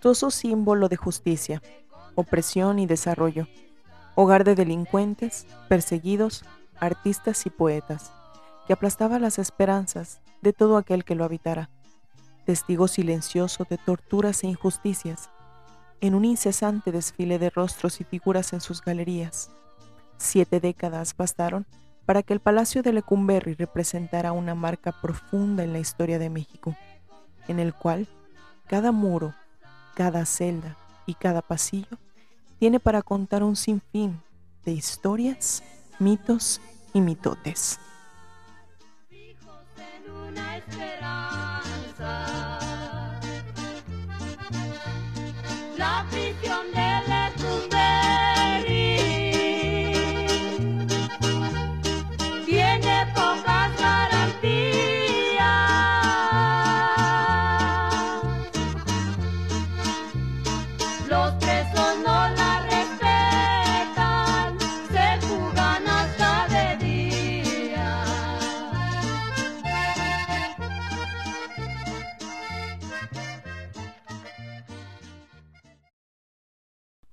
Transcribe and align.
Majestuoso 0.00 0.30
símbolo 0.30 0.88
de 0.88 0.96
justicia, 0.96 1.60
opresión 2.14 2.78
y 2.78 2.86
desarrollo. 2.86 3.46
Hogar 4.14 4.44
de 4.44 4.54
delincuentes, 4.54 5.46
perseguidos, 5.68 6.42
artistas 6.78 7.44
y 7.44 7.50
poetas, 7.50 8.10
que 8.66 8.72
aplastaba 8.72 9.18
las 9.18 9.38
esperanzas 9.38 10.22
de 10.40 10.54
todo 10.54 10.78
aquel 10.78 11.04
que 11.04 11.14
lo 11.14 11.24
habitara. 11.24 11.68
Testigo 12.46 12.88
silencioso 12.88 13.66
de 13.68 13.76
torturas 13.76 14.42
e 14.42 14.46
injusticias, 14.46 15.28
en 16.00 16.14
un 16.14 16.24
incesante 16.24 16.92
desfile 16.92 17.38
de 17.38 17.50
rostros 17.50 18.00
y 18.00 18.04
figuras 18.04 18.54
en 18.54 18.62
sus 18.62 18.80
galerías. 18.80 19.50
Siete 20.16 20.60
décadas 20.60 21.14
bastaron 21.14 21.66
para 22.06 22.22
que 22.22 22.32
el 22.32 22.40
Palacio 22.40 22.82
de 22.82 22.94
Lecumberri 22.94 23.52
representara 23.52 24.32
una 24.32 24.54
marca 24.54 24.92
profunda 24.92 25.62
en 25.62 25.74
la 25.74 25.78
historia 25.78 26.18
de 26.18 26.30
México, 26.30 26.74
en 27.48 27.58
el 27.58 27.74
cual 27.74 28.08
cada 28.66 28.92
muro, 28.92 29.34
cada 29.94 30.24
celda 30.26 30.76
y 31.06 31.14
cada 31.14 31.42
pasillo 31.42 31.98
tiene 32.58 32.80
para 32.80 33.02
contar 33.02 33.42
un 33.42 33.56
sinfín 33.56 34.20
de 34.64 34.72
historias, 34.72 35.62
mitos 35.98 36.60
y 36.92 37.00
mitotes. 37.00 37.78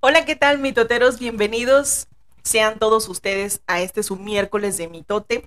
Hola, 0.00 0.24
¿qué 0.24 0.36
tal, 0.36 0.58
mitoteros? 0.58 1.18
Bienvenidos 1.18 2.06
sean 2.44 2.78
todos 2.78 3.08
ustedes 3.08 3.62
a 3.66 3.80
este 3.80 4.04
su 4.04 4.14
miércoles 4.14 4.76
de 4.76 4.86
mitote. 4.86 5.42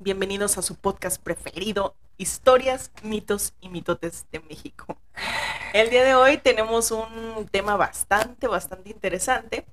Bienvenidos 0.00 0.58
a 0.58 0.62
su 0.62 0.74
podcast 0.74 1.22
preferido, 1.22 1.94
Historias, 2.16 2.90
mitos 3.04 3.54
y 3.60 3.68
mitotes 3.68 4.26
de 4.32 4.40
México. 4.40 4.98
El 5.72 5.88
día 5.88 6.02
de 6.02 6.16
hoy 6.16 6.38
tenemos 6.38 6.90
un 6.90 7.46
tema 7.48 7.76
bastante, 7.76 8.48
bastante 8.48 8.90
interesante, 8.90 9.64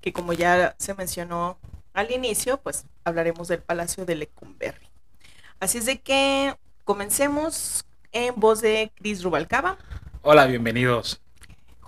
que 0.00 0.12
como 0.12 0.32
ya 0.32 0.76
se 0.78 0.94
mencionó 0.94 1.58
al 1.94 2.12
inicio, 2.12 2.58
pues 2.58 2.86
hablaremos 3.02 3.48
del 3.48 3.62
Palacio 3.62 4.06
de 4.06 4.14
Lecumberri. 4.14 4.88
Así 5.58 5.78
es 5.78 5.86
de 5.86 6.00
que 6.00 6.54
comencemos 6.84 7.84
en 8.12 8.34
voz 8.36 8.60
de 8.60 8.92
Cris 8.94 9.24
Rubalcaba, 9.24 9.76
Hola, 10.22 10.46
bienvenidos. 10.46 11.20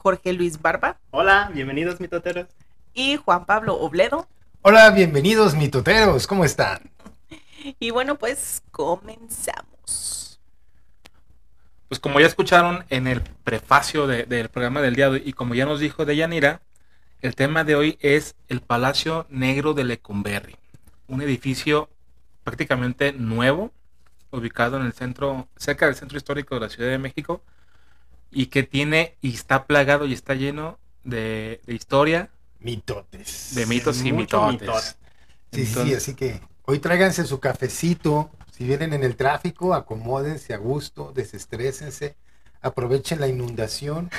Jorge 0.03 0.33
Luis 0.33 0.61
Barba 0.63 0.99
Hola, 1.11 1.51
bienvenidos 1.53 2.01
mitoteros. 2.01 2.47
y 2.95 3.17
Juan 3.17 3.45
Pablo 3.45 3.75
Obledo. 3.79 4.27
Hola, 4.63 4.91
bienvenidos 4.91 5.55
mitoteros, 5.55 6.27
¿cómo 6.27 6.45
están? 6.47 6.91
Y 7.79 7.91
bueno, 7.91 8.17
pues 8.17 8.63
comenzamos. 8.71 10.41
Pues 11.89 12.01
como 12.01 12.19
ya 12.19 12.27
escucharon 12.27 12.85
en 12.89 13.07
el 13.07 13.21
prefacio 13.21 14.07
de- 14.07 14.25
del 14.25 14.49
programa 14.49 14.81
del 14.81 14.97
día 14.97 15.11
de 15.11 15.17
hoy 15.17 15.23
y 15.27 15.35
como 15.35 15.55
ya 15.55 15.67
nos 15.67 15.81
dijo 15.81 16.07
Deyanira, 16.07 16.63
el 17.21 17.35
tema 17.35 17.65
de 17.65 17.75
hoy 17.75 17.99
es 18.01 18.37
el 18.49 18.63
Palacio 18.63 19.27
Negro 19.29 19.75
de 19.75 19.85
Lecumberri, 19.85 20.57
un 21.09 21.21
edificio 21.21 21.91
prácticamente 22.43 23.13
nuevo, 23.13 23.71
ubicado 24.31 24.79
en 24.79 24.87
el 24.87 24.95
centro, 24.95 25.47
cerca 25.57 25.85
del 25.87 25.95
centro 25.97 26.17
histórico 26.17 26.55
de 26.55 26.61
la 26.63 26.69
Ciudad 26.71 26.89
de 26.89 26.97
México, 26.99 27.43
y 28.31 28.47
que 28.47 28.63
tiene 28.63 29.17
y 29.21 29.35
está 29.35 29.67
plagado 29.67 30.07
y 30.07 30.13
está 30.13 30.35
lleno 30.35 30.79
de, 31.05 31.61
de 31.67 31.75
historia, 31.75 32.31
Mitotes. 32.61 33.55
de 33.55 33.67
mitos 33.67 34.03
y 34.05 34.13
mitotes. 34.13 34.61
mitote. 34.61 34.81
Sí, 34.81 34.93
sí, 35.53 35.61
Entonces- 35.69 35.85
sí, 35.89 35.95
así 35.95 36.15
que 36.15 36.41
hoy 36.67 36.79
tráiganse 36.79 37.25
su 37.25 37.41
cafecito. 37.41 38.31
Si 38.53 38.65
vienen 38.65 38.93
en 38.93 39.03
el 39.05 39.17
tráfico, 39.17 39.73
acomódense 39.75 40.53
a 40.53 40.59
gusto, 40.59 41.13
desestrésense, 41.15 42.17
aprovechen 42.61 43.19
la 43.19 43.27
inundación 43.29 44.11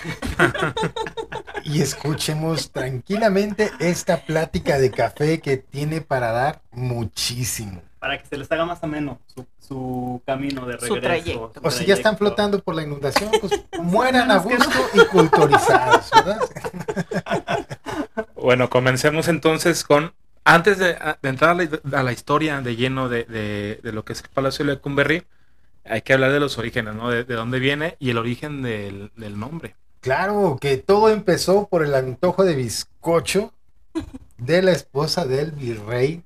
y 1.63 1.81
escuchemos 1.81 2.71
tranquilamente 2.71 3.69
esta 3.79 4.25
plática 4.25 4.79
de 4.79 4.89
café 4.89 5.39
que 5.39 5.57
tiene 5.57 6.01
para 6.01 6.31
dar 6.31 6.61
muchísimo. 6.71 7.83
Para 8.01 8.17
que 8.17 8.25
se 8.25 8.35
les 8.35 8.51
haga 8.51 8.65
más 8.65 8.83
ameno 8.83 9.19
su, 9.27 9.45
su 9.59 10.21
camino 10.25 10.65
de 10.65 10.73
Su 10.79 10.95
regreso. 10.95 10.99
trayecto. 11.01 11.51
su 11.61 11.67
O 11.67 11.69
si 11.69 11.85
ya 11.85 11.93
están 11.93 12.17
flotando 12.17 12.59
por 12.63 12.73
la 12.73 12.81
inundación, 12.81 13.29
pues 13.39 13.61
mueran 13.79 14.31
a 14.31 14.39
gusto 14.39 14.69
y 14.95 15.05
culturizados, 15.05 16.09
¿verdad? 16.15 16.39
Bueno, 18.35 18.69
comencemos 18.71 19.27
entonces 19.27 19.83
con, 19.83 20.13
antes 20.43 20.79
de, 20.79 20.97
de 21.21 21.29
entrar 21.29 21.51
a 21.51 21.53
la, 21.53 21.99
a 21.99 22.03
la 22.03 22.11
historia 22.11 22.59
de 22.61 22.75
lleno 22.75 23.07
de, 23.07 23.23
de- 23.25 23.79
de 23.83 23.91
lo 23.91 24.03
que 24.03 24.13
es 24.13 24.21
el 24.23 24.29
Palacio 24.29 24.65
de 24.65 24.73
Lecumberri, 24.73 25.23
hay 25.85 26.01
que 26.01 26.13
hablar 26.13 26.31
de 26.31 26.39
los 26.39 26.57
orígenes, 26.57 26.95
¿no? 26.95 27.09
De, 27.09 27.23
de 27.23 27.35
dónde 27.35 27.59
viene 27.59 27.97
y 27.99 28.09
el 28.09 28.17
origen 28.17 28.61
del, 28.63 29.11
del 29.15 29.39
nombre. 29.39 29.75
Claro, 29.99 30.57
que 30.59 30.77
todo 30.77 31.09
empezó 31.09 31.67
por 31.67 31.83
el 31.85 31.93
antojo 31.93 32.43
de 32.43 32.55
bizcocho 32.55 33.53
de 34.39 34.61
la 34.63 34.71
esposa 34.71 35.25
del 35.25 35.51
virrey 35.51 36.23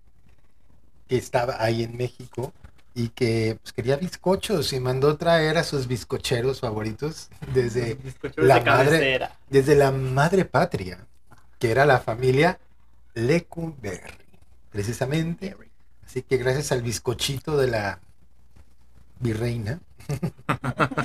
que 1.07 1.17
estaba 1.17 1.63
ahí 1.63 1.83
en 1.83 1.95
México 1.97 2.53
y 2.93 3.09
que 3.09 3.57
pues, 3.61 3.73
quería 3.73 3.97
bizcochos 3.97 4.71
y 4.73 4.79
mandó 4.79 5.17
traer 5.17 5.57
a 5.57 5.63
sus 5.63 5.87
bizcocheros 5.87 6.61
favoritos 6.61 7.29
desde, 7.53 7.97
la 8.37 8.59
de 8.59 8.61
madre- 8.61 8.63
cabecera. 8.63 9.35
desde 9.49 9.75
la 9.75 9.91
madre 9.91 10.45
patria, 10.45 10.99
que 11.59 11.71
era 11.71 11.85
la 11.85 11.99
familia 11.99 12.59
Lecumberri, 13.13 14.25
precisamente. 14.71 15.55
Así 16.05 16.21
que 16.21 16.37
gracias 16.37 16.71
al 16.71 16.81
bizcochito 16.83 17.57
de 17.57 17.67
la 17.67 17.99
virreina, 19.19 19.79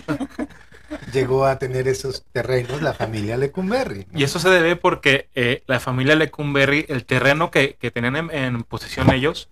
llegó 1.13 1.47
a 1.47 1.59
tener 1.59 1.89
esos 1.89 2.25
terrenos 2.33 2.83
la 2.83 2.95
familia 2.95 3.37
Lecumberri. 3.37 4.07
¿no? 4.11 4.19
Y 4.19 4.25
eso 4.25 4.39
se 4.39 4.49
debe 4.49 4.77
porque 4.77 5.29
eh, 5.35 5.63
la 5.67 5.81
familia 5.81 6.15
Lecumberri, 6.17 6.87
el 6.89 7.05
terreno 7.05 7.51
que, 7.51 7.77
que 7.81 7.91
tenían 7.91 8.17
en, 8.17 8.31
en 8.31 8.63
posesión 8.65 9.11
ellos, 9.13 9.49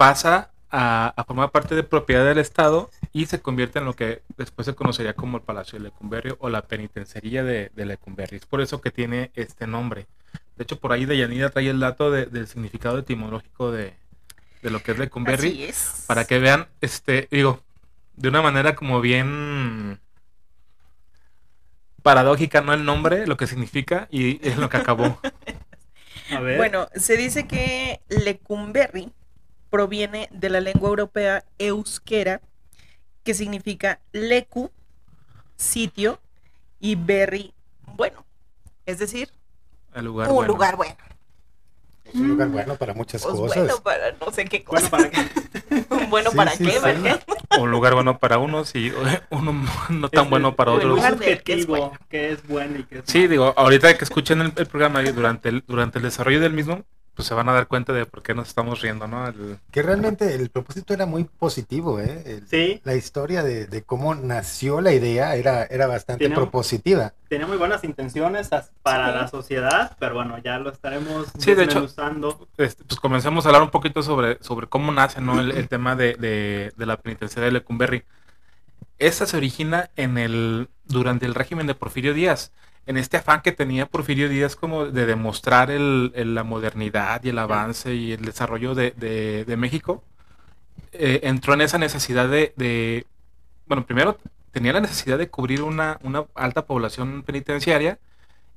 pasa 0.00 0.50
a, 0.70 1.12
a 1.14 1.24
formar 1.24 1.50
parte 1.50 1.74
de 1.74 1.82
propiedad 1.82 2.24
del 2.24 2.38
Estado 2.38 2.88
y 3.12 3.26
se 3.26 3.42
convierte 3.42 3.80
en 3.80 3.84
lo 3.84 3.94
que 3.94 4.22
después 4.38 4.64
se 4.64 4.74
conocería 4.74 5.12
como 5.12 5.36
el 5.36 5.42
Palacio 5.42 5.78
de 5.78 5.84
Lecumberri 5.84 6.32
o 6.38 6.48
la 6.48 6.62
penitenciaría 6.62 7.44
de, 7.44 7.70
de 7.74 7.84
Lecumberri. 7.84 8.38
Es 8.38 8.46
por 8.46 8.62
eso 8.62 8.80
que 8.80 8.90
tiene 8.90 9.30
este 9.34 9.66
nombre. 9.66 10.06
De 10.56 10.62
hecho, 10.64 10.78
por 10.80 10.92
ahí 10.92 11.04
Deyanira 11.04 11.50
trae 11.50 11.68
el 11.68 11.80
dato 11.80 12.10
de- 12.10 12.24
del 12.24 12.46
significado 12.48 12.98
etimológico 13.00 13.70
de, 13.72 13.92
de 14.62 14.70
lo 14.70 14.82
que 14.82 14.92
es 14.92 14.98
Lecumberri 14.98 15.48
Así 15.48 15.64
es. 15.64 16.04
para 16.06 16.24
que 16.24 16.38
vean, 16.38 16.68
este, 16.80 17.28
digo, 17.30 17.60
de 18.16 18.30
una 18.30 18.40
manera 18.40 18.74
como 18.74 19.02
bien 19.02 20.00
paradójica, 22.02 22.62
no 22.62 22.72
el 22.72 22.86
nombre, 22.86 23.26
lo 23.26 23.36
que 23.36 23.46
significa 23.46 24.08
y 24.10 24.40
es 24.48 24.56
lo 24.56 24.70
que 24.70 24.78
acabó. 24.78 25.20
A 26.32 26.40
ver. 26.40 26.56
Bueno, 26.56 26.88
se 26.94 27.18
dice 27.18 27.46
que 27.46 28.00
Lecumberri 28.08 29.12
proviene 29.70 30.28
de 30.32 30.50
la 30.50 30.60
lengua 30.60 30.88
europea 30.90 31.44
euskera, 31.58 32.40
que 33.22 33.34
significa 33.34 34.00
lecu, 34.12 34.70
sitio, 35.56 36.20
y 36.80 36.94
berry, 36.96 37.52
bueno. 37.96 38.24
Es 38.86 38.98
decir, 38.98 39.30
El 39.94 40.06
lugar. 40.06 40.28
un 40.28 40.34
bueno. 40.36 40.52
lugar 40.52 40.76
bueno. 40.76 40.96
Es 42.04 42.14
un 42.16 42.28
lugar 42.30 42.48
bueno 42.48 42.74
para 42.74 42.92
muchas 42.92 43.22
Pues 43.22 43.34
cosas. 43.36 43.56
bueno 43.56 43.76
para 43.84 44.10
no 44.12 44.32
sé 44.32 44.44
qué 44.46 44.64
Bueno, 44.66 44.90
cosa. 44.90 44.90
para 44.90 45.10
que 45.10 46.06
Bueno, 46.08 46.30
Sí, 46.30 46.36
para 46.36 46.50
sí, 46.52 46.64
qué, 46.64 46.72
sí. 46.72 46.78
¿verdad? 46.82 47.22
Un 47.60 47.70
lugar 47.70 47.94
bueno 47.94 48.18
para 48.18 48.38
unos 48.38 48.74
y 48.74 48.90
uno 49.30 49.64
no 49.90 50.08
tan 50.08 50.24
es- 50.24 50.30
bueno 50.30 50.56
para 50.56 50.72
es 50.72 50.78
otros. 50.78 50.96
lugar 50.96 51.18
de- 51.18 51.38
que 51.40 51.52
es 51.54 51.66
bueno. 51.66 51.92
qué 52.08 52.32
es 52.32 52.44
bueno 52.48 52.78
y 52.80 52.84
qué 52.84 52.98
es 52.98 53.04
Sí, 53.06 53.18
malo. 53.18 53.30
digo, 53.30 53.54
ahorita 53.56 53.96
que 53.96 54.02
escuchen 54.04 54.40
el, 54.40 54.52
el 54.56 54.66
programa 54.66 55.02
y 55.02 55.12
durante 55.12 55.50
el, 55.50 55.62
durante 55.68 55.98
el 55.98 56.04
desarrollo 56.04 56.40
del 56.40 56.52
mismo, 56.52 56.82
pues 57.14 57.26
se 57.28 57.34
van 57.34 57.48
a 57.48 57.52
dar 57.52 57.66
cuenta 57.66 57.92
de 57.92 58.06
por 58.06 58.22
qué 58.22 58.34
nos 58.34 58.48
estamos 58.48 58.80
riendo, 58.80 59.06
¿no? 59.06 59.26
El- 59.28 59.58
Que 59.70 59.82
realmente 59.82 60.34
el 60.34 60.48
propósito 60.48 60.94
era 60.94 61.04
muy 61.06 61.24
positivo, 61.24 62.00
¿eh? 62.00 62.22
El- 62.24 62.46
Sí, 62.48 62.80
La 62.84 62.94
historia 62.94 63.42
de, 63.42 63.66
de 63.66 63.82
cómo 63.82 64.14
nació 64.14 64.80
la 64.80 64.92
idea 64.92 65.34
era, 65.36 65.64
era 65.64 65.86
bastante 65.86 66.26
un- 66.26 66.34
propositiva. 66.34 67.12
tenía 67.28 67.46
muy 67.46 67.56
buenas 67.58 67.84
intenciones 67.84 68.48
para 68.82 69.08
Sí. 69.12 69.18
la 69.18 69.28
sociedad, 69.28 69.96
pero 69.98 70.14
bueno, 70.14 70.38
ya 70.38 70.58
lo 70.58 70.70
estaremos 70.70 71.26
Sí, 71.38 71.54
de 71.54 71.64
hecho- 71.64 71.84
este, 72.56 72.84
pues 72.84 73.00
comencemos 73.00 73.44
a 73.44 73.48
hablar 73.50 73.62
un 73.62 73.70
poquito 73.70 74.02
sobre, 74.02 74.38
sobre 74.42 74.66
cómo 74.68 74.90
nace 74.92 75.20
¿no? 75.20 75.40
el, 75.40 75.50
el 75.52 75.68
tema 75.68 75.96
de, 75.96 76.14
de- 76.14 76.72
de 76.76 76.86
la 76.86 76.96
penitenciaria 76.96 77.46
de 77.46 77.52
Lecumberri. 77.52 78.02
Esta 78.98 79.26
se 79.26 79.36
origina 79.36 79.90
en 79.96 80.18
el, 80.18 80.68
durante 80.84 81.24
el 81.26 81.34
régimen 81.34 81.66
de 81.66 81.74
Porfirio 81.74 82.14
Díaz, 82.14 82.52
en 82.86 82.96
este 82.96 83.16
afán 83.18 83.42
que 83.42 83.52
tenía 83.52 83.86
Porfirio 83.86 84.28
Díaz 84.28 84.56
como 84.56 84.86
de 84.86 85.06
demostrar 85.06 85.70
el- 85.70 86.12
el- 86.14 86.34
la 86.34 86.44
modernidad 86.44 87.22
y 87.24 87.30
el 87.30 87.38
avance 87.38 87.94
y 87.94 88.12
el 88.12 88.24
desarrollo 88.24 88.74
de, 88.74 88.92
de- 88.92 89.44
de 89.44 89.56
México, 89.56 90.02
eh, 90.92 91.20
entró 91.24 91.54
en 91.54 91.60
esa 91.62 91.78
necesidad 91.78 92.28
de, 92.28 92.52
de- 92.56 93.06
bueno, 93.66 93.86
primero 93.86 94.18
tenía 94.52 94.72
la 94.72 94.80
necesidad 94.80 95.18
de 95.18 95.28
cubrir 95.30 95.62
una, 95.62 95.98
una 96.02 96.24
alta 96.34 96.64
población 96.66 97.22
penitenciaria 97.22 97.98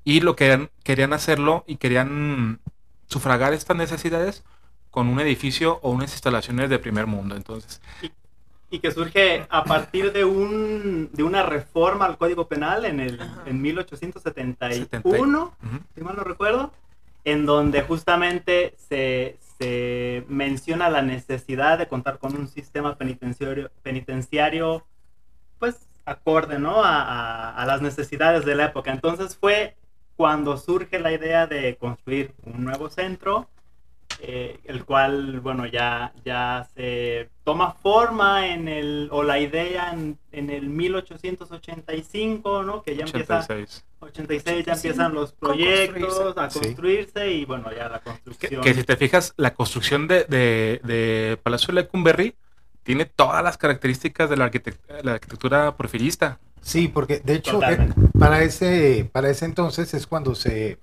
y 0.03 0.21
lo 0.21 0.35
que 0.35 0.45
querían, 0.45 0.69
querían 0.83 1.13
hacerlo 1.13 1.63
y 1.67 1.77
querían 1.77 2.59
sufragar 3.07 3.53
estas 3.53 3.77
necesidades 3.77 4.43
con 4.91 5.07
un 5.07 5.19
edificio 5.19 5.79
o 5.83 5.91
unas 5.91 6.13
instalaciones 6.13 6.69
de 6.69 6.79
primer 6.79 7.07
mundo. 7.07 7.35
Entonces, 7.35 7.81
Y 8.73 8.79
que 8.79 8.91
surge 8.91 9.45
a 9.49 9.63
partir 9.65 10.11
de 10.11 10.25
un 10.25 11.09
de 11.13 11.21
una 11.23 11.43
reforma 11.43 12.05
al 12.05 12.17
Código 12.17 12.47
Penal 12.47 12.85
en 12.85 12.99
el 12.99 13.19
en 13.45 13.61
1871, 13.61 15.53
ujú, 15.63 15.79
si 15.95 16.01
mal 16.01 16.15
no 16.15 16.23
recuerdo, 16.23 16.71
en 17.23 17.45
donde 17.45 17.83
justamente 17.83 18.73
se, 18.89 19.37
se 19.59 20.25
menciona 20.27 20.89
la 20.89 21.03
necesidad 21.03 21.77
de 21.77 21.87
contar 21.87 22.17
con 22.17 22.35
un 22.35 22.47
sistema 22.47 22.95
penitenciario, 22.97 23.69
penitenciario 23.83 24.83
pues 25.59 25.87
acorde 26.05 26.57
¿no? 26.57 26.83
a, 26.83 27.01
a- 27.03 27.55
a 27.55 27.65
las 27.65 27.81
necesidades 27.81 28.43
de 28.43 28.55
la 28.55 28.65
época. 28.65 28.91
Entonces 28.91 29.37
fue 29.37 29.75
cuando 30.15 30.57
surge 30.57 30.99
la 30.99 31.11
idea 31.13 31.45
de 31.47 31.75
construir 31.77 32.33
un 32.43 32.63
nuevo 32.63 32.89
centro, 32.89 33.47
eh, 34.25 34.59
el 34.63 34.85
cual, 34.85 35.41
bueno, 35.41 35.65
ya, 35.65 36.13
ya 36.23 36.65
se 36.75 37.29
toma 37.43 37.73
forma 37.73 38.47
en 38.47 38.69
el, 38.69 39.09
o 39.11 39.21
la 39.21 39.37
idea 39.37 39.91
en, 39.91 40.17
en 40.31 40.49
el 40.49 40.69
1885, 40.69 42.63
¿no? 42.63 42.81
Que 42.83 42.95
ya 42.95 43.05
empieza 43.05 43.39
86. 43.39 43.83
86 43.99 44.65
ya 44.65 44.73
85, 44.73 44.75
empiezan 44.77 45.13
los 45.13 45.31
proyectos 45.33 46.13
construirse. 46.15 46.39
a 46.39 46.49
Sí. 46.49 46.59
construirse 46.59 47.31
y 47.33 47.45
bueno, 47.45 47.69
ya 47.75 47.89
la 47.89 47.99
construcción. 47.99 48.61
que 48.61 48.73
si 48.73 48.83
te 48.83 48.95
fijas, 48.97 49.33
la 49.37 49.53
construcción 49.53 50.07
de, 50.07 50.23
de- 50.25 50.79
de 50.83 51.37
Palacio 51.41 51.67
de 51.73 51.81
Lecumberri 51.81 52.35
tiene 52.83 53.05
todas 53.05 53.43
las 53.43 53.57
características 53.57 54.29
de 54.29 54.37
la, 54.37 54.49
arquitect- 54.51 55.01
la 55.03 55.13
arquitectura 55.13 55.75
porfirista. 55.75 56.39
Sí, 56.61 56.87
porque 56.87 57.19
de 57.19 57.35
hecho 57.35 57.61
eh, 57.63 57.89
para 58.17 58.41
ese 58.43 59.09
para 59.11 59.29
ese 59.29 59.43
entonces 59.45 59.93
es 59.93 60.07
cuando 60.07 60.33
se 60.33 60.77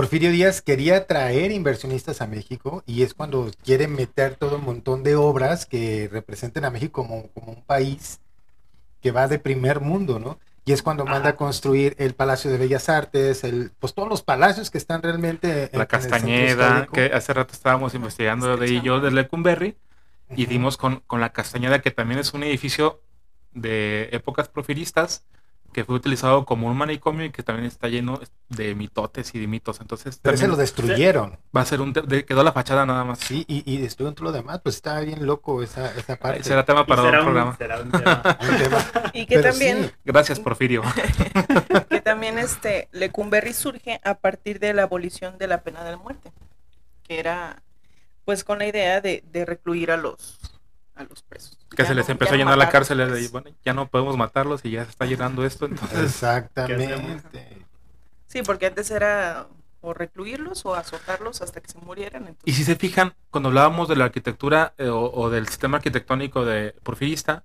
Porfirio 0.00 0.30
Díaz 0.30 0.62
quería 0.62 1.06
traer 1.06 1.52
inversionistas 1.52 2.22
a 2.22 2.26
México 2.26 2.82
y 2.86 3.02
es 3.02 3.12
cuando 3.12 3.50
quiere 3.62 3.86
meter 3.86 4.34
todo 4.34 4.56
un 4.56 4.64
montón 4.64 5.02
de 5.02 5.14
obras 5.14 5.66
que 5.66 6.08
representen 6.10 6.64
a 6.64 6.70
México 6.70 7.06
como, 7.06 7.28
como 7.32 7.52
un 7.52 7.62
país 7.62 8.18
que 9.02 9.10
va 9.10 9.28
de 9.28 9.38
primer 9.38 9.80
mundo, 9.80 10.18
¿no? 10.18 10.38
Y 10.64 10.72
es 10.72 10.82
cuando 10.82 11.04
manda 11.04 11.28
a 11.28 11.36
construir 11.36 11.96
el 11.98 12.14
Palacio 12.14 12.50
de 12.50 12.56
Bellas 12.56 12.88
Artes, 12.88 13.44
el, 13.44 13.72
pues 13.78 13.92
todos 13.92 14.08
los 14.08 14.22
palacios 14.22 14.70
que 14.70 14.78
están 14.78 15.02
realmente 15.02 15.64
en- 15.64 15.78
La 15.78 15.82
en 15.84 15.88
Castañeda, 15.88 16.68
histórico. 16.68 16.92
que 16.94 17.04
hace 17.12 17.34
rato 17.34 17.52
estábamos 17.52 17.92
investigando 17.92 18.56
de 18.56 18.64
ahí 18.64 18.80
yo 18.80 19.00
de 19.00 19.10
Lecumberri 19.10 19.76
y 20.34 20.46
dimos 20.46 20.78
con, 20.78 21.00
con 21.06 21.20
la 21.20 21.34
Castañeda, 21.34 21.82
que 21.82 21.90
también 21.90 22.20
es 22.20 22.32
un 22.32 22.42
edificio 22.42 23.02
de 23.52 24.08
épocas 24.12 24.48
porfiristas 24.48 25.26
que 25.72 25.84
fue 25.84 25.94
utilizado 25.94 26.44
como 26.44 26.66
un 26.66 26.76
manicomio 26.76 27.24
y 27.26 27.30
que 27.30 27.42
también 27.44 27.66
está 27.66 27.88
lleno 27.88 28.20
de 28.48 28.74
mitotes 28.74 29.34
y 29.34 29.38
de 29.38 29.46
mitos. 29.46 29.80
Entonces 29.80 30.18
Pero 30.20 30.34
también 30.34 30.50
lo 30.50 30.56
destruyeron. 30.56 31.38
va 31.56 31.60
a 31.60 31.64
ser 31.64 31.80
un... 31.80 31.92
de- 31.92 32.24
quedó 32.24 32.42
la 32.42 32.52
fachada 32.52 32.84
nada 32.86 33.04
más. 33.04 33.20
Sí, 33.20 33.44
y, 33.46 33.62
y 33.72 33.76
destruyeron 33.78 34.14
todo 34.14 34.24
lo 34.24 34.32
demás. 34.32 34.60
Pues 34.62 34.74
estaba 34.76 35.00
bien 35.00 35.24
loco 35.26 35.62
esa, 35.62 35.94
esa 35.96 36.16
parte. 36.16 36.42
Será 36.42 36.64
tema 36.64 36.80
Y 36.82 36.84
para 36.84 37.02
otro 37.02 37.22
programa. 37.22 37.56
será 37.56 37.80
un 37.80 37.90
tema. 37.92 38.22
Un 38.40 38.58
tema. 38.58 38.78
Y 39.12 39.26
que 39.26 39.36
Pero 39.36 39.50
también, 39.50 39.84
sí, 39.86 39.90
Gracias, 40.04 40.40
Porfirio. 40.40 40.82
que 41.88 42.00
también 42.00 42.38
este 42.38 42.88
Lecumberri 42.92 43.52
surge 43.52 44.00
a 44.04 44.14
partir 44.14 44.58
de 44.60 44.72
la 44.74 44.82
abolición 44.84 45.38
de 45.38 45.46
la 45.46 45.62
pena 45.62 45.84
de 45.84 45.96
muerte, 45.96 46.32
que 47.04 47.18
era 47.18 47.62
pues 48.24 48.44
con 48.44 48.58
la 48.58 48.66
idea 48.66 49.00
de, 49.00 49.24
de 49.32 49.44
recluir 49.44 49.90
a 49.90 49.96
los 49.96 50.38
a 51.00 51.04
los 51.04 51.22
presos. 51.22 51.58
Que 51.70 51.82
Ya 51.82 51.88
se 51.88 51.94
les 51.94 52.06
no- 52.08 52.12
empezó 52.12 52.34
a 52.34 52.36
llenar 52.36 52.56
la 52.58 52.68
cárcel 52.68 52.98
de, 52.98 53.28
bueno, 53.28 53.50
ya 53.64 53.72
no 53.74 53.88
podemos 53.88 54.16
matarlos 54.16 54.64
y 54.64 54.70
ya 54.72 54.84
se 54.84 54.90
está 54.90 55.06
llenando 55.06 55.44
esto, 55.44 55.66
entonces 55.66 55.98
Exactamente. 56.04 57.58
Sí, 58.26 58.42
porque 58.42 58.66
antes 58.66 58.90
era 58.90 59.48
o 59.82 59.94
recluirlos 59.94 60.64
o 60.66 60.74
azotarlos 60.74 61.40
hasta 61.42 61.60
que 61.60 61.68
se 61.70 61.78
murieran. 61.78 62.36
Y 62.44 62.52
si 62.52 62.64
se 62.64 62.76
fijan, 62.76 63.14
cuando 63.30 63.48
hablábamos 63.48 63.88
de 63.88 63.96
la 63.96 64.04
arquitectura 64.04 64.74
eh, 64.78 64.88
o, 64.88 65.10
o 65.12 65.30
del 65.30 65.48
sistema 65.48 65.78
arquitectónico 65.78 66.44
de 66.44 66.74
porfirista, 66.82 67.44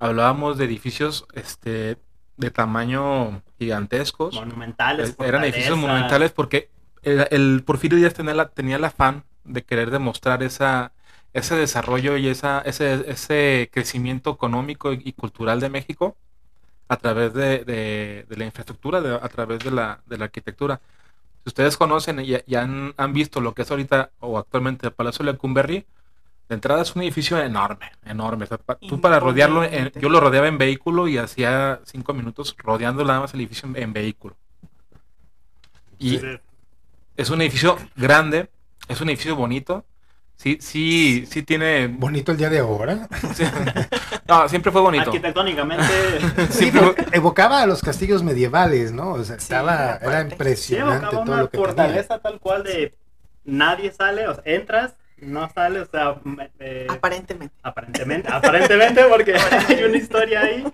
hablábamos 0.00 0.58
de 0.58 0.64
edificios 0.64 1.26
este 1.34 1.96
de 2.36 2.50
tamaño 2.50 3.42
gigantescos. 3.58 4.34
Monumentales. 4.34 5.10
Eh, 5.10 5.14
Eran 5.20 5.44
edificios 5.44 5.76
monumentales 5.78 6.32
porque 6.32 6.70
el, 7.02 7.26
el 7.30 7.62
Porfirio 7.64 7.96
Díaz 7.98 8.14
tenía, 8.14 8.34
la- 8.34 8.48
tenía 8.48 8.76
el 8.76 8.84
afán 8.84 9.24
de 9.44 9.62
querer 9.64 9.90
demostrar 9.90 10.42
esa, 10.42 10.92
ese 11.32 11.56
desarrollo 11.56 12.16
y 12.16 12.28
esa, 12.28 12.60
ese, 12.62 13.04
ese 13.10 13.70
crecimiento 13.72 14.30
económico 14.32 14.92
y, 14.92 15.12
cultural 15.12 15.60
de 15.60 15.70
México 15.70 16.16
a 16.88 16.96
través 16.96 17.34
de, 17.34 17.64
de- 17.64 18.26
de 18.28 18.36
la 18.36 18.44
infraestructura, 18.46 19.00
de- 19.00 19.14
a 19.16 19.28
través 19.28 19.60
de 19.60 19.70
la, 19.70 20.00
de 20.06 20.18
la 20.18 20.24
arquitectura. 20.26 20.80
Si 21.44 21.50
ustedes 21.50 21.76
conocen 21.76 22.20
y, 22.20 22.36
y 22.46 22.54
han, 22.56 22.94
han 22.96 23.12
visto 23.12 23.40
lo 23.40 23.54
que 23.54 23.62
es 23.62 23.70
ahorita 23.70 24.10
o 24.20 24.38
actualmente 24.38 24.86
el 24.88 24.92
Palacio 24.92 25.24
de 25.24 25.32
Lecumberri, 25.32 25.86
de 26.48 26.54
entrada 26.54 26.82
es 26.82 26.96
un 26.96 27.02
edificio 27.02 27.38
enorme, 27.42 27.92
enorme. 28.06 28.44
O 28.44 28.48
sea, 28.48 28.58
pa- 28.58 28.76
tú 28.76 29.00
para 29.00 29.20
rodearlo, 29.20 29.64
en- 29.64 29.92
yo 30.00 30.08
lo 30.08 30.20
rodeaba 30.20 30.48
en 30.48 30.58
vehículo 30.58 31.08
y 31.08 31.18
hacía 31.18 31.80
cinco 31.84 32.14
minutos 32.14 32.56
rodeando 32.58 33.04
nada 33.04 33.20
más 33.20 33.34
el 33.34 33.40
edificio 33.40 33.68
en, 33.68 33.76
en 33.76 33.92
vehículo. 33.92 34.36
Y 35.98 36.20
es 37.16 37.30
un 37.30 37.40
edificio 37.42 37.76
grande, 37.96 38.50
es 38.88 39.00
un 39.00 39.08
edificio 39.08 39.36
bonito. 39.36 39.84
Sí, 40.38 40.58
sí, 40.60 41.26
sí 41.28 41.42
tiene. 41.42 41.88
Bonito 41.88 42.30
el 42.30 42.38
día 42.38 42.48
de 42.48 42.60
ahora. 42.60 43.08
sí. 43.34 43.42
No, 44.28 44.48
siempre 44.48 44.70
fue 44.70 44.80
bonito. 44.82 45.10
Arquitectónicamente, 45.10 45.84
Sí, 46.50 46.70
pero 46.72 46.94
evocaba 47.12 47.62
a 47.62 47.66
los 47.66 47.82
castillos 47.82 48.22
medievales, 48.22 48.92
¿no? 48.92 49.12
O 49.14 49.24
sea, 49.24 49.38
Sí, 49.38 49.42
estaba, 49.42 49.96
era 49.96 50.22
sí, 50.22 50.28
impresionante 50.32 50.96
evocaba 51.06 51.24
todo 51.24 51.34
una 51.34 51.42
lo 51.42 51.50
que 51.50 51.58
tenía. 51.58 51.98
fortaleza 51.98 52.18
tal 52.20 52.38
cual 52.38 52.62
de 52.62 52.94
nadie 53.44 53.90
sale, 53.90 54.28
o 54.28 54.34
sea, 54.34 54.42
entras, 54.46 54.94
no 55.16 55.50
sales, 55.52 55.88
o 55.88 55.90
sea, 55.90 56.16
eh, 56.60 56.86
aparentemente. 56.88 57.54
aparentemente, 57.62 58.28
aparentemente 58.30 59.02
porque 59.08 59.34
hay 59.68 59.82
una 59.84 59.96
historia 59.96 60.42
ahí, 60.42 60.64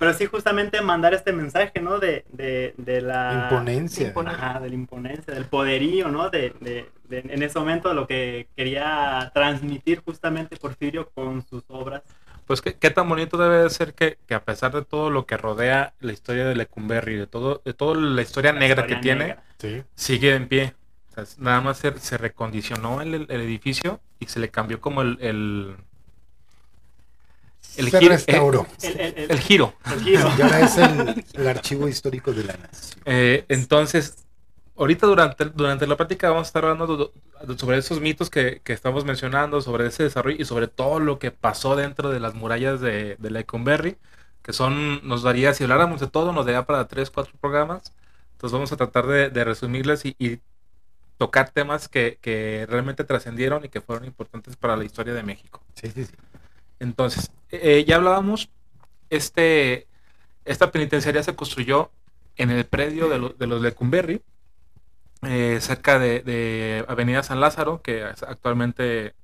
pero 0.00 0.14
sí 0.14 0.26
justamente 0.26 0.80
mandar 0.80 1.14
este 1.14 1.32
mensaje, 1.32 1.80
¿no? 1.80 1.98
De, 2.00 2.24
de, 2.32 2.74
de 2.78 3.00
la 3.02 3.48
Imponencia. 3.50 4.12
Ajá, 4.26 4.58
de 4.58 4.68
la 4.70 4.74
imponencia, 4.74 5.32
del 5.34 5.44
poderío, 5.44 6.08
¿no? 6.08 6.30
De, 6.30 6.54
de- 6.60 6.88
de- 7.08 7.18
en 7.20 7.42
ese 7.42 7.58
momento 7.58 7.92
lo 7.94 8.06
que 8.06 8.48
quería 8.56 9.30
transmitir 9.34 10.00
justamente 10.04 10.56
Porfirio 10.56 11.10
con 11.10 11.46
sus 11.46 11.62
obras. 11.68 12.02
Pues 12.46 12.62
qué, 12.62 12.74
qué 12.74 12.90
tan 12.90 13.08
bonito 13.08 13.36
debe 13.36 13.58
de 13.62 13.70
ser 13.70 13.94
que, 13.94 14.16
que 14.26 14.34
a 14.34 14.42
pesar 14.42 14.72
de 14.72 14.84
todo 14.84 15.10
lo 15.10 15.26
que 15.26 15.36
rodea 15.36 15.92
la 16.00 16.12
historia 16.12 16.46
de 16.46 16.56
Lecumberri, 16.56 17.16
de 17.16 17.26
todo, 17.28 17.62
de 17.64 17.74
toda 17.74 17.94
la 18.00 18.22
historia 18.22 18.52
la 18.52 18.58
negra 18.60 18.82
historia 18.82 18.96
que 18.96 19.02
tiene. 19.02 19.36
Sí. 19.58 19.82
sigue 19.94 20.34
en 20.34 20.48
pie. 20.48 20.74
O 21.10 21.14
sea, 21.14 21.22
es- 21.24 21.38
nada 21.38 21.60
más 21.60 21.76
se, 21.78 21.96
se 21.98 22.16
recondicionó 22.16 23.02
el, 23.02 23.14
el 23.28 23.40
edificio 23.42 24.00
y 24.18 24.26
se 24.26 24.40
le 24.40 24.48
cambió 24.48 24.80
como 24.80 25.02
el, 25.02 25.18
el, 25.20 25.76
El 27.76 27.90
Se 27.90 27.98
giro, 27.98 28.12
restauró. 28.12 28.66
El, 28.82 29.00
el- 29.00 29.18
el- 29.18 29.30
el 29.30 29.40
giro. 29.40 29.74
el 29.92 30.00
giro. 30.00 30.30
Y 30.38 30.42
ahora 30.42 30.60
es 30.60 30.76
el, 30.76 31.24
el 31.34 31.48
archivo 31.48 31.88
histórico 31.88 32.32
de 32.32 32.44
la 32.44 32.54
nación. 32.56 33.00
Eh, 33.04 33.44
entonces, 33.48 34.24
ahorita 34.76 35.06
durante, 35.06 35.44
durante 35.46 35.86
la 35.86 35.96
práctica 35.96 36.28
vamos 36.30 36.46
a 36.46 36.48
estar 36.48 36.64
hablando 36.64 36.86
do- 36.96 37.12
do- 37.46 37.58
sobre 37.58 37.78
esos 37.78 38.00
mitos 38.00 38.28
que, 38.30 38.60
que 38.64 38.72
estamos 38.72 39.04
mencionando, 39.04 39.60
sobre 39.60 39.86
ese 39.86 40.02
desarrollo 40.02 40.36
y 40.40 40.44
sobre 40.44 40.68
todo 40.68 41.00
lo 41.00 41.18
que 41.18 41.30
pasó 41.30 41.76
dentro 41.76 42.10
de 42.10 42.20
las 42.20 42.34
murallas 42.34 42.80
de, 42.80 43.16
de 43.18 43.30
Lecumberri, 43.30 43.96
que 44.42 44.52
son, 44.52 45.06
nos 45.06 45.22
daría, 45.22 45.54
si 45.54 45.64
habláramos 45.64 46.00
de 46.00 46.06
todo, 46.08 46.32
nos 46.32 46.46
daría 46.46 46.64
para 46.66 46.88
tres, 46.88 47.10
cuatro 47.10 47.34
programas. 47.40 47.92
Entonces 48.32 48.52
vamos 48.52 48.72
a 48.72 48.76
tratar 48.76 49.06
de, 49.06 49.30
de 49.30 49.44
resumirles 49.44 50.04
y, 50.06 50.16
y 50.18 50.38
tocar 51.18 51.50
temas 51.50 51.88
que, 51.88 52.18
que 52.22 52.66
realmente 52.68 53.04
trascendieron 53.04 53.64
y 53.64 53.68
que 53.68 53.82
fueron 53.82 54.06
importantes 54.06 54.56
para 54.56 54.76
la 54.76 54.84
historia 54.84 55.12
de 55.12 55.22
México. 55.22 55.62
Sí, 55.74 55.90
sí, 55.94 56.04
sí. 56.06 56.12
Entonces, 56.80 57.30
eh, 57.50 57.84
ya 57.86 57.96
hablábamos, 57.96 58.50
este, 59.10 59.86
esta 60.44 60.72
penitenciaría 60.72 61.22
se 61.22 61.36
construyó 61.36 61.90
en 62.36 62.50
el 62.50 62.64
predio 62.66 63.08
de, 63.08 63.18
lo- 63.18 63.28
de 63.30 63.46
los 63.46 63.62
Lecumberri, 63.62 64.22
eh, 65.22 65.58
cerca 65.60 65.98
de, 65.98 66.20
de 66.20 66.84
Avenida 66.88 67.22
San 67.22 67.40
Lázaro, 67.40 67.82
que 67.82 68.08
es- 68.10 68.22
actualmente 68.22 69.14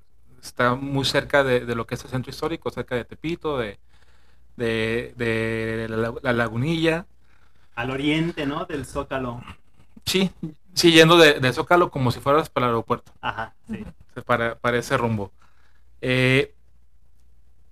está 0.43 0.75
muy 0.75 1.05
cerca 1.05 1.43
de, 1.43 1.61
de 1.65 1.75
lo 1.75 1.87
que 1.87 1.95
es 1.97 2.05
el 2.05 2.11
centro 2.11 2.31
histórico, 2.31 2.71
cerca 2.71 2.95
de 2.95 3.05
Tepito, 3.05 3.59
de, 3.59 3.79
de, 4.57 5.87
la, 5.89 6.15
la 6.23 6.33
Lagunilla. 6.33 7.07
Al 7.75 7.91
oriente, 7.91 8.47
¿no? 8.47 8.65
Del 8.65 8.87
Zócalo. 8.87 9.43
Sí, 10.05 10.31
sí, 10.75 10.93
yendo 10.93 11.17
de, 11.17 11.41
de 11.41 11.53
Zócalo 11.53 11.91
como 11.91 12.11
si 12.11 12.21
fueras 12.21 12.49
para 12.49 12.67
el 12.67 12.71
aeropuerto. 12.73 13.13
Ajá, 13.21 13.55
sí. 13.69 13.85
para, 14.25 14.55
para 14.57 14.79
ese 14.79 14.97
rumbo. 14.97 15.33
Eh, 16.01 16.55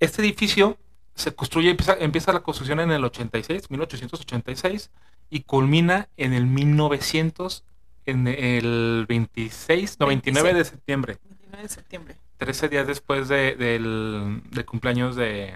este 0.00 0.22
edificio 0.22 0.78
se 1.14 1.34
construye, 1.34 1.70
empieza, 1.70 1.96
empieza 2.00 2.32
la 2.32 2.40
construcción 2.40 2.80
en 2.80 2.90
el 2.90 3.04
86, 3.04 3.70
1886, 3.70 4.90
y 5.30 5.40
culmina 5.42 6.08
en 6.16 6.32
el 6.32 6.46
1900, 6.46 7.64
en 8.06 8.26
el 8.28 9.06
26, 9.08 9.98
no, 10.00 10.06
29 10.06 10.54
de 10.54 10.64
septiembre, 10.64 11.18
29 11.24 11.62
de 11.62 11.68
septiembre. 11.68 12.16
13 12.38 12.68
días 12.68 12.86
después 12.86 13.28
de- 13.28 13.54
del, 13.56 14.42
del 14.50 14.64
cumpleaños 14.64 15.14
de, 15.16 15.54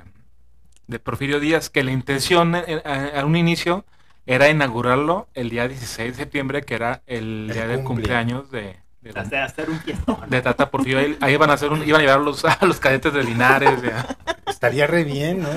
de 0.86 0.98
Porfirio 0.98 1.40
Díaz, 1.40 1.68
que 1.70 1.82
la 1.84 1.90
intención 1.92 2.54
eh, 2.54 2.80
a, 2.84 3.20
a 3.20 3.24
un 3.26 3.36
inicio 3.36 3.84
era 4.26 4.48
inaugurarlo 4.48 5.28
el 5.34 5.50
día 5.50 5.66
16 5.68 6.12
de 6.16 6.22
septiembre, 6.22 6.62
que 6.62 6.74
era 6.74 7.02
el, 7.06 7.48
El 7.48 7.52
día 7.52 7.66
del 7.66 7.78
cumple. 7.82 8.04
cumpleaños 8.04 8.50
de, 8.50 8.76
de 9.00 9.10
Hacer, 9.10 9.38
hacer 9.38 9.70
un 9.70 9.78
fiestón. 9.80 10.28
de 10.28 10.42
Tata 10.42 10.70
Porfirio. 10.70 10.98
Ahí, 10.98 11.16
ahí 11.20 11.34
iban 11.34 11.50
a 11.50 11.54
hacer 11.54 11.70
un, 11.70 11.86
iban 11.86 12.00
a 12.00 12.04
llevar 12.04 12.18
a 12.18 12.22
los, 12.22 12.44
a 12.44 12.58
los 12.62 12.80
cadetes 12.80 13.12
de 13.12 13.22
Linares. 13.24 13.82
ya. 13.82 14.16
Estaría 14.46 14.86
re 14.86 15.04
bien, 15.04 15.42
¿no? 15.42 15.48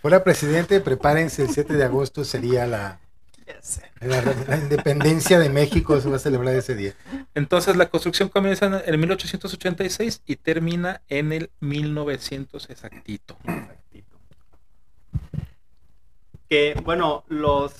Fuera 0.00 0.24
presidente, 0.24 0.80
prepárense, 0.80 1.42
el 1.42 1.50
7 1.50 1.74
de 1.74 1.84
agosto 1.84 2.24
sería 2.24 2.66
la, 2.66 2.98
la 4.00 4.56
independencia 4.56 5.38
de 5.38 5.48
México, 5.48 6.00
se 6.00 6.08
va 6.08 6.16
a 6.16 6.18
celebrar 6.18 6.54
ese 6.54 6.74
día. 6.74 6.94
Entonces 7.34 7.76
la 7.76 7.88
construcción 7.88 8.28
comienza 8.28 8.66
en 8.66 8.74
el 8.84 8.98
1886 8.98 10.22
y 10.26 10.36
termina 10.36 11.02
en 11.08 11.32
el 11.32 11.50
1900 11.60 12.70
exactito. 12.70 13.36
Exactito. 13.44 14.18
Que, 16.48 16.80
bueno, 16.84 17.24
los, 17.28 17.72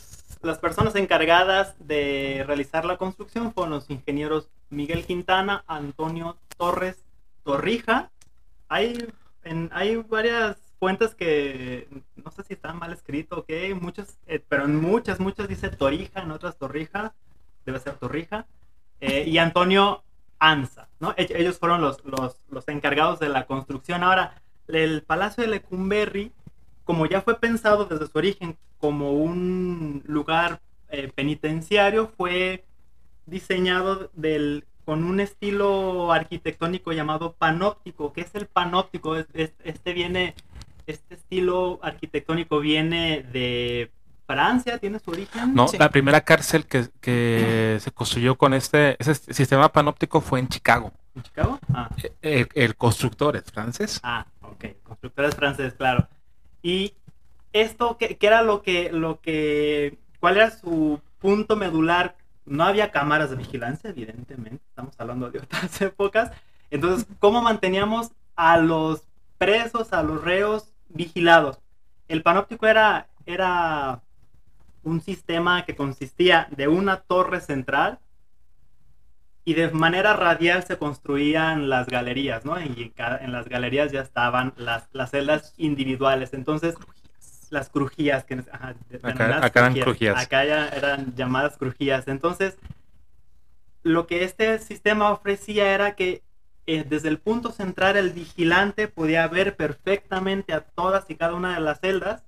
las 0.47 0.59
personas 0.59 0.95
encargadas 0.95 1.75
de 1.79 2.45
realizar 2.47 2.85
la 2.85 2.97
construcción 2.97 3.53
fueron 3.53 3.75
los 3.75 3.91
ingenieros 3.91 4.49
Miguel 4.71 5.05
Quintana, 5.05 5.65
Antonio 5.67 6.39
Torres 6.57 7.05
Torrija. 7.43 8.11
Hay, 8.69 9.13
en, 9.45 9.71
hay 9.73 9.97
varias 9.97 10.57
fuentes 10.79 11.15
que 11.15 11.89
no 12.17 12.31
sé 12.31 12.45
si 12.45 12.55
están 12.55 12.79
mal 12.79 12.93
escrito, 12.93 13.39
ok, 13.39 13.51
muchas, 13.81 14.19
eh, 14.27 14.43
pero 14.49 14.65
en 14.65 14.81
muchas, 14.81 15.21
muchas 15.21 15.49
dice 15.49 15.69
Torija, 15.69 16.21
en 16.23 16.31
otras 16.31 16.57
Torrija, 16.57 17.15
debe 17.65 17.81
ser 17.81 17.95
Torrija. 17.95 18.47
Eh, 19.01 19.25
y 19.27 19.39
Antonio 19.39 20.03
Anza, 20.39 20.89
¿no? 21.01 21.15
Ellos 21.17 21.59
fueron 21.59 21.81
los, 21.81 22.05
los, 22.05 22.41
los 22.49 22.69
encargados 22.69 23.19
de 23.19 23.29
la 23.29 23.47
construcción. 23.47 24.03
Ahora, 24.03 24.41
el 24.69 25.03
Palacio 25.03 25.43
de 25.43 25.51
Lecumberri, 25.51 26.33
como 26.87 27.05
ya 27.05 27.21
fue 27.21 27.39
pensado 27.39 27.85
desde 27.85 28.07
su 28.07 28.17
origen 28.17 28.57
como 28.79 29.13
un 29.13 30.03
lugar 30.07 30.61
eh, 30.89 31.11
penitenciario, 31.15 32.11
fue 32.17 32.65
diseñado 33.27 34.11
del, 34.15 34.65
con 34.85 35.05
un 35.05 35.21
estilo 35.21 36.13
arquitectónico 36.13 36.93
llamado 36.93 37.33
panóptico. 37.35 38.13
¿Qué 38.13 38.23
es 38.23 38.35
el 38.35 38.47
panóptico? 38.47 39.17
Es- 39.17 39.27
es- 39.35 39.53
Este 39.65 39.93
viene, 39.93 40.35
este 40.87 41.15
estilo 41.17 41.81
arquitectónico 41.83 42.61
viene 42.61 43.23
de 43.33 43.91
Francia, 44.27 44.79
tiene 44.79 44.99
su 45.01 45.11
origen. 45.11 45.55
No, 45.55 45.69
Sí. 45.69 45.77
la 45.79 45.91
primera 45.91 46.21
cárcel 46.21 46.67
que, 46.67 46.87
que 47.01 47.79
se 47.81 47.91
construyó 47.93 48.37
con 48.37 48.55
este 48.55 48.97
ese 49.01 49.15
sistema 49.15 49.71
panóptico 49.73 50.21
fue 50.21 50.39
en 50.41 50.49
Chicago. 50.49 50.93
¿En 51.15 51.23
Chicago? 51.23 51.59
Ah. 51.73 51.89
El, 52.23 52.49
el 52.55 52.77
constructor 52.77 53.37
es 53.37 53.45
francés. 53.45 54.01
Ah, 54.03 54.27
ok. 54.43 54.65
Constructores 54.85 55.35
franceses, 55.35 55.75
claro. 55.75 56.09
Y 56.67 56.95
esto, 57.53 57.97
¿qué, 57.97 58.17
qué 58.17 58.27
era 58.27 58.43
lo 58.43 58.63
que, 58.63 58.91
lo 58.91 59.21
que, 59.21 60.01
cuál 60.19 60.37
era 60.37 60.51
su 60.51 61.01
punto 61.21 61.55
medular? 61.55 62.17
No 62.45 62.65
había 62.65 62.91
cámaras 62.91 63.31
de 63.31 63.37
vigilancia, 63.37 63.91
evidentemente. 63.91 64.65
Estamos 64.71 64.93
hablando 64.99 65.31
de 65.31 65.39
otras 65.39 65.81
épocas. 65.81 66.33
Entonces, 66.73 67.07
¿cómo 67.21 67.41
manteníamos 67.41 68.11
a 68.35 68.57
los 68.57 69.05
presos, 69.39 69.93
a 69.93 70.03
los 70.03 70.25
reos 70.25 70.73
vigilados? 70.89 71.61
El 72.09 72.25
panóptico 72.25 72.67
era, 72.67 73.07
era 73.27 74.03
un 74.83 75.01
sistema 75.01 75.65
que 75.65 75.77
consistía 75.77 76.49
de 76.51 76.67
una 76.67 76.97
torre 76.97 77.41
central 77.41 78.01
y 79.47 79.55
de 79.55 79.71
manera 79.71 80.13
radial 80.15 80.65
se 80.65 80.77
construían 80.77 81.71
las 81.71 81.87
galerías, 81.87 82.45
¿no? 82.45 82.61
Y 82.61 82.83
en, 82.83 82.91
cada- 82.91 83.19
en 83.19 83.33
las 83.33 83.49
galerías 83.49 83.93
ya 83.93 84.01
estaban 84.03 84.53
las, 84.59 84.89
las 84.93 85.13
celdas 85.13 85.55
individuales. 85.57 86.35
Entonces, 86.35 86.75
las 87.51 87.71
crujías, 87.71 88.25
que 88.25 88.43
ajá, 88.51 88.75
Acá- 89.13 89.25
acá 89.45 89.61
eran 89.61 89.73
crujías. 89.85 90.23
Acá 90.23 90.45
ya 90.45 90.69
eran 90.69 91.15
llamadas 91.15 91.57
crujías. 91.57 92.09
Entonces, 92.09 92.59
lo 93.85 94.07
que 94.09 94.25
este 94.25 94.59
sistema 94.59 95.11
ofrecía 95.13 95.73
era 95.73 95.95
que 95.95 96.23
eh, 96.67 96.85
desde 96.89 97.09
el 97.09 97.19
punto 97.19 97.53
central 97.53 97.97
el 97.97 98.11
vigilante 98.11 98.89
podía 98.89 99.29
ver 99.29 99.55
perfectamente 99.55 100.53
a 100.55 100.63
todas 100.63 101.05
y 101.09 101.15
cada 101.15 101.35
una 101.35 101.55
de 101.55 101.61
las 101.61 101.79
celdas 101.79 102.25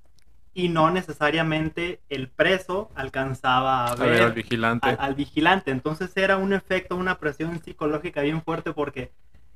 y 0.59 0.69
no 0.69 0.91
necesariamente 0.91 2.01
el 2.09 2.27
preso 2.29 2.91
alcanzaba 2.97 3.85
a 3.87 3.93
A 3.93 3.95
ver 3.95 4.23
al 4.23 4.33
vigilante. 4.33 4.89
al, 4.89 4.97
al 4.99 5.15
vigilante. 5.15 5.71
Entonces 5.71 6.11
era 6.17 6.37
un 6.37 6.53
efecto, 6.53 6.97
una 6.97 7.19
presión 7.19 7.63
psicológica 7.63 8.23
bien 8.23 8.43
fuerte 8.43 8.73
porque 8.73 9.13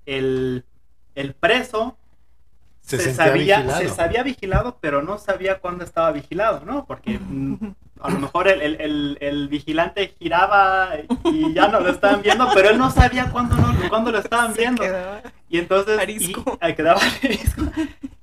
el, 0.06 0.64
el 1.16 1.34
preso 1.34 1.96
Se, 2.82 2.98
se, 2.98 3.14
sabía, 3.14 3.58
vigilado. 3.58 3.80
se 3.80 3.88
sabía 3.88 4.22
vigilado, 4.22 4.78
pero 4.80 5.02
no 5.02 5.18
sabía 5.18 5.58
cuándo 5.58 5.82
estaba 5.84 6.12
vigilado, 6.12 6.64
¿no? 6.64 6.84
Porque 6.84 7.18
a 8.00 8.08
lo 8.10 8.18
mejor 8.20 8.46
el, 8.46 8.62
el- 8.62 8.80
el- 8.80 9.18
el 9.20 9.48
vigilante 9.48 10.14
giraba 10.20 10.90
y 11.24 11.52
ya 11.52 11.66
no 11.66 11.80
lo 11.80 11.90
estaban 11.90 12.22
viendo, 12.22 12.48
pero 12.54 12.70
él 12.70 12.78
no 12.78 12.92
sabía 12.92 13.28
cuándo, 13.32 13.56
no, 13.56 13.74
cuándo 13.88 14.12
lo 14.12 14.18
estaban 14.20 14.54
Se 14.54 14.60
viendo. 14.60 14.82
quedaba- 14.82 15.20
Y 15.48 15.58
entonces 15.58 15.98
Arisco. 15.98 16.58
Y, 16.68 16.74
quedaba 16.74 17.00
arisco. 17.22 17.62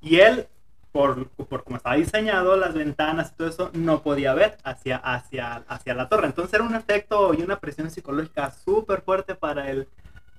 Y 0.01 0.19
él, 0.21 0.47
por, 0.91 1.29
por 1.29 1.63
como 1.63 1.77
estaba 1.77 1.95
diseñado, 1.95 2.55
las 2.57 2.73
ventanas 2.73 3.31
y 3.31 3.35
todo 3.37 3.47
eso, 3.47 3.69
no 3.73 4.01
podía 4.01 4.33
ver 4.33 4.57
hacia, 4.63 4.97
hacia, 4.97 5.57
hacia 5.67 5.93
la 5.93 6.09
torre. 6.09 6.27
Entonces 6.27 6.53
era 6.53 6.63
un 6.63 6.75
efecto 6.75 7.33
y 7.33 7.41
una 7.41 7.59
presión 7.59 7.89
psicológica 7.91 8.51
súper 8.51 9.01
fuerte 9.01 9.35
para 9.35 9.69
el, 9.69 9.87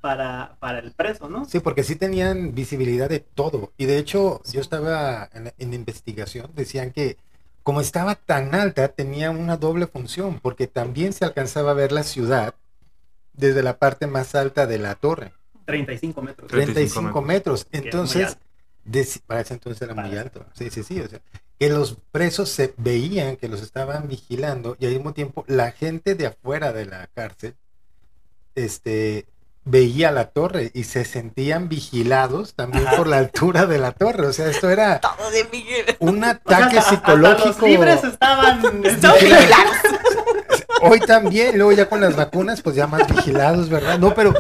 para, 0.00 0.56
para 0.58 0.80
el 0.80 0.92
preso, 0.92 1.28
¿no? 1.28 1.44
Sí, 1.44 1.60
porque 1.60 1.82
sí 1.82 1.96
tenían 1.96 2.54
visibilidad 2.54 3.08
de 3.08 3.20
todo. 3.20 3.72
Y 3.76 3.86
de 3.86 3.98
hecho, 3.98 4.40
yo 4.52 4.60
estaba 4.60 5.28
en, 5.32 5.44
la- 5.44 5.54
en 5.58 5.74
investigación, 5.74 6.50
decían 6.54 6.92
que 6.92 7.16
como 7.62 7.80
estaba 7.80 8.14
tan 8.14 8.54
alta, 8.54 8.88
tenía 8.88 9.30
una 9.30 9.56
doble 9.56 9.86
función, 9.86 10.40
porque 10.40 10.66
también 10.66 11.12
se 11.12 11.24
alcanzaba 11.24 11.72
a 11.72 11.74
ver 11.74 11.92
la 11.92 12.02
ciudad 12.04 12.54
desde 13.34 13.62
la 13.62 13.78
parte 13.78 14.06
más 14.06 14.34
alta 14.34 14.66
de 14.66 14.78
la 14.78 14.94
torre, 14.96 15.32
35 15.64 16.22
metros. 16.22 16.48
35 16.50 17.00
35 17.02 17.22
metros. 17.22 17.60
es 17.62 17.72
muy 17.72 17.82
Entonces, 17.84 18.38
deci- 18.86 19.20
para 19.26 19.40
ese 19.40 19.54
entonces 19.54 19.80
era 19.82 19.94
muy 19.94 20.16
alto. 20.16 20.44
Sí, 20.54 20.70
sí, 20.70 20.82
sí. 20.82 21.00
O 21.00 21.08
sea, 21.08 21.20
que 21.58 21.68
los 21.68 21.96
presos 22.12 22.48
se 22.48 22.72
veían 22.78 23.36
que 23.36 23.48
los 23.48 23.60
estaban 23.62 24.08
vigilando 24.08 24.76
y 24.80 24.86
al 24.86 24.92
mismo 24.92 25.12
tiempo 25.12 25.44
la 25.46 25.72
gente 25.72 26.14
de 26.14 26.26
afuera 26.28 26.72
de 26.72 26.86
la 26.86 27.06
cárcel 27.14 27.54
este, 28.54 29.26
veía 29.64 30.10
la 30.10 30.26
torre 30.30 30.70
y 30.74 30.84
se 30.84 31.04
sentían 31.04 31.68
vigilados 31.68 32.54
también 32.54 32.86
Ajá. 32.86 32.96
por 32.96 33.06
la 33.06 33.18
altura 33.18 33.66
de 33.66 33.78
la 33.78 33.92
torre. 33.92 34.26
O 34.26 34.32
sea, 34.32 34.46
esto 34.48 34.70
era 34.70 35.00
de 35.32 35.96
un 36.00 36.18
O 36.18 36.20
sea, 36.22 36.30
ataque 36.30 36.78
hasta- 36.78 36.80
hasta 36.80 36.90
psicológico. 36.96 37.48
los 37.48 37.62
libres 37.62 38.04
estaban... 38.04 38.84
Estaban 38.84 39.18
Hoy 40.82 40.98
también, 41.00 41.58
luego 41.58 41.72
ya 41.72 41.90
con 41.90 42.00
las 42.00 42.16
vacunas, 42.16 42.62
pues 42.62 42.74
ya 42.74 42.86
más 42.86 43.06
vigilados, 43.06 43.68
¿verdad? 43.68 43.98
No, 43.98 44.14
pero 44.14 44.32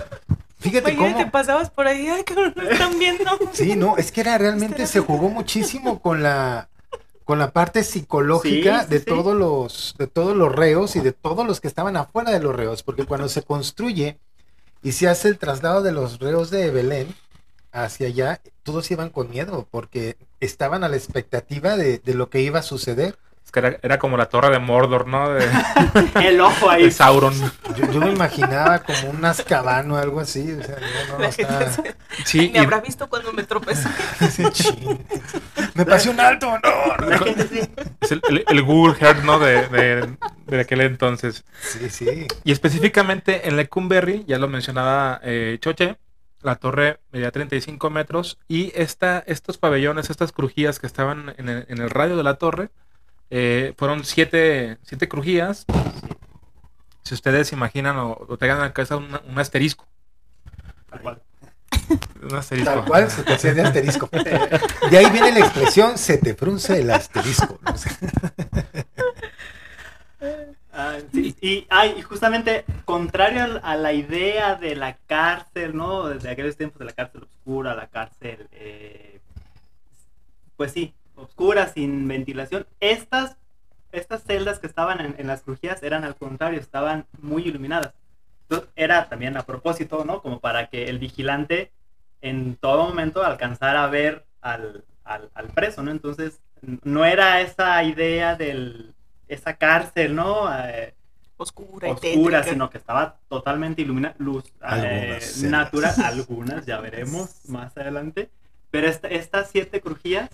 Fíjate 0.60 0.92
Imagínate, 0.92 1.14
cómo. 1.24 1.32
pasabas 1.32 1.70
por 1.70 1.86
ahí, 1.88 2.08
ay, 2.08 2.22
que 2.24 2.34
no 2.34 2.46
están 2.46 2.98
viendo. 2.98 3.24
Sí, 3.52 3.76
no, 3.76 3.96
es 3.96 4.12
que 4.12 4.20
era 4.20 4.38
realmente 4.38 4.86
se 4.86 5.00
jugó 5.00 5.28
muchísimo 5.30 6.00
con 6.00 6.22
la 6.22 6.68
con 7.24 7.38
la 7.38 7.52
parte 7.52 7.84
psicológica 7.84 8.80
Sí, 8.80 8.86
sí, 8.86 8.90
de 8.90 8.98
sí. 9.00 9.04
todos 9.06 9.36
los 9.36 9.94
de 9.98 10.06
todos 10.08 10.36
los 10.36 10.54
reos 10.54 10.96
y 10.96 11.00
de 11.00 11.12
todos 11.12 11.46
los 11.46 11.60
que 11.60 11.68
estaban 11.68 11.96
afuera 11.96 12.30
de 12.30 12.40
los 12.40 12.54
reos, 12.54 12.82
porque 12.82 13.04
cuando 13.06 13.28
se 13.28 13.42
construye 13.42 14.18
y 14.82 14.92
se 14.92 15.08
hace 15.08 15.28
el 15.28 15.38
traslado 15.38 15.82
de 15.82 15.92
los 15.92 16.18
reos 16.20 16.50
de 16.50 16.70
Belén 16.70 17.14
hacia 17.72 18.08
allá, 18.08 18.40
todos 18.62 18.90
iban 18.90 19.10
con 19.10 19.30
miedo 19.30 19.66
porque 19.70 20.16
estaban 20.40 20.84
a 20.84 20.88
la 20.88 20.96
expectativa 20.96 21.76
de, 21.76 21.98
de 21.98 22.14
lo 22.14 22.30
que 22.30 22.40
iba 22.42 22.60
a 22.60 22.62
suceder. 22.62 23.16
Es 23.44 23.52
que 23.52 23.58
era, 23.58 23.78
era 23.82 23.98
como 23.98 24.16
la 24.16 24.26
torre 24.26 24.50
de 24.50 24.58
Mordor, 24.60 25.08
¿no? 25.08 25.28
De, 25.30 25.44
El 26.24 26.40
ojo 26.40 26.70
ahí. 26.70 26.84
de 26.84 26.90
Sauron. 26.92 27.34
Yo, 27.76 27.90
yo 27.92 28.00
me 28.00 28.12
imaginaba 28.12 28.78
como 28.80 29.10
un 29.10 29.24
azcabano 29.24 29.94
o 29.94 29.98
algo 29.98 30.20
así, 30.20 30.52
o 30.52 30.62
sea, 30.62 30.76
no, 31.08 31.18
no, 31.18 31.24
está- 31.28 31.70
gente 31.70 31.96
Sí, 32.24 32.50
me 32.52 32.58
y- 32.60 32.62
habrá 32.62 32.80
visto 32.80 33.08
cuando 33.08 33.32
me 33.32 33.42
tropecé. 33.42 33.88
Me 35.74 35.86
pasé 35.86 36.10
un 36.10 36.20
alto, 36.20 36.46
no. 36.58 37.16
Es 38.00 38.12
el, 38.12 38.20
el- 38.28 38.44
el 38.48 38.62
Google 38.62 38.96
Earth, 39.00 39.22
¿no? 39.22 39.38
De, 39.38 39.66
de, 39.68 40.16
de 40.46 40.60
aquel 40.60 40.80
entonces. 40.82 41.44
Sí, 41.60 41.88
sí. 41.90 42.26
Y 42.44 42.52
específicamente 42.52 43.48
en 43.48 43.56
Lecumberri, 43.56 44.24
ya 44.26 44.38
lo 44.38 44.48
mencionaba 44.48 45.20
eh, 45.22 45.58
Choche, 45.60 45.96
la 46.42 46.56
torre 46.56 47.00
medía 47.12 47.30
35 47.30 47.90
metros 47.90 48.38
y 48.48 48.72
esta, 48.74 49.22
estos 49.26 49.58
pabellones, 49.58 50.10
estas 50.10 50.32
crujías 50.32 50.78
que 50.78 50.86
estaban 50.86 51.34
en 51.38 51.48
el, 51.48 51.66
en 51.68 51.78
el 51.80 51.90
radio 51.90 52.16
de 52.16 52.22
la 52.24 52.34
torre, 52.34 52.70
eh, 53.30 53.74
fueron 53.78 54.04
siete, 54.04 54.78
siete 54.82 55.08
crujías. 55.08 55.64
Si 57.02 57.14
ustedes 57.14 57.52
imaginan 57.52 57.96
o, 57.96 58.16
o 58.28 58.36
tengan 58.36 58.58
en 58.58 58.62
la 58.64 58.72
cabeza 58.72 58.96
un, 58.96 59.08
un 59.28 59.38
asterisco. 59.38 59.86
Tal 60.90 61.00
cual. 61.00 61.22
Un 62.22 62.34
asterisco. 62.36 62.70
Tal 62.72 62.84
cual 62.84 63.10
se 63.10 63.22
te 63.22 63.32
hacía 63.32 63.54
de 63.54 63.62
asterisco. 63.62 64.08
De 64.90 64.98
ahí 64.98 65.10
viene 65.10 65.32
la 65.32 65.40
expresión, 65.40 65.96
se 65.98 66.18
te 66.18 66.34
frunce 66.34 66.80
el 66.80 66.90
asterisco. 66.90 67.58
¿no? 67.62 67.74
Ah, 70.72 70.98
sí, 71.12 71.34
y, 71.40 71.66
ay, 71.68 71.96
y 71.98 72.02
justamente 72.02 72.64
contrario 72.84 73.42
al- 73.42 73.60
a 73.64 73.74
la 73.76 73.92
idea 73.92 74.54
de 74.54 74.76
la 74.76 74.96
cárcel, 75.08 75.76
¿no? 75.76 76.08
De 76.08 76.30
aquellos 76.30 76.56
tiempos 76.56 76.78
de 76.78 76.84
la 76.84 76.92
cárcel 76.92 77.24
oscura, 77.24 77.74
la 77.74 77.88
cárcel, 77.88 78.48
eh, 78.52 79.20
pues 80.56 80.72
sí, 80.72 80.94
oscura, 81.22 81.68
sin 81.68 82.06
ventilación. 82.08 82.66
Estas, 82.80 83.36
estas 83.92 84.22
celdas 84.24 84.58
que 84.58 84.66
estaban 84.66 85.00
en, 85.00 85.14
en 85.18 85.26
las 85.26 85.42
crujías 85.42 85.82
eran 85.82 86.04
al 86.04 86.16
contrario, 86.16 86.60
estaban 86.60 87.06
muy 87.20 87.42
iluminadas. 87.42 87.92
Entonces, 88.48 88.68
era 88.76 89.08
también 89.08 89.36
a 89.36 89.42
propósito, 89.44 90.04
¿no? 90.04 90.22
Como 90.22 90.40
para 90.40 90.68
que 90.68 90.88
el 90.88 90.98
vigilante 90.98 91.70
en 92.20 92.56
todo 92.56 92.84
momento 92.84 93.22
alcanzara 93.24 93.84
a 93.84 93.88
ver 93.88 94.24
al, 94.40 94.84
al, 95.04 95.30
al 95.34 95.48
preso, 95.48 95.82
¿no? 95.82 95.90
Entonces, 95.90 96.40
no 96.82 97.04
era 97.04 97.40
esa 97.40 97.82
idea 97.84 98.34
del 98.36 98.94
esa 99.28 99.54
cárcel, 99.54 100.14
¿no? 100.16 100.52
Eh, 100.66 100.94
Oscura 101.36 101.88
y 101.88 101.92
oscura, 101.92 102.38
tétrica. 102.40 102.42
sino 102.44 102.68
que 102.68 102.76
estaba 102.76 103.16
totalmente 103.28 103.80
iluminada, 103.80 104.14
luz 104.18 104.44
eh, 104.46 104.52
Algunas 104.60 105.42
natural, 105.44 105.94
algunas, 106.04 106.66
ya 106.66 106.80
veremos 106.80 107.48
más 107.48 107.74
adelante, 107.78 108.28
pero 108.70 108.88
esta- 108.88 109.08
estas 109.08 109.48
siete 109.50 109.80
crujías 109.80 110.28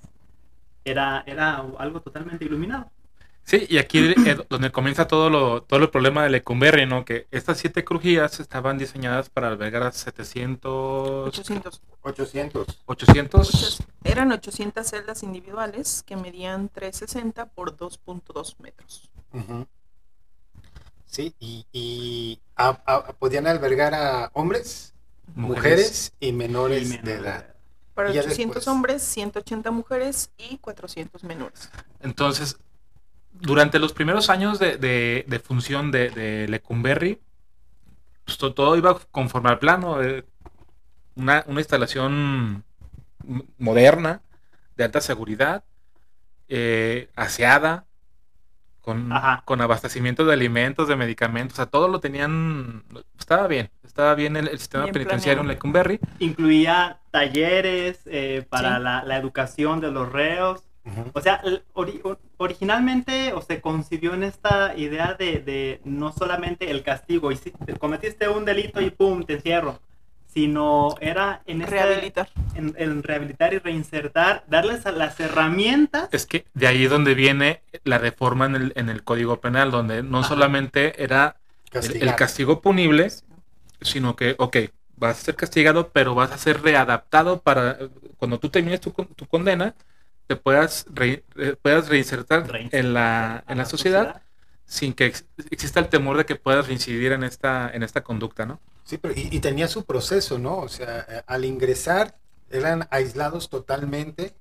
era, 0.90 1.22
era 1.26 1.56
algo 1.78 2.00
totalmente 2.00 2.44
iluminado. 2.44 2.90
Sí, 3.42 3.64
y 3.68 3.78
aquí 3.78 4.12
es 4.26 4.38
donde 4.48 4.72
comienza 4.72 5.06
todo 5.06 5.30
lo, 5.30 5.62
todo 5.62 5.80
el 5.80 5.90
problema 5.90 6.24
de 6.24 6.30
Lecumberri, 6.30 6.84
¿no? 6.84 7.04
Que 7.04 7.28
estas 7.30 7.58
siete 7.58 7.84
crujías 7.84 8.40
estaban 8.40 8.76
diseñadas 8.76 9.30
para 9.30 9.46
albergar 9.48 9.84
a 9.84 9.92
700... 9.92 11.28
800. 11.28 11.80
800. 12.02 12.66
800... 12.86 13.46
Muchas- 13.52 13.78
Eran 14.02 14.32
800 14.32 14.84
celdas 14.84 15.22
individuales 15.22 16.02
que 16.04 16.16
medían 16.16 16.68
360 16.68 17.46
por 17.46 17.76
2.2 17.76 18.56
metros. 18.58 19.10
Ujú. 19.32 19.66
Sí, 21.06 21.32
y, 21.38 21.64
y 21.72 22.40
a- 22.56 22.80
a- 22.84 23.12
podían 23.12 23.46
albergar 23.46 23.94
a 23.94 24.30
hombres, 24.34 24.92
mujeres, 25.36 26.12
y 26.18 26.32
menores 26.32 26.82
Y 26.82 26.96
de 26.98 27.02
menor 27.02 27.26
edad. 27.26 27.55
Para 27.96 28.12
Y 28.12 28.14
ya 28.14 28.20
800 28.20 28.56
después. 28.56 28.68
hombres, 28.68 29.02
180 29.02 29.72
mujeres 29.72 30.30
y 30.38 30.58
400 30.58 31.24
menores. 31.24 31.70
Entonces, 32.00 32.58
durante 33.32 33.78
los 33.80 33.92
primeros 33.92 34.30
años 34.30 34.58
de, 34.60 34.76
de- 34.78 35.24
de 35.26 35.38
función 35.40 35.90
de, 35.90 36.10
de 36.10 36.48
Lecumberri, 36.48 37.20
pues, 38.24 38.38
to- 38.38 38.54
todo 38.54 38.76
iba 38.76 38.98
conforme 39.10 39.50
al 39.50 39.58
plano. 39.58 40.02
eh, 40.02 40.24
una, 41.16 41.44
una 41.48 41.60
instalación 41.60 42.64
moderna, 43.58 44.20
de 44.76 44.84
alta 44.84 45.00
seguridad, 45.00 45.64
eh, 46.48 47.08
aseada, 47.16 47.86
con, 48.82 49.12
abastecimiento 49.62 50.24
de 50.24 50.32
alimentos, 50.34 50.86
de 50.88 50.94
medicamentos, 50.96 51.54
o 51.54 51.56
sea, 51.56 51.66
todo 51.66 51.88
lo 51.88 51.98
tenían, 51.98 52.84
estaba 53.18 53.48
bien, 53.48 53.70
estaba 53.82 54.14
bien 54.14 54.36
el, 54.36 54.46
el 54.48 54.58
sistema 54.60 54.84
Bien 54.84 54.92
penitenciario 54.92 55.42
en. 55.42 55.48
Lecumberri. 55.48 55.98
Incluía 56.20 57.00
talleres 57.20 58.00
eh, 58.06 58.44
para 58.48 58.76
Sí. 58.76 58.82
la, 58.82 59.04
la 59.04 59.16
educación 59.16 59.80
de 59.80 59.90
los 59.90 60.12
reos. 60.12 60.60
Ujú. 60.84 61.10
O 61.14 61.20
sea, 61.20 61.42
ori- 61.74 62.00
originalmente 62.36 63.32
o 63.32 63.40
se 63.42 63.60
concibió 63.60 64.12
en 64.14 64.22
esta 64.22 64.76
idea 64.76 65.14
de, 65.14 65.38
de 65.40 65.80
no 65.84 66.12
solamente 66.12 66.70
el 66.70 66.82
castigo, 66.82 67.32
y 67.32 67.36
si 67.36 67.50
cometiste 67.80 68.28
un 68.28 68.44
delito 68.44 68.80
y 68.80 68.90
pum, 68.90 69.24
te 69.24 69.32
encierro, 69.34 69.80
sino 70.32 70.94
era 71.00 71.40
en, 71.46 71.62
este- 71.62 71.74
Rehabilitar. 71.76 72.28
en, 72.54 72.74
en 72.78 73.02
rehabilitar 73.02 73.54
y 73.54 73.58
reinsertar, 73.58 74.44
darles 74.48 74.84
a 74.86 74.92
las 74.92 75.18
herramientas. 75.18 76.08
Es 76.12 76.26
que 76.26 76.44
de 76.54 76.66
ahí 76.66 76.84
es 76.84 76.90
donde 76.90 77.14
viene 77.14 77.62
la 77.84 77.98
reforma 77.98 78.44
en 78.46 78.54
el, 78.54 78.72
en 78.76 78.88
el 78.90 79.02
Código 79.02 79.40
Penal, 79.40 79.70
donde 79.70 80.02
no 80.02 80.18
Ajá. 80.18 80.28
solamente 80.28 81.02
era 81.02 81.36
el, 81.72 82.02
el 82.02 82.14
castigo 82.14 82.60
punible, 82.60 83.08
sino 83.80 84.14
que, 84.14 84.36
ok, 84.38 84.56
vas 84.96 85.18
a 85.20 85.24
ser 85.24 85.36
castigado, 85.36 85.92
pero 85.92 86.14
vas 86.14 86.32
a 86.32 86.38
ser 86.38 86.62
readaptado 86.62 87.42
para 87.42 87.78
cuando 88.18 88.38
tú 88.40 88.50
termines 88.50 88.80
tu, 88.80 88.92
con- 88.92 89.08
tu 89.14 89.26
condena, 89.26 89.74
te 90.26 90.36
puedas, 90.36 90.86
re- 90.92 91.24
eh, 91.36 91.56
puedas 91.60 91.88
reinsertar, 91.88 92.46
en 92.72 92.94
la, 92.94 93.44
en 93.48 93.58
la 93.58 93.64
sociedad, 93.66 94.22
sin 94.64 94.94
que 94.94 95.06
ex- 95.06 95.26
exista 95.50 95.80
el 95.80 95.88
temor 95.88 96.16
de 96.16 96.26
que 96.26 96.36
puedas 96.36 96.66
reincidir 96.66 97.12
en 97.12 97.24
esta, 97.24 97.70
en 97.72 97.82
esta 97.82 98.02
conducta, 98.02 98.46
¿no? 98.46 98.60
Sí, 98.84 98.98
pero 98.98 99.14
y, 99.14 99.28
y 99.32 99.40
tenía 99.40 99.68
su 99.68 99.84
proceso, 99.84 100.38
¿no? 100.38 100.58
O 100.58 100.68
sea, 100.68 101.04
eh, 101.08 101.22
al 101.26 101.44
ingresar 101.44 102.18
eran 102.50 102.86
aislados 102.90 103.48
totalmente 103.50 104.34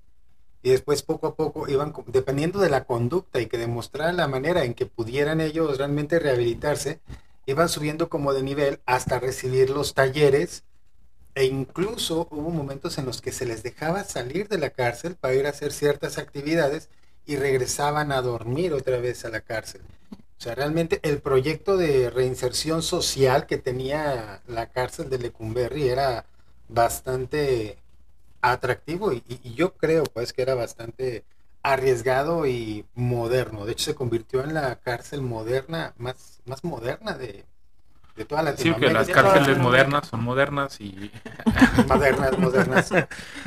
y 0.64 0.72
después 0.72 1.04
poco 1.04 1.28
a 1.28 1.36
poco 1.36 1.70
iban, 1.70 1.94
dependiendo 2.08 2.60
de 2.60 2.70
la 2.70 2.86
conducta 2.86 3.42
y 3.42 3.48
que 3.48 3.58
demostraran 3.58 4.18
la 4.18 4.28
manera 4.28 4.66
en 4.66 4.76
que 4.76 4.86
pudieran 4.88 5.42
ellos 5.42 5.78
realmente 5.78 6.20
rehabilitarse, 6.20 7.02
iban 7.46 7.70
subiendo 7.70 8.10
como 8.10 8.34
de 8.34 8.44
nivel 8.44 8.82
hasta 8.86 9.20
recibir 9.20 9.70
los 9.70 9.94
talleres 9.94 10.64
e 11.36 11.46
incluso 11.46 12.28
hubo 12.32 12.50
momentos 12.52 12.98
en 12.98 13.06
los 13.06 13.22
que 13.22 13.32
se 13.32 13.46
les 13.46 13.64
dejaba 13.64 14.04
salir 14.04 14.48
de 14.48 14.58
la 14.58 14.70
cárcel 14.72 15.16
para 15.16 15.36
ir 15.36 15.46
a 15.46 15.50
hacer 15.50 15.74
ciertas 15.74 16.18
actividades 16.18 16.90
y 17.26 17.36
regresaban 17.38 18.12
a 18.12 18.22
dormir 18.22 18.74
otra 18.74 19.00
vez 19.00 19.26
a 19.26 19.30
la 19.30 19.42
cárcel. 19.42 19.82
O 20.40 20.42
sea, 20.44 20.56
realmente 20.56 21.00
el 21.04 21.22
proyecto 21.22 21.78
de 21.78 22.10
reinserción 22.10 22.82
social 22.84 23.48
que 23.48 23.58
tenía 23.58 24.42
la 24.48 24.70
cárcel 24.72 25.10
de 25.10 25.20
Lecumberri 25.20 25.88
era 25.90 26.26
bastante 26.68 27.78
atractivo 28.42 29.12
y, 29.14 29.24
y- 29.28 29.54
yo 29.56 29.76
creo 29.78 30.04
pues 30.06 30.34
que 30.34 30.42
era 30.42 30.56
bastante 30.56 31.26
arriesgado 31.74 32.46
y 32.48 32.86
moderno. 32.96 33.66
De 33.66 33.74
hecho, 33.74 33.86
se 33.86 33.96
convirtió 33.96 34.44
en 34.44 34.54
la 34.54 34.78
cárcel 34.80 35.22
moderna, 35.22 35.94
más, 35.98 36.42
más 36.46 36.64
moderna 36.64 37.14
de, 37.18 37.46
de 38.16 38.26
toda 38.26 38.44
Sí, 38.44 38.74
que 38.76 38.90
Latinoamérica. 38.90 38.94
las 38.94 39.10
cárceles 39.10 39.58
Latinoamérica. 39.58 39.64
modernas 39.64 40.08
son 40.08 40.24
modernas 40.24 40.80
y... 40.82 41.12
Modernas, 41.88 42.38
modernas. 42.40 42.90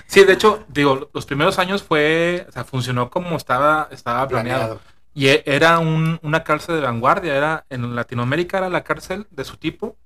Sí, 0.06 0.24
de 0.24 0.32
hecho, 0.34 0.64
digo, 0.68 1.10
los 1.12 1.26
primeros 1.26 1.58
años 1.58 1.82
fue, 1.82 2.46
o 2.48 2.52
sea, 2.52 2.64
funcionó 2.64 3.10
como 3.10 3.36
estaba, 3.36 3.88
estaba 3.90 4.26
planeado. 4.28 4.76
planeado. 4.76 4.80
Y 5.14 5.28
era 5.50 5.78
un- 5.78 6.18
una 6.22 6.44
cárcel 6.44 6.76
de 6.76 6.82
vanguardia, 6.82 7.36
era 7.36 7.66
en 7.70 7.94
Latinoamérica 7.96 8.58
era 8.58 8.68
la 8.68 8.84
cárcel 8.84 9.26
de 9.30 9.44
su 9.44 9.56
tipo, 9.56 9.96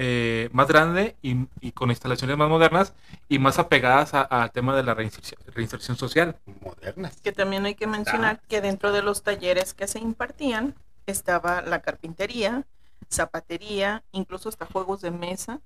eh, 0.00 0.48
más 0.52 0.68
grande 0.68 1.16
y, 1.22 1.48
y 1.60 1.72
con 1.72 1.90
instalaciones 1.90 2.36
más 2.36 2.48
modernas 2.48 2.94
y 3.28 3.40
más 3.40 3.58
apegadas 3.58 4.14
a- 4.14 4.22
al 4.22 4.52
tema 4.52 4.76
de 4.76 4.84
la 4.84 4.94
reinserción, 4.94 5.40
reinserción 5.52 5.96
social. 5.96 6.36
Modernas. 6.62 7.20
Que 7.20 7.32
también 7.32 7.66
hay 7.66 7.74
que 7.74 7.88
mencionar 7.88 8.40
que 8.48 8.60
dentro 8.60 8.92
de 8.92 9.02
los 9.02 9.22
talleres 9.24 9.74
que 9.74 9.88
se 9.88 9.98
impartían 9.98 10.76
estaba 11.06 11.62
la 11.62 11.80
carpintería, 11.82 12.64
zapatería, 13.10 14.04
incluso 14.12 14.48
hasta 14.48 14.66
juegos 14.66 15.00
de 15.00 15.10
mesa. 15.10 15.60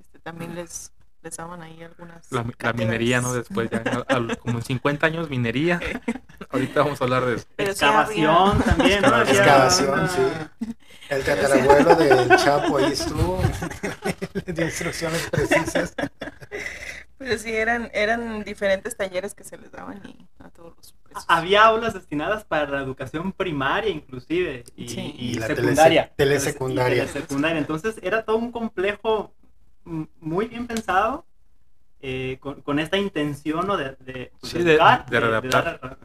Este, 0.00 0.18
también 0.18 0.54
les, 0.54 0.92
daban 1.36 1.62
ahí 1.62 1.82
algunas. 1.82 2.30
La, 2.32 2.44
minería, 2.72 3.20
¿no? 3.20 3.32
Después 3.32 3.70
ya, 3.70 3.82
a- 4.08 4.14
a- 4.14 4.36
como 4.36 4.58
en 4.58 4.64
50 4.64 5.06
años 5.06 5.28
minería. 5.30 5.80
Ahorita 6.50 6.82
vamos 6.82 7.00
a 7.00 7.04
hablar 7.04 7.24
de 7.26 7.34
eso. 7.36 7.46
Pero 7.56 7.74
sí 7.74 7.84
había- 7.84 8.00
Excavación 8.02 8.62
también, 8.62 9.04
Excavación, 9.04 10.08
sí. 10.08 10.22
El 11.10 11.24
tatarabuelo 11.24 11.94
del 11.96 12.28
Chapo 12.36 12.76
ahí 12.78 12.92
estuvo. 12.92 13.40
Le 14.46 14.52
dio 14.52 14.64
instrucciones 14.64 15.28
precisas. 15.30 15.94
Pero 17.16 17.36
sí, 17.38 17.52
eran, 17.52 17.90
eran 17.94 18.44
diferentes 18.44 18.96
talleres 18.96 19.34
que 19.34 19.42
se 19.42 19.58
les 19.58 19.72
daban 19.72 20.00
y 20.06 20.28
a 20.38 20.50
todos 20.50 20.76
los 20.76 20.92
presos. 21.02 21.24
Había 21.26 21.64
aulas 21.64 21.94
destinadas 21.94 22.44
para 22.44 22.66
la 22.70 22.78
educación 22.80 23.32
primaria 23.32 23.90
inclusive 23.90 24.62
y, 24.76 24.88
Sí. 24.88 25.14
y 25.18 25.30
Y 25.30 25.34
la 25.34 25.48
secundaria. 25.48 26.04
telese- 26.04 26.16
telesecundaria. 26.16 26.96
Y 27.04 27.06
telesecundaria. 27.08 27.58
Entonces 27.58 27.96
era 28.02 28.24
todo 28.24 28.36
un 28.36 28.52
complejo 28.52 29.32
muy 30.20 30.46
bien 30.46 30.66
pensado 30.66 31.24
eh, 32.00 32.38
con, 32.40 32.60
con 32.62 32.78
esta 32.78 32.96
intención 32.96 33.66
¿no? 33.66 33.76
de, 33.76 33.96
de, 34.00 34.32
pues, 34.40 34.52
Sí, 34.52 34.62
de- 34.62 34.72
educar, 34.74 35.06
de 35.10 35.20
redactar. 35.20 35.80
dar. 35.80 35.98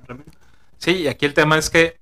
Sí, 0.77 0.91
y 0.91 1.07
aquí 1.07 1.25
el 1.25 1.33
tema 1.33 1.57
es 1.57 1.69
que, 1.69 1.99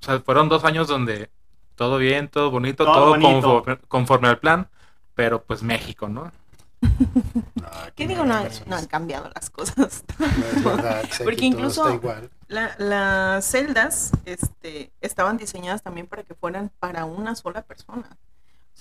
o 0.00 0.04
sea, 0.04 0.20
fueron 0.20 0.48
dos 0.48 0.64
años 0.64 0.88
donde 0.88 1.30
todo 1.74 1.98
bien, 1.98 2.28
todo 2.28 2.50
bonito, 2.50 2.84
Todo 2.84 2.94
todo, 2.94 3.08
bonito. 3.10 3.40
Conforme, 3.40 3.78
conforme 3.88 4.28
al 4.28 4.38
plan, 4.38 4.68
pero 5.14 5.42
pues 5.42 5.62
México, 5.62 6.08
¿no? 6.08 6.30
No, 6.80 6.80
¿Qué 7.94 8.04
aquí 8.04 8.06
digo? 8.06 8.24
No, 8.24 8.34
han- 8.34 8.44
cosas. 8.44 8.66
no 8.66 8.76
han 8.76 8.86
cambiado 8.86 9.30
las 9.34 9.50
cosas. 9.50 10.04
No 10.18 10.70
verdad. 10.76 11.02
Porque 11.24 11.44
incluso-. 11.44 12.00
La- 12.48 12.74
las 12.78 13.44
celdas 13.46 14.12
este, 14.24 14.92
estaban 15.00 15.36
diseñadas 15.38 15.82
también 15.82 16.06
para 16.06 16.22
que 16.22 16.34
fueran 16.34 16.70
para 16.78 17.04
una 17.04 17.34
sola 17.34 17.62
persona. 17.62 18.08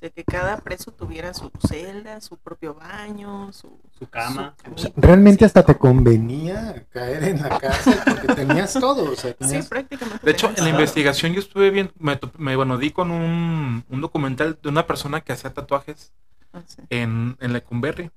Sea, 0.02 0.10
que 0.10 0.24
cada 0.24 0.58
preso 0.58 0.92
tuviera 0.92 1.32
su 1.36 1.52
celda, 1.68 2.20
su 2.22 2.36
propio 2.38 2.74
baño, 2.74 3.54
su, 3.54 3.80
Su 4.00 4.08
cama. 4.10 4.56
su 4.66 4.74
O 4.74 4.78
sea, 4.78 4.90
camita. 4.90 5.08
realmente 5.08 5.40
Sí. 5.40 5.46
hasta 5.46 5.64
te 5.64 5.78
convenía 5.78 6.86
caer 6.90 7.24
en 7.26 7.42
la 7.44 7.60
cárcel 7.60 8.00
porque 8.06 8.34
tenías 8.34 8.74
todo. 8.74 9.12
O 9.12 9.16
sea, 9.16 9.32
Sí, 9.32 9.38
tenías 9.40 9.68
prácticamente. 9.68 10.26
De 10.26 10.32
hecho, 10.32 10.48
en 10.48 10.54
la 10.54 10.58
todo. 10.62 10.70
investigación 10.70 11.34
yo 11.34 11.40
estuve 11.40 11.70
bien, 11.70 11.92
me, 12.00 12.16
top- 12.16 12.36
me, 12.40 12.56
bueno, 12.56 12.80
di 12.80 12.90
con 12.90 13.12
un, 13.12 13.86
un 13.88 14.02
documental 14.02 14.58
de 14.62 14.70
una 14.70 14.88
persona 14.88 15.22
que 15.22 15.34
hacía 15.34 15.54
tatuajes 15.54 16.12
Ah, 16.52 16.62
sí. 16.66 16.82
en, 16.90 17.38
en 17.40 17.54
Lecumberri. 17.54 18.10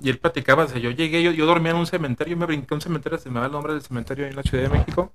Y 0.00 0.10
él 0.10 0.18
platicaba, 0.18 0.64
o 0.64 0.68
sea, 0.68 0.78
yo 0.78 0.90
llegué, 0.90 1.22
yo, 1.22 1.30
yo 1.30 1.46
dormía 1.46 1.70
en 1.70 1.78
un 1.78 1.86
cementerio, 1.86 2.36
me 2.36 2.46
brinqué 2.46 2.74
a 2.74 2.76
un 2.76 2.80
cementerio, 2.80 3.16
se 3.18 3.30
me 3.30 3.38
va 3.40 3.46
el 3.46 3.52
nombre 3.52 3.72
del 3.72 3.82
cementerio 3.82 4.24
ahí 4.24 4.30
en 4.30 4.36
la 4.36 4.42
Ciudad 4.42 4.64
de 4.64 4.76
México, 4.76 5.12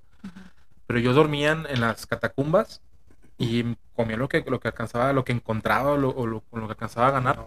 pero 0.86 0.98
yo 1.00 1.12
dormía 1.12 1.52
en 1.52 1.80
las 1.80 2.06
catacumbas 2.06 2.80
y 3.38 3.76
comía 3.96 4.16
lo 4.16 4.28
que, 4.28 4.44
lo 4.46 4.60
que 4.60 4.68
alcanzaba, 4.68 5.12
lo 5.12 5.24
que 5.24 5.32
encontraba 5.32 5.92
o 5.92 5.96
lo, 5.96 6.10
o 6.10 6.26
lo- 6.26 6.44
lo 6.52 6.66
que 6.66 6.72
alcanzaba 6.72 7.08
a 7.08 7.10
ganar. 7.12 7.40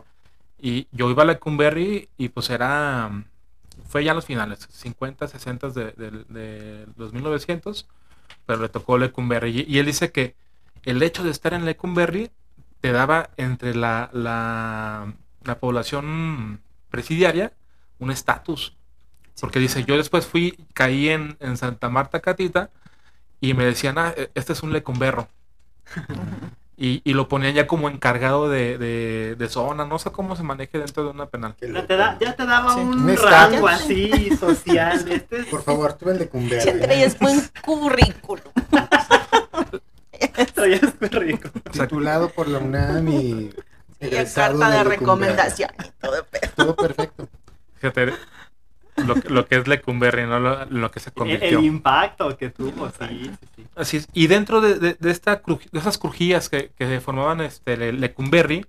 Y 0.59 0.87
yo 0.91 1.09
iba 1.09 1.23
a 1.23 1.25
Lecumberri 1.25 2.09
y 2.17 2.29
pues 2.29 2.49
era, 2.49 3.11
fue 3.87 4.03
ya 4.03 4.11
en 4.11 4.15
los 4.17 4.25
finales, 4.25 4.67
50, 4.71 5.27
60 5.27 5.69
de, 5.69 5.91
de- 5.93 6.11
de 6.29 6.87
los 6.97 7.13
1900, 7.13 7.87
pero 8.45 8.61
le 8.61 8.69
tocó 8.69 8.97
Lecumberri. 8.97 9.61
Y, 9.67 9.75
y 9.75 9.79
él 9.79 9.85
dice 9.85 10.11
que 10.11 10.35
el 10.83 11.01
hecho 11.03 11.23
de 11.23 11.31
estar 11.31 11.53
en 11.53 11.65
Lecumberri 11.65 12.31
te 12.81 12.91
daba 12.91 13.29
entre 13.37 13.75
la, 13.75 14.09
la, 14.13 15.13
la 15.43 15.59
población 15.59 16.61
presidiaria 16.89 17.53
un 17.99 18.11
estatus. 18.11 18.75
Porque 19.39 19.59
dice, 19.59 19.83
yo 19.85 19.97
después 19.97 20.25
fui, 20.27 20.57
caí 20.73 21.09
en, 21.09 21.37
en 21.39 21.57
Santa 21.57 21.89
Marta 21.89 22.21
Catita 22.21 22.71
y 23.41 23.53
me 23.53 23.65
decían, 23.65 23.97
ah, 23.97 24.13
e- 24.17 24.31
este 24.35 24.53
es 24.53 24.63
un 24.63 24.73
lecumberro. 24.73 25.29
Y, 26.79 27.01
y 27.03 27.13
lo 27.13 27.27
ponían 27.27 27.55
ya 27.55 27.65
como 27.65 27.89
encargado 27.89 28.49
de, 28.49 28.77
de, 28.77 29.35
de 29.35 29.49
zona, 29.49 29.83
no 29.85 29.97
sé 29.97 30.11
cómo 30.11 30.35
se 30.35 30.43
maneje 30.43 30.77
dentro 30.77 31.03
de 31.05 31.09
una 31.09 31.25
penal. 31.25 31.55
Ya 31.59 31.87
te, 31.87 31.97
da- 31.97 32.17
ya 32.19 32.35
te 32.35 32.45
daba 32.45 32.75
Sí. 32.75 32.79
un 32.81 33.17
rango 33.17 33.67
así 33.67 34.29
social. 34.39 35.03
Este 35.11 35.39
es- 35.39 35.45
Por 35.47 35.63
favor, 35.63 35.93
tú 35.93 36.09
el 36.11 36.19
de 36.19 36.25
Ya 36.25 36.29
Cumberry. 36.29 36.79
traías 36.79 37.17
buen 37.17 37.41
currículum. 37.65 38.43
traías 40.53 40.81
currículum. 40.99 41.61
Titulado 41.71 42.29
por 42.29 42.47
la 42.47 42.59
UNAM 42.59 43.07
y 43.07 43.53
carta 44.35 44.69
de 44.69 44.83
recomendación 44.83 45.71
y 45.83 45.89
todo. 45.99 46.25
Todo 46.55 46.75
perfecto. 46.75 47.27
Fíjate, 47.79 48.13
lo, 49.05 49.19
que- 49.21 49.29
lo 49.29 49.45
que 49.47 49.55
es 49.57 49.67
Lecumberri, 49.67 50.25
¿no? 50.25 50.39
Lo, 50.39 50.65
lo 50.65 50.91
que 50.91 50.99
se 50.99 51.11
convirtió. 51.11 51.59
el 51.59 51.65
impacto 51.65 52.37
que 52.37 52.49
tuvo, 52.49 52.89
sí, 52.89 53.37
sí, 53.39 53.47
sí. 53.55 53.67
Así 53.75 53.97
es. 53.97 54.07
Y 54.13 54.27
dentro 54.27 54.61
de, 54.61 54.75
de- 54.79 54.93
de 54.99 55.11
esta 55.11 55.41
de 55.45 55.79
esas 55.79 55.97
crujías 55.97 56.49
que, 56.49 56.71
que 56.77 56.99
formaban 57.01 57.41
este 57.41 57.77
Le- 57.77 57.93
Lecumberri, 57.93 58.65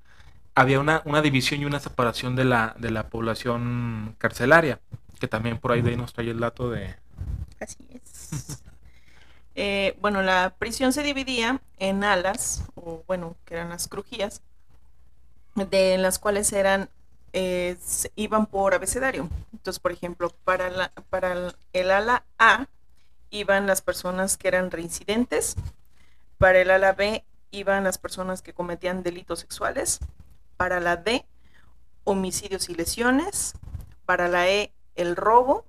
había 0.55 0.81
una, 0.81 1.03
una 1.05 1.23
división 1.23 1.61
y 1.61 1.65
una 1.65 1.81
separación 1.81 2.37
de 2.37 2.45
la, 2.45 2.75
de 2.79 2.91
la 2.91 3.09
población 3.09 4.15
carcelaria, 4.19 4.81
que 5.21 5.29
también 5.29 5.59
por 5.59 5.73
ahí 5.73 5.83
de 5.83 5.91
ahí 5.91 5.97
nos 5.97 6.13
trae 6.13 6.31
el 6.31 6.41
dato 6.41 6.71
de... 6.71 6.97
Así 7.61 7.79
es. 7.93 8.63
Eh, 9.61 9.97
bueno, 10.01 10.23
la 10.23 10.55
prisión 10.57 10.93
se 10.93 11.03
dividía 11.03 11.61
en 11.81 12.05
alas, 12.05 12.65
o 12.77 13.03
bueno, 13.09 13.35
que 13.45 13.55
eran 13.55 13.71
las 13.71 13.89
crujías, 13.89 14.41
de 15.57 15.99
las 15.99 16.21
cuales 16.21 16.53
eran, 16.53 16.89
iban 18.17 18.47
por 18.47 18.75
abecedario. 18.75 19.29
Entonces, 19.53 19.81
por 19.81 19.93
ejemplo, 19.93 20.31
para, 20.45 20.71
la, 20.71 20.93
para 21.11 21.53
el, 21.73 21.91
ala 21.91 22.25
A 22.39 22.67
iban 23.31 23.67
las 23.67 23.83
personas 23.83 24.37
que 24.37 24.49
eran 24.49 24.71
reincidentes, 24.71 25.57
para 26.39 26.61
el 26.61 26.71
ala 26.71 26.93
B 26.93 27.25
iban 27.51 27.85
las 27.85 27.99
personas 27.99 28.43
que 28.43 28.55
cometían 28.55 29.03
delitos 29.03 29.41
sexuales, 29.41 30.01
para 30.57 30.81
la 30.81 30.97
D, 30.97 31.27
homicidios 32.05 32.69
y 32.69 32.75
lesiones, 32.75 33.55
para 34.07 34.29
la 34.29 34.49
E, 34.49 34.73
el 34.95 35.17
robo, 35.17 35.65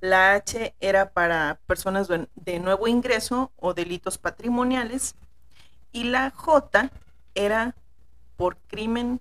la 0.00 0.34
H 0.34 0.74
era 0.80 1.10
para 1.10 1.58
personas 1.66 2.08
de 2.08 2.60
nuevo 2.60 2.88
ingreso 2.88 3.52
o 3.56 3.74
delitos 3.74 4.18
patrimoniales. 4.18 5.16
Y 5.92 6.04
la 6.04 6.30
J 6.30 6.90
era 7.34 7.74
por 8.36 8.56
crimen. 8.68 9.20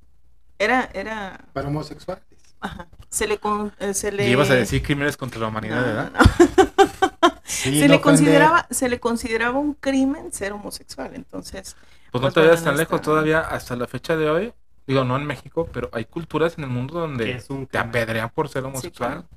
Era, 0.59 0.89
era. 0.93 1.39
Para 1.53 1.67
homosexuales. 1.67 2.23
ajá, 2.59 2.87
se 3.09 3.27
le, 3.27 3.37
con- 3.37 3.73
eh, 3.79 3.93
se 3.93 4.11
le. 4.11 4.27
Y 4.27 4.31
ibas 4.31 4.49
a 4.49 4.55
decir 4.55 4.81
crímenes 4.83 5.15
contra 5.17 5.39
la 5.39 5.47
humanidad, 5.47 5.79
No, 5.81 5.85
¿verdad? 5.85 6.11
no, 6.11 6.19
no. 6.19 7.37
Sí, 7.47 7.79
se 7.79 7.87
no 7.87 7.93
le 7.95 8.01
consideraba, 8.01 8.67
se 8.69 8.89
le 8.89 8.99
consideraba 8.99 9.57
un 9.57 9.73
crimen 9.73 10.33
ser 10.33 10.51
homosexual. 10.51 11.11
Entonces, 11.15 11.75
Pues 12.11 12.21
no 12.21 12.31
te 12.31 12.41
vayas 12.41 12.63
tan 12.63 12.75
lejos 12.75 13.01
todavía, 13.01 13.39
hasta 13.39 13.75
la 13.77 13.87
fecha 13.87 14.17
de 14.17 14.29
hoy, 14.29 14.53
digo, 14.85 15.03
no 15.05 15.15
en 15.15 15.25
México, 15.25 15.67
pero 15.71 15.89
hay 15.93 16.05
culturas 16.05 16.57
en 16.57 16.65
el 16.65 16.69
mundo 16.69 16.99
donde 16.99 17.31
es 17.31 17.49
un 17.49 17.65
te 17.65 17.77
apedrean 17.77 18.29
por 18.31 18.49
ser 18.49 18.65
homosexual. 18.65 19.11
claro. 19.23 19.27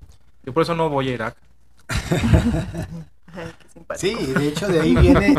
Yo 0.43 0.53
por 0.53 0.65
eso 0.65 0.75
no 0.75 0.89
voy 0.89 1.11
a 1.11 1.13
Irak. 1.15 1.37
ay, 3.35 3.53
qué 3.59 3.69
simpático. 3.69 4.19
Sí, 4.21 4.27
de 4.33 4.49
hecho 4.49 4.69
de 4.69 4.81
ahí 4.81 4.95
viene, 4.97 5.35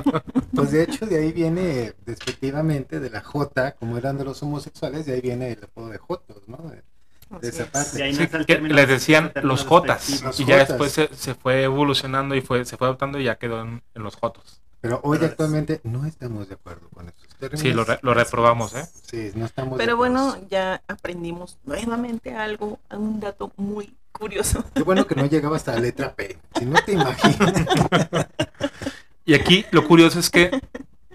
pues 0.56 0.72
de 0.72 0.84
hecho 0.84 1.06
de 1.06 1.20
ahí 1.20 1.32
viene 1.32 1.94
despectivamente 2.06 3.00
de 3.00 3.10
la 3.10 3.22
J, 3.22 3.74
como 3.76 3.98
eran 3.98 4.18
de 4.18 4.26
los 4.26 4.42
homosexuales, 4.44 5.06
de 5.06 5.14
ahí 5.14 5.22
viene 5.22 5.52
el 5.52 5.64
apodo 5.64 5.90
de 5.90 5.98
Jotos, 5.98 6.48
¿no? 6.48 6.58
De- 6.58 6.84
Así 7.30 7.48
esa 7.48 7.64
es. 7.64 7.70
parte. 7.70 8.00
Y 8.00 8.02
ahí 8.02 8.14
Sí, 8.14 8.24
nace 8.24 8.38
el 8.38 8.46
que 8.46 8.56
término- 8.56 8.76
les 8.76 8.88
decían 8.90 9.32
los 9.44 9.64
jotas. 9.66 10.22
Los 10.22 10.38
y 10.40 10.46
ya 10.46 10.56
jotas. 10.56 10.68
después 10.68 10.92
se, 10.92 11.08
se 11.16 11.34
fue 11.34 11.64
evolucionando 11.64 12.36
y 12.36 12.42
fue 12.42 12.66
se 12.66 12.76
fue 12.76 12.88
adoptando 12.88 13.20
y 13.20 13.24
ya 13.24 13.38
quedó 13.38 13.62
en, 13.62 13.82
en 13.96 14.04
los 14.04 14.16
jotos. 14.18 14.60
Pero 14.82 15.00
hoy 15.04 15.18
Pero 15.18 15.26
es- 15.28 15.32
actualmente 15.32 15.80
no 15.86 16.06
estamos 16.06 16.50
de 16.50 16.56
acuerdo 16.56 16.90
con 16.90 17.08
estos 17.08 17.28
términos. 17.38 17.62
Sí, 17.62 17.72
lo, 17.72 17.86
re- 17.86 18.00
lo 18.02 18.14
reprobamos, 18.14 18.74
¿eh? 18.76 18.86
Sí, 19.10 19.32
no 19.36 19.46
estamos 19.46 19.78
de 19.78 19.86
Pero 19.86 19.96
bueno, 19.96 20.36
ya 20.50 20.82
aprendimos 20.90 21.58
nuevamente 21.64 22.34
algo, 22.36 22.80
un 22.90 23.20
dato 23.22 23.54
muy 23.56 23.96
curioso. 24.22 24.64
Qué 24.76 24.84
bueno 24.84 25.08
que 25.08 25.16
no 25.16 25.26
llegaba 25.26 25.56
hasta 25.58 25.74
la 25.74 25.80
letra 25.80 26.16
P. 26.16 26.38
Si 26.58 26.66
no 26.66 26.80
te 26.86 26.94
imaginas. 26.94 27.54
Y 29.24 29.36
aquí 29.36 29.66
lo 29.72 29.88
curioso 29.88 30.20
es 30.20 30.32
que 30.32 30.50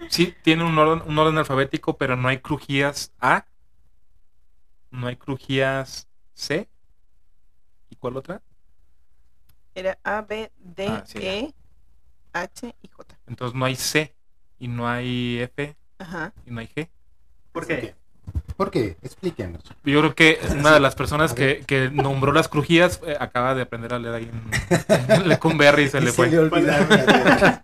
sí 0.09 0.33
tiene 0.41 0.63
un 0.63 0.77
orden, 0.77 1.07
un 1.07 1.19
orden 1.19 1.37
alfabético, 1.37 1.97
pero 1.97 2.15
no 2.15 2.29
hay 2.29 2.39
crujías 2.39 3.11
A, 3.19 3.45
no 4.91 5.07
hay 5.07 5.17
crujías 5.17 6.07
C. 6.33 6.69
¿Y 7.89 7.97
cuál 7.97 8.15
otra? 8.15 8.41
Era 9.75 9.99
A, 10.03 10.21
B, 10.21 10.49
D, 10.57 10.87
Ah, 10.87 11.03
sí, 11.05 11.19
ya. 11.19 11.33
E, 11.33 11.53
H 12.31 12.75
y 12.81 12.87
J. 12.87 13.17
Entonces 13.27 13.55
no 13.55 13.65
hay 13.65 13.75
C 13.75 14.15
y 14.57 14.69
no 14.69 14.87
hay 14.87 15.39
F 15.41 15.75
Ajá. 15.99 16.33
y 16.45 16.51
no 16.51 16.61
hay 16.61 16.67
G. 16.67 16.89
¿Por 17.51 17.67
qué? 17.67 17.93
¿Por 18.55 18.71
qué? 18.71 18.97
Explíquenos. 19.03 19.61
Yo 19.83 19.99
creo 19.99 20.15
que 20.15 20.39
una 20.59 20.73
de 20.73 20.79
las 20.79 20.95
personas 20.95 21.33
que, 21.33 21.63
que 21.67 21.89
nombró 21.91 22.31
las 22.33 22.47
crujías 22.47 22.99
eh, 23.05 23.15
acaba 23.19 23.53
de 23.55 23.61
aprender 23.63 23.93
a 23.93 23.99
leer 23.99 24.15
ahí 24.15 24.31
en, 24.31 25.11
en 25.11 25.27
Lecumberri 25.29 25.83
y 25.83 25.89
se 25.89 25.97
Y 26.01 26.01
le 26.01 26.11
fue. 26.11 26.37
olvidaron 26.37 26.89
las 26.89 27.05
letras. 27.07 27.61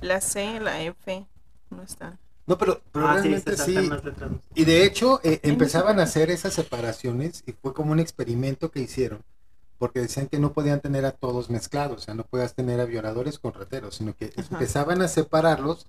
La 0.00 0.20
C, 0.20 0.60
la 0.60 0.80
F, 0.82 1.26
no 1.70 1.82
está. 1.82 2.16
No, 2.46 2.56
pero, 2.56 2.80
pero 2.92 3.06
Ah, 3.08 3.16
sí, 3.16 3.22
realmente 3.28 3.56
se 3.56 3.64
sí. 3.64 3.72
letras. 3.74 4.30
Y 4.54 4.64
de 4.64 4.84
hecho, 4.84 5.20
eh, 5.24 5.40
empezaban 5.42 6.00
a 6.00 6.04
hacer 6.04 6.30
esas 6.30 6.54
separaciones 6.54 7.42
y 7.46 7.52
fue 7.52 7.74
como 7.74 7.92
un 7.92 7.98
experimento 8.00 8.70
que 8.70 8.80
hicieron, 8.80 9.20
porque 9.76 10.00
decían 10.00 10.28
que 10.28 10.38
no 10.38 10.52
podían 10.52 10.80
tener 10.80 11.04
a 11.04 11.10
todos 11.12 11.50
mezclados, 11.50 11.96
o 12.02 12.04
sea, 12.04 12.14
no 12.14 12.22
podías 12.24 12.54
tener 12.54 12.80
a 12.80 12.86
violadores 12.86 13.38
con 13.38 13.52
rateros, 13.52 13.96
sino 13.96 14.14
que 14.14 14.32
Ajá. 14.36 14.46
empezaban 14.52 15.02
a 15.02 15.08
separarlos 15.08 15.86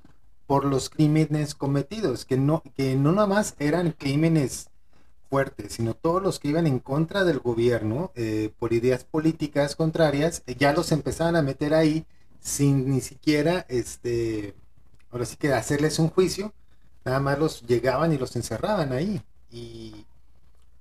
por 0.49 0.65
los 0.65 0.89
crímenes 0.89 1.53
cometidos, 1.53 2.25
que 2.25 2.35
no, 2.35 2.63
que 2.75 2.95
no 2.95 3.11
nada 3.11 3.27
más 3.27 3.53
eran 3.59 3.91
crímenes 3.91 4.71
fuertes, 5.29 5.73
sino 5.73 5.93
todos 5.93 6.23
los 6.23 6.39
que 6.39 6.47
iban 6.47 6.65
en 6.65 6.79
contra 6.79 7.23
del 7.23 7.37
gobierno 7.37 8.11
eh, 8.15 8.51
por 8.57 8.73
ideas 8.73 9.03
políticas 9.03 9.75
contrarias, 9.75 10.41
eh, 10.47 10.55
ya 10.57 10.73
los 10.73 10.91
empezaban 10.91 11.35
a 11.35 11.43
meter 11.43 11.75
ahí 11.75 12.07
sin 12.39 12.89
ni 12.89 12.99
siquiera, 12.99 13.67
este, 13.69 14.55
ahora 15.11 15.25
sí 15.27 15.35
que 15.37 15.53
hacerles 15.53 15.99
un 15.99 16.09
juicio, 16.09 16.51
nada 17.05 17.19
más 17.19 17.37
los 17.37 17.61
llegaban 17.67 18.11
y 18.11 18.17
los 18.17 18.35
encerraban 18.35 18.91
ahí. 18.91 19.21
Y, 19.51 20.07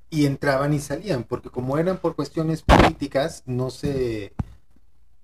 y 0.09 0.25
entraban 0.25 0.73
y 0.73 0.81
salían, 0.81 1.25
porque 1.25 1.51
como 1.51 1.77
eran 1.77 1.99
por 1.99 2.17
cuestiones 2.17 2.63
políticas, 2.63 3.43
no 3.45 3.69
se... 3.69 4.33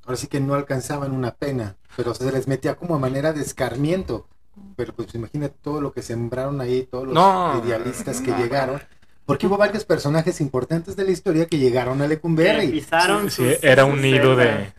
Ahora 0.04 0.18
sí 0.18 0.26
que 0.26 0.40
no 0.40 0.52
alcanzaban 0.52 1.12
una 1.12 1.34
pena, 1.34 1.78
pero 1.96 2.14
se 2.14 2.30
les 2.30 2.46
metía 2.46 2.76
como 2.76 2.94
a 2.94 2.98
manera 2.98 3.32
de 3.32 3.40
escarmiento. 3.40 4.28
Pero 4.76 4.92
pues 4.94 5.14
imagínate 5.14 5.56
todo 5.62 5.80
lo 5.80 5.92
que 5.92 6.02
sembraron 6.02 6.60
ahí, 6.60 6.82
todos 6.90 7.06
los 7.06 7.14
No. 7.14 7.62
idealistas 7.64 8.20
que 8.20 8.32
llegaron. 8.32 8.80
Porque 9.26 9.46
hubo 9.46 9.56
varios 9.56 9.84
personajes 9.84 10.40
importantes 10.40 10.96
de 10.96 11.04
la 11.04 11.10
historia 11.10 11.46
que 11.46 11.58
llegaron 11.58 12.02
a 12.02 12.06
Lecumberri. 12.06 12.68
pisaron 12.70 13.30
Sí, 13.30 13.36
sus- 13.54 13.64
era 13.64 13.84
un 13.86 14.02
nido 14.02 14.36
de... 14.36 14.72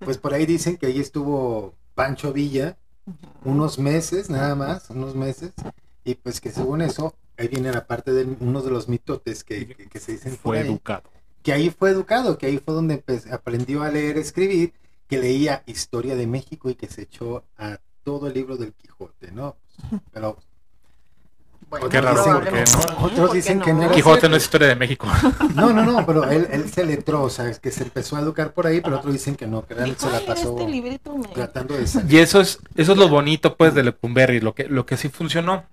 Pues 0.00 0.16
por 0.18 0.32
ahí 0.32 0.46
dicen 0.46 0.76
que 0.78 0.86
ahí 0.86 0.98
estuvo 0.98 1.74
Pancho 1.94 2.32
Villa 2.32 2.78
unos 3.44 3.78
meses, 3.78 4.30
nada 4.30 4.54
más, 4.54 4.88
unos 4.90 5.14
meses. 5.14 5.52
Y 6.04 6.14
pues 6.14 6.40
que 6.40 6.50
según 6.50 6.80
eso, 6.82 7.14
ahí 7.36 7.48
viene 7.48 7.70
la 7.70 7.86
parte 7.86 8.12
de 8.12 8.26
uno 8.40 8.62
de 8.62 8.70
los 8.70 8.88
mitotes 8.88 9.44
que, 9.44 9.66
que- 9.66 9.86
que 9.88 10.00
se 10.00 10.12
dicen 10.12 10.32
por 10.36 10.54
Fue 10.54 10.60
ahí. 10.60 10.68
educado. 10.68 11.02
que 11.42 11.52
ahí 11.52 11.70
fue 11.70 11.90
educado, 11.90 12.38
que 12.38 12.46
ahí 12.46 12.58
fue 12.58 12.72
donde 12.72 13.04
empe- 13.04 13.30
aprendió 13.32 13.82
a 13.82 13.90
leer, 13.90 14.16
escribir, 14.16 14.72
que 15.08 15.18
leía 15.18 15.62
Historia 15.66 16.14
de 16.16 16.26
México 16.26 16.70
y 16.70 16.76
que 16.76 16.86
se 16.86 17.02
echó 17.02 17.44
a 17.58 17.78
todo 18.04 18.26
el 18.28 18.34
libro 18.34 18.56
del 18.56 18.72
Quijote, 18.72 19.30
¿no? 19.32 19.56
Pero 20.12 20.36
Bueno, 21.70 21.88
Qué 21.88 22.00
raro, 22.02 22.22
¿por 22.22 22.48
qué 22.50 22.66
sí, 22.66 22.76
Otros 22.98 23.12
¿por 23.12 23.30
qué 23.30 23.36
dicen 23.36 23.60
que 23.60 23.72
no. 23.72 23.82
no? 23.84 23.90
Quijote 23.92 24.28
no 24.28 24.36
es 24.36 24.42
historia 24.44 24.68
de 24.68 24.76
México. 24.76 25.06
no, 25.54 25.72
no, 25.72 25.82
no, 25.84 26.04
pero 26.04 26.28
él, 26.30 26.46
él 26.50 26.68
se 26.70 26.84
letró, 26.84 27.22
o 27.22 27.30
sea, 27.30 27.48
es 27.48 27.58
que 27.60 27.70
se 27.70 27.84
empezó 27.84 28.16
a 28.16 28.20
educar 28.20 28.52
por 28.52 28.66
ahí, 28.66 28.80
pero 28.82 28.98
otros 28.98 29.12
dicen 29.14 29.36
que 29.36 29.46
no, 29.46 29.64
que 29.66 29.74
Dijo, 29.74 29.98
se 29.98 30.06
la 30.10 30.16
"Ay, 30.18 30.22
mira, 30.22 30.34
pasó 30.34 30.58
este 30.58 30.70
librito 30.70 31.16
me... 31.16 31.28
tratando 31.28 31.74
de 31.74 31.86
salir. 31.86 32.12
Y 32.12 32.18
eso 32.18 32.40
es, 32.42 32.58
eso 32.76 32.92
es 32.92 32.98
lo 32.98 33.08
bonito 33.08 33.56
pues 33.56 33.72
de 33.74 33.84
Lecumberri, 33.84 34.40
lo 34.40 34.54
que, 34.54 34.64
lo 34.64 34.84
que 34.84 34.96
sí 34.98 35.08
funcionó. 35.08 35.64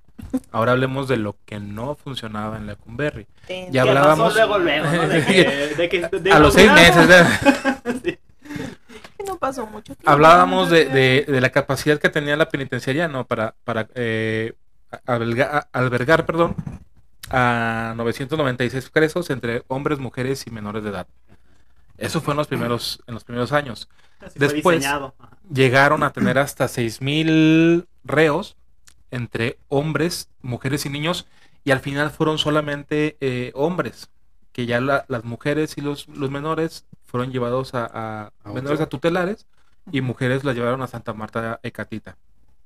Ahora 0.51 0.73
hablemos 0.73 1.07
de 1.07 1.15
lo 1.17 1.35
que 1.45 1.59
no 1.59 1.95
funcionaba 1.95 2.57
en 2.57 2.67
Lecumberri. 2.67 3.25
Ya 3.47 3.71
¿Qué 3.71 3.79
hablábamos- 3.79 4.33
pasó 4.33 4.47
luego, 4.47 4.59
luego, 4.59 4.85
¿no? 4.85 5.07
De 5.07 5.25
que- 5.25 5.75
de 5.77 5.89
que- 5.89 6.19
de 6.19 6.31
A 6.31 6.39
los 6.39 6.53
seis 6.53 6.71
meses, 6.71 7.07
¿verdad? 7.07 7.81
Sí. 8.03 8.17
Que 9.19 9.25
no 9.25 9.37
pasó 9.37 9.65
mucho 9.67 9.93
tiempo. 9.95 10.09
hablábamos 10.09 10.69
de, 10.69 10.85
de- 10.85 11.25
de 11.27 11.41
la 11.41 11.49
capacidad 11.49 11.99
que 11.99 12.09
tenía 12.09 12.35
la 12.37 12.49
penitenciaria 12.49 13.07
no 13.07 13.25
para 13.27 13.55
para 13.63 13.87
eh, 13.95 14.53
alberga- 15.05 15.67
albergar 15.73 16.25
perdón 16.25 16.55
a 17.29 17.93
996 17.97 18.89
presos 18.89 19.29
entre 19.29 19.63
hombres 19.67 19.99
mujeres 19.99 20.47
y 20.47 20.51
menores 20.51 20.83
de 20.83 20.89
edad. 20.89 21.07
Eso 21.97 22.21
fue 22.21 22.33
en 22.33 22.37
los 22.37 22.47
primeros 22.47 23.03
en 23.07 23.13
los 23.13 23.23
primeros 23.23 23.51
años. 23.51 23.89
Así 24.19 24.39
Después- 24.39 24.85
llegaron 25.51 26.03
a 26.03 26.11
tener 26.11 26.39
hasta 26.39 26.67
6000 26.67 27.87
reos 28.03 28.55
entre 29.11 29.59
hombres 29.67 30.29
mujeres 30.41 30.85
y 30.85 30.89
niños 30.89 31.27
y 31.63 31.71
al 31.71 31.79
final 31.81 32.09
fueron 32.09 32.37
solamente 32.37 33.17
eh, 33.21 33.51
hombres 33.53 34.09
que 34.51 34.65
ya 34.65 34.79
la- 34.81 35.05
las 35.07 35.23
mujeres 35.23 35.77
y 35.77 35.81
los, 35.81 36.07
los 36.07 36.29
menores 36.31 36.85
fueron 37.05 37.31
llevados 37.31 37.73
a, 37.73 37.85
a- 37.91 38.31
A 38.43 38.49
menores 38.53 38.75
otro. 38.79 38.83
a 38.85 38.89
tutelares 38.89 39.45
y 39.91 40.01
mujeres 40.01 40.43
las 40.43 40.55
llevaron 40.55 40.81
a 40.81 40.87
Santa 40.87 41.13
Marta 41.13 41.59
Ecatita. 41.63 42.17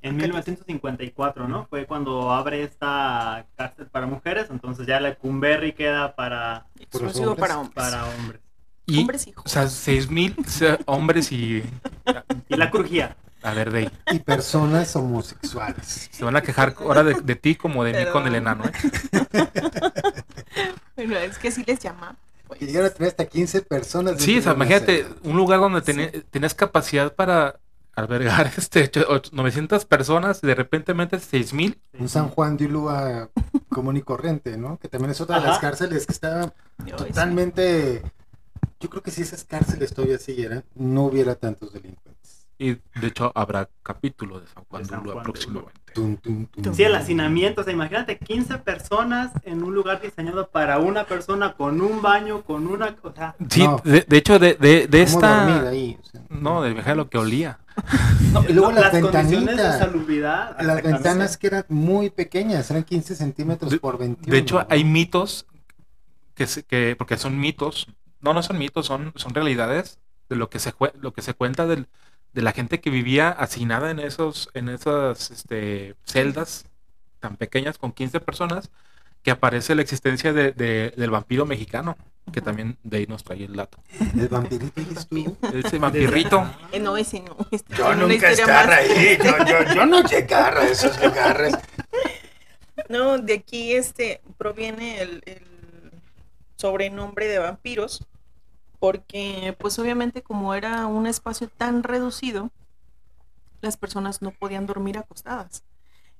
En 0.01 0.17
1954, 0.17 1.47
¿no? 1.47 1.65
Fue 1.67 1.85
cuando 1.85 2.31
abre 2.33 2.63
esta 2.63 3.45
cárcel 3.55 3.87
para 3.87 4.05
mujeres, 4.05 4.47
entonces 4.49 4.85
ya 4.85 4.99
la 4.99 5.15
Cumberry 5.15 5.71
queda 5.71 6.13
para, 6.15 6.65
Exclusivo 6.77 7.31
hombres. 7.31 7.39
para 7.39 7.57
hombres. 7.59 7.75
para 7.75 8.05
hombres. 8.09 8.41
Y, 8.85 8.99
Hombres 8.99 9.27
y 9.27 9.33
o 9.37 9.47
sea, 9.47 9.69
seis 9.69 10.09
mil 10.09 10.35
hombres 10.87 11.31
y... 11.31 11.63
Y 12.49 12.55
la 12.57 12.69
crujía. 12.69 13.15
A 13.41 13.53
ver, 13.53 13.71
Dey, 13.71 13.89
Y 14.11 14.19
personas 14.19 14.93
homosexuales. 14.97 16.09
se 16.11 16.25
van 16.25 16.35
a 16.35 16.41
quejar 16.41 16.75
ahora 16.79 17.03
de, 17.03 17.13
de 17.21 17.35
ti 17.37 17.55
como 17.55 17.83
de 17.85 17.93
mí 18.05 18.11
con 18.11 18.27
el 18.27 18.35
enano, 18.35 18.63
¿eh? 18.65 18.71
Bueno, 20.95 21.17
es 21.17 21.37
que 21.39 21.51
sí 21.51 21.63
les 21.65 21.79
llama. 21.79 22.15
pues. 22.47 22.59
Que 22.59 22.65
llegaron 22.67 22.89
a 22.89 22.93
tener 22.93 23.09
hasta 23.09 23.25
15 23.25 23.61
personas. 23.63 24.21
Sí, 24.21 24.37
o 24.37 24.41
sea, 24.41 24.53
imagínate, 24.53 25.03
celda. 25.03 25.15
un 25.23 25.37
lugar 25.37 25.59
donde 25.59 25.81
teni- 25.81 26.23
tenías 26.29 26.53
capacidad 26.53 27.13
para 27.15 27.59
albergar 27.95 28.51
este 28.57 28.83
ocho- 28.83 29.05
ocho- 29.09 29.31
900 29.33 29.85
personas 29.85 30.39
y 30.43 30.47
de 30.47 30.55
repente 30.55 30.93
metes 30.93 31.23
6000. 31.23 31.79
Un 31.99 32.09
San 32.09 32.29
Juan 32.29 32.57
de 32.57 32.65
Ulúa 32.65 33.29
común 33.69 33.97
y 33.97 34.01
corriente, 34.01 34.57
¿no? 34.57 34.77
Que 34.77 34.87
también 34.87 35.11
es 35.11 35.21
otra 35.21 35.37
de 35.37 35.41
Ajá. 35.43 35.49
las 35.51 35.59
cárceles 35.59 36.05
que 36.05 36.11
está 36.13 36.53
sí. 36.85 36.91
totalmente... 36.95 38.03
Yo 38.79 38.89
creo 38.89 39.01
que 39.01 39.11
si 39.11 39.21
esas 39.21 39.45
cárceles 39.45 39.93
todavía 39.93 40.17
siguieran, 40.19 40.63
no 40.75 41.03
hubiera 41.05 41.35
tantos 41.35 41.71
delincuentes. 41.73 42.22
Y 42.63 42.79
de 43.01 43.07
hecho 43.07 43.31
habrá 43.35 43.67
capítulo 43.83 44.39
de 44.39 44.47
San 44.47 44.63
Juan 44.69 44.83
De 44.83 44.89
San 44.89 44.99
Ulúa 45.01 45.13
Juan 45.13 45.23
de 45.25 45.31
próximamente. 45.31 45.81
Tum, 45.93 46.17
tum, 46.17 46.45
tum. 46.47 46.73
Sí, 46.73 46.83
el 46.83 46.95
hacinamiento, 46.95 47.61
o 47.61 47.63
sea, 47.63 47.73
imagínate 47.73 48.17
15 48.17 48.57
personas 48.59 49.31
en 49.43 49.63
un 49.63 49.75
lugar 49.75 50.01
diseñado 50.01 50.47
para 50.49 50.79
una 50.79 51.05
persona 51.05 51.53
con 51.53 51.81
un 51.81 52.01
baño, 52.01 52.41
con 52.43 52.65
una, 52.67 52.95
o 53.03 53.11
sea, 53.13 53.35
Sí, 53.49 53.63
No. 53.63 53.81
de, 53.83 54.01
de 54.07 54.17
hecho, 54.17 54.39
de, 54.39 54.53
de, 54.55 54.87
de 54.87 55.05
¿Cómo 55.05 55.19
dormir 55.21 55.55
esta... 55.55 55.69
ahí? 55.69 55.97
O 56.01 56.05
sea, 56.05 56.21
No, 56.29 56.61
de 56.63 56.73
dejar 56.73 56.95
lo 56.97 57.09
que 57.09 57.17
olía. 57.17 57.59
No, 58.31 58.43
y 58.49 58.53
luego 58.53 58.71
no, 58.71 58.79
las 58.81 58.91
de 58.93 59.01
ventanitas. 59.03 59.77
salubridad. 59.79 60.59
Las 60.61 60.81
ventanas 60.81 61.37
que 61.37 61.47
eran 61.47 61.65
muy 61.69 62.09
pequeñas, 62.09 62.71
eran 62.71 62.83
15 62.83 63.15
centímetros 63.15 63.69
De- 63.71 63.77
por 63.79 63.97
21. 63.99 64.31
De 64.31 64.39
hecho, 64.39 64.59
¿no? 64.61 64.67
hay 64.69 64.83
mitos 64.83 65.45
que, 66.33 66.47
se- 66.47 66.63
que 66.63 66.95
porque 66.97 67.17
son 67.17 67.37
mitos, 67.39 67.87
no, 68.21 68.33
no 68.33 68.41
son 68.41 68.57
mitos, 68.57 68.87
son, 68.87 69.11
son 69.15 69.33
realidades 69.35 69.99
de 70.29 70.35
lo 70.37 70.49
que 70.49 70.57
se 70.57 70.73
cue- 70.73 70.93
lo 70.99 71.13
que 71.13 71.21
se 71.21 71.35
cuenta 71.35 71.67
del- 71.67 71.87
de 72.33 72.41
la 72.41 72.51
gente 72.51 72.79
que 72.81 72.89
vivía 72.89 73.29
hacinada 73.29 73.91
en 73.91 73.99
esos 73.99 74.49
en 74.53 74.69
esas 74.69 75.31
este, 75.31 75.95
celdas 76.05 76.65
tan 77.19 77.37
pequeñas 77.37 77.77
con 77.77 77.91
15 77.91 78.19
personas 78.19 78.69
que 79.21 79.31
aparece 79.31 79.73
la 79.75 79.81
existencia 79.81 80.33
de- 80.33 80.51
de- 80.51 80.93
del 80.97 81.09
vampiro 81.09 81.45
mexicano, 81.45 81.95
que 82.33 82.41
también 82.41 82.77
de 82.83 82.97
ahí 82.97 83.05
nos 83.07 83.23
trae 83.23 83.45
el 83.45 83.55
dato. 83.55 83.77
El 84.17 84.27
vampirito 84.27 84.73
ahí 84.81 84.87
estuvo. 84.97 85.37
Ese 85.53 85.77
vampirrito. 85.79 86.45
Eh, 86.73 86.79
no, 86.79 86.97
ese 86.97 87.21
no. 87.21 87.37
este 87.51 87.73
Yo 87.75 87.93
nunca 87.95 88.29
más 88.47 88.67
ahí. 88.69 89.17
Yo, 89.23 89.45
yo, 89.45 89.73
yo 89.75 89.85
no 89.85 89.99
eché 89.99 90.23
garra, 90.23 90.65
esos 90.67 90.97
que 90.97 91.09
garras. 91.09 91.57
No, 92.89 93.17
de 93.17 93.35
aquí 93.35 93.73
este 93.73 94.21
proviene 94.37 95.01
el, 95.01 95.21
el 95.25 95.43
sobrenombre 96.57 97.27
de 97.27 97.39
vampiros, 97.39 98.05
porque 98.83 99.55
pues 99.59 99.79
obviamente 99.79 100.23
como 100.23 100.53
era 100.53 100.87
un 100.87 101.07
espacio 101.07 101.47
tan 101.47 101.83
reducido, 101.83 102.51
las 103.61 103.77
personas 103.77 104.21
no 104.21 104.31
podían 104.31 104.65
dormir 104.65 104.97
acostadas. 104.97 105.63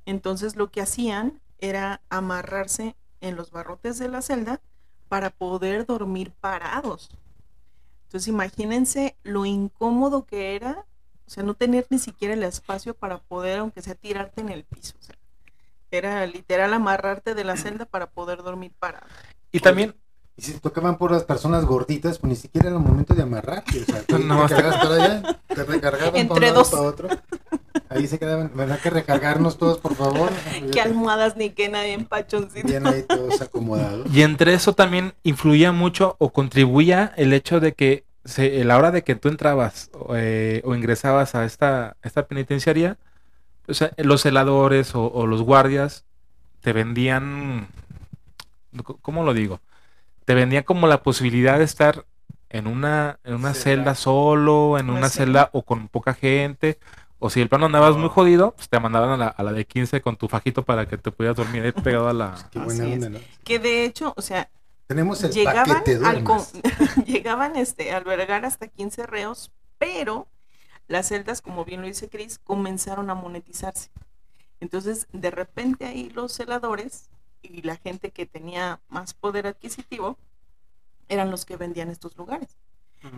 Entonces 0.05 0.55
lo 0.55 0.71
que 0.71 0.79
hacían 0.79 1.41
era 1.59 1.99
amarrarse 2.07 2.95
en 3.19 3.35
los 3.35 3.51
barrotes 3.51 3.99
de 3.99 4.07
la 4.07 4.21
celda 4.21 4.61
para 5.09 5.29
poder 5.29 5.85
dormir 5.85 6.31
parados. 6.39 7.09
Entonces 8.03 8.29
imagínense 8.29 9.17
lo 9.23 9.45
incómodo 9.45 10.25
que 10.25 10.55
era, 10.55 10.85
o 11.27 11.29
sea, 11.29 11.43
no 11.43 11.55
tener 11.55 11.85
ni 11.89 11.99
siquiera 11.99 12.33
el 12.33 12.43
espacio 12.43 12.93
para 12.93 13.17
poder, 13.17 13.59
aunque 13.59 13.81
sea 13.81 13.95
tirarte 13.95 14.39
en 14.39 14.47
el 14.47 14.63
piso. 14.63 14.95
o 15.01 15.03
sea, 15.03 15.17
era 15.91 16.25
literal 16.27 16.73
amarrarte 16.73 17.35
de 17.35 17.43
la 17.43 17.57
celda 17.57 17.83
para 17.83 18.09
poder 18.09 18.41
dormir 18.41 18.71
parado. 18.79 19.05
Y 19.51 19.59
también, 19.59 19.95
Y 20.35 20.41
si 20.41 20.53
tocaban 20.53 20.97
por 20.97 21.11
las 21.11 21.23
personas 21.23 21.63
gorditas, 21.65 22.17
pues 22.17 22.29
ni 22.29 22.35
siquiera 22.35 22.69
era 22.69 22.77
el 22.77 22.83
momento 22.83 23.13
de 23.13 23.21
amarrarte. 23.21 23.81
O 23.81 23.85
sea, 23.85 24.01
te, 24.07 24.17
No, 24.19 24.47
te 24.47 24.55
para 24.55 24.69
allá, 24.95 25.39
te 25.47 25.63
recargaban 25.63 25.99
para 25.99 26.09
un 26.11 26.17
Entre 26.17 26.47
lado 26.47 26.59
dos. 26.59 26.69
para 26.71 26.83
otro. 26.83 27.07
Ahí 27.89 28.07
se 28.07 28.17
quedaban. 28.17 28.51
¿Verdad 28.55 28.79
que 28.79 28.89
recargarnos 28.89 29.57
todos, 29.59 29.77
por 29.77 29.95
favor? 29.95 30.31
Qué 30.71 30.81
almohadas 30.81 31.37
ni 31.37 31.51
qué 31.51 31.69
nadie 31.69 31.93
empachoncito. 31.93 32.67
Bien 32.67 32.87
ahí 32.87 33.03
todos 33.03 33.41
acomodados. 33.41 34.07
y 34.11 34.23
entre 34.23 34.53
eso 34.55 34.73
también 34.73 35.13
influía 35.23 35.71
mucho 35.71 36.15
o 36.17 36.31
contribuía 36.33 37.13
el 37.15 37.33
hecho 37.33 37.59
de 37.59 37.73
que 37.73 38.05
se, 38.25 38.61
a 38.61 38.65
la 38.65 38.77
hora 38.77 38.89
de 38.91 39.03
que 39.03 39.15
tú 39.15 39.27
entrabas 39.29 39.91
o, 39.93 40.15
eh, 40.15 40.61
o 40.65 40.73
ingresabas 40.75 41.35
a 41.35 41.45
esta, 41.45 41.97
esta 42.01 42.25
penitenciaria, 42.25 42.97
o 43.67 43.73
sea, 43.73 43.91
los 43.97 44.21
celadores 44.21 44.95
o, 44.95 45.11
o 45.11 45.27
los 45.27 45.41
guardias 45.43 46.05
te 46.61 46.73
vendían, 46.73 47.67
¿cómo 49.01 49.23
lo 49.23 49.33
digo? 49.33 49.59
Te 50.25 50.33
vendían 50.35 50.63
como 50.63 50.87
la 50.87 51.03
posibilidad 51.03 51.57
de 51.57 51.65
estar 51.65 52.05
en 52.49 52.67
una, 52.67 53.19
en 53.23 53.33
una 53.35 53.53
celda 53.53 53.93
Celda. 53.93 53.95
solo, 53.95 54.77
en 54.77 54.89
Una 54.89 54.99
una 54.99 55.09
celda. 55.09 55.41
celda 55.45 55.49
o 55.53 55.63
con 55.63 55.87
poca 55.89 56.13
gente. 56.13 56.79
O 57.19 57.29
si 57.29 57.39
el 57.41 57.49
plano 57.49 57.65
andabas 57.67 57.95
muy 57.95 58.07
Oh. 58.07 58.09
jodido, 58.09 58.51
pues 58.51 58.67
te 58.69 58.79
mandaban 58.79 59.09
a 59.11 59.17
la, 59.17 59.27
a 59.27 59.43
la 59.43 59.53
de 59.53 59.65
15 59.65 60.01
con 60.01 60.17
tu 60.17 60.27
fajito 60.27 60.63
para 60.63 60.87
que 60.87 60.97
te 60.97 61.09
pudieras 61.11 61.37
dormir 61.37 61.63
ahí 61.63 61.71
pegado 61.71 62.09
a 62.09 62.13
la... 62.13 62.35
Qué 62.51 62.59
buena 62.59 62.83
Así 62.83 62.93
onda. 62.93 63.09
¿no? 63.09 63.19
Que 63.45 63.59
de 63.59 63.85
hecho, 63.85 64.13
o 64.17 64.21
sea, 64.21 64.49
Tenemos 64.87 65.23
el 65.23 65.31
llegaban, 65.31 65.65
paquete 65.67 65.99
al 66.05 66.23
con- 66.23 66.41
llegaban 67.05 67.55
este, 67.55 67.91
a 67.93 67.97
albergar 67.97 68.43
hasta 68.45 68.67
15 68.67 69.07
reos, 69.07 69.51
pero 69.77 70.27
las 70.89 71.07
celdas, 71.07 71.41
como 71.41 71.63
bien 71.63 71.79
lo 71.81 71.87
dice 71.87 72.09
Cris, 72.09 72.39
comenzaron 72.43 73.09
a 73.09 73.15
monetizarse. 73.15 73.89
Entonces, 74.59 75.07
de 75.13 75.31
repente 75.31 75.85
ahí 75.85 76.09
los 76.09 76.33
celadores 76.33 77.09
y 77.43 77.61
la 77.61 77.75
gente 77.75 78.09
que 78.11 78.25
tenía 78.25 78.79
más 78.89 79.13
poder 79.13 79.45
adquisitivo 79.45 80.17
eran 81.09 81.29
los 81.29 81.45
que 81.45 81.57
vendían 81.57 81.89
estos 81.89 82.17
lugares. 82.17 82.57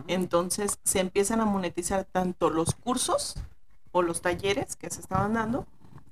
Entonces 0.08 0.80
se 0.82 0.98
empiezan 0.98 1.40
a 1.40 1.44
monetizar 1.44 2.04
tanto 2.04 2.50
los 2.50 2.74
cursos 2.74 3.36
o 3.92 4.02
los 4.02 4.20
talleres 4.20 4.74
que 4.74 4.90
se 4.90 5.00
estaban 5.00 5.34
dando 5.34 5.64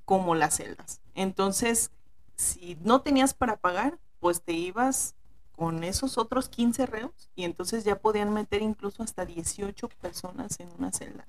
como 0.04 0.34
las 0.36 0.56
celdas. 0.58 1.00
Entonces, 1.14 1.90
si 2.36 2.78
no 2.82 3.00
tenías 3.02 3.34
para 3.34 3.56
pagar, 3.56 3.98
pues 4.20 4.42
te 4.42 4.52
ibas 4.52 5.16
con 5.56 5.82
esos 5.82 6.18
otros 6.18 6.48
15 6.48 6.86
reos 6.86 7.28
y 7.34 7.44
entonces 7.44 7.82
ya 7.84 7.98
podían 7.98 8.32
meter 8.32 8.62
incluso 8.62 9.02
hasta 9.02 9.24
18 9.26 9.88
personas 10.00 10.58
en 10.60 10.68
una 10.78 10.92
celda. 10.92 11.24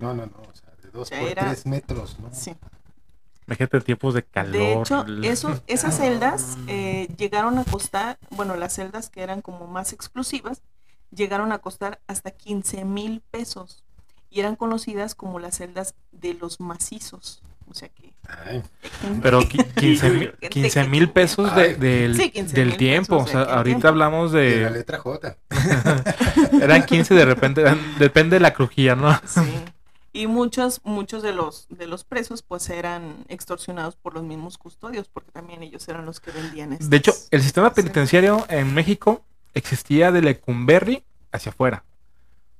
No, 0.00 0.14
no, 0.14 0.26
no, 0.26 0.42
o 0.42 0.54
sea, 0.54 0.72
de 0.82 0.90
dos 0.90 1.08
sea, 1.08 1.20
por 1.20 1.28
era- 1.30 1.44
tres 1.44 1.64
metros, 1.64 2.18
¿no? 2.18 2.28
Sí. 2.32 2.56
Imagínate 3.46 3.80
tiempos 3.82 4.14
de 4.14 4.22
calor. 4.22 4.52
De 4.52 4.72
hecho, 4.72 5.04
eso, 5.22 5.60
esas 5.66 5.96
celdas 5.96 6.56
eh, 6.66 7.08
llegaron 7.18 7.58
a 7.58 7.64
costar, 7.64 8.18
bueno, 8.30 8.56
las 8.56 8.74
celdas 8.74 9.10
que 9.10 9.22
eran 9.22 9.42
como 9.42 9.66
más 9.66 9.92
exclusivas, 9.92 10.62
llegaron 11.14 11.52
a 11.52 11.58
costar 11.58 12.00
hasta 12.06 12.30
15 12.30 12.84
mil 12.84 13.22
pesos 13.30 13.84
y 14.30 14.40
eran 14.40 14.56
conocidas 14.56 15.14
como 15.14 15.38
las 15.38 15.56
celdas 15.58 15.94
de 16.12 16.34
los 16.34 16.58
macizos. 16.60 17.42
O 17.66 17.72
sea 17.74 17.88
que... 17.88 18.12
Ay, 18.46 18.62
Pero 19.22 19.40
qui- 19.42 19.64
15 19.74 20.10
mil- 20.10 20.30
Gente 20.40 20.48
15 20.48 20.84
mil 20.88 21.06
que- 21.06 21.12
pesos 21.12 21.54
de- 21.54 21.74
del, 21.76 22.16
Sí, 22.16 22.30
15 22.30 22.54
del 22.56 22.76
tiempo. 22.76 23.16
O 23.16 23.24
pesos 23.24 23.30
sea, 23.32 23.54
ahorita 23.56 23.62
tiempo. 23.64 23.88
hablamos 23.88 24.32
de 24.32 24.60
la 24.62 24.70
letra 24.70 24.98
J. 24.98 25.36
Eran 26.60 26.84
15 26.84 27.14
de 27.14 27.24
repente. 27.24 27.60
eran- 27.62 27.80
depende 27.98 28.36
de 28.36 28.40
la 28.40 28.52
crujía, 28.54 28.94
¿no? 28.96 29.12
Sí. 29.26 29.40
Y 30.16 30.28
muchos, 30.28 30.80
muchos 30.84 31.22
de 31.24 31.32
los, 31.34 31.66
de 31.70 31.88
los 31.88 32.04
presos 32.04 32.42
pues 32.42 32.70
eran 32.70 33.24
extorsionados 33.28 33.96
por 33.96 34.14
los 34.14 34.22
mismos 34.22 34.58
custodios, 34.58 35.08
porque 35.08 35.32
también 35.32 35.62
ellos 35.64 35.86
eran 35.88 36.06
los 36.06 36.20
que 36.20 36.30
vendían 36.30 36.78
De 36.80 36.96
hecho, 36.96 37.12
el 37.32 37.42
sistema 37.42 37.70
Sí. 37.70 37.74
penitenciario 37.74 38.46
en 38.48 38.72
México 38.72 39.22
existía 39.54 40.12
de 40.12 40.22
Lecumberri 40.22 41.02
hacia 41.32 41.50
afuera. 41.50 41.82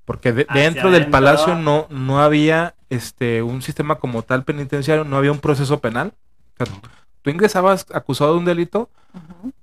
Porque 0.05 0.33
de- 0.33 0.47
Hacia 0.49 0.62
dentro 0.62 0.90
del 0.90 1.03
adentro. 1.03 1.11
palacio 1.12 1.55
no, 1.55 1.87
no 1.90 2.21
había 2.21 2.75
este 2.90 3.40
un 3.43 3.62
sistema 3.62 4.01
como 4.01 4.23
tal 4.23 4.43
penitenciario, 4.45 5.05
no 5.05 5.17
había 5.17 5.31
un 5.33 5.38
proceso 5.38 5.79
penal. 5.79 6.12
O 6.59 6.64
sea, 6.67 6.75
tú 7.23 7.31
ingresabas 7.31 7.87
acusado 7.95 8.33
de 8.33 8.38
un 8.40 8.45
delito, 8.45 8.90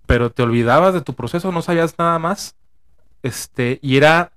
pero 0.06 0.32
te 0.32 0.44
olvidabas 0.44 0.94
de 0.94 1.02
tu 1.02 1.14
proceso, 1.14 1.52
no 1.52 1.62
sabías 1.62 1.96
nada 2.00 2.18
más. 2.20 2.56
Este, 3.22 3.80
y 3.84 3.98
era, 3.98 4.32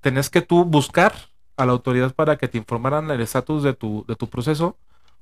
tenés 0.00 0.30
que 0.30 0.40
tú 0.40 0.64
buscar 0.64 1.12
a 1.56 1.66
la 1.66 1.72
autoridad 1.72 2.14
para 2.14 2.36
que 2.36 2.48
te 2.48 2.58
informaran 2.58 3.10
el 3.10 3.20
estatus 3.20 3.62
de 3.62 3.74
tu, 3.74 4.04
de 4.08 4.16
tu 4.16 4.28
proceso, 4.28 4.76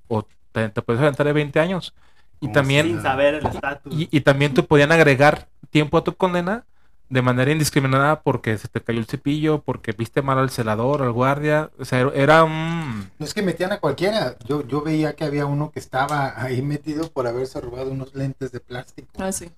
o 0.08 0.26
te, 0.52 0.68
te 0.68 0.82
puedes 0.82 1.00
aventar 1.02 1.26
de 1.26 1.32
20 1.32 1.60
años. 1.60 1.94
Y 2.40 2.46
Como 2.46 2.52
también, 2.54 2.86
Sin 2.86 3.02
saber 3.02 3.34
el 3.34 3.46
estatus. 3.46 3.94
y, 3.94 4.08
y 4.10 4.20
también 4.22 4.52
te 4.54 4.62
podían 4.62 4.92
agregar 4.92 5.48
tiempo 5.70 5.96
a 5.98 6.04
tu 6.04 6.14
condena 6.16 6.64
de 7.08 7.20
manera 7.22 7.52
indiscriminada 7.52 8.22
porque 8.22 8.56
se 8.56 8.68
te 8.68 8.80
cayó 8.80 8.98
el 8.98 9.04
cepillo, 9.06 9.60
porque 9.62 9.92
viste 9.92 10.22
mal 10.22 10.38
al 10.38 10.48
celador, 10.50 11.02
al 11.02 11.12
guardia. 11.12 11.70
O 11.78 11.84
sea, 11.84 12.00
era- 12.00 12.12
era 12.14 12.44
un... 12.44 13.10
No 13.18 13.26
es 13.26 13.34
que 13.34 13.42
metían 13.42 13.70
a 13.72 13.80
cualquiera. 13.80 14.36
Yo, 14.48 14.66
yo 14.66 14.80
veía 14.80 15.14
que 15.14 15.24
había 15.24 15.44
uno 15.46 15.70
que 15.70 15.78
estaba 15.78 16.42
ahí 16.42 16.62
metido 16.62 17.10
por 17.10 17.26
haberse 17.26 17.60
robado 17.60 17.90
unos 17.92 18.14
lentes 18.14 18.50
de 18.50 18.60
plástico. 18.60 19.08
Ah, 19.18 19.30
sí. 19.30 19.50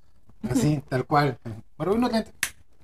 Así, 0.50 0.82
tal 0.88 1.06
cual. 1.06 1.38
Bueno, 1.78 1.94
unos 1.94 2.12
lentes. 2.12 2.34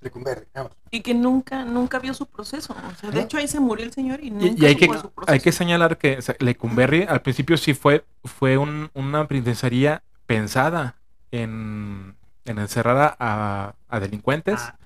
Le 0.02 0.10
converte, 0.10 0.48
vamos. 0.54 0.72
Y 0.90 1.00
que 1.02 1.12
nunca, 1.14 1.64
nunca 1.64 1.98
vio 1.98 2.14
su 2.14 2.26
proceso. 2.26 2.74
O 2.74 2.94
sea, 2.96 3.10
de 3.10 3.16
¿No? 3.18 3.22
hecho 3.22 3.36
ahí 3.36 3.46
se 3.46 3.60
murió 3.60 3.84
el 3.84 3.92
señor 3.92 4.20
y 4.22 4.28
Y, 4.28 4.30
nunca 4.30 4.62
y 4.64 4.66
hay, 4.66 4.76
que, 4.76 4.86
supo 4.86 4.94
de 4.96 5.00
su 5.02 5.10
proceso. 5.10 5.32
hay 5.32 5.40
que 5.40 5.52
señalar 5.52 5.98
que 5.98 6.18
o 6.18 6.22
sea, 6.22 6.36
Lecumberri 6.38 7.02
al 7.02 7.20
principio 7.22 7.56
sí 7.58 7.74
fue, 7.74 8.04
fue 8.24 8.56
un- 8.56 8.90
una 8.94 9.28
penitenciaría 9.28 10.02
pensada 10.26 10.96
en, 11.30 12.16
en 12.46 12.58
encerrar 12.58 12.96
a, 12.96 13.16
a- 13.18 13.74
a 13.88 14.00
delincuentes 14.00 14.58
Ah, 14.60 14.78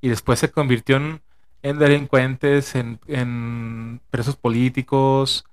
y 0.00 0.08
después 0.08 0.38
se 0.38 0.50
convirtió 0.50 0.96
en, 0.96 1.20
en 1.62 1.78
delincuentes, 1.78 2.74
en, 2.74 2.98
en 3.06 4.00
presos 4.10 4.36
políticos, 4.36 5.44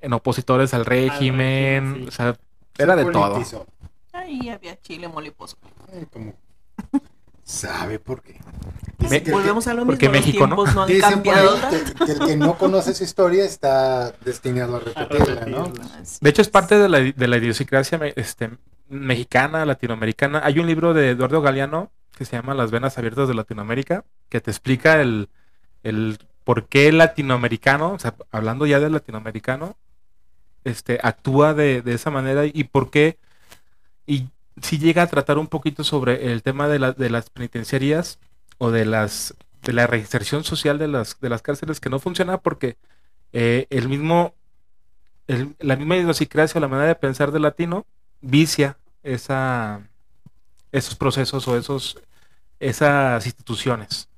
en 0.00 0.12
opositores 0.14 0.72
al 0.74 0.84
régimen, 0.86 1.84
régimen, 1.92 2.02
sí. 2.04 2.08
o 2.08 2.10
sea, 2.10 2.36
era 2.78 2.96
Se 2.96 3.04
de 3.04 3.12
todo. 3.12 3.66
Ahí 4.12 4.48
había 4.48 4.80
chile 4.80 5.08
y. 5.08 5.58
Eh, 5.92 6.06
como- 6.10 6.34
¿Sabe 7.48 8.00
por 8.00 8.22
qué? 8.22 8.40
Me- 8.98 9.06
Dice 9.08 9.08
que 9.08 9.16
el 9.18 9.22
que- 9.24 9.30
Volvemos 9.32 9.66
a 9.68 9.70
lo 9.74 9.82
mismo. 9.84 9.92
porque 9.92 10.06
los 10.06 10.12
México, 10.14 10.46
¿no? 10.48 10.56
tiempos 10.56 10.74
no 10.74 10.82
han 10.82 10.88
Dicen 10.88 11.10
cambiado 11.10 11.56
que, 11.70 12.04
que 12.06 12.12
el 12.12 12.18
que 12.18 12.36
no 12.36 12.58
conoce 12.58 12.92
su 12.92 13.04
historia 13.04 13.44
está 13.44 14.10
destinado 14.24 14.76
a 14.76 14.80
repetirla, 14.80 15.46
¿no? 15.46 15.72
De 16.20 16.30
hecho, 16.30 16.42
es 16.42 16.48
parte 16.48 16.76
de 16.76 16.88
la, 16.88 16.98
de 16.98 17.28
la 17.28 17.36
idiosincrasia 17.36 18.00
este, 18.16 18.50
mexicana, 18.88 19.64
latinoamericana. 19.64 20.40
Hay 20.42 20.58
un 20.58 20.66
libro 20.66 20.92
de 20.92 21.10
Eduardo 21.10 21.40
Galeano 21.40 21.92
que 22.18 22.24
se 22.24 22.34
llama 22.34 22.52
Las 22.54 22.72
venas 22.72 22.98
abiertas 22.98 23.28
de 23.28 23.34
Latinoamérica, 23.34 24.04
que 24.28 24.40
te 24.40 24.50
explica 24.50 25.00
el, 25.00 25.28
el 25.84 26.18
por 26.42 26.66
qué 26.66 26.88
el 26.88 26.98
latinoamericano, 26.98 27.92
o 27.92 27.98
sea, 28.00 28.14
hablando 28.32 28.66
ya 28.66 28.80
del 28.80 28.92
latinoamericano, 28.92 29.76
este, 30.64 30.98
actúa 31.02 31.54
de, 31.54 31.80
de 31.82 31.94
esa 31.94 32.10
manera 32.10 32.44
y 32.44 32.64
por 32.64 32.90
qué, 32.90 33.18
y 34.06 34.26
si 34.62 34.78
llega 34.78 35.02
a 35.02 35.06
tratar 35.06 35.38
un 35.38 35.46
poquito 35.48 35.84
sobre 35.84 36.32
el 36.32 36.42
tema 36.42 36.68
de, 36.68 36.78
la- 36.78 36.92
de 36.92 37.10
las 37.10 37.30
penitenciarías 37.30 38.18
o 38.58 38.70
de 38.70 38.84
las 38.86 39.34
de 39.62 39.72
la 39.72 39.86
reinserción 39.88 40.44
social 40.44 40.78
de 40.78 40.86
las, 40.88 41.18
de 41.20 41.28
las 41.28 41.42
cárceles 41.42 41.80
que 41.80 41.90
no 41.90 41.98
funciona 41.98 42.38
porque 42.38 42.76
eh, 43.32 43.66
el 43.70 43.88
mismo 43.88 44.34
el- 45.26 45.56
la 45.60 45.76
misma 45.76 45.96
idiosincrasia 45.96 46.58
o 46.58 46.62
la 46.62 46.68
manera 46.68 46.88
de 46.88 46.94
pensar 46.94 47.32
del 47.32 47.42
latino 47.42 47.84
vicia 48.20 48.78
esa, 49.02 49.80
esos 50.72 50.94
procesos 50.96 51.46
o 51.48 51.56
esos, 51.56 51.98
esas 52.60 53.24
instituciones. 53.26 54.08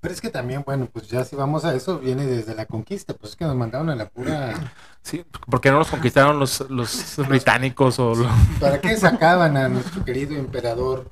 Pero 0.00 0.14
es 0.14 0.20
que 0.20 0.30
también, 0.30 0.62
bueno, 0.64 0.88
pues 0.92 1.08
ya 1.08 1.24
si 1.24 1.34
vamos 1.34 1.64
a 1.64 1.74
eso, 1.74 1.98
viene 1.98 2.24
desde 2.24 2.54
la 2.54 2.66
conquista, 2.66 3.14
pues 3.14 3.32
es 3.32 3.36
que 3.36 3.44
nos 3.44 3.56
mandaron 3.56 3.90
a 3.90 3.96
la 3.96 4.08
pura... 4.08 4.72
¿sí? 5.08 5.24
Porque 5.50 5.70
no 5.70 5.78
nos 5.78 5.90
conquistaron 5.90 6.38
los, 6.38 6.60
los 6.70 7.16
británicos 7.28 7.98
o 7.98 8.14
los- 8.14 8.28
¿Para 8.58 8.80
qué 8.80 8.96
sacaban 8.96 9.56
a 9.56 9.68
nuestro 9.68 10.04
querido 10.04 10.36
emperador 10.36 11.10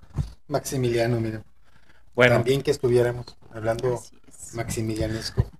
Maximiliano? 0.48 1.18
Bueno, 2.14 2.34
también 2.34 2.62
que 2.62 2.70
estuviéramos 2.72 3.38
hablando 3.50 3.88
es. 3.94 4.12
maximilianesco. 4.52 5.50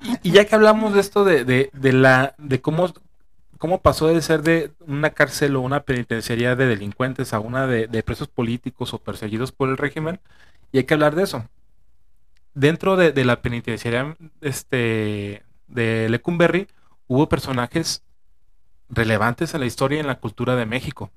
y, 0.00 0.18
y 0.22 0.32
ya 0.32 0.44
que 0.46 0.54
hablamos 0.54 0.94
de 0.94 1.00
esto 1.00 1.24
de, 1.24 1.44
de, 1.44 1.70
de 1.72 1.92
la 1.92 2.34
de 2.38 2.60
cómo, 2.60 2.92
cómo 3.58 3.82
pasó 3.82 4.08
de 4.08 4.22
ser 4.22 4.42
de 4.42 4.72
una 4.86 5.10
cárcel 5.10 5.56
o 5.56 5.60
una 5.62 5.82
penitenciaría 5.84 6.56
de 6.56 6.66
delincuentes 6.66 7.32
a 7.34 7.40
una 7.40 7.66
de, 7.66 7.86
de 7.88 8.02
presos 8.02 8.28
políticos 8.28 8.94
o 8.94 8.98
perseguidos 8.98 9.52
por 9.52 9.68
el 9.70 9.78
régimen, 9.78 10.20
y 10.72 10.78
hay 10.80 10.84
que 10.84 10.94
hablar 10.94 11.14
de 11.16 11.24
eso. 11.24 11.48
Dentro 12.54 12.96
de, 12.96 13.12
de 13.12 13.24
la 13.24 13.40
penitenciaría 13.40 14.14
este, 14.42 15.42
de 15.68 16.08
Lecumberri 16.10 16.68
hubo 17.12 17.28
personajes 17.28 18.02
relevantes 18.88 19.54
en 19.54 19.60
la 19.60 19.66
historia 19.66 19.96
y 19.98 20.00
en 20.00 20.06
la 20.06 20.18
cultura 20.18 20.56
de 20.56 20.66
México. 20.66 21.10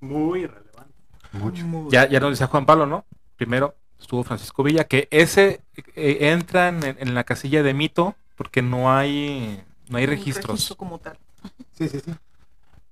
Muy 0.00 0.46
relevante. 0.46 0.94
Mucho. 1.32 1.64
Ya, 1.90 2.08
ya 2.08 2.20
nos 2.20 2.30
decía 2.30 2.46
Juan 2.46 2.66
Pablo, 2.66 2.86
¿no? 2.86 3.04
Primero 3.36 3.76
estuvo 4.00 4.24
Francisco 4.24 4.62
Villa, 4.62 4.84
que 4.84 5.08
ese 5.10 5.60
eh, 5.94 6.18
entra 6.32 6.68
en, 6.68 6.82
en 6.84 7.14
la 7.14 7.24
casilla 7.24 7.62
de 7.62 7.74
mito 7.74 8.16
porque 8.36 8.62
no 8.62 8.92
hay, 8.92 9.62
no 9.88 9.98
hay 9.98 10.06
registros. 10.06 10.46
registro 10.48 10.76
como 10.76 10.98
tal. 10.98 11.18
Sí, 11.72 11.88
sí, 11.88 12.00
sí. 12.04 12.12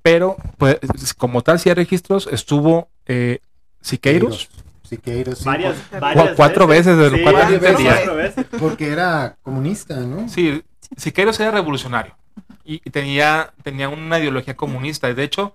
Pero, 0.02 0.36
pues, 0.58 0.78
como 1.16 1.42
tal, 1.42 1.58
si 1.58 1.68
hay 1.68 1.74
registros, 1.74 2.28
estuvo 2.30 2.88
eh, 3.06 3.40
Siqueiros, 3.80 4.48
Siqueiros, 4.84 5.38
sí, 5.38 5.44
Varias, 5.44 5.76
Cu- 5.90 5.98
varias 6.00 6.36
cuatro 6.36 6.66
veces, 6.68 6.96
de 6.96 7.10
lo 7.10 7.16
Sí, 7.16 7.22
cuatro 7.24 8.14
veces. 8.16 8.44
por- 8.46 8.58
porque 8.60 8.88
era 8.88 9.36
comunista, 9.42 9.96
¿no? 10.00 10.28
Sí, 10.28 10.62
Siqueiros 10.96 11.40
era 11.40 11.50
revolucionario 11.50 12.16
y, 12.64 12.74
y 12.84 12.90
tenía, 12.90 13.52
tenía 13.62 13.88
una 13.88 14.18
ideología 14.18 14.56
comunista. 14.56 15.08
Y 15.08 15.14
de 15.14 15.24
hecho, 15.24 15.54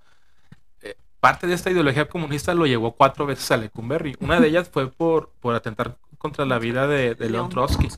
eh, 0.82 0.96
parte 1.20 1.48
de 1.48 1.54
esta 1.54 1.72
ideología 1.72 2.08
comunista 2.08 2.54
lo 2.54 2.66
llevó 2.66 2.94
cuatro 2.94 3.26
veces 3.26 3.50
a 3.52 3.58
Lecumberri. 3.58 4.16
Una 4.20 4.40
de 4.40 4.48
ellas 4.48 4.70
fue 4.70 4.90
por, 4.92 5.32
por 5.40 5.56
atentar 5.56 5.98
contra 6.18 6.46
la 6.46 6.60
vida 6.60 6.88
de, 6.88 7.16
de 7.16 7.30
León 7.30 7.50
Trotsky. 7.50 7.90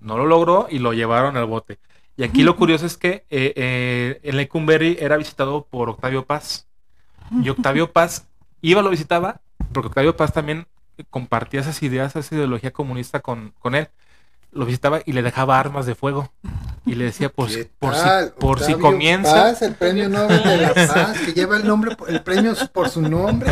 No 0.00 0.16
lo 0.16 0.26
logró 0.26 0.68
y 0.70 0.78
lo 0.78 0.92
llevaron 0.92 1.36
al 1.36 1.46
bote. 1.46 1.78
Y 2.16 2.24
aquí 2.24 2.42
lo 2.42 2.56
curioso 2.56 2.84
es 2.84 2.96
que 2.96 3.24
eh, 3.30 3.52
eh, 3.54 4.20
en 4.24 4.36
Lecumberri 4.36 4.96
era 4.98 5.16
visitado 5.16 5.64
por 5.64 5.88
Octavio 5.88 6.24
Paz. 6.24 6.66
Y 7.42 7.48
Octavio 7.48 7.92
Paz 7.92 8.26
iba, 8.60 8.82
lo 8.82 8.90
visitaba, 8.90 9.40
porque 9.72 9.88
Octavio 9.88 10.16
Paz 10.16 10.32
también 10.32 10.66
compartía 11.10 11.60
esas 11.60 11.80
ideas, 11.82 12.16
esa 12.16 12.34
ideología 12.34 12.72
comunista 12.72 13.20
con, 13.20 13.54
con 13.60 13.76
él. 13.76 13.88
Lo 14.50 14.64
visitaba 14.66 15.00
y 15.04 15.12
le 15.12 15.22
dejaba 15.22 15.60
armas 15.60 15.86
de 15.86 15.94
fuego. 15.94 16.32
Y 16.88 16.94
le 16.94 17.04
decía, 17.04 17.28
por, 17.28 17.50
si, 17.50 17.56
¿Qué 17.56 17.70
por, 17.78 17.94
si, 17.94 18.02
por 18.40 18.60
si 18.60 18.74
comienza... 18.74 19.30
Paz, 19.34 19.60
el 19.62 19.74
premio 19.74 20.08
Nobel 20.08 20.42
de 20.42 20.56
la 20.56 20.72
Paz, 20.74 21.18
que 21.20 21.34
lleva 21.34 21.58
el 21.58 21.66
nombre, 21.66 21.94
el 22.08 22.22
premio 22.22 22.54
por 22.72 22.88
su 22.88 23.02
nombre. 23.02 23.50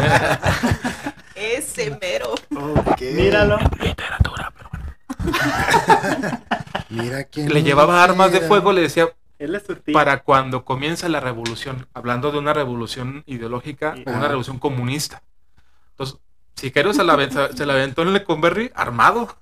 Ese 1.34 1.98
mero. 2.00 2.32
Ok. 2.56 3.02
Míralo. 3.14 3.58
Literatura, 3.78 4.52
pero 4.56 4.70
bueno. 4.70 6.40
Mira 6.88 7.24
quién 7.24 7.52
Le 7.52 7.62
llevaba 7.62 8.02
armas 8.02 8.32
de 8.32 8.40
fuego, 8.40 8.72
le 8.72 8.80
decía, 8.80 9.08
para 9.92 10.22
cuando 10.22 10.64
comienza 10.64 11.08
la 11.10 11.20
revolución, 11.20 11.88
hablando 11.92 12.32
de 12.32 12.38
una 12.38 12.54
revolución 12.54 13.22
ideológica, 13.26 13.94
Sí. 13.96 14.04
una 14.06 14.28
revolución 14.28 14.58
comunista. 14.58 15.22
Entonces, 15.90 16.18
Siqueiros 16.54 16.96
se 16.96 17.04
la, 17.04 17.50
se 17.54 17.66
la 17.66 17.74
aventó 17.74 18.00
en 18.00 18.14
Lecumberri 18.14 18.72
armado. 18.74 19.36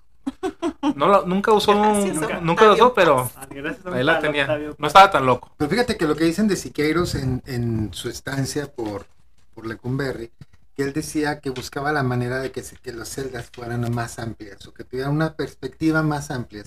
No 0.97 1.09
la- 1.09 1.23
nunca 1.27 1.53
usó, 1.53 1.73
Gracias, 1.81 2.43
nunca, 2.43 2.67
la 2.67 2.73
usó, 2.75 2.95
pero 2.95 3.31
Ah, 3.37 3.47
ahí 3.93 4.05
la 4.05 4.21
tenía. 4.21 4.47
No 4.79 4.87
estaba 4.87 5.11
tan 5.11 5.27
loco. 5.27 5.53
Pero 5.57 5.71
fíjate 5.71 5.97
que 5.97 6.07
lo 6.07 6.15
que 6.17 6.25
dicen 6.25 6.49
de 6.49 6.57
Siqueiros 6.57 7.15
en, 7.15 7.43
en 7.47 7.93
su 7.93 8.09
estancia 8.09 8.71
por, 8.73 9.07
por 9.55 9.67
Lecumberri, 9.67 10.31
que 10.77 10.83
él 10.83 10.93
decía 10.93 11.41
que 11.41 11.51
buscaba 11.51 11.93
la 11.93 12.03
manera 12.03 12.39
de 12.41 12.53
que, 12.53 12.63
se- 12.63 12.77
que 12.77 12.93
las 12.93 13.09
celdas 13.09 13.51
fueran 13.53 13.93
más 13.95 14.19
amplias 14.19 14.67
o 14.67 14.75
que 14.75 14.85
tuvieran 14.85 15.13
una 15.13 15.35
perspectiva 15.35 16.03
más 16.03 16.31
amplia. 16.31 16.65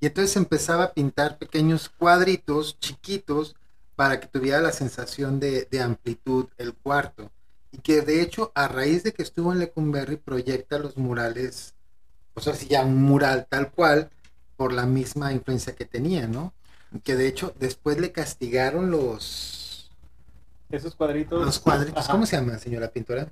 Y 0.00 0.06
entonces 0.06 0.36
empezaba 0.36 0.84
a 0.84 0.92
pintar 0.92 1.38
pequeños 1.38 1.88
cuadritos 1.90 2.78
chiquitos 2.80 3.54
para 3.96 4.18
que 4.18 4.26
tuviera 4.28 4.60
la 4.60 4.72
sensación 4.72 5.40
de, 5.40 5.68
de 5.70 5.82
amplitud 5.82 6.46
el 6.58 6.72
cuarto. 6.74 7.30
Y 7.72 7.78
que 7.78 8.00
de 8.00 8.22
hecho, 8.22 8.50
a 8.54 8.66
raíz 8.66 9.04
de 9.04 9.12
que 9.12 9.22
estuvo 9.22 9.52
en 9.52 9.58
Lecumberri, 9.58 10.16
proyecta 10.16 10.78
los 10.78 10.96
murales, 10.96 11.74
o 12.40 12.42
sea, 12.42 12.54
si 12.54 12.66
ya 12.66 12.82
un 12.84 13.02
mural 13.02 13.46
tal 13.48 13.70
cual, 13.70 14.10
por 14.56 14.72
la 14.72 14.86
misma 14.86 15.32
influencia 15.32 15.74
que 15.74 15.84
tenía, 15.84 16.26
¿no? 16.26 16.52
Que 17.04 17.14
de 17.16 17.28
hecho 17.28 17.54
después 17.58 17.98
le 18.00 18.12
castigaron 18.12 18.90
los 18.90 19.90
Esos 20.70 20.94
cuadritos. 20.94 21.44
los 21.44 21.58
cuadritos. 21.58 22.04
Ajá. 22.04 22.12
¿Cómo 22.12 22.26
se 22.26 22.36
llama, 22.36 22.58
señora 22.58 22.88
pintora? 22.90 23.28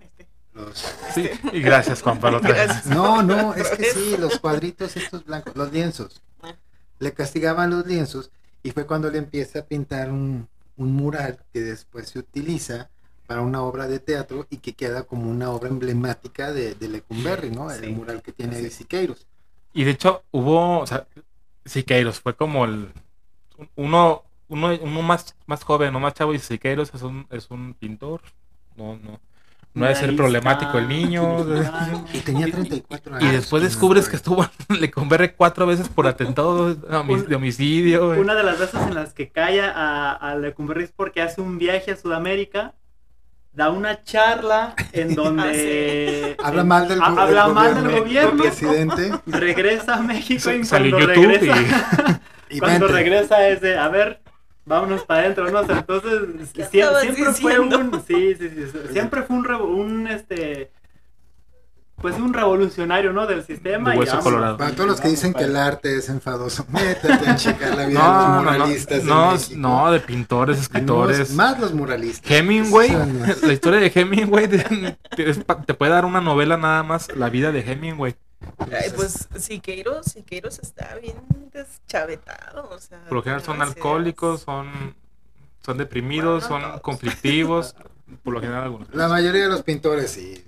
Este. 0.00 0.26
Los... 0.52 0.84
Sí, 1.14 1.30
y 1.52 1.60
gracias, 1.62 2.02
Juan 2.02 2.18
Pablo. 2.20 2.38
otra 2.38 2.50
vez. 2.50 2.66
Gracias. 2.66 2.86
No, 2.94 3.22
no, 3.22 3.54
es 3.54 3.70
que 3.70 3.84
sí, 3.84 4.16
los 4.18 4.38
cuadritos 4.38 4.96
estos 4.96 5.24
blancos, 5.24 5.54
los 5.56 5.72
lienzos. 5.72 6.20
Ah. 6.42 6.54
Le 6.98 7.12
castigaban 7.14 7.70
los 7.70 7.86
lienzos 7.86 8.30
y 8.62 8.72
fue 8.72 8.86
cuando 8.86 9.10
le 9.10 9.18
empieza 9.18 9.60
a 9.60 9.62
pintar 9.62 10.10
un, 10.10 10.48
un 10.76 10.92
mural 10.92 11.38
que 11.52 11.60
después 11.60 12.08
se 12.10 12.18
utiliza 12.18 12.90
para 13.32 13.40
una 13.42 13.62
obra 13.62 13.88
de 13.88 13.98
teatro 13.98 14.46
y 14.50 14.58
que 14.58 14.74
queda 14.74 15.04
como 15.04 15.30
una 15.30 15.50
obra 15.50 15.70
emblemática 15.70 16.52
de, 16.52 16.74
de 16.74 16.88
Lecumberri, 16.88 17.50
¿no? 17.50 17.70
El 17.70 17.80
Sí. 17.82 17.86
mural 17.90 18.20
que 18.20 18.30
tiene 18.32 18.56
Sí. 18.56 18.62
de 18.64 18.70
Siqueiros. 18.70 19.26
Y 19.72 19.84
de 19.84 19.92
hecho 19.92 20.22
hubo, 20.32 20.80
o 20.80 20.86
sea, 20.86 21.06
Siqueiros 21.64 22.20
fue 22.20 22.36
como 22.36 22.66
el 22.66 22.92
uno, 23.74 24.22
uno, 24.48 24.68
uno 24.82 25.00
más, 25.02 25.34
más 25.46 25.64
joven, 25.64 25.94
no 25.94 26.00
más 26.00 26.12
chavo, 26.12 26.34
y 26.34 26.38
Siqueiros 26.40 26.92
es 26.94 27.00
un, 27.00 27.26
es 27.30 27.50
un 27.50 27.72
pintor. 27.72 28.20
No, 28.76 28.96
no. 28.98 29.18
No 29.74 29.86
debe 29.86 29.96
ser 29.98 30.14
problemático 30.14 30.76
el 30.76 30.86
niño. 30.88 31.38
Y 32.12 32.18
tenía 32.18 32.44
34 32.50 33.14
años. 33.16 33.30
Y 33.30 33.34
después 33.34 33.62
descubres 33.62 34.10
que 34.10 34.16
estuvo 34.16 34.44
en 34.68 34.80
Lecumberri 34.82 35.30
cuatro 35.30 35.66
veces 35.66 35.88
por 35.88 36.06
atentado 36.06 36.74
de 36.74 36.86
homi- 36.98 37.24
de 37.26 37.34
homicidio. 37.34 38.10
Una 38.10 38.34
de 38.34 38.42
las 38.42 38.58
veces 38.58 38.82
en 38.82 38.94
las 38.94 39.14
que 39.14 39.30
cae 39.30 39.62
a, 39.62 40.12
a 40.12 40.36
Lecumberri 40.36 40.84
es 40.84 40.92
porque 40.92 41.22
hace 41.22 41.40
un 41.40 41.56
viaje 41.56 41.92
a 41.92 41.96
Sudamérica, 41.96 42.74
da 43.52 43.70
una 43.70 44.02
charla 44.02 44.74
en 44.92 45.14
donde 45.14 46.36
Habla 46.42 46.64
mal 46.64 46.88
del, 46.88 47.00
ha- 47.02 47.06
habla 47.06 47.44
del 47.44 47.54
mal 47.54 47.74
del 47.74 48.00
gobierno, 48.00 48.42
presidente. 48.42 49.12
regresa 49.26 49.94
a 49.96 50.02
México 50.02 50.50
y 50.50 50.64
Salió 50.64 50.96
cuando 50.96 51.14
regresa, 51.14 52.20
Y 52.50 52.58
cuando 52.58 52.86
vente. 52.86 53.02
regresa 53.02 53.48
es 53.48 53.60
de, 53.62 53.78
a 53.78 53.88
ver, 53.88 54.20
vámonos 54.66 55.04
para 55.04 55.20
adentro, 55.20 55.50
¿no? 55.50 55.60
O 55.60 55.66
sea, 55.66 55.78
entonces 55.78 56.50
¿Qué 56.52 56.64
sie- 56.64 56.80
estabas 56.80 57.02
siempre 57.02 57.32
fue 57.34 57.58
un, 57.58 58.02
sí, 58.06 58.34
sí, 58.38 58.50
sí, 58.50 58.78
siempre 58.92 59.22
fue 59.22 59.36
un, 59.36 59.44
revo- 59.44 59.74
un 59.74 60.06
este, 60.08 60.70
pues 62.02 62.16
un 62.16 62.34
revolucionario, 62.34 63.12
¿no? 63.12 63.26
Del 63.26 63.44
sistema. 63.46 63.92
De 63.92 63.98
hueso 63.98 64.18
colorado. 64.20 64.56
Para 64.58 64.72
todos 64.74 64.90
los 64.90 65.00
que 65.00 65.08
dicen 65.08 65.32
que 65.32 65.44
el 65.44 65.56
arte 65.56 65.96
es 65.96 66.08
enfadoso, 66.10 66.66
métete 66.68 67.28
a 67.30 67.36
checar 67.36 67.76
la 67.76 67.86
vida 67.86 67.98
No, 67.98 68.04
de 68.04 68.12
los 68.18 68.26
no, 68.26 68.34
no, 68.34 68.42
muralistas. 68.42 69.04
no, 69.04 69.32
México. 69.32 69.58
no, 69.60 69.92
de 69.92 70.00
pintores, 70.00 70.58
escritores. 70.60 71.18
Más, 71.30 71.52
más 71.52 71.60
los 71.60 71.72
muralistas. 71.72 72.30
Hemingway, 72.30 72.88
Son 72.90 73.22
la 73.42 73.52
historia 73.52 73.80
de 73.80 73.92
Hemingway 73.94 74.48
te, 74.48 74.58
te- 75.16 75.34
te 75.34 75.74
puede 75.74 75.92
dar 75.92 76.04
una 76.04 76.20
novela 76.20 76.56
nada 76.58 76.82
más, 76.82 77.14
la 77.16 77.30
vida 77.30 77.52
de 77.52 77.60
Hemingway. 77.60 78.16
Ay, 78.58 78.90
pues 78.96 79.28
Siqueiros, 79.38 80.06
Siqueiros 80.06 80.58
está 80.58 80.96
bien 81.00 81.14
deschavetado. 81.52 82.68
O 82.70 82.78
sea, 82.78 82.98
Por 83.04 83.12
lo 83.18 83.22
general 83.22 83.42
son 83.42 83.58
no 83.58 83.64
alcohólicos, 83.64 84.40
son, 84.42 84.94
son 85.64 85.78
deprimidos, 85.78 86.48
Bueno, 86.48 86.58
no 86.58 86.62
son 86.62 86.70
todos. 86.72 86.80
conflictivos, 86.82 87.76
por 88.24 88.34
lo 88.34 88.40
general 88.40 88.64
algunos. 88.64 88.92
La 88.94 89.06
mayoría 89.08 89.42
de 89.44 89.48
los 89.48 89.62
pintores 89.62 90.10
sí. 90.10 90.44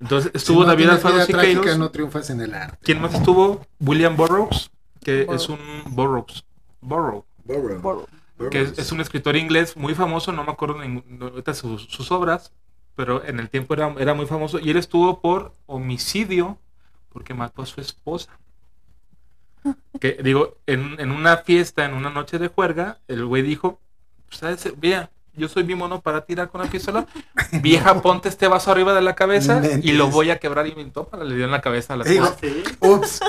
Entonces 0.00 0.30
Si 0.32 0.38
estuvo 0.38 0.60
no 0.60 0.66
David 0.66 0.88
Alfaro 0.90 1.24
Siqueiros. 1.24 1.78
no 1.78 1.90
triunfas 1.90 2.30
en 2.30 2.40
el 2.40 2.54
arte. 2.54 2.78
¿Quién 2.82 3.00
más 3.00 3.14
estuvo? 3.14 3.66
William 3.80 4.16
Burroughs, 4.16 4.70
que 5.02 5.24
Burroughs. 5.24 5.42
es 5.42 5.48
un 5.48 5.58
Burroughs. 5.94 6.44
Burroughs. 6.80 7.24
Burroughs. 7.44 8.08
Que 8.50 8.60
es, 8.62 8.78
es 8.78 8.92
un 8.92 9.00
escritor 9.00 9.36
inglés 9.36 9.76
muy 9.76 9.94
famoso, 9.94 10.30
no 10.32 10.44
me 10.44 10.52
acuerdo 10.52 10.76
ahorita 10.80 11.54
sus, 11.54 11.84
sus 11.84 12.10
obras, 12.12 12.52
pero 12.94 13.24
en 13.24 13.40
el 13.40 13.48
tiempo 13.48 13.72
era, 13.74 13.94
era 13.98 14.12
muy 14.14 14.26
famoso 14.26 14.58
y 14.58 14.68
él 14.70 14.76
estuvo 14.76 15.20
por 15.20 15.54
homicidio 15.66 16.58
porque 17.10 17.32
mató 17.34 17.62
a 17.62 17.66
su 17.66 17.80
esposa. 17.80 18.38
Que 20.00 20.18
digo, 20.22 20.58
en, 20.66 21.00
en 21.00 21.10
una 21.10 21.38
fiesta, 21.38 21.84
en 21.86 21.94
una 21.94 22.10
noche 22.10 22.38
de 22.38 22.48
juerga, 22.48 23.00
el 23.08 23.24
güey 23.24 23.42
dijo, 23.42 23.80
¿sabes? 24.30 24.72
Vea, 24.78 25.10
yo 25.36 25.48
soy 25.48 25.62
bien 25.62 25.78
mono 25.78 26.00
para 26.00 26.24
tirar 26.24 26.48
con 26.48 26.60
la 26.60 26.68
pistola. 26.70 27.06
Vieja, 27.62 28.00
ponte 28.02 28.28
este 28.28 28.48
vaso 28.48 28.70
arriba 28.70 28.94
de 28.94 29.02
la 29.02 29.14
cabeza 29.14 29.62
y 29.82 29.92
lo 29.92 30.08
voy 30.08 30.30
a 30.30 30.38
quebrar 30.38 30.66
y 30.66 30.74
me 30.74 30.84
toma, 30.86 31.22
le 31.24 31.34
dio 31.36 31.44
en 31.44 31.50
la 31.50 31.60
cabeza 31.60 31.94
a 31.94 31.96
la 31.98 32.04
Digo. 32.04 32.34
Sí. 32.40 32.62
Ups, 32.80 33.20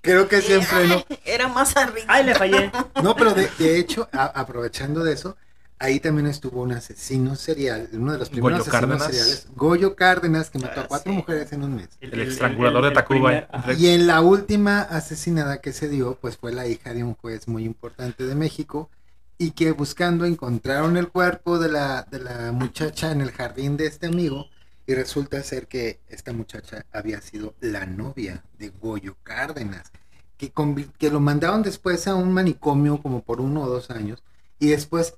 creo 0.00 0.28
que 0.28 0.40
siempre 0.42 0.88
no. 0.88 1.04
Era 1.24 1.48
más 1.48 1.76
arriba. 1.76 2.06
Ay, 2.08 2.24
le 2.24 2.34
fallé. 2.34 2.70
No, 3.02 3.14
pero 3.14 3.34
de, 3.34 3.48
de 3.58 3.78
hecho, 3.78 4.08
a- 4.12 4.26
aprovechando 4.26 5.02
de 5.04 5.12
eso, 5.12 5.36
ahí 5.78 5.98
también 6.00 6.26
estuvo 6.28 6.62
un 6.62 6.72
asesino 6.72 7.34
serial, 7.34 7.88
uno 7.92 8.12
de 8.12 8.18
los 8.18 8.30
primeros 8.30 8.60
Goyo 8.60 8.70
asesinos 8.70 8.80
Cárdenas. 8.98 9.06
seriales, 9.06 9.46
Goyo 9.56 9.96
Cárdenas, 9.96 10.50
que 10.50 10.58
mató 10.60 10.80
Ah, 10.80 10.84
a 10.84 10.86
cuatro 10.88 11.10
sí. 11.12 11.16
mujeres 11.16 11.52
en 11.52 11.64
un 11.64 11.74
mes. 11.76 11.88
El 12.00 12.20
estrangulador 12.20 12.84
de 12.84 12.90
Tacuba. 12.92 13.32
¿eh? 13.34 13.46
primer-. 13.50 13.80
Y 13.80 13.88
en 13.88 14.06
la 14.06 14.20
última 14.20 14.80
asesinada 14.82 15.60
que 15.60 15.72
se 15.72 15.88
dio, 15.88 16.16
pues 16.20 16.36
fue 16.36 16.52
la 16.52 16.66
hija 16.68 16.94
de 16.94 17.02
un 17.04 17.14
juez 17.14 17.48
muy 17.48 17.64
importante 17.64 18.24
de 18.24 18.34
México 18.36 18.90
y 19.42 19.50
que 19.50 19.72
buscando 19.72 20.24
encontraron 20.24 20.96
el 20.96 21.08
cuerpo 21.10 21.58
de 21.58 21.68
la, 21.68 22.02
de 22.04 22.20
la 22.20 22.52
muchacha 22.52 23.10
en 23.10 23.20
el 23.20 23.32
jardín 23.32 23.76
de 23.76 23.86
este 23.86 24.06
amigo 24.06 24.46
y 24.86 24.94
resulta 24.94 25.42
ser 25.42 25.66
que 25.66 26.00
esta 26.08 26.32
muchacha 26.32 26.86
había 26.92 27.20
sido 27.20 27.54
la 27.60 27.84
novia 27.86 28.44
de 28.58 28.68
Goyo 28.68 29.16
Cárdenas, 29.24 29.90
que, 30.36 30.52
que 30.96 31.10
lo 31.10 31.18
mandaron 31.18 31.62
después 31.62 32.06
a 32.06 32.14
un 32.14 32.32
manicomio 32.32 33.02
como 33.02 33.22
por 33.22 33.40
uno 33.40 33.62
o 33.62 33.68
dos 33.68 33.90
años 33.90 34.22
y 34.60 34.68
después 34.68 35.14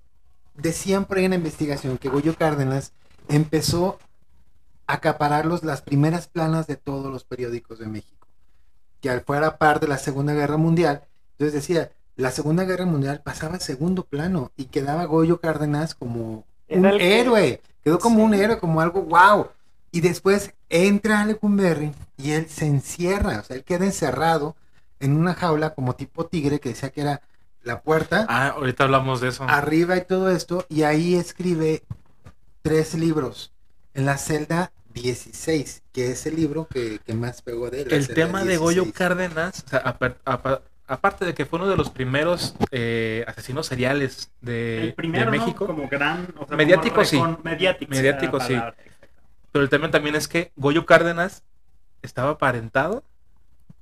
decían 0.54 1.04
por 1.04 1.18
ahí 1.18 1.26
en 1.26 1.32
la 1.32 1.36
investigación 1.36 1.98
que 1.98 2.08
Goyo 2.08 2.34
Cárdenas 2.34 2.92
empezó 3.28 3.98
a 4.86 4.94
acaparar 4.94 5.44
los- 5.44 5.64
las 5.64 5.82
primeras 5.82 6.28
planas 6.28 6.66
de 6.66 6.76
todos 6.76 7.12
los 7.12 7.24
periódicos 7.24 7.78
de 7.78 7.86
México 7.86 8.26
que 9.02 9.10
al 9.10 9.20
fuera 9.20 9.58
par 9.58 9.80
de 9.80 9.88
la 9.88 9.98
Segunda 9.98 10.32
Guerra 10.32 10.56
Mundial. 10.56 11.02
Entonces 11.32 11.52
decía, 11.52 11.92
la 12.16 12.30
Segunda 12.30 12.64
Guerra 12.64 12.86
Mundial 12.86 13.20
pasaba 13.24 13.56
a 13.56 13.60
segundo 13.60 14.04
plano 14.04 14.52
y 14.56 14.66
quedaba 14.66 15.04
Goyo 15.04 15.40
Cárdenas 15.40 15.94
como 15.94 16.44
un 16.68 16.84
Era 16.84 16.90
el 16.90 16.98
que- 16.98 17.20
héroe, 17.20 17.60
quedó 17.82 17.98
como 17.98 18.22
un 18.24 18.34
héroe, 18.34 18.58
como 18.58 18.80
algo 18.80 19.02
wow. 19.02 19.48
Y 19.90 20.00
después 20.00 20.52
entra 20.68 21.20
a 21.20 21.26
Lecumberri 21.26 21.92
y 22.16 22.32
él 22.32 22.48
se 22.48 22.66
encierra, 22.66 23.40
o 23.40 23.44
sea, 23.44 23.56
él 23.56 23.64
queda 23.64 23.84
encerrado 23.84 24.56
en 25.00 25.16
una 25.16 25.34
jaula 25.34 25.74
como 25.74 25.94
tipo 25.94 26.26
tigre 26.26 26.58
que 26.60 26.70
decía 26.70 26.90
que 26.90 27.00
era 27.02 27.20
la 27.62 27.80
puerta, 27.80 28.26
Ah, 28.28 28.48
ahorita 28.56 28.84
hablamos 28.84 29.20
de 29.20 29.28
eso. 29.28 29.44
arriba 29.48 29.96
y 29.96 30.04
todo 30.04 30.30
esto, 30.30 30.66
y 30.68 30.82
ahí 30.82 31.14
escribe 31.14 31.82
tres 32.62 32.94
libros 32.94 33.52
en 33.94 34.04
la 34.06 34.18
celda 34.18 34.72
16, 34.94 35.82
que 35.92 36.10
es 36.10 36.26
el 36.26 36.36
libro 36.36 36.66
que, 36.68 37.00
que 37.04 37.14
más 37.14 37.42
pegó 37.42 37.70
de 37.70 37.82
él. 37.82 37.92
el 37.92 38.08
tema 38.08 38.44
de 38.44 38.56
Goyo 38.56 38.82
16. 38.84 38.94
Cárdenas, 38.96 39.64
o 39.66 39.70
sea, 39.70 40.60
aparte 40.86 41.24
de 41.24 41.34
que 41.34 41.46
fue 41.46 41.58
uno 41.58 41.68
de 41.68 41.76
los 41.76 41.90
primeros 41.90 42.54
eh, 42.70 43.24
asesinos 43.26 43.66
seriales 43.66 44.30
de, 44.40 44.82
El 44.82 44.94
primero, 44.94 45.30
de 45.30 45.36
¿no? 45.38 45.44
México, 45.44 45.66
Como 45.66 45.88
gran. 45.88 46.28
o 46.38 46.46
sea, 46.46 46.56
Mediático, 46.56 46.94
como 46.96 47.06
sí. 47.06 47.20
Mediático. 47.42 48.40
Sí. 48.40 48.56
pero 49.52 49.62
el 49.62 49.68
tema 49.70 49.90
también 49.90 50.14
es 50.14 50.28
que 50.28 50.52
Goyo 50.56 50.84
Cárdenas 50.86 51.42
estaba 52.02 52.30
aparentado 52.32 53.02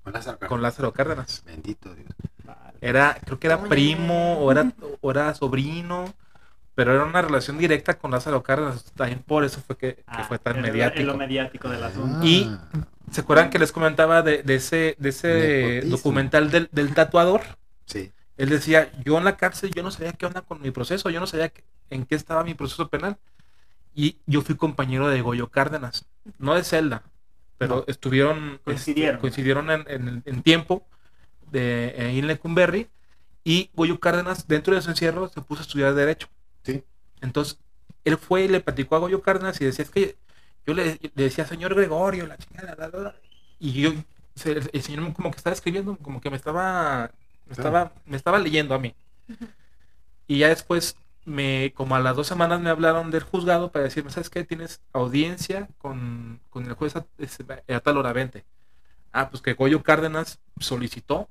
Con 0.04 0.12
Lázaro 0.12 0.38
Cárdenas. 0.38 0.48
con 0.48 0.62
Lázaro 0.62 0.92
Cárdenas. 0.92 1.42
Bendito 1.44 1.94
Dios. 1.94 2.08
Vale. 2.44 2.78
Era, 2.80 3.16
creo 3.24 3.38
que 3.38 3.46
era 3.46 3.56
Oye. 3.56 3.68
primo 3.68 4.38
o 4.38 4.52
era, 4.52 4.72
o 5.00 5.10
era 5.10 5.34
sobrino, 5.34 6.12
pero 6.74 6.94
era 6.94 7.04
una 7.04 7.20
relación 7.22 7.58
directa 7.58 7.94
con 7.98 8.10
Lázaro 8.12 8.42
Cárdenas. 8.42 8.84
También 8.94 9.22
por 9.22 9.44
eso 9.44 9.60
fue 9.66 9.76
que, 9.76 9.94
que 9.96 10.02
Ah, 10.06 10.24
fue 10.24 10.38
tan 10.38 10.60
mediático. 10.62 11.04
Lo 11.06 11.16
mediático 11.16 11.68
del 11.68 11.82
asunto. 11.84 12.18
Ah, 12.20 12.24
Y- 12.24 12.50
¿Se 13.12 13.20
acuerdan 13.20 13.50
que 13.50 13.58
les 13.58 13.72
comentaba 13.72 14.22
de, 14.22 14.42
de 14.42 14.54
ese, 14.56 14.96
de 14.98 15.08
ese 15.10 15.28
Nepotismo. 15.28 15.96
documental 15.96 16.50
del, 16.50 16.68
del 16.72 16.94
tatuador? 16.94 17.42
sí. 17.86 18.10
Él 18.38 18.48
decía, 18.48 18.90
yo 19.04 19.18
en 19.18 19.24
la 19.24 19.36
cárcel, 19.36 19.70
yo 19.74 19.82
no 19.82 19.90
sabía 19.90 20.12
qué 20.14 20.24
onda 20.24 20.40
con 20.40 20.60
mi 20.62 20.70
proceso, 20.70 21.10
yo 21.10 21.20
no 21.20 21.26
sabía 21.26 21.50
qué- 21.50 21.62
en 21.90 22.06
qué 22.06 22.14
estaba 22.14 22.42
mi 22.42 22.54
proceso 22.54 22.88
penal. 22.88 23.18
Y 23.94 24.16
yo 24.26 24.40
fui 24.40 24.56
compañero 24.56 25.08
de 25.08 25.20
Goyo 25.20 25.48
Cárdenas, 25.48 26.06
no 26.38 26.54
de 26.54 26.64
celda, 26.64 27.02
pero 27.58 27.76
No. 27.76 27.84
estuvieron, 27.86 28.58
Coincidieron. 28.64 29.16
este, 29.16 29.20
coincidieron 29.20 29.70
en, 29.70 29.84
en- 29.86 30.22
en 30.24 30.42
tiempo 30.42 30.84
de, 31.52 31.94
ahí 31.98 32.18
en 32.20 32.26
Lecumberri. 32.26 32.88
Y 33.44 33.70
Goyo 33.74 34.00
Cárdenas, 34.00 34.48
dentro 34.48 34.74
de 34.74 34.80
su 34.80 34.88
encierro, 34.90 35.28
se 35.28 35.42
puso 35.42 35.60
a 35.60 35.64
estudiar 35.64 35.94
Derecho. 35.94 36.28
Sí. 36.64 36.82
Entonces, 37.20 37.58
él 38.04 38.16
fue 38.16 38.44
y 38.44 38.48
le 38.48 38.60
platicó 38.60 38.96
a 38.96 39.00
Goyo 39.00 39.20
Cárdenas 39.20 39.60
y 39.60 39.66
decía, 39.66 39.84
es 39.84 39.90
que 39.90 40.16
yo 40.66 40.74
le, 40.74 40.98
le 41.02 41.24
decía, 41.24 41.46
señor 41.46 41.74
Gregorio, 41.74 42.26
la 42.26 42.38
chingada, 42.38 42.74
la, 42.76 42.88
la, 42.88 42.98
la", 42.98 43.16
y 43.58 43.72
yo, 43.72 43.90
el, 44.44 44.70
el 44.72 44.82
señor 44.82 45.12
como 45.14 45.30
que 45.30 45.36
estaba 45.38 45.54
escribiendo, 45.54 45.96
como 45.98 46.20
que 46.20 46.30
me 46.30 46.36
estaba, 46.36 47.10
me 47.46 47.52
estaba, 47.52 47.92
me 48.06 48.16
estaba 48.16 48.38
leyendo 48.38 48.74
a 48.74 48.78
mí. 48.78 48.94
Y 50.26 50.38
ya 50.38 50.48
después, 50.48 50.96
me, 51.24 51.72
como 51.74 51.94
a 51.96 52.00
las 52.00 52.16
dos 52.16 52.26
semanas 52.26 52.60
me 52.60 52.70
hablaron 52.70 53.10
del 53.10 53.22
juzgado 53.22 53.70
para 53.72 53.84
decirme, 53.84 54.10
¿sabes 54.10 54.30
qué? 54.30 54.44
Tienes 54.44 54.80
audiencia 54.92 55.68
con, 55.78 56.40
con 56.50 56.66
el 56.66 56.74
juez 56.74 56.96
a, 56.96 57.06
a 57.68 57.80
tal 57.80 57.96
hora 57.98 58.12
20. 58.12 58.44
Ah, 59.12 59.28
pues 59.30 59.42
que 59.42 59.54
Goyo 59.54 59.82
Cárdenas 59.82 60.40
solicitó 60.58 61.28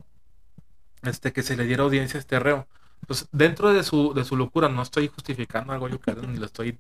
este, 1.04 1.34
que 1.34 1.44
se 1.44 1.56
le 1.56 1.66
diera 1.66 1.84
audiencia 1.84 2.18
a 2.18 2.22
este 2.22 2.40
reo. 2.40 2.68
Pues 3.08 3.28
dentro 3.32 3.74
de 3.74 3.84
su, 3.84 4.14
de 4.14 4.24
su 4.24 4.36
locura, 4.38 4.70
no 4.70 4.82
estoy 4.84 5.08
justificando 5.08 5.74
a 5.74 5.78
Goyo 5.78 6.00
Cárdenas, 6.00 6.32
ni 6.32 6.38
lo 6.40 6.46
estoy, 6.46 6.78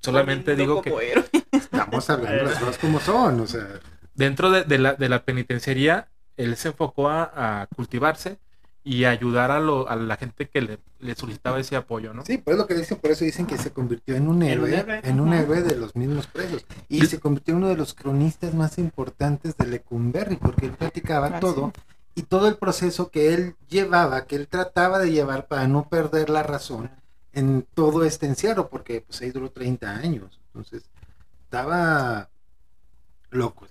solamente 0.00 0.56
digo 0.56 0.82
que 0.82 0.90
Estamos 1.56 2.10
hablando 2.10 2.44
las 2.44 2.58
cosas 2.58 2.78
como 2.78 3.00
son, 3.00 3.40
o 3.40 3.46
sea, 3.46 3.66
dentro 4.14 4.50
de, 4.50 4.64
de 4.64 4.78
la, 4.78 4.94
de 4.94 5.08
la 5.08 5.24
penitenciaría, 5.24 6.08
él 6.36 6.56
se 6.56 6.68
enfocó 6.68 7.08
a, 7.08 7.62
a 7.62 7.66
cultivarse 7.68 8.38
y 8.86 9.04
a 9.04 9.10
ayudar 9.10 9.50
a, 9.50 9.60
lo- 9.60 9.88
a 9.88 9.96
la 9.96 10.16
gente 10.16 10.46
que 10.48 10.60
le, 10.60 10.78
le 11.00 11.14
solicitaba 11.14 11.58
ese 11.58 11.74
apoyo, 11.74 12.12
¿no? 12.12 12.22
sí, 12.24 12.36
pues 12.38 12.56
lo 12.58 12.66
que 12.66 12.74
dicen, 12.74 12.98
por 12.98 13.10
eso 13.12 13.24
dicen 13.24 13.46
que 13.46 13.56
se 13.56 13.70
convirtió 13.70 14.14
en 14.14 14.28
un 14.28 14.42
héroe, 14.42 14.84
en 15.02 15.20
un 15.20 15.32
héroe 15.32 15.62
de 15.62 15.76
los 15.76 15.96
mismos 15.96 16.26
presos. 16.26 16.66
Y 16.90 17.00
Sí. 17.00 17.06
se 17.06 17.18
convirtió 17.20 17.52
en 17.54 17.58
uno 17.58 17.68
de 17.68 17.76
los 17.76 17.94
cronistas 17.94 18.52
más 18.52 18.76
importantes 18.78 19.56
de 19.56 19.66
Lecumberri, 19.68 20.36
porque 20.36 20.66
él 20.66 20.72
platicaba 20.72 21.40
todo 21.40 21.72
y 22.14 22.22
todo 22.24 22.46
el 22.46 22.56
proceso 22.56 23.10
que 23.10 23.32
él 23.32 23.56
llevaba, 23.68 24.26
que 24.26 24.36
él 24.36 24.48
trataba 24.48 24.98
de 24.98 25.10
llevar 25.12 25.46
para 25.48 25.66
no 25.66 25.88
perder 25.88 26.28
la 26.28 26.42
razón 26.42 26.90
en 27.32 27.66
todo 27.74 28.04
este 28.04 28.26
encierro, 28.26 28.68
porque 28.68 29.00
pues 29.00 29.20
ahí 29.22 29.30
duró 29.30 29.50
30 29.50 29.96
años. 29.96 30.38
Entonces, 30.48 30.84
estaba 31.54 32.30
loco. 33.30 33.68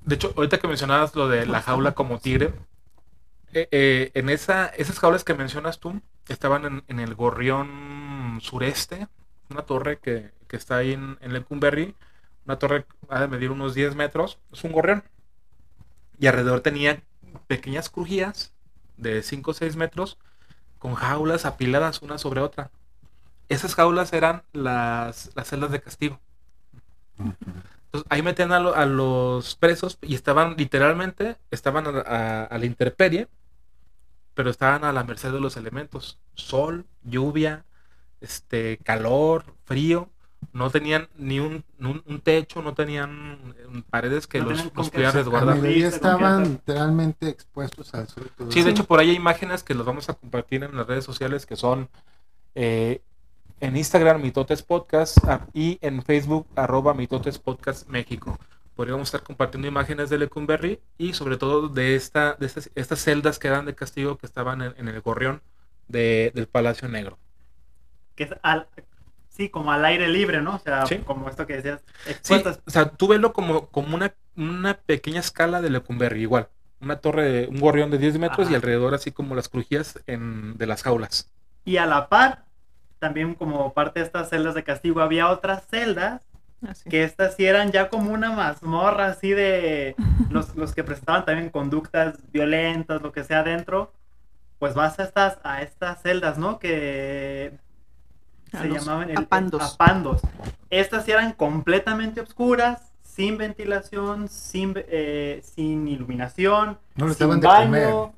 De 0.00 0.14
hecho, 0.14 0.32
ahorita 0.34 0.58
que 0.58 0.68
mencionabas 0.68 1.14
lo 1.14 1.28
de 1.28 1.44
la 1.44 1.60
jaula 1.60 1.92
como 1.92 2.18
tigre, 2.18 2.54
eh, 3.52 3.68
eh, 3.70 4.10
en 4.14 4.30
esa, 4.30 4.66
esas 4.68 4.98
jaulas 4.98 5.22
que 5.22 5.34
mencionas 5.34 5.80
tú 5.80 6.00
estaban 6.28 6.64
en, 6.64 6.84
en 6.88 6.98
el 6.98 7.14
gorrión 7.14 8.38
sureste, 8.40 9.08
una 9.50 9.62
torre 9.62 9.98
que, 9.98 10.32
que 10.48 10.56
está 10.56 10.78
ahí 10.78 10.92
en, 10.92 11.18
en 11.20 11.34
Lecumberri, 11.34 11.94
una 12.46 12.58
torre 12.58 12.86
ha 13.10 13.20
de 13.20 13.28
medir 13.28 13.50
unos 13.50 13.74
10 13.74 13.96
metros, 13.96 14.38
es 14.50 14.64
un 14.64 14.72
gorrión, 14.72 15.04
y 16.18 16.26
alrededor 16.26 16.62
tenía 16.62 17.02
pequeñas 17.48 17.90
crujías 17.90 18.54
de 18.96 19.22
5 19.22 19.50
o 19.50 19.54
6 19.54 19.76
metros 19.76 20.18
con 20.78 20.94
jaulas 20.94 21.44
apiladas 21.44 22.00
una 22.00 22.16
sobre 22.16 22.40
otra. 22.40 22.70
Esas 23.50 23.74
jaulas 23.74 24.14
eran 24.14 24.42
las, 24.54 25.32
las 25.34 25.48
celdas 25.48 25.70
de 25.70 25.82
castigo. 25.82 26.18
Entonces, 27.86 28.06
ahí 28.08 28.22
metían 28.22 28.52
a, 28.52 28.60
lo- 28.60 28.74
a 28.74 28.86
los 28.86 29.56
presos 29.56 29.98
y 30.02 30.14
estaban 30.14 30.54
literalmente, 30.56 31.36
estaban 31.50 31.86
a, 31.86 32.00
a- 32.00 32.44
a 32.44 32.58
la 32.58 32.66
intemperie, 32.66 33.28
pero 34.34 34.50
estaban 34.50 34.84
a 34.84 34.92
la 34.92 35.04
merced 35.04 35.32
de 35.32 35.40
los 35.40 35.56
elementos. 35.56 36.18
Sol, 36.34 36.86
lluvia, 37.02 37.64
este, 38.20 38.78
calor, 38.78 39.44
frío. 39.64 40.08
No 40.54 40.70
tenían 40.70 41.08
ni 41.16 41.38
un, 41.38 41.64
un- 41.80 42.02
un 42.06 42.20
techo, 42.20 42.62
no 42.62 42.72
tenían 42.74 43.54
eh, 43.58 43.82
paredes 43.90 44.26
que 44.26 44.38
No 44.40 44.50
los, 44.50 44.74
los 44.74 44.88
pudieran 44.90 45.12
resguardar. 45.12 45.56
convierte. 45.56 45.96
estaban 45.96 46.44
literalmente 46.44 47.28
expuestos 47.28 47.92
al 47.92 48.08
sol. 48.08 48.30
Sí, 48.48 48.62
de 48.62 48.70
hecho 48.70 48.84
por 48.84 49.00
ahí 49.00 49.10
hay 49.10 49.16
imágenes 49.16 49.62
que 49.62 49.74
los 49.74 49.84
vamos 49.84 50.08
a 50.08 50.14
compartir 50.14 50.64
en 50.64 50.74
las 50.76 50.86
redes 50.86 51.04
sociales 51.04 51.44
que 51.44 51.56
son 51.56 51.90
eh, 52.54 53.02
en 53.60 53.76
Instagram 53.76 54.22
Mitotes 54.22 54.62
Podcast 54.62 55.18
ah, 55.26 55.46
y 55.52 55.78
en 55.82 56.02
Facebook 56.02 56.46
arroba 56.56 56.94
Mitotes 56.94 57.38
Podcast 57.38 57.88
México. 57.88 58.38
Podríamos 58.74 59.08
estar 59.08 59.22
compartiendo 59.22 59.68
imágenes 59.68 60.08
de 60.08 60.18
Lecumberri 60.18 60.80
y 60.96 61.12
sobre 61.12 61.36
todo 61.36 61.68
de, 61.68 61.94
esta, 61.94 62.34
de 62.34 62.46
estas, 62.46 62.70
estas 62.74 62.98
celdas 63.00 63.38
que 63.38 63.48
eran 63.48 63.66
de 63.66 63.74
castigo 63.74 64.16
que 64.16 64.26
estaban 64.26 64.62
en, 64.62 64.74
en 64.78 64.88
el 64.88 65.00
gorrión 65.02 65.42
de- 65.88 66.32
del 66.34 66.46
Palacio 66.46 66.88
Negro. 66.88 67.18
Que 68.14 68.24
es 68.24 68.30
al, 68.42 68.66
sí, 69.28 69.50
como 69.50 69.72
al 69.72 69.84
aire 69.84 70.08
libre, 70.08 70.40
¿no? 70.40 70.54
O 70.56 70.58
sea, 70.58 70.86
Sí. 70.86 70.98
como 70.98 71.28
esto 71.28 71.46
que 71.46 71.56
decías, 71.60 71.82
Sí, 72.22 72.42
o 72.66 72.70
sea, 72.70 72.88
tú 72.90 73.08
velo 73.08 73.32
como, 73.34 73.66
como 73.66 73.94
una, 73.94 74.14
una 74.36 74.74
pequeña 74.74 75.20
escala 75.20 75.60
de 75.60 75.68
Lecumberri, 75.70 76.22
igual. 76.22 76.48
Una 76.80 76.96
torre, 76.96 77.30
de- 77.30 77.46
un 77.48 77.60
gorrión 77.60 77.90
de 77.90 77.98
10 77.98 78.18
metros 78.18 78.40
Ajá. 78.46 78.52
y 78.52 78.54
alrededor 78.54 78.94
así 78.94 79.10
como 79.12 79.34
las 79.34 79.50
crujías 79.50 79.98
en, 80.06 80.56
de 80.56 80.66
las 80.66 80.82
jaulas. 80.82 81.30
Y 81.66 81.76
a 81.76 81.84
la 81.84 82.08
par, 82.08 82.46
también 83.00 83.34
como 83.34 83.72
parte 83.74 83.98
de 84.00 84.06
estas 84.06 84.28
celdas 84.28 84.54
de 84.54 84.62
castigo, 84.62 85.00
había 85.00 85.28
otras 85.30 85.66
celdas 85.68 86.22
Así. 86.68 86.88
que 86.90 87.02
estas 87.02 87.34
sí 87.34 87.46
eran 87.46 87.72
ya 87.72 87.88
como 87.88 88.12
una 88.12 88.30
mazmorra 88.30 89.06
así 89.06 89.30
de 89.32 89.96
los, 90.30 90.54
los 90.54 90.74
que 90.74 90.84
prestaban 90.84 91.24
también 91.24 91.50
conductas 91.50 92.18
violentas, 92.30 93.02
lo 93.02 93.10
que 93.10 93.24
sea 93.24 93.42
dentro, 93.42 93.92
pues 94.60 94.74
vas 94.74 95.00
a 95.00 95.04
estas, 95.04 95.38
a 95.42 95.62
estas 95.62 96.02
celdas, 96.02 96.36
¿no? 96.38 96.58
Que 96.58 97.58
se 98.52 98.68
llamaban 98.68 99.10
el- 99.10 99.18
apandos. 99.18 99.74
apandos. 99.74 100.20
Estas 100.68 101.04
sí 101.04 101.12
eran 101.12 101.32
completamente 101.32 102.20
oscuras, 102.20 102.92
sin 103.02 103.38
ventilación, 103.38 104.28
sin, 104.28 104.74
eh, 104.76 105.40
sin 105.42 105.88
iluminación, 105.88 106.78
No 106.96 107.12
sin 107.14 107.40
baño, 107.40 108.12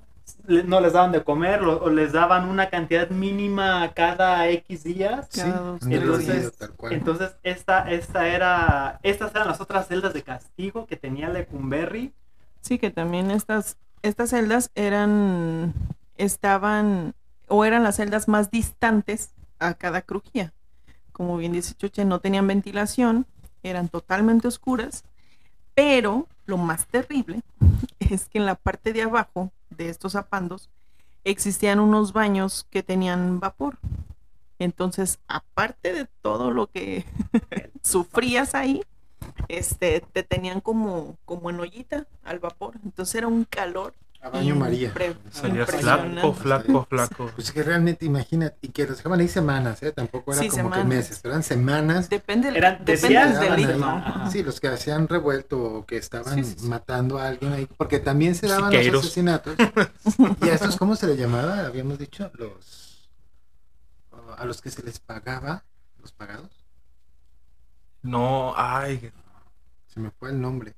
no 0.46 0.80
les 0.80 0.92
daban 0.92 1.12
de 1.12 1.22
comer, 1.24 1.62
lo- 1.62 1.82
o 1.82 1.90
les 1.90 2.12
daban 2.12 2.48
una 2.48 2.68
cantidad 2.68 3.08
mínima 3.10 3.92
cada 3.94 4.48
X 4.48 4.84
días. 4.84 5.28
Sí, 5.30 5.42
Entonces. 5.88 6.52
Entonces, 6.90 7.36
esta, 7.42 7.90
esta 7.90 8.28
era, 8.28 8.98
estas 9.02 9.34
eran 9.34 9.48
las 9.48 9.60
otras 9.60 9.88
celdas 9.88 10.14
de 10.14 10.22
castigo 10.22 10.86
que 10.86 10.96
tenía 10.96 11.28
Lecumberri. 11.28 12.12
Sí, 12.60 12.78
que 12.78 12.90
también 12.90 13.30
estas, 13.30 13.76
estas 14.02 14.30
celdas 14.30 14.70
eran, 14.74 15.72
estaban, 16.16 17.14
o 17.48 17.64
eran 17.64 17.82
las 17.82 17.96
celdas 17.96 18.28
más 18.28 18.50
distantes 18.50 19.30
a 19.58 19.74
cada 19.74 20.02
crujía. 20.02 20.52
Como 21.12 21.36
bien 21.36 21.52
dice 21.52 21.74
Chuche, 21.74 22.04
no 22.04 22.20
tenían 22.20 22.46
ventilación, 22.46 23.26
eran 23.62 23.88
totalmente 23.88 24.48
oscuras, 24.48 25.04
pero 25.74 26.26
lo 26.46 26.56
más 26.58 26.86
terrible 26.86 27.42
es 27.98 28.28
que 28.28 28.38
en 28.38 28.46
la 28.46 28.54
parte 28.54 28.92
de 28.92 29.02
abajo 29.02 29.50
de 29.70 29.88
estos 29.88 30.16
apandos 30.16 30.70
existían 31.24 31.80
unos 31.80 32.12
baños 32.12 32.66
que 32.70 32.82
tenían 32.82 33.40
vapor. 33.40 33.78
Entonces, 34.58 35.18
aparte 35.26 35.92
de 35.92 36.06
todo 36.20 36.50
lo 36.50 36.68
que 36.68 37.04
sufrías 37.82 38.54
ahí, 38.54 38.82
este, 39.48 40.00
te 40.00 40.22
tenían 40.22 40.60
como, 40.60 41.16
como 41.24 41.50
en 41.50 41.60
ollita 41.60 42.06
al 42.22 42.38
vapor. 42.38 42.74
Entonces 42.84 43.14
era 43.16 43.26
un 43.26 43.44
calor. 43.44 43.94
A 44.24 44.28
baño 44.30 44.54
María. 44.54 44.88
impresionante. 44.88 45.66
flaco, 45.80 46.32
flaco, 46.32 46.86
flaco. 46.88 47.30
Pues 47.34 47.50
que 47.50 47.62
realmente 47.64 48.04
imagínate, 48.06 48.56
y 48.62 48.68
que 48.68 48.86
los 48.86 48.96
dejaban 48.98 49.18
ahí 49.18 49.26
semanas, 49.26 49.82
¿eh? 49.82 49.90
Tampoco 49.90 50.32
era 50.32 50.42
Sí, 50.42 50.48
como 50.48 50.70
que 50.70 50.84
meses, 50.84 51.18
pero 51.20 51.34
eran 51.34 51.42
semanas. 51.42 52.08
Depende, 52.08 52.48
Eran 52.50 52.84
de 52.84 52.92
depende 52.92 53.08
días, 53.08 53.40
del 53.40 53.52
ahí. 53.52 53.64
delito. 53.66 53.84
Ajá. 53.84 54.30
Sí, 54.30 54.44
los 54.44 54.60
que 54.60 54.68
hacían 54.68 55.08
revuelto 55.08 55.60
o 55.60 55.86
que 55.86 55.96
estaban 55.96 56.36
Sí, 56.36 56.44
sí, 56.44 56.54
sí. 56.60 56.68
matando 56.68 57.18
a 57.18 57.26
alguien 57.26 57.52
ahí, 57.52 57.66
porque 57.76 57.98
también 57.98 58.36
se 58.36 58.46
daban 58.46 58.70
Siqueiros. 58.70 58.92
los 58.94 59.04
asesinatos. 59.06 59.56
¿Y 60.40 60.48
a 60.48 60.54
estos 60.54 60.76
cómo 60.76 60.94
se 60.94 61.08
les 61.08 61.18
llamaba? 61.18 61.66
Habíamos 61.66 61.98
dicho, 61.98 62.30
los... 62.38 63.10
a 64.38 64.44
los 64.44 64.62
que 64.62 64.70
se 64.70 64.84
les 64.84 65.00
pagaba, 65.00 65.64
los 66.00 66.12
pagados, 66.12 66.64
No, 68.02 68.54
ay, 68.56 69.10
se 69.88 69.98
me 70.00 70.10
fue 70.12 70.30
el 70.30 70.40
nombre. 70.40 70.74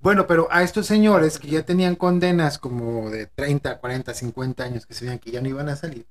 Bueno, 0.00 0.26
pero 0.26 0.48
a 0.50 0.62
estos 0.62 0.86
señores 0.86 1.38
que 1.38 1.48
ya 1.48 1.62
tenían 1.62 1.94
condenas 1.94 2.58
como 2.58 3.10
de 3.10 3.26
30, 3.26 3.78
40, 3.78 4.14
50 4.14 4.64
años, 4.64 4.86
que 4.86 4.94
se 4.94 5.04
veían 5.04 5.18
que 5.18 5.30
ya 5.30 5.42
no 5.42 5.48
iban 5.48 5.68
a 5.68 5.76
salir, 5.76 6.06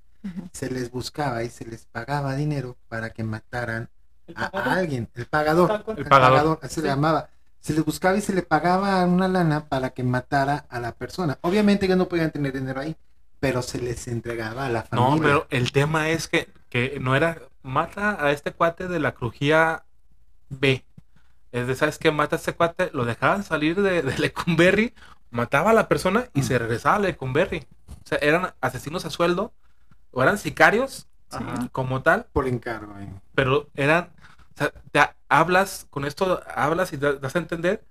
se 0.52 0.70
les 0.70 0.92
buscaba 0.92 1.44
y 1.44 1.50
se 1.50 1.66
les 1.66 1.86
pagaba 1.86 2.36
dinero 2.36 2.78
para 2.88 3.10
que 3.12 3.24
mataran 3.24 3.90
a, 4.36 4.46
alguien, 4.76 5.10
el 5.16 5.26
pagador. 5.26 5.84
El 5.98 6.06
pagador. 6.06 6.60
así 6.62 6.76
se 6.76 6.82
le 6.82 6.90
llamaba. 6.90 7.30
Se 7.60 7.74
les 7.74 7.84
buscaba 7.84 8.16
y 8.18 8.22
se 8.22 8.34
le 8.34 8.44
pagaba 8.44 9.04
una 9.06 9.28
lana 9.28 9.66
para 9.66 9.90
que 9.90 10.04
matara 10.04 10.66
a 10.70 10.80
la 10.80 10.94
persona. 10.94 11.40
Obviamente 11.42 11.86
ellos 11.86 11.98
no 11.98 12.08
podían 12.08 12.32
tener 12.32 12.54
dinero 12.54 12.80
ahí, 12.80 12.96
pero 13.40 13.62
se 13.62 13.80
les 13.80 14.08
entregaba 14.08 14.68
a 14.68 14.70
la 14.70 14.84
familia. 14.84 15.16
no, 15.16 15.22
pero 15.22 15.48
el 15.50 15.72
tema 15.72 16.10
es 16.10 16.28
que, 16.28 16.48
que 16.70 17.00
no 17.02 17.16
era, 17.16 17.40
mata 17.64 18.24
a 18.24 18.32
este 18.32 18.52
cuate 18.52 18.88
de 18.88 19.00
la 19.00 19.14
crujía 19.14 19.84
B. 20.50 20.86
Es 21.52 21.68
de, 21.68 21.76
¿sabes 21.76 21.98
qué? 21.98 22.12
Mata 22.12 22.36
a 22.36 22.40
este 22.40 22.54
cuate, 22.54 22.92
lo 22.94 23.06
dejaban 23.06 23.44
salir 23.44 23.82
de, 23.82 24.02
de 24.02 24.18
Lecumberri, 24.20 24.94
mataba 25.32 25.72
a 25.72 25.74
la 25.74 25.88
persona 25.88 26.26
y 26.34 26.44
se 26.44 26.58
regresaba 26.60 26.96
a 26.98 27.00
Lecumberri. 27.00 27.66
O 27.88 28.08
sea, 28.08 28.18
eran 28.22 28.54
asesinos 28.62 29.06
a 29.06 29.10
sueldo, 29.10 29.54
o 30.12 30.22
eran 30.24 30.38
sicarios 30.38 31.08
como 31.72 32.02
tal, 32.02 32.26
por 32.34 32.48
encargo. 32.48 32.98
eh. 33.00 33.08
pero 33.36 33.70
eran, 33.76 34.10
o 34.56 34.58
sea, 34.58 34.72
te 34.92 35.00
ha- 35.00 35.16
hablas, 35.30 35.86
con 35.92 36.06
esto 36.06 36.42
hablas 36.56 36.92
y 36.94 36.98
da- 36.98 37.14
das 37.14 37.36
a 37.36 37.40
entender 37.40 37.84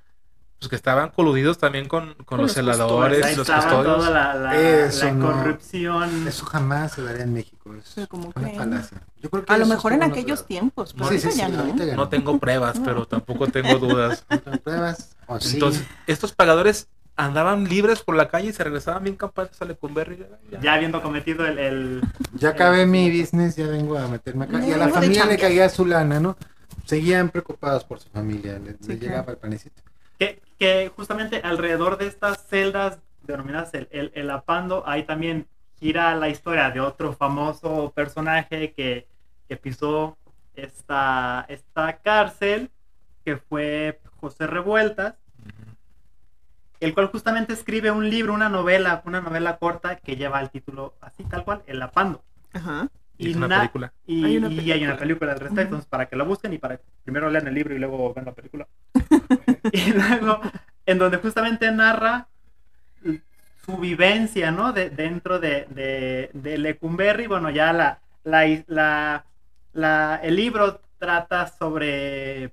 pues 0.59 0.69
que 0.69 0.77
estaban 0.77 1.11
coludidos 1.11 1.59
también 1.59 1.87
con, 1.87 2.15
con, 2.15 2.25
Con 2.25 2.39
los 2.39 2.49
los 2.49 2.53
celadores 2.55 3.25
Ahí 3.25 3.37
los 3.37 3.49
custodios. 3.49 3.97
toda 3.97 4.11
la, 4.11 4.35
la, 4.35 4.57
Eso 4.87 5.05
la 5.07 5.13
no. 5.13 5.27
corrupción. 5.33 6.27
Eso 6.27 6.47
jamás 6.47 6.93
se 6.93 7.03
daría 7.03 7.23
en 7.23 7.33
México. 7.33 7.75
Es 7.77 7.93
Pero 7.95 8.09
como 8.09 8.33
una 8.35 8.51
que- 8.51 8.57
falacia. 8.57 9.03
Yo 9.21 9.31
creo 9.31 9.45
que 9.45 9.53
A 9.53 9.57
lo 9.59 9.65
eso 9.65 9.75
mejor 9.75 9.93
en 9.93 10.03
aquellos 10.03 10.47
tiempos, 10.47 10.93
pero 10.95 11.07
No, 11.07 11.11
Sí, 11.13 11.21
sí, 11.21 11.39
ya 11.39 11.47
sí, 11.47 11.53
no. 11.53 11.61
ahorita 11.61 11.85
ya 11.85 11.97
No 11.97 12.09
tengo 12.09 12.39
pruebas, 12.39 12.81
pero 12.85 13.07
tampoco 13.07 13.47
tengo 13.47 13.79
dudas. 13.79 14.25
¿No 14.31 14.41
tengo 14.41 14.57
pruebas? 14.59 15.17
¿O 15.27 15.39
sí? 15.41 15.55
Entonces, 15.55 15.85
estos 16.09 16.33
pagadores 16.33 16.89
andaban 17.17 17.65
libres 17.65 18.01
por 18.03 18.15
la 18.17 18.29
calle 18.29 18.49
y 18.49 18.53
se 18.53 18.63
regresaban 18.65 19.03
bien 19.05 19.17
capaces 19.17 19.61
a 19.63 19.65
Lecumberri. 19.65 20.25
Ya, 20.51 20.61
Ya 20.61 20.75
habiendo 20.75 21.03
cometido 21.03 21.47
el, 21.47 21.59
el- 21.59 22.01
Ya 22.35 22.51
acabé 22.51 22.85
mi 22.87 23.11
business, 23.21 23.55
ya 23.57 23.67
vengo 23.69 23.97
a 23.97 24.09
meterme 24.09 24.45
acá. 24.47 24.65
Y 24.65 24.73
a 24.73 24.77
la 24.77 24.89
familia 24.89 25.25
le 25.27 25.37
caía 25.39 25.69
su 25.69 25.85
lana, 25.87 26.19
¿no? 26.21 26.37
Seguían 26.85 27.29
preocupados 27.29 27.85
por 27.85 28.01
su 28.01 28.09
familia, 28.09 28.59
le, 28.59 28.73
Sí, 28.81 28.89
le 28.89 28.97
llegaba 28.99 29.23
claro. 29.25 29.33
el 29.33 29.39
panecito. 29.39 29.83
Que, 30.59 30.91
justamente 30.95 31.41
alrededor 31.45 31.99
de 31.99 32.07
estas 32.07 32.47
celdas 32.47 32.99
denominadas 33.23 33.75
el, 33.75 33.89
el, 33.91 34.11
el 34.15 34.31
apando, 34.31 34.83
ahí 34.87 35.05
también 35.05 35.47
gira 35.79 36.15
la 36.15 36.29
historia 36.29 36.71
de 36.71 36.81
otro 36.81 37.13
famoso 37.13 37.93
personaje 37.95 38.73
que, 38.73 39.07
que 39.49 39.57
pisó 39.57 40.17
esta, 40.55 41.47
esta 41.49 41.99
cárcel, 41.99 42.71
que 43.25 43.37
fue 43.37 44.01
José 44.21 44.47
Revueltas, 44.47 45.15
el 46.81 46.95
cual 46.95 47.07
justamente 47.09 47.53
escribe 47.53 47.91
un 47.91 48.09
libro, 48.09 48.33
una 48.33 48.49
novela, 48.49 49.03
una 49.05 49.21
novela 49.21 49.59
corta 49.59 49.97
que 49.97 50.17
lleva 50.17 50.41
el 50.41 50.51
título 50.51 50.95
así 51.01 51.25
tal 51.25 51.45
cual, 51.45 51.63
El 51.67 51.83
apando. 51.83 52.23
Ajá. 52.53 52.89
Y 53.19 53.35
una 53.35 53.49
na- 53.49 53.57
película. 53.61 53.93
Y, 54.07 54.25
Hay 54.25 54.37
una 54.37 54.49
y 54.49 54.73
hay 54.73 54.81
película. 54.81 54.85
una 54.85 54.97
película 54.99 55.33
al 55.33 55.41
respecto, 55.41 55.63
entonces, 55.63 55.89
para 55.89 56.07
que 56.09 56.17
la 56.17 56.25
busquen 56.25 56.53
y 56.55 56.59
para 56.59 56.79
que 56.79 56.85
primero 57.05 57.31
lean 57.31 57.49
el 57.49 57.55
libro 57.55 57.75
y 57.75 57.79
luego 57.79 58.15
vean 58.15 58.27
la 58.27 58.35
película. 58.35 58.67
y 59.73 59.93
luego, 59.93 60.41
en 60.87 60.99
donde 60.99 61.19
justamente 61.19 61.71
narra 61.73 62.29
su 63.65 63.77
vivencia, 63.79 64.51
¿no? 64.51 64.73
De, 64.73 64.91
dentro 64.91 65.39
de, 65.41 65.67
de, 65.71 66.31
de 66.33 66.59
Lecumberri, 66.59 67.27
bueno, 67.27 67.51
ya 67.51 67.73
la, 67.73 68.01
la, 68.25 68.45
la, 68.67 69.25
la- 69.73 70.21
el 70.23 70.37
libro 70.37 70.81
trata 70.99 71.47
sobre, 71.49 72.53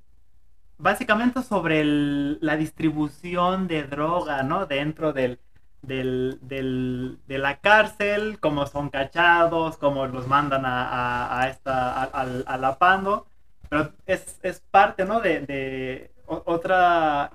básicamente 0.78 1.42
sobre 1.44 1.82
el- 1.82 2.40
la 2.42 2.58
distribución 2.58 3.68
de 3.68 3.84
droga, 3.84 4.44
¿no? 4.44 4.66
Dentro 4.68 5.14
del, 5.14 5.40
del, 5.88 6.40
del- 6.42 7.20
de 7.28 7.38
la 7.38 7.60
cárcel, 7.60 8.40
cómo 8.40 8.66
son 8.68 8.90
cachados, 8.90 9.78
cómo 9.78 10.06
los 10.08 10.28
mandan 10.28 10.66
a, 10.66 11.40
a, 11.42 11.50
esta, 11.50 12.04
a, 12.04 12.22
a 12.22 12.58
la 12.58 12.78
Pando, 12.80 13.28
pero 13.70 13.94
es, 14.06 14.40
es 14.44 14.60
parte, 14.72 15.06
¿no? 15.06 15.22
De, 15.22 15.42
de 15.42 16.12
otra, 16.28 17.32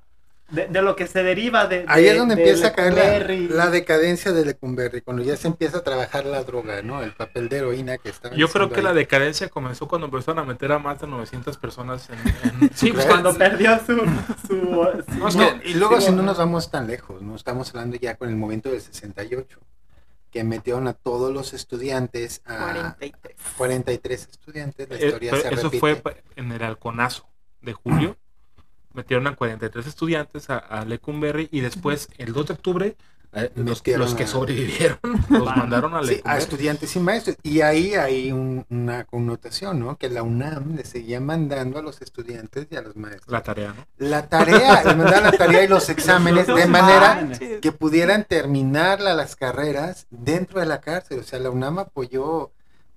de, 0.50 0.66
de 0.68 0.82
lo 0.82 0.96
que 0.96 1.06
se 1.06 1.22
deriva 1.22 1.66
de... 1.66 1.84
Ahí 1.88 2.04
de- 2.04 2.10
es 2.12 2.18
donde 2.18 2.34
de 2.36 2.42
empieza 2.42 2.68
a 2.68 2.72
caer 2.72 2.94
la, 2.94 3.56
la 3.64 3.70
decadencia 3.70 4.32
de 4.32 4.44
Lecumberri, 4.44 5.00
cuando 5.00 5.22
ya 5.22 5.36
se 5.36 5.46
empieza 5.48 5.78
a 5.78 5.82
trabajar 5.84 6.26
la 6.26 6.42
droga, 6.44 6.82
¿no? 6.82 7.02
El 7.02 7.12
papel 7.12 7.48
de 7.48 7.58
heroína 7.58 7.98
que 7.98 8.08
estaba 8.08 8.34
Yo 8.36 8.48
creo 8.48 8.70
que 8.70 8.82
la 8.82 8.92
decadencia 8.92 9.48
comenzó 9.48 9.86
cuando 9.88 10.06
empezaron 10.06 10.38
a 10.40 10.44
meter 10.44 10.72
a 10.72 10.78
más 10.78 11.00
de 11.00 11.06
900 11.06 11.56
personas 11.58 12.08
en... 12.10 12.18
en- 12.64 12.70
Sí, 12.74 12.92
pues? 12.92 13.06
Cuando 13.06 13.32
perdió 13.36 13.78
su... 13.78 13.96
su, 13.96 14.48
su- 14.48 15.18
No, 15.18 15.28
es 15.28 15.36
No, 15.36 15.60
que- 15.60 15.68
y 15.68 15.74
luego 15.74 16.00
sí, 16.00 16.06
si 16.08 16.12
no 16.12 16.22
nos 16.22 16.38
vamos 16.38 16.70
tan 16.70 16.86
lejos, 16.86 17.22
¿no? 17.22 17.36
Estamos 17.36 17.68
hablando 17.70 17.96
ya 17.96 18.16
con 18.16 18.28
el 18.28 18.36
momento 18.36 18.70
del 18.70 18.80
68, 18.80 19.60
que 20.30 20.44
metieron 20.44 20.86
a 20.88 20.92
todos 20.94 21.32
los 21.32 21.52
estudiantes 21.54 22.40
a 22.44 22.56
43. 22.96 23.36
43 23.56 24.28
estudiantes, 24.30 24.88
la 24.88 24.96
Eh, 24.96 25.06
historia 25.06 25.30
pero 25.32 25.42
se 25.42 25.48
eso 25.54 25.62
repite. 25.70 25.78
fue 25.80 26.22
en 26.36 26.52
el 26.52 26.62
halconazo 26.62 27.28
de 27.60 27.72
julio. 27.72 28.16
Metieron 28.94 29.26
a 29.26 29.36
43 29.36 29.86
estudiantes 29.86 30.50
a, 30.50 30.58
a 30.58 30.84
Lecumberri 30.84 31.48
y 31.52 31.60
después, 31.60 32.08
el 32.18 32.32
2 32.32 32.46
de 32.48 32.52
octubre, 32.54 32.96
eh, 33.32 33.48
los, 33.54 33.86
los 33.86 34.14
que 34.16 34.24
a- 34.24 34.26
sobrevivieron 34.26 34.98
los 35.30 35.44
Van. 35.44 35.58
mandaron 35.60 35.94
a 35.94 36.02
Sí, 36.02 36.20
a 36.24 36.36
estudiantes 36.36 36.96
y 36.96 36.98
maestros. 36.98 37.36
Y 37.44 37.60
ahí 37.60 37.94
hay 37.94 38.32
un- 38.32 38.66
una 38.70 39.04
connotación, 39.04 39.78
¿no? 39.78 39.96
Que 39.96 40.08
la 40.10 40.24
UNAM 40.24 40.74
le 40.74 40.84
seguía 40.84 41.20
mandando 41.20 41.78
a 41.78 41.82
los 41.82 42.02
estudiantes 42.02 42.66
y 42.70 42.74
a 42.74 42.82
los 42.82 42.96
maestros 42.96 43.28
La 43.30 43.44
tarea, 43.44 43.72
¿no? 43.74 43.86
la 43.98 44.28
tarea, 44.28 44.82
les 44.82 44.96
mandaban 44.96 45.22
la 45.22 45.32
tarea 45.32 45.62
y 45.62 45.68
los 45.68 45.88
exámenes 45.90 46.48
Los 46.48 46.58
de 46.58 46.66
manera 46.66 47.14
Manches. 47.22 47.60
que 47.60 47.70
pudieran 47.70 48.24
terminar 48.24 49.00
la- 49.00 49.14
las 49.14 49.36
carreras 49.36 50.08
dentro 50.10 50.58
de 50.58 50.66
la 50.66 50.80
cárcel. 50.80 51.20
O 51.20 51.22
sea, 51.22 51.38
la 51.38 51.50
UNAM 51.50 51.78
apoyó, 51.78 52.50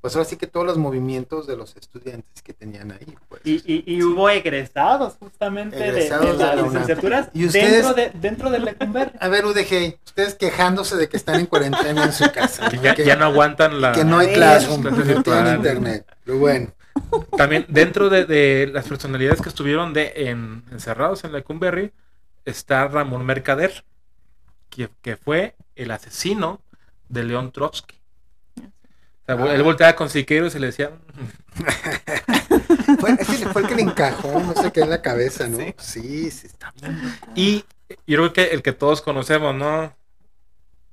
pues 0.04 0.18
ahora 0.18 0.28
sí 0.28 0.36
que 0.36 0.48
todos 0.48 0.66
los 0.66 0.78
movimientos 0.78 1.48
de 1.48 1.56
los 1.56 1.78
estudiantes 1.78 2.42
que 2.44 2.52
tenían 2.52 2.92
ahí. 2.92 3.16
Pues. 3.30 3.42
Y, 3.46 3.64
y, 3.66 3.86
y 3.88 4.04
hubo 4.04 4.30
egresados 4.30 5.16
justamente 5.18 5.78
de- 5.78 5.88
Egresados 5.88 6.26
de, 6.26 6.32
de 6.34 6.38
la 6.44 6.56
las 6.56 6.66
licenciaturas 6.66 7.30
¿Y 7.34 7.46
ustedes? 7.46 7.72
dentro 7.72 7.94
de 7.94 8.12
dentro 8.14 8.50
del 8.50 8.66
Lecumberri. 8.66 9.14
A 9.22 9.30
ver, 9.30 9.46
UDG, 9.46 9.98
ustedes 10.06 10.36
quejándose 10.36 10.98
de 10.98 11.08
que 11.08 11.16
están 11.16 11.40
en 11.40 11.46
cuarentena 11.46 12.04
en 12.04 12.12
su 12.12 12.30
casa. 12.34 12.70
Ya, 12.84 12.96
que, 12.96 13.06
ya 13.06 13.16
no 13.16 13.24
aguantan 13.24 13.80
la... 13.80 13.94
que 13.94 14.04
no 14.04 14.20
hay 14.20 14.28
Ay, 14.28 14.34
Classroom, 14.36 14.82
clases 14.82 15.06
que 15.08 15.16
no 15.16 15.24
tienen 15.24 15.56
internet. 15.56 16.06
Pero 16.26 16.38
bueno, 16.38 16.74
También 17.38 17.66
dentro 17.70 18.10
de, 18.10 18.26
de 18.26 18.70
las 18.74 18.86
personalidades 18.90 19.42
que 19.42 19.48
estuvieron 19.48 19.94
de, 19.94 20.12
en, 20.18 20.66
encerrados 20.70 21.24
en 21.24 21.32
Lecumberri 21.32 21.94
está 22.44 22.90
Ramón 22.90 23.26
Mercader, 23.26 23.86
que, 24.70 24.90
que 25.02 25.16
fue 25.16 25.56
el 25.78 25.92
asesino 25.92 26.62
de 27.08 27.24
León 27.24 27.54
Trotsky. 27.54 27.96
O 29.24 29.36
sea, 29.36 29.46
Ah. 29.46 29.54
Él 29.56 29.64
volteaba 29.64 29.96
con 29.96 30.10
Siqueiros 30.10 30.54
y 30.56 30.60
le 30.60 30.68
decía, 30.68 30.92
fue, 33.00 33.12
ese 33.20 33.48
fue 33.50 33.62
el 33.62 33.68
que 33.68 33.76
le 33.76 33.82
encajó, 33.84 34.40
no 34.40 34.54
sé 34.62 34.72
qué 34.72 34.82
en 34.82 34.90
la 34.90 35.02
cabeza, 35.02 35.48
¿no? 35.48 35.58
Sí, 35.78 36.30
sí, 36.30 36.48
está 36.48 36.74
bien. 36.82 37.00
y 37.36 37.64
yo 38.08 38.18
creo 38.18 38.34
que 38.34 38.44
el 38.48 38.62
que 38.62 38.74
todos 38.74 39.02
conocemos, 39.02 39.56
¿no? 39.56 39.96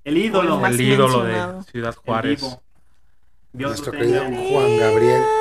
El 0.05 0.17
ídolo. 0.17 0.55
El 0.57 0.61
más 0.61 0.73
el 0.73 0.81
ídolo 0.81 1.25
de 1.25 1.63
Ciudad 1.71 1.95
Juárez. 1.95 2.41
Dios 3.53 3.71
Nuestro 3.71 3.93
querido. 3.93 4.23
Juan 4.25 4.79
Gabriel. 4.79 5.23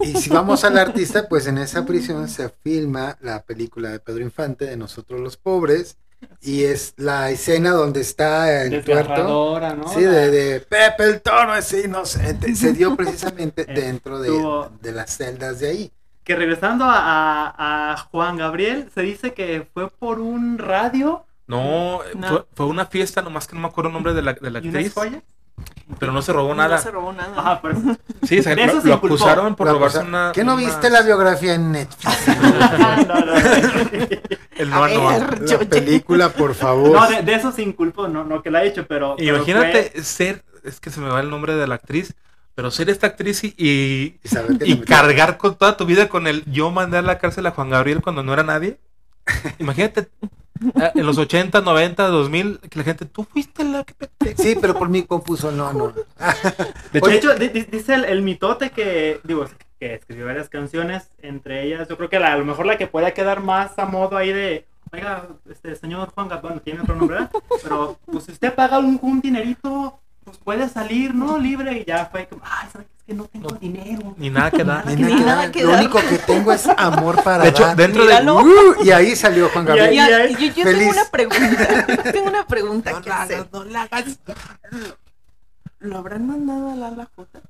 Y 0.00 0.14
si 0.14 0.30
vamos 0.30 0.62
al 0.62 0.78
artista, 0.78 1.28
pues 1.28 1.48
en 1.48 1.58
esa 1.58 1.84
prisión 1.84 2.28
se 2.28 2.48
filma 2.48 3.18
la 3.20 3.42
película 3.42 3.90
de 3.90 3.98
Pedro 3.98 4.22
Infante 4.22 4.64
de 4.64 4.76
Nosotros 4.76 5.20
los 5.20 5.36
Pobres. 5.36 5.96
Y 6.40 6.64
es 6.64 6.94
la 6.96 7.30
escena 7.30 7.70
donde 7.70 8.00
está 8.00 8.62
el 8.64 8.84
tuerto. 8.84 9.60
¿no? 9.76 9.88
Sí, 9.88 10.00
de, 10.02 10.30
de 10.30 10.60
Pepe 10.60 11.04
el 11.04 11.20
toro 11.22 11.54
es 11.54 11.72
inocente. 11.72 12.54
Se 12.54 12.72
dio 12.72 12.96
precisamente 12.96 13.62
Eh, 13.62 13.74
dentro 13.74 14.18
de, 14.20 14.28
tuvo- 14.28 14.70
de 14.80 14.92
las 14.92 15.16
celdas 15.16 15.60
de 15.60 15.68
ahí. 15.68 15.92
Que 16.24 16.36
regresando 16.36 16.84
a, 16.84 16.96
a- 17.48 17.92
a 17.92 17.96
Juan 17.96 18.36
Gabriel, 18.36 18.88
se 18.94 19.02
dice 19.02 19.34
que 19.34 19.66
fue 19.74 19.88
por 19.90 20.20
un 20.20 20.58
radio 20.58 21.24
No, 21.46 22.00
No. 22.14 22.28
Fue, 22.28 22.44
fue 22.54 22.66
una 22.66 22.86
fiesta, 22.86 23.22
nomás 23.22 23.46
que 23.46 23.54
no 23.56 23.62
me 23.62 23.68
acuerdo 23.68 23.88
el 23.88 23.94
nombre 23.94 24.14
de 24.14 24.22
la, 24.22 24.32
de 24.34 24.50
la 24.50 24.60
y 24.60 24.66
actriz, 24.68 24.92
joyas. 24.94 25.22
Pero 25.98 26.12
no 26.12 26.22
se 26.22 26.32
robó 26.32 26.48
No 26.50 26.54
nada. 26.56 26.78
se 26.78 26.90
robó 26.90 27.12
nada. 27.12 27.32
Ajá. 27.36 27.60
Sí, 28.22 28.38
o 28.38 28.42
sea, 28.42 28.54
lo, 28.54 28.80
se 28.80 28.88
lo 28.88 28.94
inculpó. 28.94 29.06
acusaron 29.14 29.54
por 29.54 29.68
robarse 29.68 29.98
una... 30.00 30.32
¿Qué 30.32 30.42
no 30.44 30.54
una- 30.54 30.64
viste 30.64 30.88
la 30.90 31.02
biografía 31.02 31.54
en 31.54 31.72
Netflix? 31.72 32.26
no, 32.28 33.04
no, 33.06 33.26
no. 33.26 33.32
El 34.56 34.72
A 34.72 34.76
no 34.76 34.82
ver, 35.08 35.40
La 35.40 35.46
yo- 35.46 35.58
película, 35.68 36.28
por 36.30 36.54
favor. 36.54 36.92
No, 36.92 37.08
de, 37.10 37.22
de 37.22 37.34
eso 37.34 37.52
se 37.52 37.62
inculpó, 37.62 38.08
no, 38.08 38.24
no 38.24 38.42
que 38.42 38.50
la 38.50 38.60
ha 38.60 38.64
hecho, 38.64 38.86
pero. 38.86 39.16
pero 39.18 39.36
Imagínate 39.36 39.90
fue- 39.94 40.02
ser, 40.02 40.44
es 40.64 40.78
que 40.80 40.90
se 40.90 41.00
me 41.00 41.08
va 41.08 41.20
el 41.20 41.30
nombre 41.30 41.54
de 41.54 41.66
la 41.66 41.74
actriz, 41.76 42.14
pero 42.54 42.70
ser 42.70 42.90
esta 42.90 43.06
actriz 43.08 43.42
y, 43.44 43.54
y, 43.56 44.76
cargar 44.86 45.38
con 45.38 45.56
toda 45.56 45.76
tu 45.76 45.86
vida 45.86 46.08
con 46.08 46.26
el 46.26 46.44
yo 46.50 46.70
mandé 46.70 46.98
a 46.98 47.02
la 47.02 47.18
cárcel 47.18 47.46
a 47.46 47.50
Juan 47.52 47.70
Gabriel 47.70 48.02
cuando 48.02 48.22
no 48.22 48.32
era 48.32 48.42
nadie. 48.42 48.78
Imagínate 49.58 50.08
eh, 50.76 50.90
en 50.94 51.06
los 51.06 51.18
80, 51.18 51.60
90, 51.60 52.06
2000, 52.08 52.58
que 52.70 52.78
la 52.78 52.84
gente, 52.84 53.04
tú 53.06 53.24
fuiste 53.24 53.64
la 53.64 53.84
que. 53.84 53.94
Sí, 54.36 54.56
pero 54.60 54.74
por 54.78 54.88
mí 54.88 55.02
compuso, 55.02 55.50
no, 55.50 55.72
no. 55.72 55.92
De 56.92 57.00
hecho, 57.16 57.34
De 57.34 57.48
dice 57.48 57.94
el, 57.94 58.04
el 58.04 58.22
mitote 58.22 58.70
que, 58.70 59.20
digo, 59.24 59.46
que 59.80 59.94
escribió 59.94 60.26
varias 60.26 60.48
canciones, 60.48 61.10
entre 61.22 61.64
ellas, 61.64 61.88
yo 61.88 61.96
creo 61.96 62.08
que 62.08 62.20
la- 62.20 62.32
a 62.32 62.36
lo 62.36 62.44
mejor 62.44 62.66
la 62.66 62.78
que 62.78 62.86
pueda 62.86 63.12
quedar 63.12 63.40
más 63.40 63.78
a 63.78 63.86
modo 63.86 64.16
ahí 64.16 64.32
de, 64.32 64.66
oiga, 64.92 65.26
este 65.50 65.74
señor 65.74 66.10
Juan 66.14 66.28
Gabriel, 66.28 66.60
tiene 66.60 66.80
otro 66.82 66.94
nombre, 66.94 67.16
¿verdad? 67.16 67.30
Pero, 67.62 67.98
pues 68.06 68.24
si 68.24 68.32
usted 68.32 68.54
paga 68.54 68.78
un, 68.78 68.98
un 69.02 69.20
dinerito, 69.20 69.98
pues 70.24 70.38
puede 70.38 70.68
salir, 70.68 71.12
¿no? 71.14 71.38
Libre, 71.38 71.78
y 71.78 71.84
ya 71.84 72.06
fue 72.06 72.26
como, 72.28 72.42
ay, 72.44 72.68
¿sabes 72.72 72.86
qué? 72.86 73.01
Que 73.06 73.14
no 73.14 73.24
tengo 73.24 73.50
No. 73.50 73.58
dinero. 73.58 74.14
ni 74.16 74.30
nada 74.30 74.50
que 74.50 74.62
dar. 74.64 74.86
Ni 74.94 74.94
Ni 75.02 75.14
nada 75.14 75.22
que 75.22 75.24
dar. 75.24 75.50
que 75.50 75.62
Lo 75.64 75.72
único 75.72 75.98
que 76.08 76.18
tengo 76.18 76.52
es 76.52 76.66
amor 76.76 77.22
para 77.24 77.42
De 77.44 77.50
hecho, 77.50 77.64
dar. 77.64 77.76
dentro 77.76 78.06
de... 78.06 78.14
Uh, 78.30 78.84
y 78.84 78.90
ahí 78.92 79.16
salió 79.16 79.48
Juan 79.48 79.64
Y 79.64 79.68
Gabriel. 79.68 79.94
ya- 79.94 80.26
yo, 80.28 80.38
yo 80.54 80.64
feliz. 80.64 80.78
tengo 80.78 80.90
una 80.92 81.04
pregunta. 81.10 81.86
tengo 82.12 82.28
una 82.28 82.46
pregunta 82.46 82.90
No 82.92 83.02
que 83.02 83.08
la 83.10 83.22
hacer. 83.22 83.36
hagas, 83.38 83.52
no 83.52 83.64
la 83.64 83.82
hagas. 83.82 84.18
¿Lo 85.80 85.98
habrán 85.98 86.26
mandado 86.26 86.70
a 86.70 86.76
la 86.76 86.90
la 86.90 87.08
J? 87.16 87.40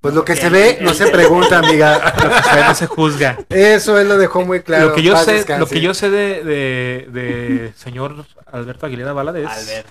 Pues 0.00 0.14
lo 0.14 0.24
que 0.24 0.36
se 0.36 0.48
ve 0.48 0.78
no 0.82 0.94
se 0.94 1.08
pregunta, 1.08 1.58
amiga. 1.58 2.14
O 2.16 2.42
sea, 2.44 2.68
no 2.68 2.74
se 2.74 2.86
juzga. 2.86 3.38
Eso 3.48 3.98
él 3.98 4.08
lo 4.08 4.16
dejó 4.16 4.42
muy 4.42 4.60
claro. 4.62 4.88
lo 4.90 4.94
que 4.94 5.02
yo 5.02 5.12
Paz 5.14 5.24
sé, 5.24 5.32
descanse. 5.34 5.60
lo 5.60 5.66
que 5.66 5.80
yo 5.80 5.94
sé 5.94 6.10
de, 6.10 6.44
de, 6.44 7.08
de 7.10 7.72
señor 7.76 8.24
Alberto 8.52 8.86
Aguilera 8.86 9.10
Albert. 9.10 9.86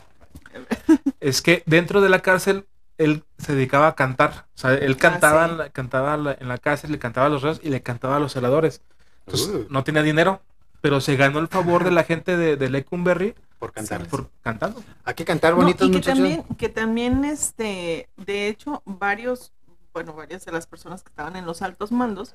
es 1.19 1.41
que 1.41 1.63
dentro 1.65 2.01
de 2.01 2.09
la 2.09 2.21
cárcel 2.21 2.65
él 2.97 3.23
se 3.37 3.53
dedicaba 3.55 3.87
a 3.87 3.95
cantar. 3.95 4.45
O 4.55 4.57
sea, 4.57 4.73
él 4.73 4.97
cantaba, 4.97 5.43
Ah, 5.43 5.47
sí. 5.47 5.51
en 5.51 5.57
la- 5.57 5.69
cantaba 5.69 6.13
en 6.15 6.23
la- 6.23 6.37
en 6.39 6.47
la 6.47 6.57
cárcel, 6.57 6.91
le 6.91 6.99
cantaba 6.99 7.27
a 7.27 7.29
los 7.29 7.41
reos 7.41 7.59
y 7.63 7.69
le 7.69 7.81
cantaba 7.81 8.15
a 8.17 8.19
los 8.19 8.33
celadores. 8.33 8.81
Entonces, 9.25 9.47
Uh. 9.49 9.67
no 9.69 9.83
tenía 9.83 10.01
dinero, 10.03 10.41
pero 10.81 11.01
se 11.01 11.15
ganó 11.15 11.39
el 11.39 11.47
favor 11.47 11.83
de 11.83 11.91
la 11.91 12.03
gente 12.03 12.37
de, 12.37 12.57
de 12.57 12.69
Lecumberri 12.69 13.33
Por 13.59 13.71
cantar. 13.73 14.05
por 14.07 14.29
cantando. 14.41 14.83
Hay 15.03 15.13
que 15.15 15.25
cantar 15.25 15.51
No, 15.53 15.57
bonitos, 15.57 15.87
y 15.87 15.91
que 15.91 15.97
muchachos. 15.97 16.19
también, 16.19 16.43
que 16.57 16.69
también, 16.69 17.25
este, 17.25 18.07
de 18.17 18.47
hecho, 18.47 18.81
varios, 18.85 19.51
bueno, 19.93 20.13
varias 20.13 20.45
de 20.45 20.51
las 20.51 20.67
personas 20.67 21.01
que 21.03 21.09
estaban 21.09 21.35
en 21.35 21.45
los 21.45 21.61
altos 21.61 21.91
mandos 21.91 22.33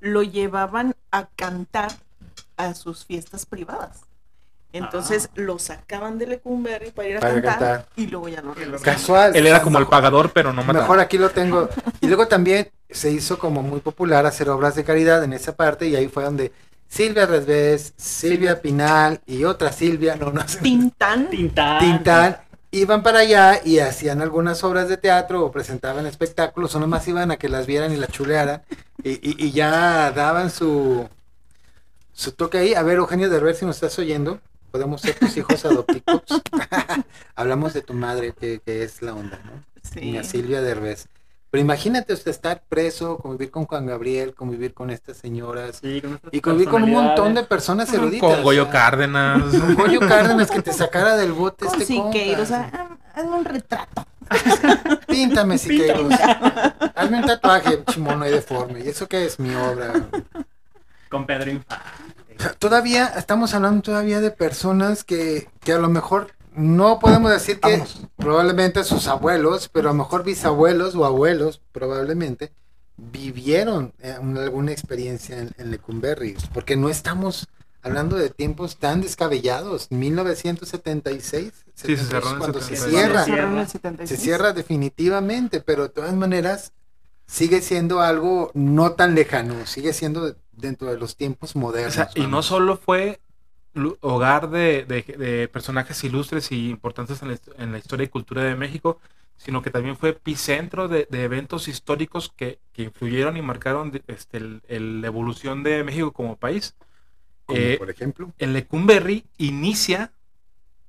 lo 0.00 0.22
llevaban 0.22 0.94
a 1.10 1.26
cantar 1.34 1.90
a 2.56 2.74
sus 2.74 3.04
fiestas 3.04 3.46
privadas. 3.46 4.02
Entonces 4.72 5.30
lo 5.34 5.58
sacaban 5.58 6.18
de 6.18 6.26
Lecumberri 6.26 6.90
para 6.90 7.08
ir 7.08 7.16
a 7.16 7.20
Para 7.20 7.34
cantar, 7.34 7.58
cantar. 7.58 7.88
y 7.96 8.06
luego 8.06 8.28
ya 8.28 8.42
lo 8.42 8.52
regresaban. 8.54 8.82
Casual. 8.82 9.34
Él 9.36 9.46
era 9.46 9.62
como 9.62 9.78
el 9.78 9.86
pagador, 9.86 10.30
pero 10.32 10.52
no 10.52 10.62
mataba. 10.62 10.80
Mejor 10.82 11.00
aquí 11.00 11.16
lo 11.18 11.30
tengo. 11.30 11.68
Y 12.00 12.06
luego 12.06 12.28
también 12.28 12.70
se 12.90 13.10
hizo 13.10 13.38
como 13.38 13.62
muy 13.62 13.80
popular 13.80 14.26
hacer 14.26 14.48
obras 14.50 14.74
de 14.74 14.84
caridad 14.84 15.24
en 15.24 15.32
esa 15.32 15.56
parte 15.56 15.86
y 15.88 15.96
ahí 15.96 16.08
fue 16.08 16.24
donde 16.24 16.52
Silvia 16.86 17.26
Resvés, 17.26 17.92
Silvia 17.96 18.60
Pinal 18.62 19.20
y 19.26 19.44
otra 19.44 19.72
Silvia, 19.72 20.16
no, 20.16 20.32
no 20.32 20.46
sé, 20.46 20.58
Tintán. 20.60 21.28
Tintán. 21.30 21.78
Tintán, 21.80 22.36
iban 22.70 23.02
para 23.02 23.20
allá 23.20 23.60
y 23.64 23.78
hacían 23.78 24.20
algunas 24.22 24.62
obras 24.64 24.88
de 24.88 24.96
teatro 24.98 25.44
o 25.44 25.50
presentaban 25.52 26.06
espectáculos 26.06 26.74
o 26.74 26.80
nomás 26.80 27.06
iban 27.08 27.30
a 27.30 27.36
que 27.36 27.48
las 27.48 27.66
vieran 27.66 27.92
y 27.92 27.96
las 27.96 28.10
chulearan 28.10 28.62
y, 29.02 29.12
y- 29.12 29.46
y 29.46 29.52
ya 29.52 30.12
daban 30.12 30.50
su, 30.50 31.08
su 32.12 32.32
toque 32.32 32.58
ahí. 32.58 32.74
A 32.74 32.82
ver, 32.82 32.96
Eugenio 32.98 33.28
Derbez, 33.30 33.58
si 33.58 33.66
nos 33.66 33.76
estás 33.76 33.98
oyendo, 33.98 34.40
podemos 34.70 35.00
ser 35.00 35.14
tus 35.18 35.36
hijos 35.36 35.64
adoptivos. 35.64 36.22
Hablamos 37.34 37.74
de 37.74 37.82
tu 37.82 37.94
madre, 37.94 38.32
que, 38.32 38.60
que 38.64 38.82
es 38.82 39.02
la 39.02 39.14
onda, 39.14 39.40
¿no? 39.44 39.64
Sí. 39.82 40.00
Doña 40.00 40.24
Silvia 40.24 40.60
Derbez. 40.60 41.08
Pero 41.50 41.62
imagínate 41.62 42.12
usted 42.12 42.30
estar 42.30 42.62
preso, 42.68 43.16
convivir 43.16 43.50
con 43.50 43.64
Juan 43.64 43.86
Gabriel, 43.86 44.34
convivir 44.34 44.74
con 44.74 44.90
estas 44.90 45.16
señoras 45.16 45.78
Sí, 45.80 46.02
con 46.02 46.14
estas 46.14 46.34
y 46.34 46.40
convivir 46.42 46.68
con 46.68 46.82
un 46.82 46.92
montón 46.92 47.34
de 47.34 47.42
personas 47.42 47.90
eruditas. 47.92 48.28
Con 48.28 48.42
Goyo 48.42 48.62
o 48.62 48.64
sea, 48.66 48.72
Cárdenas. 48.72 49.42
Con 49.56 49.74
Goyo 49.74 50.00
Cárdenas 50.00 50.50
que 50.50 50.60
te 50.60 50.74
sacara 50.74 51.16
del 51.16 51.32
bote 51.32 51.64
Con 51.64 51.80
este. 51.80 51.86
Siqueiros, 51.86 52.50
ah, 52.50 52.70
ah, 52.70 52.98
hazme 53.14 53.30
un 53.30 53.44
retrato. 53.46 54.06
Píntame, 55.08 55.56
Siqueiros. 55.56 56.12
Hazme 56.94 57.16
un 57.16 57.26
tatuaje 57.26 57.82
chimono 57.86 58.26
y 58.26 58.30
deforme. 58.30 58.80
¿Y 58.80 58.88
eso 58.88 59.08
qué 59.08 59.24
es 59.24 59.40
mi 59.40 59.54
obra? 59.54 59.94
Con 61.08 61.24
Pedro 61.24 61.50
Infante. 61.50 62.17
Todavía, 62.58 63.06
estamos 63.16 63.54
hablando 63.54 63.82
todavía 63.82 64.20
de 64.20 64.30
personas 64.30 65.04
que, 65.04 65.48
que 65.60 65.72
a 65.72 65.78
lo 65.78 65.88
mejor 65.88 66.32
no 66.54 66.98
podemos 66.98 67.30
decir 67.30 67.60
que 67.60 67.82
probablemente 68.16 68.84
sus 68.84 69.06
abuelos, 69.08 69.68
pero 69.72 69.90
a 69.90 69.92
lo 69.92 69.98
mejor 69.98 70.24
bisabuelos 70.24 70.94
o 70.94 71.04
abuelos 71.04 71.60
probablemente 71.72 72.52
vivieron 72.96 73.92
eh, 74.00 74.16
un- 74.20 74.36
alguna 74.38 74.72
experiencia 74.72 75.38
en, 75.38 75.50
en 75.58 75.70
Lecumberri, 75.70 76.36
porque 76.52 76.76
no 76.76 76.88
estamos 76.88 77.48
hablando 77.82 78.16
de 78.16 78.30
tiempos 78.30 78.76
tan 78.76 79.00
descabellados. 79.00 79.88
1976, 79.90 81.52
Sí, 81.74 81.96
se 81.96 82.04
cerró 82.04 82.26
en 82.28 82.32
el 82.34 82.38
cuando 82.38 82.60
se 82.60 82.76
76. 82.76 82.90
cierra, 82.92 83.24
Se 83.24 83.30
en 83.30 83.36
el 83.38 83.44
cierra. 83.46 83.66
76. 83.68 84.08
se 84.10 84.16
cierra 84.24 84.52
definitivamente, 84.52 85.60
pero 85.60 85.84
de 85.84 85.88
todas 85.90 86.14
maneras 86.14 86.72
sigue 87.26 87.62
siendo 87.62 88.00
algo 88.00 88.50
no 88.54 88.92
tan 88.92 89.14
lejano, 89.14 89.64
sigue 89.66 89.92
siendo 89.92 90.34
dentro 90.58 90.88
de 90.90 90.98
los 90.98 91.16
tiempos 91.16 91.54
O 91.54 91.58
modernos. 91.60 91.94
sea, 91.94 92.10
y 92.14 92.26
no 92.26 92.42
solo 92.42 92.76
fue 92.76 93.20
hogar 94.00 94.50
de, 94.50 94.84
de- 94.84 95.02
de 95.16 95.48
personajes 95.48 96.02
ilustres 96.04 96.50
y 96.52 96.68
importantes 96.70 97.22
en 97.22 97.28
la, 97.28 97.34
hist- 97.34 97.54
en 97.58 97.72
la 97.72 97.78
historia 97.78 98.04
y 98.04 98.08
cultura 98.08 98.42
de 98.42 98.56
México, 98.56 99.00
sino 99.36 99.62
que 99.62 99.70
también 99.70 99.96
fue 99.96 100.10
epicentro 100.10 100.88
de, 100.88 101.06
de 101.10 101.22
eventos 101.22 101.68
históricos 101.68 102.32
que, 102.36 102.58
que 102.72 102.82
influyeron 102.82 103.36
y 103.36 103.42
marcaron 103.42 104.02
este, 104.08 104.38
el- 104.38 104.62
el- 104.68 105.00
la 105.00 105.06
evolución 105.06 105.62
de 105.62 105.84
México 105.84 106.12
como 106.12 106.36
país. 106.36 106.74
Como 107.46 107.58
Eh, 107.58 107.76
por 107.78 107.88
ejemplo. 107.90 108.32
en 108.38 108.52
Lecumberri 108.52 109.24
inicia 109.38 110.12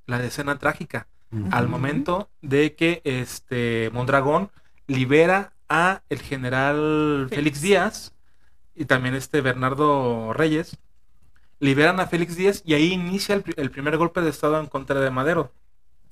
la 0.06 0.18
decena 0.18 0.58
trágica 0.58 1.06
al 1.52 1.68
momento 1.68 2.28
de 2.42 2.74
que 2.74 3.02
este 3.04 3.88
Mondragón 3.92 4.50
libera 4.88 5.52
a 5.68 6.02
el 6.08 6.18
general 6.20 7.26
Félix. 7.28 7.36
Félix 7.36 7.62
Díaz 7.62 8.12
y 8.80 8.86
también 8.86 9.14
este 9.14 9.40
Bernardo 9.42 10.32
Reyes 10.32 10.76
liberan 11.58 12.00
a 12.00 12.06
Félix 12.06 12.36
Díaz 12.36 12.62
y 12.64 12.74
ahí 12.74 12.92
inicia 12.92 13.34
el, 13.34 13.42
pri- 13.42 13.54
el 13.56 13.70
primer 13.70 13.96
golpe 13.98 14.20
de 14.22 14.30
estado 14.30 14.58
en 14.58 14.66
contra 14.66 14.98
de 15.00 15.10
Madero 15.10 15.52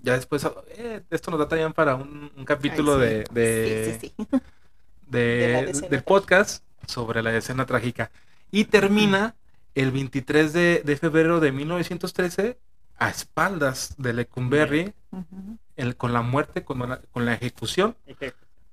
ya 0.01 0.13
después 0.13 0.47
eh, 0.77 1.03
esto 1.11 1.31
nos 1.31 1.41
da 1.41 1.49
también 1.49 1.73
para 1.73 1.95
un, 1.97 2.31
un 2.37 2.45
capítulo 2.45 3.01
Ay, 3.01 3.25
sí. 3.27 3.35
de, 3.35 3.41
de- 3.41 3.99
Sí, 4.01 4.07
sí, 4.09 4.15
sí. 4.19 4.27
de- 5.07 5.19
De 5.19 5.53
la 5.55 5.63
decena 5.63 5.89
del 5.89 6.03
podcast 6.03 6.63
sobre 6.87 7.23
la 7.23 7.35
escena 7.37 7.67
trágica. 7.67 8.11
Y 8.51 8.65
termina 8.67 9.35
el 9.75 9.91
23 9.91 10.53
de, 10.53 10.83
de 10.85 10.97
febrero 10.97 11.41
de 11.41 11.53
1913 11.53 12.59
a 12.99 13.09
espaldas 13.11 13.95
de 13.99 14.13
Lecumberri 14.13 14.93
el- 15.77 15.97
con 15.97 16.13
la 16.13 16.23
muerte, 16.23 16.65
con 16.65 16.79
la, 16.89 17.01
con 17.13 17.25
la 17.25 17.35
ejecución 17.35 17.97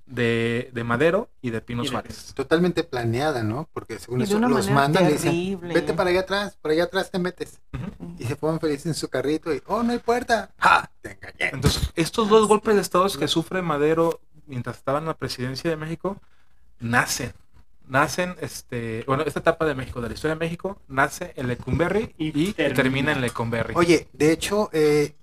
de, 0.06 0.70
de 0.72 0.84
Madero 0.84 1.28
y 1.42 1.50
de 1.50 1.60
Pino 1.60 1.82
Y 1.84 1.88
Suárez. 1.88 2.32
Totalmente 2.34 2.84
planeada, 2.84 3.42
¿no? 3.42 3.68
Porque 3.72 3.98
según 3.98 4.22
eso 4.22 4.36
una 4.36 4.48
los 4.48 4.70
mandan 4.70 5.08
y 5.08 5.12
dicen, 5.12 5.60
vete 5.60 5.92
para 5.94 6.10
allá 6.10 6.20
atrás, 6.20 6.56
por 6.60 6.70
allá 6.70 6.84
atrás 6.84 7.10
te 7.10 7.18
metes. 7.18 7.60
Y 8.18 8.24
se 8.24 8.36
fueron 8.36 8.60
felices 8.60 8.86
en 8.86 8.94
su 8.94 9.08
carrito 9.08 9.52
y, 9.52 9.62
oh, 9.66 9.82
no 9.82 9.92
hay 9.92 9.98
puerta. 9.98 10.50
¡Ja! 10.58 10.90
Te 11.02 11.12
engañé. 11.12 11.50
Entonces, 11.52 11.90
estos 11.96 12.28
dos 12.28 12.46
golpes 12.48 12.74
de 12.76 12.80
estados 12.80 13.16
que 13.16 13.28
sufre 13.28 13.62
Madero 13.62 14.20
mientras 14.46 14.76
estaba 14.76 14.98
en 15.00 15.06
la 15.06 15.14
presidencia 15.14 15.68
de 15.68 15.76
México, 15.76 16.20
nacen. 16.78 17.32
Nacen, 17.88 18.34
este, 18.40 19.04
bueno, 19.06 19.22
esta 19.24 19.40
etapa 19.40 19.64
de 19.64 19.74
México, 19.74 20.00
de 20.00 20.08
la 20.08 20.14
historia 20.14 20.34
de 20.34 20.40
México, 20.40 20.80
nace 20.88 21.32
en 21.36 21.46
Lecumberri 21.46 22.14
y, 22.18 22.48
Y 22.48 22.52
termina. 22.52 22.74
termina. 22.76 23.12
en 23.12 23.20
Lecumberri. 23.20 23.74
Oye, 23.76 24.08
de 24.12 24.32
hecho, 24.32 24.70
eh, 24.72 25.14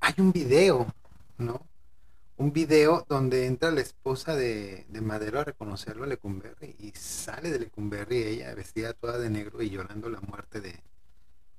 hay 0.00 0.14
un 0.18 0.32
video, 0.32 0.86
¿no? 1.38 1.60
Un 2.40 2.54
video 2.54 3.04
donde 3.06 3.44
entra 3.46 3.70
la 3.70 3.82
esposa 3.82 4.34
de, 4.34 4.86
de 4.88 5.00
Madero 5.02 5.40
a 5.40 5.44
reconocerlo 5.44 6.04
a 6.04 6.06
Lecumberri 6.06 6.74
y 6.78 6.90
sale 6.92 7.50
de 7.50 7.58
Lecumberri 7.58 8.16
ella 8.22 8.54
vestida 8.54 8.94
toda 8.94 9.18
de 9.18 9.28
negro 9.28 9.60
y 9.60 9.68
llorando 9.68 10.08
la 10.08 10.20
muerte 10.22 10.62
de, 10.62 10.80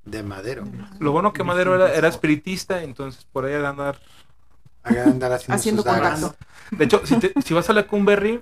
de 0.06 0.24
Madero. 0.24 0.64
Lo 1.00 1.12
bueno 1.12 1.34
que 1.34 1.44
Madero 1.44 1.76
era, 1.76 1.94
era 1.94 2.08
espiritista, 2.08 2.82
entonces 2.82 3.26
por 3.32 3.46
ahí 3.46 3.52
de 3.52 3.68
andar. 3.68 4.00
Andar 4.82 5.34
haciendo, 5.34 5.56
Haciendo 5.56 5.84
contacto. 5.84 6.36
De 6.72 6.86
hecho, 6.86 7.06
si, 7.06 7.20
te- 7.20 7.34
si 7.46 7.54
vas 7.54 7.70
a 7.70 7.74
Lecumberri, 7.74 8.42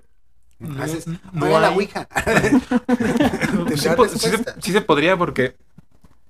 no, 0.59 0.81
Haces, 0.81 1.07
no 1.07 1.45
"Oiga, 1.45 1.59
la 1.59 1.71
ouija. 1.71 2.07
sí, 3.75 3.83
Tendrá 3.83 3.95
po- 3.97 4.07
sí 4.07 4.17
se, 4.17 4.29
respuesta. 4.31 4.55
sí 4.61 4.71
se 4.71 4.79
podría 4.79 5.17
porque 5.17 5.57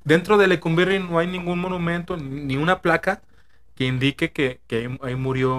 dentro 0.04 0.40
de 0.40 0.48
Lecumberri 0.48 0.98
no 0.98 1.20
hay 1.20 1.28
ningún 1.28 1.60
monumento 1.60 2.18
ni 2.18 2.58
una 2.58 2.82
placa 2.82 3.22
que 3.80 3.86
indique 3.86 4.34
que, 4.34 4.60
que 4.68 4.98
ahí- 5.02 5.16
murió 5.16 5.56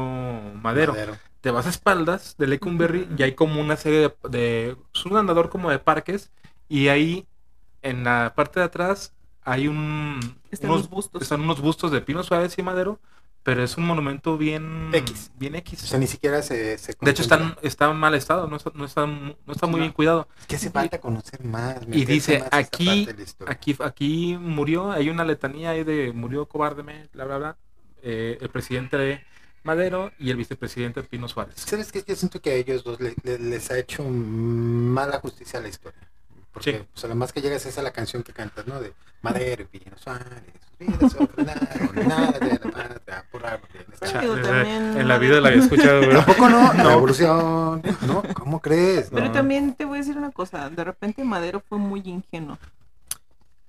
Madero. 0.63 0.95
Te 1.41 1.51
vas 1.51 1.65
a 1.65 1.71
espaldas 1.71 2.37
de 2.37 2.47
Lecumberri 2.49 3.09
y 3.17 3.23
hay 3.23 3.33
como 3.35 3.63
una 3.63 3.77
serie 3.79 4.01
de, 4.01 4.29
de- 4.29 4.77
es 4.95 5.07
un 5.07 5.17
andador 5.17 5.49
como 5.49 5.71
de 5.71 5.79
parques 5.79 6.31
y 6.69 6.89
ahí 6.89 7.27
en 7.81 8.05
la 8.05 8.35
parte 8.37 8.61
de 8.61 8.67
atrás 8.67 9.15
hay 9.43 9.69
un 9.69 10.21
Están 10.51 10.71
unos, 10.73 10.91
bustos. 10.91 11.23
están 11.23 11.41
unos 11.41 11.63
bustos 11.63 11.91
de 11.93 12.03
Pino 12.03 12.23
Suárez 12.23 12.59
y 12.59 12.63
Madero, 12.63 13.01
pero 13.43 13.65
es 13.65 13.79
un 13.79 13.85
monumento 13.87 14.37
bien 14.37 14.91
X. 14.93 15.31
bien 15.39 15.55
X. 15.55 15.83
O 15.83 15.87
sea, 15.87 15.99
ni 15.99 16.07
siquiera 16.07 16.43
se, 16.43 16.77
se 16.77 16.95
de 17.01 17.11
hecho 17.11 17.23
están, 17.23 17.57
está 17.63 17.91
en 17.91 17.97
mal 17.97 18.15
estado, 18.15 18.47
no 18.47 18.57
está, 18.57 18.71
no 18.75 18.85
está, 18.85 19.07
no 19.07 19.35
está 19.49 19.67
muy 19.67 19.81
No. 19.81 19.85
bien 19.85 19.93
cuidado. 19.95 20.29
Es 20.41 20.47
que 20.47 20.57
hace 20.57 20.69
falta 20.71 21.01
conocer 21.01 21.43
más. 21.43 21.79
Y 21.91 22.05
dice, 22.05 22.41
más 22.41 22.51
aquí, 22.53 23.09
aquí, 23.47 23.75
aquí 23.83 24.37
murió, 24.39 24.93
hay 24.93 25.09
una 25.09 25.25
letanía 25.25 25.71
ahí 25.71 25.85
de 25.85 26.13
murió 26.13 26.45
cobardemente, 26.47 27.09
bla, 27.15 27.25
bla, 27.25 27.39
bla, 27.39 27.57
eh, 28.03 28.39
el 28.41 28.49
presidente 28.49 28.97
de 28.97 29.25
Madero 29.63 30.11
y 30.19 30.31
el 30.31 30.37
vicepresidente 30.37 31.03
Pino 31.03 31.29
Suárez. 31.29 31.55
¿Sabes 31.57 31.93
qué? 31.93 32.03
Yo 32.07 32.17
siento 32.17 32.41
que 32.41 32.51
a 32.51 32.55
ellos 32.55 32.83
dos 32.85 33.01
le- 33.01 33.15
le- 33.23 33.39
les 33.39 33.71
ha 33.71 33.79
hecho 33.79 34.03
mala 34.05 35.19
justicia 35.21 35.59
a 35.59 35.63
la 35.63 35.69
historia. 35.69 36.01
Porque 36.53 36.73
Sí. 36.79 36.85
pues, 36.93 37.05
a 37.05 37.09
lo 37.09 37.15
más 37.15 37.33
que 37.33 37.41
llegas 37.43 37.65
es 37.67 37.79
a 37.79 37.83
la 37.83 37.93
canción 37.93 38.23
que 38.25 38.33
cantas, 38.33 38.67
¿no? 38.67 38.81
De 38.81 38.93
Madero 39.23 39.63
y 39.63 39.79
Pino 39.79 39.97
Suárez, 39.99 40.27
vidas 40.79 41.15
nada 41.37 42.33
de 42.39 42.49
la 42.53 42.59
patria, 42.59 43.25
por 43.31 43.43
en 44.13 45.09
la 45.09 45.19
vida 45.19 45.41
la 45.41 45.49
había 45.49 45.61
escuchado, 45.63 46.01
pero 46.01 46.25
Tampoco 46.25 46.49
no, 46.51 46.73
revolución, 46.73 47.83
¿no? 48.07 48.23
¿Cómo 48.35 48.61
crees? 48.61 49.09
Pero 49.11 49.27
No. 49.27 49.33
también 49.33 49.75
te 49.75 49.85
voy 49.85 49.99
a 49.99 50.01
decir 50.01 50.17
una 50.17 50.31
cosa. 50.31 50.69
De 50.71 50.83
repente 50.85 51.23
Madero 51.25 51.63
fue 51.69 51.79
muy 51.79 52.01
ingenuo. 52.05 52.59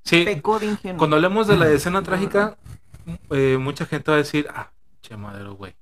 sí, 0.04 0.24
Pecó 0.26 0.60
de 0.60 0.68
ingenuo. 0.68 0.98
cuando 0.98 1.16
hablemos 1.18 1.48
de 1.48 1.58
la 1.58 1.70
escena 1.70 2.02
trágica, 2.02 2.58
eh, 3.32 3.58
mucha 3.60 3.86
gente 3.86 4.12
va 4.12 4.16
a 4.16 4.20
decir, 4.20 4.48
ah, 4.54 4.72
che 5.02 5.16
Madero, 5.18 5.56
güey. 5.56 5.76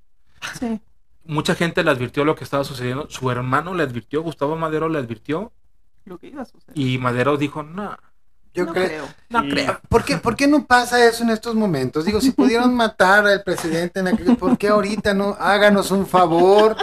Sí. 0.58 0.80
Mucha 1.24 1.54
gente 1.54 1.84
le 1.84 1.90
advirtió 1.90 2.24
lo 2.24 2.34
que 2.34 2.44
estaba 2.44 2.64
sucediendo, 2.64 3.08
su 3.10 3.30
hermano 3.30 3.74
le 3.74 3.82
advirtió, 3.82 4.22
Gustavo 4.22 4.56
Madero 4.56 4.88
le 4.88 4.98
advirtió 4.98 5.52
Lo 6.04 6.18
que 6.18 6.28
iba 6.28 6.42
a 6.42 6.44
suceder. 6.46 6.76
y 6.76 6.98
Madero 6.98 7.36
dijo, 7.36 7.62
no, 7.62 7.96
Yo 8.54 8.64
no 8.64 8.72
creo. 8.72 8.86
creo. 8.86 9.04
no 9.28 9.44
Y- 9.44 9.50
creo. 9.50 9.80
¿Por 9.88 10.04
qué, 10.04 10.16
¿Por 10.16 10.34
qué 10.34 10.46
no 10.48 10.66
pasa 10.66 11.04
eso 11.04 11.22
en 11.22 11.30
estos 11.30 11.54
momentos? 11.54 12.04
Digo, 12.06 12.20
si 12.20 12.32
pudieron 12.32 12.74
matar 12.74 13.26
al 13.26 13.42
presidente 13.44 14.00
en 14.00 14.08
aquel, 14.08 14.36
¿por 14.36 14.56
qué 14.58 14.68
ahorita 14.68 15.12
no? 15.14 15.36
Háganos 15.38 15.90
un 15.90 16.06
favor, 16.06 16.74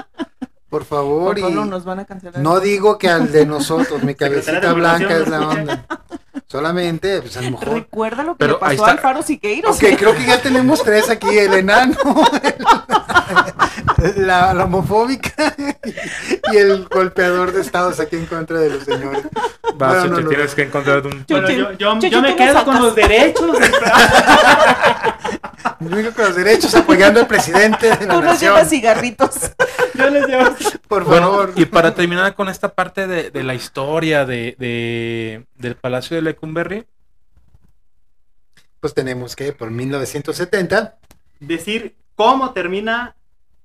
por 0.70 0.86
favor. 0.86 1.30
Por 1.30 1.40
y... 1.40 1.42
Pablo 1.42 1.66
nos 1.66 1.84
van 1.84 2.00
a 2.00 2.06
cancelar. 2.06 2.40
No 2.42 2.60
digo 2.60 2.98
que 2.98 3.10
al 3.10 3.32
de 3.32 3.46
nosotros, 3.46 4.04
mi 4.04 4.14
cabecita 4.16 4.72
blanca 4.74 5.18
es 5.18 5.28
la 5.28 5.40
¿no 5.40 5.50
onda. 5.50 5.86
Solamente, 6.50 7.22
pues 7.22 7.36
a 7.36 7.42
lo 7.42 7.52
mejor. 7.52 7.70
Recuerda 7.70 8.24
lo 8.24 8.34
que 8.34 8.40
Pero 8.40 8.54
le 8.54 8.60
pasó 8.60 8.74
está. 8.74 8.92
al 8.92 9.00
Faro 9.00 9.22
Siqueiros. 9.22 9.76
Ok, 9.76 9.84
creo 9.98 10.16
que 10.16 10.26
ya 10.26 10.42
tenemos 10.42 10.82
tres 10.82 11.10
aquí, 11.10 11.38
el 11.38 11.54
enano, 11.54 11.96
la, 14.18 14.54
la 14.54 14.64
homofóbica 14.66 15.56
y 16.54 16.58
el 16.58 16.86
golpeador 16.86 17.52
de 17.52 17.62
estados 17.62 18.00
aquí 18.00 18.16
en 18.16 18.26
contra 18.26 18.60
de 18.60 18.70
los 18.70 18.84
señores. 18.84 19.24
Vas, 19.76 19.94
No, 19.96 20.02
Cheche, 20.04 20.10
no, 20.10 20.20
no. 20.22 20.30
tienes 20.30 20.56
que 20.56 20.62
encontrar 20.64 21.06
un... 21.06 21.26
Bueno, 21.28 21.50
yo, 21.50 21.72
yo- 21.74 21.94
Chuchi, 21.96 22.10
yo 22.10 22.22
me 22.22 22.30
me 22.30 22.36
quedo 22.36 22.64
con 22.66 22.80
los 22.82 22.96
derechos. 22.96 23.58
Yo 25.80 25.90
vengo 25.90 26.12
con 26.14 26.26
los 26.26 26.36
derechos 26.36 26.74
apoyando 26.76 27.20
al 27.20 27.28
presidente 27.28 27.90
de 27.98 28.06
la 28.08 28.14
Tú 28.16 28.22
nos 28.22 28.40
llevas 28.40 28.70
cigarritos. 28.70 29.52
yo 29.94 30.10
les 30.10 30.26
llevo. 30.28 30.56
Por 30.88 31.04
Bueno, 31.04 31.28
favor. 31.30 31.54
y 31.56 31.66
para 31.66 31.94
terminar 31.94 32.34
con 32.36 32.50
esta 32.50 32.70
parte 32.74 33.06
de, 33.06 33.30
de 33.30 33.44
la 33.44 33.54
historia 33.54 34.26
de, 34.26 34.56
de- 34.58 35.46
del 35.56 35.76
Palacio 35.76 36.16
de 36.16 36.22
Lecumberri, 36.24 36.86
Pues 38.80 38.94
tenemos 38.94 39.36
que 39.36 39.54
por 39.54 39.70
1970 39.70 40.98
decir 41.40 41.96
cómo 42.16 42.54
termina 42.54 43.16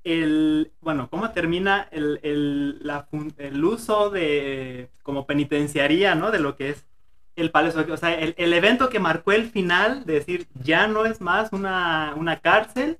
el, 0.05 0.72
bueno, 0.80 1.09
cómo 1.11 1.30
termina 1.30 1.88
el, 1.90 2.20
el, 2.22 2.78
la 2.86 3.09
el 3.38 3.64
uso 3.64 4.11
de, 4.11 4.90
como 5.03 5.26
penitenciaría, 5.26 6.14
¿no? 6.14 6.30
De 6.30 6.40
lo 6.40 6.57
que 6.57 6.70
es 6.70 6.86
el 7.36 7.50
palacio. 7.50 7.86
O 7.92 7.96
sea, 7.96 8.14
el, 8.14 8.34
el 8.38 8.53
evento 8.53 8.88
que 8.88 8.98
marcó 9.00 9.32
el 9.32 9.50
final, 9.50 10.05
de 10.05 10.14
decir, 10.14 10.48
ya 10.55 10.86
no 10.86 11.07
es 11.07 11.20
más 11.20 11.53
una, 11.53 12.14
una 12.16 12.40
cárcel 12.40 12.98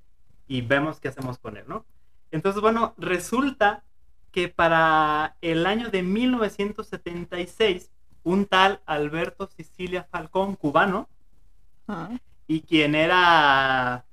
y 0.49 0.63
vemos 0.63 1.01
qué 1.01 1.09
hacemos 1.09 1.39
con 1.39 1.57
él, 1.57 1.65
¿no? 1.67 1.85
Entonces, 2.31 2.61
bueno, 2.63 2.95
resulta 2.99 3.85
que 4.31 4.49
para 4.49 5.37
el 5.43 5.67
año 5.67 5.91
de 5.91 6.03
1976, 6.03 7.91
un 8.25 8.47
tal 8.47 8.81
Alberto 8.87 9.47
Sicilia 9.49 10.05
Falcón, 10.11 10.57
cubano, 10.57 11.09
Ah, 11.89 12.11
y 12.47 12.63
quien 12.63 12.95
era 12.95 14.05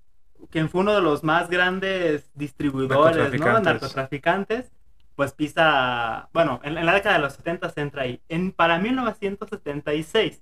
quien 0.49 0.69
fue 0.69 0.81
uno 0.81 0.93
de 0.93 1.01
los 1.01 1.23
más 1.23 1.49
grandes 1.49 2.29
distribuidores, 2.33 3.17
¿no? 3.39 3.45
Narcotraficantes. 3.45 3.65
Narcotraficantes, 3.81 4.71
pues 5.15 5.33
pisa, 5.33 6.29
bueno, 6.33 6.59
en, 6.63 6.77
en 6.77 6.85
la 6.85 6.93
década 6.93 7.15
de 7.15 7.21
los 7.21 7.33
70 7.33 7.69
se 7.69 7.81
entra 7.81 8.03
ahí. 8.03 8.21
En, 8.29 8.51
para 8.51 8.79
1976 8.79 10.41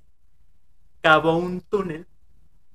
cavó 1.02 1.38
un 1.38 1.62
túnel 1.62 2.08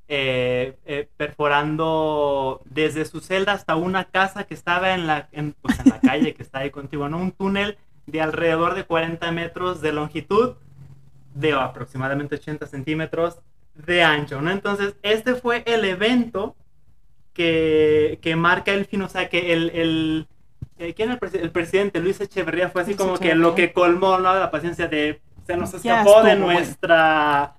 eh, 0.09 0.77
eh, 0.85 1.09
perforando 1.17 2.61
desde 2.67 3.07
su 3.07 3.21
celda 3.21 3.53
hasta 3.53 3.77
una 3.77 4.05
casa 4.05 4.45
que 4.45 4.53
estaba 4.53 4.95
en 4.95 5.07
la, 5.07 5.29
en, 5.33 5.55
pues, 5.55 5.79
en 5.81 5.89
la 5.89 6.01
calle 6.03 6.35
que 6.35 6.43
está 6.43 6.59
ahí 6.59 6.71
contigo, 6.71 7.09
¿no? 7.09 7.19
Un 7.19 7.33
túnel 7.33 7.79
de 8.07 8.21
alrededor 8.21 8.75
de 8.75 8.85
40 8.85 9.31
metros 9.33 9.81
de 9.81 9.93
longitud, 9.93 10.57
de 11.35 11.53
aproximadamente 11.55 12.35
80 12.35 12.67
centímetros 12.67 13.39
de 13.75 14.03
ancho, 14.03 14.43
¿no? 14.43 14.51
Entonces, 14.51 14.97
este 15.03 15.35
fue 15.35 15.63
el 15.65 15.85
evento 15.85 16.57
que, 17.33 18.19
que 18.23 18.37
marca 18.37 18.73
el 18.73 18.85
fin, 18.87 19.03
o 19.03 19.09
sea, 19.09 19.29
que 19.29 19.53
el, 19.53 19.71
el, 19.71 20.27
eh, 20.79 20.95
¿quién 20.95 21.11
era 21.11 21.15
el, 21.15 21.21
presi- 21.21 21.41
el 21.43 21.51
presidente? 21.51 22.01
Luis 22.01 22.21
Echeverría 22.21 22.69
fue 22.71 22.83
así 22.83 22.91
Luis 22.93 22.99
como 22.99 23.19
que 23.19 23.35
lo 23.35 23.55
que 23.55 23.73
colmó, 23.73 24.19
¿no? 24.19 24.35
La 24.35 24.51
paciencia 24.51 24.89
de, 24.89 25.21
se 25.47 25.57
nos 25.57 25.73
escapó 25.75 26.23
de 26.23 26.33
estuvo, 26.33 26.51
nuestra 26.53 27.55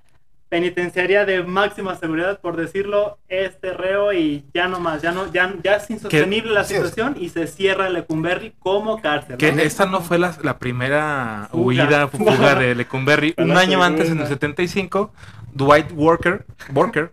penitenciaria 0.50 1.26
de 1.26 1.42
máxima 1.42 1.96
seguridad, 1.96 2.40
por 2.40 2.56
decirlo, 2.56 3.18
este 3.28 3.74
reo 3.74 4.14
y 4.14 4.46
ya 4.54 4.68
no 4.68 4.80
más, 4.80 5.02
ya 5.02 5.12
no, 5.12 5.32
ya, 5.34 5.52
ya 5.64 5.78
es 5.78 5.90
insostenible 5.90 6.52
la 6.54 6.64
Sí, 6.64 6.76
o 6.76 6.82
sea- 6.82 6.90
situación 6.90 7.16
y 7.20 7.30
se 7.30 7.48
cierra 7.48 7.90
Lecumberri 7.90 8.54
como 8.60 9.02
cárcel. 9.02 9.38
que 9.38 9.52
¿no? 9.52 9.62
esta 9.64 9.88
no 9.88 10.02
fue 10.02 10.20
la, 10.20 10.38
la 10.44 10.60
primera 10.60 11.48
Fuga. 11.50 11.64
huida, 11.64 12.08
fuga 12.08 12.54
de 12.60 12.76
Lecumberri. 12.76 13.34
Un 13.38 13.48
la 13.50 13.62
año 13.62 13.84
antes, 13.84 14.06
en 14.12 14.20
el 14.20 14.28
segunda. 14.28 14.28
75, 14.28 15.12
Dwight 15.54 15.92
Walker, 15.94 16.46
Walker 16.72 17.12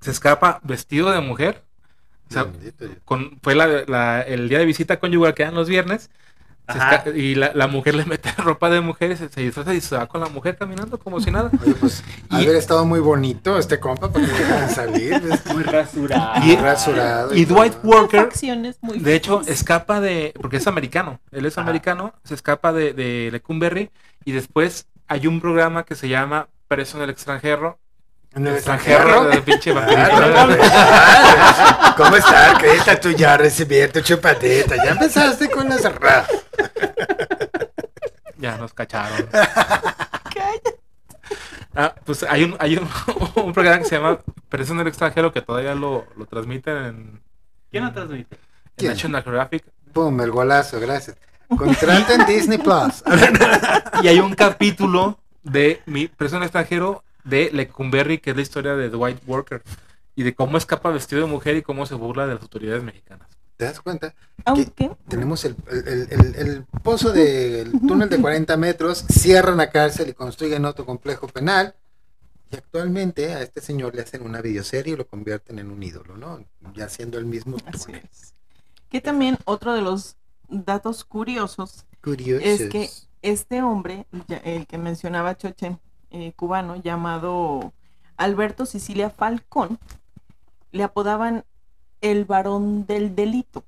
se 0.00 0.10
escapa 0.10 0.60
vestido 0.64 1.10
de 1.10 1.20
mujer. 1.20 1.62
O 2.30 2.32
sea, 2.32 2.46
con, 3.04 3.38
fue 3.42 3.54
la- 3.54 3.84
la- 3.86 4.20
el 4.22 4.48
día 4.48 4.58
de 4.58 4.66
visita 4.66 4.98
conyugal 5.00 5.34
que 5.34 5.44
dan 5.44 5.54
los 5.54 5.68
viernes. 5.68 6.10
y 7.14 7.34
la, 7.34 7.52
la 7.54 7.66
mujer 7.66 7.94
le 7.94 8.04
mete 8.06 8.30
ropa 8.36 8.68
de 8.68 8.82
mujer 8.82 9.12
y 9.12 9.16
se, 9.16 9.30
se 9.30 9.40
disfraza 9.40 9.72
y 9.74 9.80
se 9.80 9.96
va 9.96 10.06
con 10.06 10.20
la 10.20 10.28
mujer 10.28 10.58
caminando 10.58 10.98
como 10.98 11.18
si 11.20 11.30
nada. 11.30 11.50
Oye, 11.62 11.74
pues, 11.74 12.04
Y- 12.30 12.34
haber 12.44 12.56
estado 12.56 12.84
muy 12.84 13.00
bonito 13.00 13.58
este 13.58 13.80
compa 13.80 14.12
para 14.12 14.26
que 14.26 14.32
me 14.32 14.38
dejaran 14.38 14.70
salir. 14.70 15.22
Muy 15.54 15.62
rasurado. 15.62 16.46
Y- 16.46 16.56
rasurado. 16.56 17.34
Y 17.34 17.46
todo. 17.46 17.56
Dwight 17.58 17.74
Walker, 17.82 18.28
muy 18.82 18.98
de 18.98 19.14
hecho, 19.14 19.40
escapa 19.46 20.00
de. 20.02 20.34
Porque 20.38 20.58
es 20.58 20.66
americano. 20.66 21.20
Él 21.32 21.46
es 21.46 21.56
Ajá. 21.56 21.62
americano, 21.62 22.12
se 22.24 22.34
escapa 22.34 22.74
de, 22.74 22.92
de 22.92 23.30
Lecumberri. 23.32 23.90
Y 24.26 24.32
después 24.32 24.86
hay 25.06 25.26
un 25.26 25.40
programa 25.40 25.84
que 25.84 25.94
se 25.94 26.10
llama 26.10 26.48
Preso 26.68 26.98
en 26.98 27.04
el 27.04 27.10
extranjero. 27.10 27.78
En 28.38 28.46
el 28.46 28.54
extranjero. 28.54 29.28
pinche. 29.44 29.72
¿Cómo 31.96 32.16
está, 32.16 32.56
Creta? 32.58 33.00
Tú 33.00 33.10
ya 33.10 33.36
recibí 33.36 33.86
tu 33.88 34.00
chupadita. 34.00 34.76
Ya 34.76 34.92
empezaste 34.92 35.50
con 35.50 35.68
la 35.68 35.76
cerrada. 35.78 36.26
Ya 38.36 38.56
nos 38.56 38.72
cacharon. 38.72 39.26
Cállate. 39.32 40.78
Ah, 41.74 41.92
pues 42.04 42.22
hay 42.22 42.44
un, 42.44 42.56
hay 42.60 42.76
un, 42.76 42.88
un 43.44 43.52
programa 43.52 43.78
que 43.80 43.84
se 43.84 43.96
llama 43.96 44.20
Preso 44.48 44.72
en 44.72 44.80
el 44.80 44.86
extranjero 44.86 45.32
que 45.32 45.42
todavía 45.42 45.74
lo, 45.74 46.06
lo 46.16 46.26
transmiten 46.26 46.76
en, 46.76 47.20
¿Quién 47.70 47.84
lo 47.84 47.92
transmite? 47.92 48.34
en 48.36 48.40
¿Quién? 48.76 48.92
National 48.92 49.22
Geographic. 49.24 49.64
Pum, 49.92 50.20
el 50.20 50.30
golazo, 50.30 50.78
gracias. 50.80 51.16
Contrata 51.48 52.14
en 52.14 52.26
Disney 52.26 52.58
Plus. 52.58 53.02
Y 54.02 54.06
hay 54.06 54.20
un 54.20 54.34
capítulo 54.36 55.18
de 55.42 55.82
mi 55.86 56.06
Preso 56.06 56.36
en 56.36 56.42
el 56.42 56.46
extranjero 56.46 57.02
de 57.28 57.50
Lecumberri, 57.52 58.18
que 58.18 58.30
es 58.30 58.36
la 58.36 58.42
historia 58.42 58.74
de 58.74 58.88
Dwight 58.90 59.18
Walker. 59.26 59.62
Y 60.14 60.22
de 60.24 60.34
cómo 60.34 60.58
escapa 60.58 60.90
vestido 60.90 61.22
de 61.22 61.28
mujer 61.28 61.56
y 61.56 61.62
cómo 61.62 61.86
se 61.86 61.94
burla 61.94 62.26
de 62.26 62.34
las 62.34 62.42
autoridades 62.42 62.82
mexicanas. 62.82 63.28
¿Te 63.56 63.64
das 63.64 63.80
cuenta? 63.80 64.14
Aunque 64.44 64.90
Tenemos 65.08 65.44
el, 65.44 65.56
el- 65.70 66.06
el- 66.10 66.34
el 66.36 66.64
pozo 66.82 67.12
del 67.12 67.72
túnel 67.86 68.08
de 68.08 68.20
40 68.20 68.56
metros, 68.56 69.04
cierran 69.10 69.56
la 69.58 69.70
cárcel 69.70 70.08
y 70.08 70.14
construyen 70.14 70.64
otro 70.64 70.84
complejo 70.86 71.26
penal. 71.28 71.74
Y 72.50 72.56
actualmente 72.56 73.34
a 73.34 73.42
este 73.42 73.60
señor 73.60 73.94
le 73.94 74.02
hacen 74.02 74.22
una 74.22 74.40
videoserie 74.40 74.94
y 74.94 74.96
lo 74.96 75.06
convierten 75.06 75.58
en 75.58 75.70
un 75.70 75.82
ídolo, 75.82 76.16
¿no? 76.16 76.44
Ya 76.74 76.88
siendo 76.88 77.18
el 77.18 77.26
mismo 77.26 77.56
Así 77.66 77.86
túnel. 77.86 78.08
es. 78.10 78.34
Que 78.88 79.00
también 79.00 79.36
otro 79.44 79.74
de 79.74 79.82
los 79.82 80.16
datos 80.48 81.04
curiosos 81.04 81.84
Curioso. 82.02 82.44
es 82.44 82.68
que 82.70 82.88
este 83.22 83.62
hombre, 83.62 84.06
ya- 84.28 84.38
el 84.38 84.66
que 84.66 84.78
mencionaba 84.78 85.36
Choche, 85.36 85.76
eh, 86.10 86.32
cubano, 86.34 86.76
llamado 86.76 87.72
Alberto 88.16 88.66
Sicilia 88.66 89.10
Falcón, 89.10 89.78
le 90.72 90.82
apodaban 90.82 91.44
el 92.00 92.24
varón 92.24 92.86
del 92.86 93.14
delito. 93.14 93.64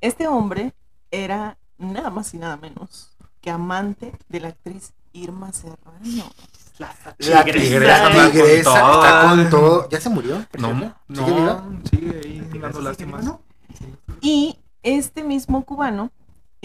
Este 0.00 0.28
hombre 0.28 0.72
era 1.10 1.56
nada 1.78 2.10
más 2.10 2.32
y 2.34 2.38
nada 2.38 2.56
menos 2.56 3.16
que 3.40 3.50
amante 3.50 4.12
de 4.28 4.40
la 4.40 4.48
actriz 4.48 4.92
Irma 5.12 5.52
Serrano. 5.52 6.00
La 6.78 6.94
La 7.18 7.44
tigresa 7.44 8.02
con 8.12 8.30
tigresa 8.32 8.70
todo. 8.70 9.04
está 9.04 9.22
con 9.28 9.50
todo. 9.50 9.88
¿Ya 9.88 10.00
se 10.00 10.10
murió? 10.10 10.44
No, 10.58 10.74
no, 10.74 10.94
¿Sigue 11.08 11.32
viva? 11.40 11.64
sigue 11.90 12.20
ahí 12.22 12.38
dando 12.60 12.68
¿Sigue 12.72 12.82
lástimas. 12.82 13.20
viva, 13.22 13.32
no? 13.32 13.40
Y 14.20 14.58
este 14.82 15.24
mismo 15.24 15.64
cubano, 15.64 16.10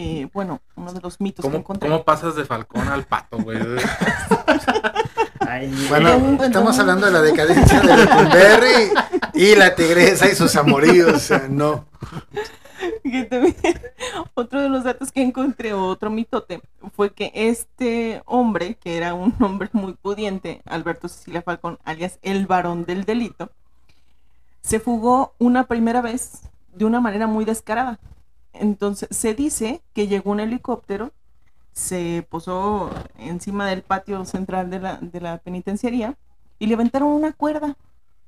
eh, 0.01 0.29
bueno, 0.33 0.61
uno 0.75 0.91
de 0.91 0.99
los 0.99 1.21
mitos 1.21 1.43
que 1.43 1.49
¿Cómo, 1.49 1.59
encontré. 1.59 1.87
¿Cómo 1.87 2.03
pasas 2.03 2.35
de 2.35 2.43
Falcón 2.43 2.87
al 2.87 3.05
pato, 3.05 3.37
güey? 3.37 3.59
Ay, 5.39 5.71
Bueno, 5.89 6.43
estamos 6.43 6.79
hablando 6.79 7.05
de 7.05 7.11
la 7.11 7.21
decadencia 7.21 7.81
de 7.81 7.97
Lecumberri 7.97 8.91
y 9.35 9.55
la 9.55 9.75
tigresa 9.75 10.27
y 10.27 10.35
sus 10.35 10.55
amoríos. 10.55 11.13
o 11.13 11.19
sea, 11.19 11.47
no. 11.47 11.85
que 13.03 13.25
también, 13.25 13.55
otro 14.33 14.59
de 14.59 14.69
los 14.69 14.83
datos 14.85 15.11
que 15.11 15.21
encontré, 15.21 15.73
otro 15.73 16.09
mitote, 16.09 16.61
fue 16.95 17.13
que 17.13 17.31
este 17.35 18.23
hombre, 18.25 18.75
que 18.75 18.97
era 18.97 19.13
un 19.13 19.35
hombre 19.39 19.69
muy 19.71 19.93
pudiente, 19.93 20.63
Alberto 20.65 21.09
Cecilia 21.09 21.43
Falcón, 21.43 21.77
alias 21.83 22.17
el 22.23 22.47
varón 22.47 22.85
del 22.85 23.03
delito, 23.03 23.51
se 24.61 24.79
fugó 24.79 25.35
una 25.37 25.65
primera 25.65 26.01
vez 26.01 26.41
de 26.73 26.85
una 26.85 26.99
manera 27.01 27.27
muy 27.27 27.45
descarada. 27.45 27.99
Entonces, 28.53 29.09
se 29.11 29.33
dice 29.33 29.81
que 29.93 30.07
llegó 30.07 30.31
un 30.31 30.39
helicóptero, 30.39 31.11
se 31.73 32.25
posó 32.29 32.91
encima 33.17 33.65
del 33.67 33.81
patio 33.81 34.23
central 34.25 34.69
de 34.69 34.79
la, 34.79 34.97
de 35.01 35.21
la 35.21 35.37
penitenciaría 35.37 36.15
y 36.59 36.67
le 36.67 36.73
aventaron 36.75 37.09
una 37.09 37.31
cuerda. 37.31 37.75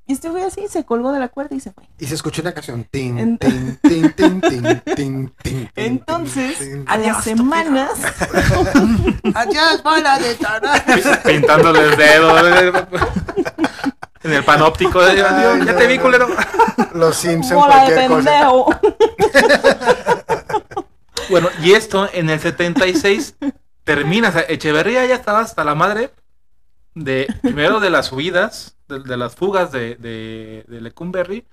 Y 0.06 0.14
este 0.14 0.30
güey 0.30 0.44
así 0.44 0.68
se 0.70 0.84
colgó 0.84 1.14
de 1.14 1.20
la 1.20 1.30
cuerda 1.30 1.56
y 1.56 1.62
se 1.62 1.72
fue. 1.72 1.86
Y 1.98 2.06
se 2.06 2.16
escuchó 2.16 2.42
una 2.42 2.52
canción. 2.54 2.86
Tin, 2.92 3.18
En- 3.20 3.38
tin, 3.38 3.78
tin, 3.82 4.12
tin, 4.12 4.42
tin, 4.42 4.82
tin, 4.82 4.82
tin, 4.96 5.30
tin, 5.42 5.70
Entonces, 5.76 6.58
tin, 6.58 6.84
a 6.88 6.98
las 6.98 7.24
semanas, 7.24 7.90
Adiós, 9.34 9.82
bola 9.82 10.20
de 10.20 10.36
tarán. 10.36 10.82
Pintándole 11.26 11.84
el 11.84 11.96
dedo. 11.98 12.88
En 14.24 14.34
el 14.34 14.44
panóptico. 14.44 15.02
de- 15.02 15.22
Ay, 15.24 15.66
ya 15.66 15.76
te 15.76 15.88
vi, 15.88 16.00
culero. 16.00 16.28
Los 16.94 17.16
Simpson, 17.18 17.58
bola 17.58 17.86
de 17.90 18.08
cualquier 18.08 18.08
cosa. 18.10 18.32
pendejo. 18.32 18.70
Bueno, 21.30 21.50
y 21.62 21.72
esto 21.72 22.10
en 22.14 22.30
el 22.30 22.40
76 22.40 23.36
termina. 23.84 24.30
O 24.30 24.32
sea, 24.34 24.42
Echeverría 24.48 25.06
ya 25.06 25.16
estaba 25.16 25.40
hasta 25.40 25.64
la 25.64 25.74
madre 25.74 26.12
de 26.96 27.28
primero 27.42 27.80
de 27.80 27.90
las 27.90 28.12
huidas, 28.12 28.76
de, 28.90 29.00
de 29.00 29.18
las 29.18 29.36
fugas 29.36 29.72
de, 29.72 29.96
de, 29.96 30.66
de 30.68 30.82
Lecumberri. 30.82 31.46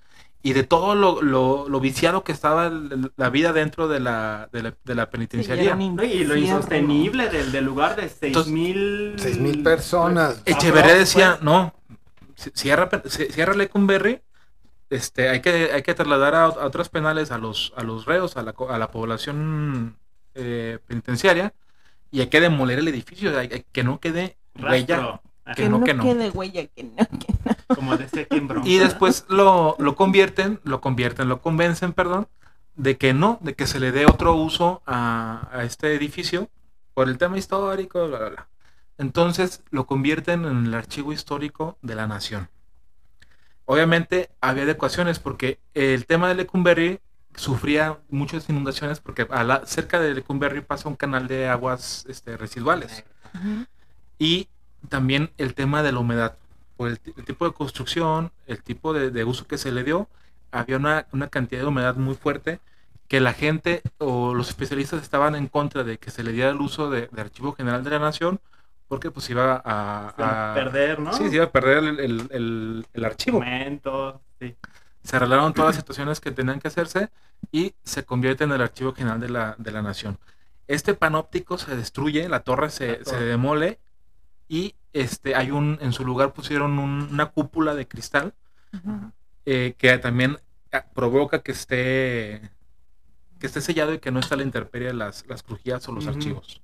y 0.43 0.55
de 0.55 0.65
todo 0.65 0.95
lo, 0.97 1.23
lo, 1.23 1.69
lo 1.69 1.81
viciado 1.81 2.25
que 2.25 2.33
estaba 2.33 2.71
la 3.17 3.31
vida 3.31 3.53
dentro 3.53 3.87
de 3.89 4.01
la, 4.01 4.49
de 4.53 4.63
la, 4.65 4.75
de 4.85 4.95
la 4.95 5.05
Sí, 5.05 5.09
penitenciaría. 5.13 5.77
y 5.79 6.25
lo 6.25 6.37
insostenible 6.37 7.29
del, 7.31 7.53
del 7.53 7.65
lugar 7.65 7.95
de 7.97 8.09
seis 8.09 8.23
Entonces, 8.23 8.53
mil... 8.53 9.15
Seis 9.19 9.39
mil 9.39 9.63
personas. 9.63 10.43
Echeverría 10.47 10.95
decía, 10.95 11.39
no, 11.43 11.73
ci- 12.45 13.31
cierra 13.31 13.55
Lecumberri, 13.55 14.21
este, 14.91 15.29
hay 15.29 15.41
que, 15.41 15.71
hay 15.73 15.83
que 15.83 15.95
trasladar 15.95 16.35
a, 16.35 16.45
a 16.45 16.67
otras 16.67 16.89
penales 16.89 17.31
a 17.31 17.39
los, 17.39 17.73
a 17.77 17.83
los 17.83 18.07
reos, 18.07 18.37
a 18.37 18.43
la, 18.43 18.53
co- 18.53 18.71
a 18.71 18.79
la 18.79 18.91
población 18.91 19.97
eh, 20.35 20.79
penitenciaria, 20.87 21.53
y 22.11 22.21
hay 22.21 22.27
que 22.29 22.41
demoler 22.41 22.79
el 22.81 22.89
edificio, 22.89 23.31
hay- 23.39 23.51
hay- 23.53 23.65
que 23.73 23.85
no 23.85 24.01
quede 24.01 24.37
huella. 24.61 25.21
Que 25.47 25.63
Que 25.65 25.69
no, 25.69 25.79
no, 25.79 25.85
que 25.85 25.95
no. 25.95 26.03
quede 26.05 26.31
huella, 26.31 26.67
que 26.67 26.85
no, 26.85 26.97
que 27.19 27.35
no. 27.45 27.75
Como 27.77 27.97
decía 27.97 28.23
aquí 28.23 28.37
en. 28.37 28.49
Y 28.65 28.79
después 28.79 29.25
lo, 29.29 29.75
lo 29.79 29.97
convierten, 29.97 30.61
lo 30.65 30.81
convierten, 30.81 31.29
lo 31.29 31.41
convencen, 31.41 31.93
perdón, 31.93 32.29
de 32.77 32.97
que 32.97 33.15
no, 33.15 33.39
de 33.43 33.55
que 33.55 33.67
se 33.67 33.81
le 33.81 33.91
dé 33.91 34.07
otro 34.07 34.35
uso 34.35 34.83
a, 34.87 35.49
a 35.53 35.65
este 35.65 35.95
edificio 35.95 36.49
por 36.95 37.09
el 37.09 37.19
tema 37.19 37.37
histórico, 37.39 38.07
bla, 38.07 38.19
bla, 38.19 38.29
bla. 38.29 38.49
Entonces 39.01 39.63
lo 39.71 39.87
convierten 39.87 40.45
en 40.45 40.67
el 40.67 40.75
archivo 40.75 41.13
histórico 41.15 41.79
de 41.81 41.95
la 41.95 42.07
nación. 42.07 42.51
Obviamente 43.65 44.29
había 44.43 44.65
adecuaciones 44.65 45.19
porque 45.19 45.59
el 45.73 46.05
tema 46.05 46.29
de 46.29 46.35
Lecumberri 46.35 47.01
sufría 47.35 47.99
muchas 48.11 48.49
inundaciones 48.51 49.01
porque 49.01 49.27
a 49.31 49.43
la- 49.43 49.65
cerca 49.65 50.01
de 50.01 50.13
Lecumberri 50.13 50.61
pasa 50.61 50.89
un 50.91 50.97
canal 50.97 51.29
de 51.29 51.49
aguas 51.49 52.05
este, 52.09 52.37
residuales 52.37 53.05
y 54.19 54.49
también 54.89 55.31
el 55.39 55.55
tema 55.55 55.83
de 55.83 55.93
la 55.93 56.01
humedad. 56.01 56.37
Por 56.77 56.89
el, 56.89 56.99
ti- 57.01 57.15
el 57.17 57.25
tipo 57.25 57.47
de 57.47 57.53
construcción, 57.55 58.33
el 58.47 58.63
tipo 58.63 58.93
de, 58.93 59.11
de 59.11 59.25
uso 59.25 59.47
que 59.47 59.57
se 59.59 59.73
le 59.73 59.83
dio, 59.85 60.09
había 60.53 60.77
una, 60.77 61.07
una 61.13 61.29
cantidad 61.29 61.63
de 61.63 61.67
humedad 61.69 61.97
muy 61.97 62.15
fuerte 62.17 62.61
que 63.09 63.21
la 63.21 63.33
gente 63.33 63.83
o 63.99 64.35
los 64.35 64.49
especialistas 64.49 65.03
estaban 65.03 65.35
en 65.37 65.47
contra 65.49 65.85
de 65.85 65.99
que 65.99 66.11
se 66.11 66.23
le 66.23 66.33
diera 66.33 66.51
el 66.51 66.61
uso 66.61 66.91
de, 66.91 67.09
de 67.11 67.21
Archivo 67.21 67.53
General 67.55 67.83
de 67.83 67.91
la 67.91 67.99
Nación 67.99 68.41
porque 68.91 69.13
pues 69.13 69.31
iba 69.31 69.63
a, 69.65 70.13
Se 70.17 70.21
van 70.23 70.35
a 70.35 70.51
a- 70.51 70.55
perder, 70.55 70.99
¿no? 70.99 71.13
Sí, 71.13 71.29
se 71.29 71.37
iba 71.37 71.45
a 71.45 71.51
perder 71.53 71.79
el, 71.79 72.01
el- 72.01 72.29
el- 72.33 72.87
el 72.93 73.05
archivo. 73.05 73.39
Documentos, 73.39 74.17
sí. 74.41 74.57
Se 75.05 75.15
arreglaron 75.17 75.55
todas 75.55 75.69
las 75.69 75.77
situaciones 75.77 76.21
que 76.21 76.33
tenían 76.33 76.59
que 76.59 76.67
hacerse 76.69 77.09
y 77.53 77.75
se 77.85 78.05
convierte 78.05 78.43
en 78.45 78.51
el 78.53 78.61
Archivo 78.61 78.93
General 78.93 79.21
de 79.21 79.29
la, 79.31 79.55
de 79.59 79.71
la 79.71 79.81
Nación. 79.81 80.19
Este 80.67 80.93
panóptico 80.95 81.57
se 81.57 81.75
destruye, 81.77 82.29
la 82.29 82.41
torre 82.41 82.69
se, 82.69 82.99
La 82.99 83.05
se 83.05 83.21
demole 83.21 83.79
y 84.49 84.75
este 84.93 85.37
hay 85.37 85.53
un 85.53 85.79
en 85.81 85.93
su 85.93 86.05
lugar 86.05 86.33
pusieron 86.33 86.79
un- 86.81 87.09
una 87.13 87.27
cúpula 87.27 87.75
de 87.77 87.87
cristal 87.87 88.35
eh, 89.47 89.75
que 89.79 89.97
también 89.99 90.37
ah, 90.73 90.85
provoca 90.93 91.43
que 91.43 91.53
esté 91.53 92.51
que 93.39 93.47
esté 93.47 93.61
sellado 93.61 93.95
y 93.95 94.01
que 94.01 94.11
no 94.11 94.19
esté 94.21 94.35
a 94.35 94.37
la 94.37 94.43
intemperie 94.43 94.93
las, 94.93 95.25
las 95.29 95.43
crujías 95.45 95.89
o 95.89 95.93
los 95.93 96.07
archivos. 96.09 96.61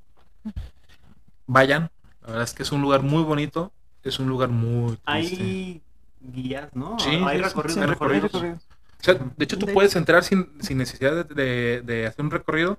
Vayan, 1.46 1.90
la 2.26 2.32
verdad 2.32 2.44
es 2.44 2.54
que 2.54 2.62
es 2.64 2.72
un 2.72 2.82
lugar 2.82 3.02
muy 3.02 3.22
bonito, 3.22 3.72
es 4.02 4.18
un 4.18 4.28
lugar 4.28 4.48
muy 4.50 4.96
triste. 4.98 5.42
Hay 5.42 5.82
guías, 6.20 6.74
¿no? 6.74 6.98
Sí, 6.98 7.10
hay 7.24 7.40
recorridos. 7.40 7.74
sí, 7.74 7.80
hay 7.80 7.86
mejor 7.88 8.08
recorridos. 8.10 8.32
dicho. 8.32 8.66
O 9.00 9.04
sea, 9.04 9.14
de 9.14 9.44
hecho, 9.44 9.58
tú 9.58 9.66
De- 9.66 9.72
puedes 9.74 9.94
entrar 9.96 10.24
sin, 10.24 10.50
sin 10.60 10.78
necesidad 10.78 11.24
de, 11.24 11.34
de- 11.34 11.82
de 11.82 12.06
hacer 12.06 12.24
un 12.24 12.30
recorrido, 12.30 12.78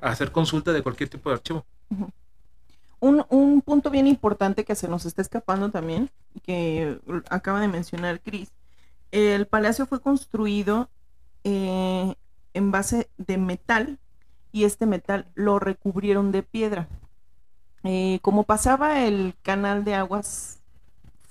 a 0.00 0.10
hacer 0.10 0.32
consulta 0.32 0.72
de 0.72 0.82
cualquier 0.82 1.08
tipo 1.08 1.28
de 1.30 1.34
archivo. 1.36 1.64
Un, 3.00 3.24
un 3.28 3.60
punto 3.62 3.90
bien 3.90 4.06
importante 4.08 4.64
que 4.64 4.74
se 4.74 4.88
nos 4.88 5.06
está 5.06 5.22
escapando 5.22 5.70
también, 5.70 6.10
que 6.42 6.98
acaba 7.30 7.60
de 7.60 7.68
mencionar 7.68 8.20
Chris, 8.20 8.50
el 9.12 9.46
palacio 9.46 9.86
fue 9.86 10.00
construido 10.00 10.88
eh, 11.44 12.14
en 12.54 12.70
base 12.72 13.08
de 13.16 13.38
metal 13.38 13.98
y 14.50 14.64
este 14.64 14.84
metal 14.86 15.26
lo 15.34 15.58
recubrieron 15.60 16.32
de 16.32 16.42
piedra. 16.42 16.88
Eh, 17.84 18.18
como 18.22 18.42
pasaba 18.44 19.04
el 19.04 19.34
canal 19.42 19.84
de 19.84 19.94
aguas 19.94 20.58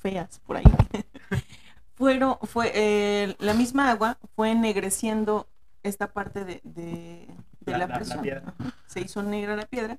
feas 0.01 0.39
por 0.45 0.57
ahí, 0.57 0.63
fueron, 1.95 2.37
fue, 2.43 2.71
eh, 2.73 3.35
la 3.39 3.53
misma 3.53 3.91
agua 3.91 4.17
fue 4.35 4.51
ennegreciendo 4.51 5.47
esta 5.83 6.07
parte 6.13 6.45
de, 6.45 6.61
de- 6.63 7.27
de 7.61 7.71
La- 7.71 7.79
la, 7.79 7.87
la- 7.87 7.87
la 7.87 7.95
presión. 7.95 8.53
Se 8.85 9.01
hizo 9.01 9.23
negra 9.23 9.55
la 9.55 9.65
piedra 9.65 9.97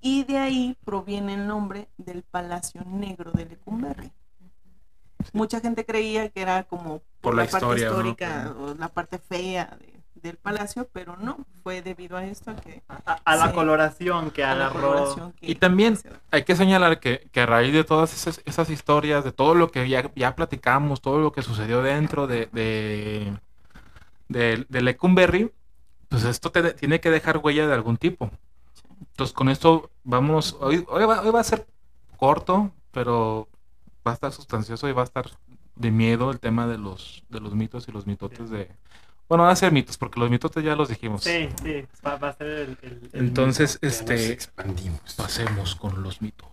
y 0.00 0.22
de 0.24 0.38
ahí 0.38 0.76
proviene 0.84 1.34
el 1.34 1.46
nombre 1.48 1.88
del 1.96 2.22
Palacio 2.22 2.84
Negro 2.84 3.32
de 3.32 3.46
Lecumberri. 3.46 4.12
Mucha 5.32 5.60
gente 5.60 5.84
creía 5.84 6.28
que 6.28 6.40
era 6.42 6.62
como 6.64 7.02
Por 7.20 7.34
la 7.34 7.42
parte 7.44 7.56
historia, 7.56 7.86
¿no? 7.90 7.96
histórica 7.96 8.54
o 8.58 8.74
la 8.74 8.88
parte 8.88 9.18
fea 9.18 9.76
de- 9.80 9.97
del 10.22 10.36
palacio, 10.36 10.88
pero 10.92 11.16
no, 11.16 11.38
fue 11.62 11.82
debido 11.82 12.16
a 12.16 12.24
esto 12.24 12.54
que 12.56 12.82
A, 12.88 13.20
a 13.24 13.36
la 13.36 13.52
coloración 13.52 14.30
que 14.30 14.44
a 14.44 14.54
la 14.54 14.66
agarró. 14.66 15.32
Y 15.40 15.54
también 15.56 15.98
hay 16.30 16.44
que 16.44 16.56
señalar 16.56 17.00
que, 17.00 17.28
que 17.32 17.40
a 17.40 17.46
raíz 17.46 17.72
de 17.72 17.84
todas 17.84 18.12
esas, 18.14 18.42
esas 18.44 18.70
historias, 18.70 19.24
de 19.24 19.32
todo 19.32 19.54
lo 19.54 19.70
que 19.70 19.88
ya, 19.88 20.10
ya 20.14 20.34
platicamos, 20.36 21.00
todo 21.00 21.18
lo 21.20 21.32
que 21.32 21.42
sucedió 21.42 21.82
dentro 21.82 22.26
de, 22.26 22.48
de, 22.52 23.36
de, 24.28 24.66
de 24.68 24.82
Lecumberri, 24.82 25.52
pues 26.08 26.24
esto 26.24 26.50
te- 26.50 26.74
tiene 26.74 27.00
que 27.00 27.10
dejar 27.10 27.38
huella 27.38 27.66
de 27.66 27.74
algún 27.74 27.96
tipo. 27.96 28.30
Entonces 29.12 29.34
con 29.34 29.48
esto 29.48 29.90
vamos, 30.04 30.56
hoy, 30.60 30.84
hoy, 30.88 31.04
va, 31.04 31.20
hoy 31.22 31.30
va 31.30 31.40
a 31.40 31.44
ser 31.44 31.66
corto, 32.16 32.72
pero 32.92 33.48
va 34.06 34.12
a 34.12 34.14
estar 34.14 34.32
sustancioso 34.32 34.88
y 34.88 34.92
va 34.92 35.02
a 35.02 35.04
estar 35.04 35.26
de 35.76 35.90
miedo 35.90 36.30
el 36.32 36.40
tema 36.40 36.66
de 36.66 36.78
los, 36.78 37.24
de 37.28 37.40
los 37.40 37.54
mitos 37.54 37.86
y 37.88 37.92
los 37.92 38.06
mitotes 38.06 38.50
de... 38.50 38.68
Bueno, 39.28 39.44
van 39.44 39.52
a 39.52 39.56
ser 39.56 39.72
mitos, 39.72 39.98
porque 39.98 40.18
los 40.20 40.30
mitotes 40.30 40.64
ya 40.64 40.74
los 40.74 40.88
dijimos. 40.88 41.22
Sí, 41.22 41.48
sí, 41.62 41.84
va, 42.06 42.16
va 42.16 42.28
a 42.30 42.36
ser 42.36 42.46
el. 42.46 42.78
el- 42.82 43.10
el 43.12 43.20
Entonces, 43.26 43.78
nos 43.82 43.92
este, 43.92 44.32
expandimos. 44.32 45.14
pasemos 45.14 45.74
con 45.76 46.02
los 46.02 46.22
mitos. 46.22 46.48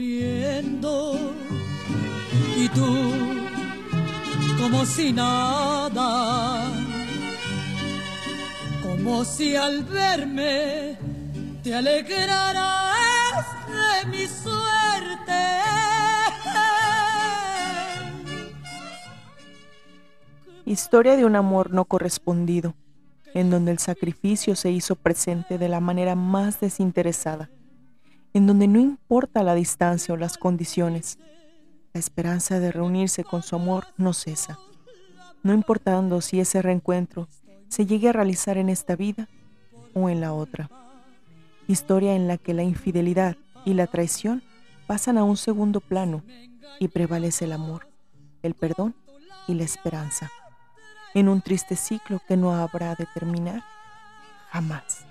Y 0.00 0.70
tú 2.74 2.86
como 4.60 4.84
si 4.86 5.12
nada, 5.12 6.64
como 8.82 9.24
si 9.24 9.56
al 9.56 9.82
verme 9.84 10.96
te 11.62 11.74
alegrarás 11.74 13.46
de 13.66 14.06
mi 14.10 14.26
suerte. 14.26 15.32
Historia 20.64 21.16
de 21.16 21.24
un 21.24 21.34
amor 21.34 21.72
no 21.72 21.86
correspondido, 21.86 22.74
en 23.34 23.50
donde 23.50 23.72
el 23.72 23.78
sacrificio 23.78 24.54
se 24.54 24.70
hizo 24.70 24.94
presente 24.96 25.58
de 25.58 25.68
la 25.68 25.80
manera 25.80 26.14
más 26.14 26.60
desinteresada, 26.60 27.50
en 28.34 28.46
donde 28.46 28.68
no 28.68 28.78
importa 28.78 29.42
la 29.42 29.54
distancia 29.54 30.14
o 30.14 30.16
las 30.16 30.38
condiciones, 30.38 31.18
la 31.92 32.00
esperanza 32.00 32.60
de 32.60 32.72
reunirse 32.72 33.24
con 33.24 33.42
su 33.42 33.56
amor 33.56 33.86
no 33.96 34.12
cesa, 34.12 34.58
no 35.42 35.54
importando 35.54 36.20
si 36.20 36.40
ese 36.40 36.62
reencuentro 36.62 37.28
se 37.68 37.86
llegue 37.86 38.08
a 38.08 38.12
realizar 38.12 38.58
en 38.58 38.68
esta 38.68 38.96
vida 38.96 39.28
o 39.94 40.08
en 40.08 40.20
la 40.20 40.32
otra. 40.32 40.70
Historia 41.66 42.14
en 42.14 42.28
la 42.28 42.38
que 42.38 42.54
la 42.54 42.62
infidelidad 42.62 43.36
y 43.64 43.74
la 43.74 43.86
traición 43.86 44.42
pasan 44.86 45.18
a 45.18 45.24
un 45.24 45.36
segundo 45.36 45.80
plano 45.80 46.22
y 46.78 46.88
prevalece 46.88 47.44
el 47.44 47.52
amor, 47.52 47.88
el 48.42 48.54
perdón 48.54 48.94
y 49.46 49.54
la 49.54 49.64
esperanza 49.64 50.30
en 51.14 51.28
un 51.28 51.40
triste 51.40 51.76
ciclo 51.76 52.20
que 52.26 52.36
no 52.36 52.54
habrá 52.54 52.94
de 52.94 53.06
terminar 53.14 53.62
jamás. 54.50 55.07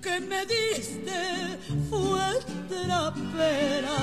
Que 0.00 0.20
me 0.20 0.46
diste 0.46 1.58
fue 1.90 2.20
trapera. 2.68 3.98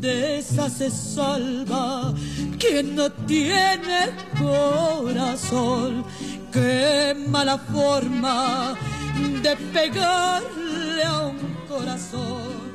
De 0.00 0.38
esa 0.38 0.70
se 0.70 0.90
salva 0.90 2.14
quien 2.58 2.94
no 2.94 3.10
tiene 3.10 4.10
corazón. 4.38 6.04
Qué 6.52 7.14
mala 7.28 7.58
forma 7.58 8.74
de 9.42 9.56
pegarle 9.72 11.04
a 11.04 11.26
un 11.26 11.38
corazón. 11.68 12.69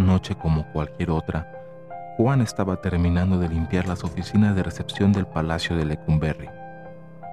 Noche 0.00 0.34
como 0.34 0.70
cualquier 0.72 1.10
otra, 1.10 1.50
Juan 2.16 2.40
estaba 2.40 2.80
terminando 2.80 3.38
de 3.38 3.48
limpiar 3.48 3.88
las 3.88 4.04
oficinas 4.04 4.54
de 4.54 4.62
recepción 4.62 5.12
del 5.12 5.26
Palacio 5.26 5.76
de 5.76 5.84
Lecumberri. 5.84 6.48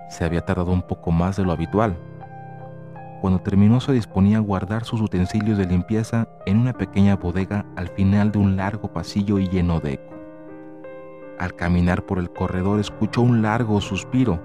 Se 0.09 0.25
había 0.25 0.41
tardado 0.41 0.71
un 0.71 0.81
poco 0.81 1.11
más 1.11 1.37
de 1.37 1.43
lo 1.43 1.51
habitual. 1.51 1.95
Cuando 3.21 3.39
terminó 3.39 3.79
se 3.79 3.91
disponía 3.91 4.37
a 4.37 4.41
guardar 4.41 4.83
sus 4.83 4.99
utensilios 4.99 5.59
de 5.59 5.67
limpieza 5.67 6.27
en 6.47 6.57
una 6.57 6.73
pequeña 6.73 7.15
bodega 7.15 7.65
al 7.75 7.89
final 7.89 8.31
de 8.31 8.39
un 8.39 8.57
largo 8.57 8.91
pasillo 8.91 9.37
y 9.37 9.47
lleno 9.47 9.79
de 9.79 9.93
eco. 9.93 10.15
Al 11.37 11.55
caminar 11.55 12.03
por 12.05 12.17
el 12.17 12.31
corredor 12.31 12.79
escuchó 12.79 13.21
un 13.21 13.43
largo 13.43 13.81
suspiro 13.81 14.39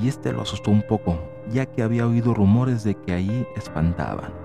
y 0.00 0.08
este 0.08 0.32
lo 0.32 0.42
asustó 0.42 0.70
un 0.70 0.82
poco, 0.82 1.18
ya 1.50 1.66
que 1.66 1.82
había 1.82 2.06
oído 2.06 2.32
rumores 2.32 2.84
de 2.84 2.94
que 2.94 3.12
allí 3.12 3.46
espantaban. 3.56 4.43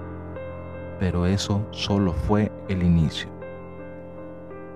Pero 1.00 1.26
eso 1.26 1.66
solo 1.72 2.14
fue 2.14 2.52
el 2.68 2.84
inicio. 2.84 3.30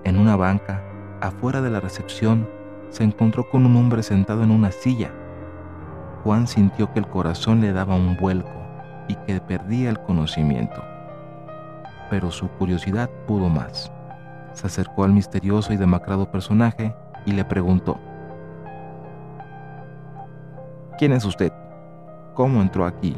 En 0.04 0.18
una 0.18 0.36
banca, 0.36 0.82
afuera 1.20 1.60
de 1.60 1.70
la 1.70 1.80
recepción, 1.80 2.48
se 2.88 3.04
encontró 3.04 3.48
con 3.48 3.66
un 3.66 3.76
hombre 3.76 4.02
sentado 4.02 4.42
en 4.42 4.50
una 4.50 4.72
silla. 4.72 5.12
Juan 6.22 6.46
sintió 6.46 6.92
que 6.92 7.00
el 7.00 7.06
corazón 7.06 7.60
le 7.60 7.72
daba 7.72 7.96
un 7.96 8.16
vuelco 8.16 8.50
y 9.08 9.16
que 9.16 9.40
perdía 9.40 9.90
el 9.90 10.00
conocimiento. 10.00 10.82
Pero 12.08 12.30
su 12.30 12.48
curiosidad 12.48 13.10
pudo 13.26 13.48
más. 13.48 13.92
Se 14.52 14.66
acercó 14.66 15.04
al 15.04 15.12
misterioso 15.12 15.72
y 15.72 15.76
demacrado 15.76 16.30
personaje 16.30 16.94
y 17.26 17.32
le 17.32 17.44
preguntó, 17.44 17.98
¿Quién 20.96 21.12
es 21.12 21.24
usted? 21.24 21.52
¿Cómo 22.34 22.62
entró 22.62 22.86
aquí? 22.86 23.16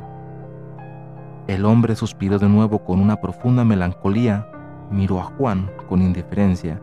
El 1.46 1.64
hombre 1.64 1.94
suspiró 1.94 2.40
de 2.40 2.48
nuevo 2.48 2.80
con 2.80 3.00
una 3.00 3.20
profunda 3.20 3.64
melancolía, 3.64 4.48
miró 4.90 5.20
a 5.20 5.24
Juan 5.24 5.70
con 5.88 6.02
indiferencia, 6.02 6.80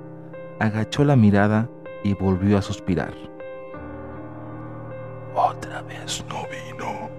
agachó 0.58 1.04
la 1.04 1.18
mirada 1.18 1.68
y 2.02 2.14
volvió 2.14 2.58
a 2.58 2.62
suspirar. 2.62 3.14
Otra 5.36 5.82
vez 5.82 6.24
no 6.30 6.44
vino, 6.44 7.10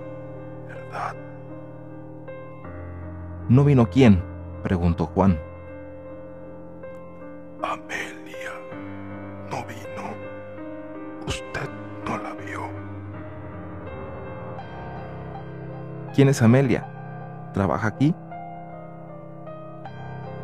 ¿verdad? 0.66 1.14
¿No 3.50 3.62
vino 3.62 3.90
quién? 3.90 4.22
preguntó 4.62 5.04
Juan. 5.04 5.38
Amelia 7.62 8.52
no 9.50 9.56
vino. 9.66 10.14
Usted 11.26 11.68
no 12.06 12.16
la 12.16 12.32
vio. 12.32 12.62
¿Quién 16.14 16.30
es 16.30 16.40
Amelia? 16.40 16.88
¿Trabaja 17.54 17.86
aquí? 17.86 18.12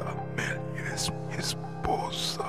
Amelia 0.01 0.95
es 0.95 1.13
mi 1.29 1.35
esposa. 1.35 2.45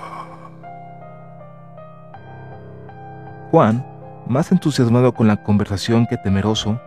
Juan, 3.50 3.84
más 4.28 4.52
entusiasmado 4.52 5.14
con 5.14 5.28
la 5.28 5.44
conversación 5.44 6.06
que 6.06 6.18
temeroso, 6.18 6.80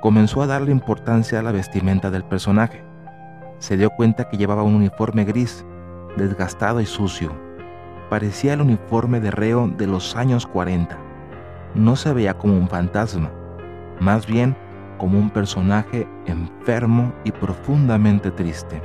comenzó 0.00 0.40
a 0.40 0.46
darle 0.46 0.72
importancia 0.72 1.38
a 1.38 1.42
la 1.42 1.52
vestimenta 1.52 2.10
del 2.10 2.24
personaje. 2.24 2.82
Se 3.58 3.76
dio 3.76 3.90
cuenta 3.90 4.30
que 4.30 4.38
llevaba 4.38 4.62
un 4.62 4.74
uniforme 4.74 5.24
gris, 5.24 5.66
desgastado 6.16 6.80
y 6.80 6.86
sucio. 6.86 7.30
Parecía 8.08 8.54
el 8.54 8.62
uniforme 8.62 9.20
de 9.20 9.30
reo 9.30 9.68
de 9.68 9.86
los 9.86 10.16
años 10.16 10.46
40. 10.46 10.96
No 11.74 11.94
se 11.94 12.14
veía 12.14 12.38
como 12.38 12.54
un 12.54 12.70
fantasma, 12.70 13.30
más 14.00 14.26
bien 14.26 14.56
como 14.98 15.18
un 15.18 15.30
personaje 15.30 16.06
enfermo 16.26 17.12
y 17.24 17.32
profundamente 17.32 18.30
triste. 18.30 18.82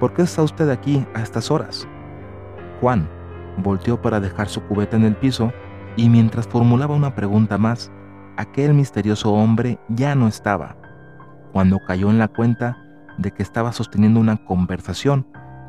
¿Por 0.00 0.12
qué 0.12 0.22
está 0.22 0.42
usted 0.42 0.68
aquí 0.70 1.06
a 1.14 1.22
estas 1.22 1.50
horas? 1.50 1.86
Juan 2.80 3.08
volteó 3.58 4.00
para 4.00 4.20
dejar 4.20 4.48
su 4.48 4.62
cubeta 4.62 4.96
en 4.96 5.04
el 5.04 5.16
piso 5.16 5.52
y 5.96 6.08
mientras 6.08 6.48
formulaba 6.48 6.94
una 6.94 7.14
pregunta 7.14 7.58
más, 7.58 7.92
aquel 8.36 8.74
misterioso 8.74 9.32
hombre 9.32 9.78
ya 9.88 10.14
no 10.14 10.26
estaba. 10.26 10.76
Cuando 11.52 11.78
cayó 11.86 12.10
en 12.10 12.18
la 12.18 12.28
cuenta 12.28 12.76
de 13.18 13.30
que 13.30 13.42
estaba 13.42 13.72
sosteniendo 13.72 14.18
una 14.18 14.44
conversación 14.44 15.26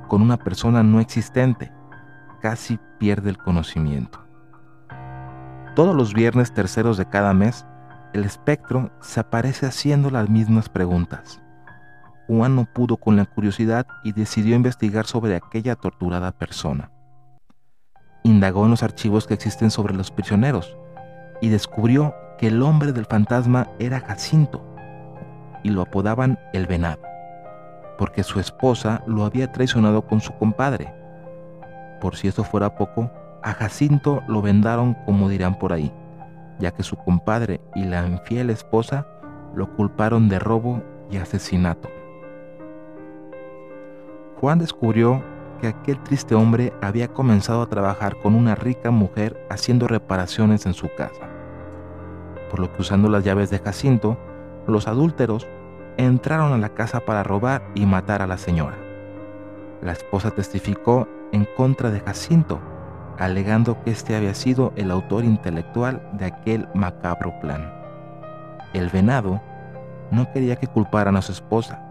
con 0.08 0.22
una 0.22 0.38
persona 0.38 0.82
no 0.82 0.99
existente, 0.99 1.72
casi 2.41 2.80
pierde 2.97 3.30
el 3.30 3.38
conocimiento. 3.38 4.26
Todos 5.76 5.95
los 5.95 6.14
viernes 6.14 6.53
terceros 6.53 6.97
de 6.97 7.06
cada 7.06 7.34
mes, 7.34 7.66
el 8.16 8.24
espectro 8.24 8.91
se 9.01 9.20
aparece 9.20 9.66
haciendo 9.66 10.09
las 10.09 10.30
mismas 10.30 10.70
preguntas. 10.70 11.41
Juan 12.28 12.55
no 12.55 12.63
pudo 12.63 12.95
con 12.95 13.18
la 13.18 13.26
curiosidad 13.26 13.86
y 14.05 14.13
decidió 14.13 14.55
investigar 14.55 15.05
sobre 15.05 15.36
aquella 15.36 15.76
torturada 15.76 16.32
persona. 16.32 16.91
Indagó 18.24 18.63
en 18.63 18.72
los 18.72 18.84
archivos 18.84 19.28
que 19.28 19.34
existen 19.34 19.70
sobre 19.70 19.93
los 19.93 20.11
prisioneros 20.11 20.78
y 21.41 21.49
descubrió 21.49 22.16
que 22.38 22.47
el 22.47 22.61
hombre 22.63 22.93
del 22.93 23.05
fantasma 23.05 23.68
era 23.80 23.99
Jacinto 23.99 24.66
y 25.61 25.70
lo 25.70 25.82
apodaban 25.82 26.39
el 26.53 26.68
venado, 26.68 27.01
porque 27.97 28.24
su 28.24 28.39
esposa 28.39 29.03
lo 29.05 29.26
había 29.26 29.51
traicionado 29.51 30.07
con 30.07 30.22
su 30.22 30.34
compadre. 30.38 30.93
Por 31.99 32.16
si 32.16 32.30
eso 32.30 32.45
fuera 32.45 32.76
poco, 32.76 33.11
a 33.43 33.51
Jacinto 33.51 34.24
lo 34.30 34.41
vendaron 34.41 34.93
como 35.05 35.28
dirán 35.28 35.59
por 35.59 35.74
ahí, 35.74 35.91
ya 36.60 36.72
que 36.72 36.84
su 36.84 36.95
compadre 36.95 37.62
y 37.76 37.84
la 37.84 38.06
infiel 38.08 38.49
esposa 38.49 39.08
lo 39.56 39.76
culparon 39.76 40.30
de 40.30 40.39
robo 40.39 40.82
y 41.10 41.18
asesinato. 41.18 41.89
Juan 44.39 44.60
descubrió 44.60 45.24
que 45.62 45.68
aquel 45.68 46.01
triste 46.03 46.36
hombre 46.36 46.74
había 46.82 47.08
comenzado 47.08 47.62
a 47.62 47.70
trabajar 47.70 48.18
con 48.18 48.36
una 48.36 48.56
rica 48.56 48.91
mujer 48.91 49.45
haciendo 49.49 49.88
reparaciones 49.88 50.66
en 50.66 50.74
su 50.74 50.89
casa, 50.95 51.30
por 52.49 52.60
lo 52.60 52.72
que 52.74 52.82
usando 52.82 53.10
las 53.10 53.24
llaves 53.24 53.49
de 53.49 53.60
Jacinto, 53.60 54.18
los 54.68 54.88
adúlteros 54.88 55.47
entraron 55.97 56.51
a 56.53 56.58
la 56.58 56.70
casa 56.70 56.99
para 56.99 57.24
robar 57.24 57.64
y 57.76 57.86
matar 57.86 58.22
a 58.22 58.28
la 58.28 58.38
señora. 58.38 58.78
La 59.82 59.93
esposa 59.93 60.32
testificó 60.32 61.08
en 61.32 61.47
contra 61.56 61.91
de 61.91 62.01
Jacinto, 62.01 62.60
alegando 63.18 63.82
que 63.84 63.91
este 63.91 64.16
había 64.16 64.34
sido 64.34 64.74
el 64.76 64.91
autor 64.91 65.24
intelectual 65.24 66.01
de 66.13 66.26
aquel 66.26 66.68
macabro 66.74 67.34
plan. 67.39 67.72
El 68.74 68.89
venado 68.89 69.41
no 70.11 70.32
quería 70.32 70.57
que 70.57 70.68
culparan 70.68 71.16
a 71.16 71.22
su 71.22 71.32
esposa, 71.32 71.82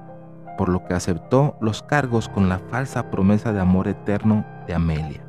por 0.56 0.68
lo 0.68 0.84
que 0.84 0.94
aceptó 0.94 1.56
los 1.60 1.82
cargos 1.82 2.28
con 2.28 2.48
la 2.48 2.58
falsa 2.58 3.10
promesa 3.10 3.52
de 3.52 3.60
amor 3.60 3.88
eterno 3.88 4.44
de 4.66 4.74
Amelia. 4.74 5.24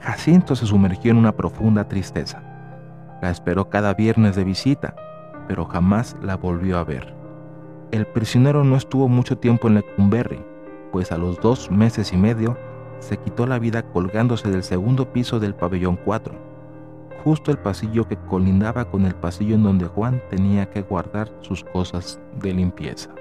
Jacinto 0.00 0.54
se 0.54 0.66
sumergió 0.66 1.10
en 1.10 1.16
una 1.16 1.32
profunda 1.32 1.88
tristeza. 1.88 2.42
La 3.22 3.30
esperó 3.30 3.70
cada 3.70 3.94
viernes 3.94 4.36
de 4.36 4.44
visita, 4.44 4.94
pero 5.48 5.64
jamás 5.64 6.14
la 6.22 6.36
volvió 6.36 6.78
a 6.78 6.84
ver. 6.84 7.14
El 7.90 8.06
prisionero 8.06 8.64
no 8.64 8.76
estuvo 8.76 9.08
mucho 9.08 9.38
tiempo 9.38 9.68
en 9.68 9.76
Lecumberri, 9.76 10.44
pues 10.92 11.10
a 11.10 11.16
los 11.16 11.40
dos 11.40 11.70
meses 11.70 12.12
y 12.12 12.16
medio 12.16 12.56
se 13.04 13.18
quitó 13.18 13.46
la 13.46 13.58
vida 13.58 13.82
colgándose 13.82 14.50
del 14.50 14.62
segundo 14.62 15.12
piso 15.12 15.38
del 15.38 15.54
pabellón 15.54 15.96
4, 15.96 16.34
justo 17.22 17.50
el 17.50 17.58
pasillo 17.58 18.08
que 18.08 18.16
colindaba 18.16 18.90
con 18.90 19.04
el 19.04 19.14
pasillo 19.14 19.54
en 19.54 19.62
donde 19.62 19.86
Juan 19.86 20.22
tenía 20.30 20.70
que 20.70 20.82
guardar 20.82 21.30
sus 21.42 21.64
cosas 21.64 22.18
de 22.40 22.54
limpieza. 22.54 23.14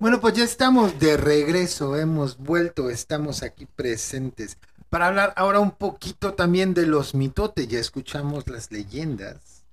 Bueno, 0.00 0.20
pues 0.20 0.34
ya 0.34 0.42
estamos 0.42 0.98
de 0.98 1.16
regreso, 1.16 1.96
hemos 1.96 2.36
vuelto, 2.36 2.90
estamos 2.90 3.44
aquí 3.44 3.66
presentes 3.66 4.58
para 4.92 5.06
hablar 5.06 5.32
ahora 5.36 5.58
un 5.58 5.70
poquito 5.70 6.34
también 6.34 6.74
de 6.74 6.86
los 6.86 7.14
mitotes. 7.14 7.66
Ya 7.66 7.78
escuchamos 7.78 8.46
las 8.46 8.70
leyendas. 8.70 9.64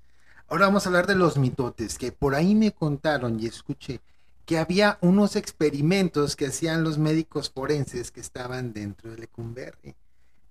Ahora 0.48 0.68
vamos 0.68 0.86
a 0.86 0.90
hablar 0.90 1.08
de 1.08 1.16
los 1.16 1.38
mitotes, 1.38 1.98
que 1.98 2.14
por 2.14 2.36
ahí 2.36 2.56
me 2.56 2.72
contaron 2.72 3.38
y 3.38 3.46
escuché 3.46 4.00
que 4.46 4.58
había 4.58 4.98
unos 5.02 5.36
experimentos 5.36 6.38
que 6.38 6.46
hacían 6.46 6.86
los 6.86 6.98
médicos 6.98 7.50
forenses 7.50 8.12
que 8.12 8.22
estaban 8.22 8.72
dentro 8.72 9.12
de 9.12 9.18
Lecumberri, 9.18 9.94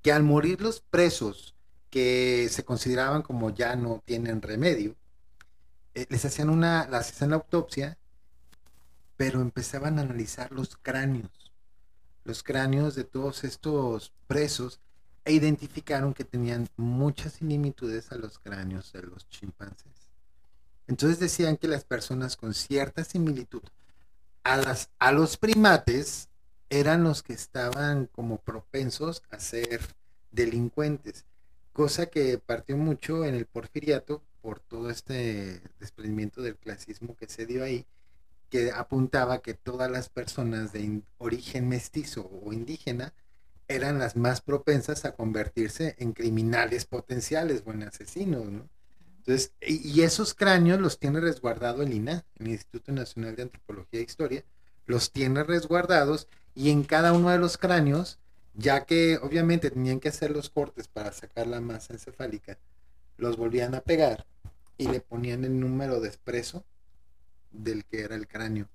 que 0.02 0.12
al 0.12 0.22
morir 0.22 0.60
los 0.60 0.80
presos 0.80 1.54
que 1.88 2.48
se 2.50 2.62
consideraban 2.62 3.22
como 3.22 3.48
ya 3.48 3.74
no 3.74 4.02
tienen 4.04 4.42
remedio, 4.42 4.96
eh, 5.94 6.04
les 6.10 6.26
hacían 6.26 6.50
una, 6.50 6.86
las 6.88 7.10
hacían 7.10 7.30
la 7.30 7.36
autopsia 7.36 7.96
pero 9.16 9.40
empezaban 9.40 9.98
a 9.98 10.02
analizar 10.02 10.52
los 10.52 10.76
cráneos, 10.76 11.47
los 12.28 12.42
cráneos 12.42 12.94
de 12.94 13.04
todos 13.04 13.42
estos 13.42 14.12
presos 14.26 14.80
e 15.24 15.32
identificaron 15.32 16.12
que 16.12 16.24
tenían 16.24 16.68
muchas 16.76 17.32
similitudes 17.32 18.12
a 18.12 18.16
los 18.16 18.38
cráneos 18.38 18.92
de 18.92 19.00
los 19.00 19.26
chimpancés. 19.30 20.10
Entonces 20.86 21.18
decían 21.18 21.56
que 21.56 21.68
las 21.68 21.84
personas 21.84 22.36
con 22.36 22.52
cierta 22.52 23.02
similitud 23.02 23.62
a, 24.44 24.58
las, 24.58 24.90
a 24.98 25.10
los 25.10 25.38
primates 25.38 26.28
eran 26.68 27.02
los 27.02 27.22
que 27.22 27.32
estaban 27.32 28.06
como 28.08 28.36
propensos 28.36 29.22
a 29.30 29.40
ser 29.40 29.80
delincuentes. 30.30 31.24
cosa 31.72 32.06
que 32.10 32.36
partió 32.36 32.76
mucho 32.76 33.24
en 33.24 33.36
el 33.36 33.46
porfiriato 33.46 34.22
por 34.42 34.60
todo 34.60 34.90
este 34.90 35.62
desprendimiento 35.80 36.42
del 36.42 36.56
clasismo 36.56 37.16
que 37.16 37.26
se 37.26 37.46
dio 37.46 37.64
ahí, 37.64 37.86
que 38.50 38.70
apuntaba 38.72 39.42
que 39.42 39.54
todas 39.54 39.90
las 39.90 40.08
personas 40.08 40.72
de 40.72 41.02
origen 41.18 41.68
mestizo 41.68 42.30
o 42.44 42.52
indígena 42.52 43.14
eran 43.68 43.98
las 43.98 44.16
más 44.16 44.40
propensas 44.40 45.04
a 45.04 45.14
convertirse 45.14 45.94
en 45.98 46.12
criminales 46.12 46.86
potenciales 46.86 47.62
o 47.66 47.72
en 47.72 47.82
asesinos, 47.82 48.46
¿no? 48.46 48.68
Entonces, 49.18 49.52
y, 49.60 49.86
y 49.86 50.02
esos 50.02 50.34
cráneos 50.34 50.80
los 50.80 50.98
tiene 50.98 51.20
resguardado 51.20 51.82
el 51.82 51.92
INAH, 51.92 52.24
el 52.38 52.48
Instituto 52.48 52.92
Nacional 52.92 53.36
de 53.36 53.42
Antropología 53.42 54.00
e 54.00 54.04
Historia, 54.04 54.44
los 54.86 55.12
tiene 55.12 55.44
resguardados 55.44 56.28
y 56.54 56.70
en 56.70 56.82
cada 56.82 57.12
uno 57.12 57.28
de 57.28 57.38
los 57.38 57.58
cráneos, 57.58 58.18
ya 58.54 58.86
que 58.86 59.18
obviamente 59.18 59.70
tenían 59.70 60.00
que 60.00 60.08
hacer 60.08 60.30
los 60.30 60.48
cortes 60.48 60.88
para 60.88 61.12
sacar 61.12 61.46
la 61.46 61.60
masa 61.60 61.92
encefálica, 61.92 62.58
los 63.18 63.36
volvían 63.36 63.74
a 63.74 63.82
pegar 63.82 64.26
y 64.78 64.88
le 64.88 65.00
ponían 65.00 65.44
el 65.44 65.60
número 65.60 66.00
de 66.00 66.08
expreso 66.08 66.64
del 67.50 67.84
que 67.84 68.00
era 68.02 68.14
el 68.14 68.26
cráneo. 68.28 68.66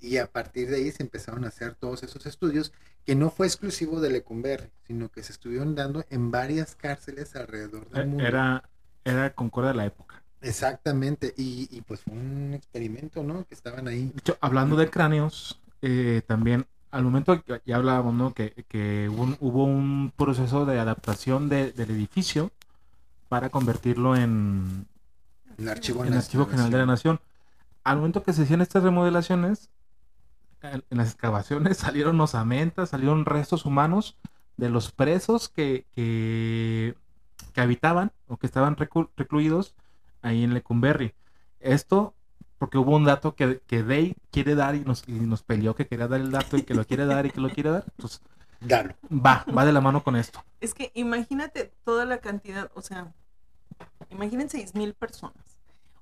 Y 0.00 0.18
a 0.18 0.30
partir 0.30 0.68
de 0.68 0.76
ahí 0.76 0.90
se 0.92 1.02
empezaron 1.02 1.44
a 1.44 1.48
hacer 1.48 1.74
todos 1.74 2.02
esos 2.02 2.26
estudios, 2.26 2.72
que 3.06 3.14
no 3.14 3.30
fue 3.30 3.46
exclusivo 3.46 4.00
de 4.00 4.10
Lecumberri, 4.10 4.68
sino 4.86 5.08
que 5.10 5.22
se 5.22 5.32
estuvieron 5.32 5.74
dando 5.74 6.04
en 6.10 6.30
varias 6.30 6.74
cárceles 6.74 7.34
alrededor 7.36 7.88
del 7.90 8.06
mundo. 8.08 8.24
Eh, 8.24 8.28
Era, 8.28 8.68
era 9.04 9.34
concordia 9.34 9.70
de 9.72 9.76
la 9.76 9.86
época. 9.86 10.22
Exactamente, 10.42 11.32
y, 11.38 11.68
y 11.70 11.80
pues 11.80 12.00
fue 12.00 12.12
un 12.12 12.52
experimento, 12.54 13.22
¿no? 13.22 13.46
Que 13.46 13.54
estaban 13.54 13.88
ahí. 13.88 14.08
De 14.14 14.18
hecho, 14.20 14.36
hablando 14.42 14.76
de 14.76 14.90
cráneos, 14.90 15.58
eh, 15.80 16.20
también 16.26 16.66
al 16.90 17.02
momento 17.02 17.42
que 17.42 17.62
ya 17.64 17.76
hablábamos, 17.76 18.14
¿no? 18.14 18.34
Que, 18.34 18.64
que 18.68 19.08
hubo, 19.10 19.22
un, 19.22 19.36
hubo 19.40 19.64
un 19.64 20.12
proceso 20.16 20.66
de 20.66 20.78
adaptación 20.78 21.48
de- 21.48 21.72
del 21.72 21.90
edificio 21.90 22.50
para 23.28 23.48
convertirlo 23.48 24.14
en, 24.16 24.86
El 25.58 25.68
archivo, 25.68 26.04
en 26.04 26.12
Archivo 26.14 26.46
General 26.46 26.70
de 26.70 26.78
la 26.78 26.86
Nación. 26.86 27.20
Al 27.84 27.98
momento 27.98 28.22
que 28.22 28.32
se 28.32 28.42
hacían 28.42 28.60
estas 28.62 28.82
remodelaciones, 28.82 29.70
en 30.62 30.84
en 30.90 30.98
las 30.98 31.12
excavaciones 31.12 31.76
salieron 31.78 32.20
osamentas, 32.20 32.90
salieron 32.90 33.24
restos 33.26 33.64
humanos 33.64 34.18
de 34.56 34.70
los 34.70 34.92
presos 34.92 35.48
que, 35.48 35.86
que, 35.94 36.96
que 37.52 37.60
habitaban 37.60 38.12
o 38.26 38.36
que 38.36 38.46
estaban 38.46 38.76
recluidos 38.76 39.74
ahí 40.22 40.44
en 40.44 40.54
Lecumberri. 40.54 41.14
Esto 41.60 42.14
porque 42.58 42.78
hubo 42.78 42.96
un 42.96 43.04
dato 43.04 43.34
que, 43.34 43.60
que 43.66 43.82
Day 43.82 44.16
quiere 44.30 44.54
dar 44.54 44.74
y 44.74 44.80
nos, 44.80 45.06
y 45.06 45.12
nos 45.12 45.42
peleó 45.42 45.74
que 45.74 45.86
quería 45.86 46.08
dar 46.08 46.20
el 46.20 46.30
dato 46.30 46.56
y 46.56 46.62
que 46.62 46.74
lo 46.74 46.86
quiere 46.86 47.04
dar 47.04 47.26
y 47.26 47.30
que 47.30 47.40
lo 47.40 47.50
quiere 47.50 47.70
dar. 47.70 47.84
Pues 47.96 48.22
Dalo. 48.60 48.94
va, 49.10 49.44
va 49.56 49.64
de 49.66 49.72
la 49.72 49.80
mano 49.80 50.02
con 50.02 50.16
esto. 50.16 50.42
Es 50.60 50.72
que 50.72 50.90
imagínate 50.94 51.72
toda 51.84 52.04
la 52.06 52.18
cantidad, 52.18 52.70
o 52.74 52.80
sea, 52.80 53.12
imaginen 54.10 54.48
seis 54.48 54.74
mil 54.74 54.94
personas. 54.94 55.53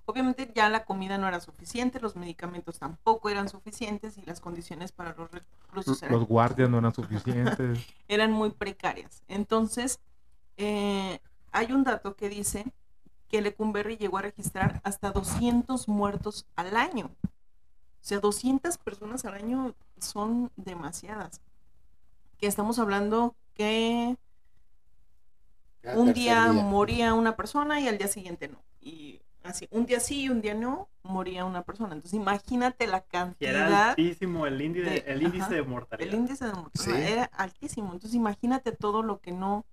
Obviamente 0.04 0.50
ya 0.54 0.68
la 0.68 0.84
comida 0.84 1.16
no 1.16 1.28
era 1.28 1.40
suficiente, 1.40 2.00
los 2.00 2.16
medicamentos 2.16 2.78
tampoco 2.78 3.28
eran 3.28 3.48
suficientes 3.48 4.18
y 4.18 4.22
las 4.22 4.40
condiciones 4.40 4.90
para 4.90 5.14
los 5.14 5.30
reclusos 5.30 6.02
eran, 6.02 6.18
Los 6.18 6.26
guardias 6.26 6.68
no 6.68 6.78
eran 6.78 6.92
suficientes. 6.92 7.78
eran 8.08 8.32
muy 8.32 8.50
precarias. 8.50 9.22
Entonces, 9.28 10.00
eh, 10.56 11.20
hay 11.52 11.72
un 11.72 11.84
dato 11.84 12.16
que 12.16 12.28
dice 12.28 12.64
que 13.28 13.40
Lecumberri 13.40 13.96
llegó 13.96 14.18
a 14.18 14.22
registrar 14.22 14.80
hasta 14.84 15.12
200 15.12 15.88
muertos 15.88 16.46
al 16.56 16.76
año. 16.76 17.10
O 17.24 18.04
sea, 18.04 18.18
200 18.18 18.76
personas 18.78 19.24
al 19.24 19.34
año 19.34 19.74
son 19.98 20.50
demasiadas. 20.56 21.40
Que 22.38 22.48
estamos 22.48 22.80
hablando 22.80 23.36
que 23.54 24.16
un 25.94 26.12
día 26.12 26.52
moría 26.52 27.14
una 27.14 27.36
persona 27.36 27.80
y 27.80 27.88
al 27.88 27.98
día 27.98 28.08
siguiente 28.08 28.48
no. 28.48 28.58
Y 28.80 29.20
así, 29.44 29.69
un 29.70 29.86
día 29.86 30.01
sí 30.01 30.23
y 30.24 30.28
un 30.28 30.40
día 30.40 30.55
no, 30.55 30.89
moría 31.02 31.44
una 31.44 31.62
persona. 31.62 31.94
Entonces 31.94 32.14
imagínate 32.19 32.86
la 32.86 33.01
Que 33.39 33.48
era 33.48 33.66
cantidad, 33.66 33.90
altísimo 33.90 34.47
el 34.47 34.60
índice, 34.60 34.90
de- 34.90 35.05
el 35.06 35.23
índice 35.23 35.44
ajá, 35.44 35.55
de 35.55 35.62
mortalidad. 35.62 36.09
el 36.12 36.19
índice 36.20 36.47
de 36.47 36.52
mortalidad 36.52 37.06
Sí. 37.06 37.12
era 37.12 37.24
altísimo. 37.24 37.93
Entonces 37.93 38.14
imagínate 38.14 38.73
todo 38.73 39.02
lo 39.02 39.20
que 39.20 39.32
no 39.32 39.66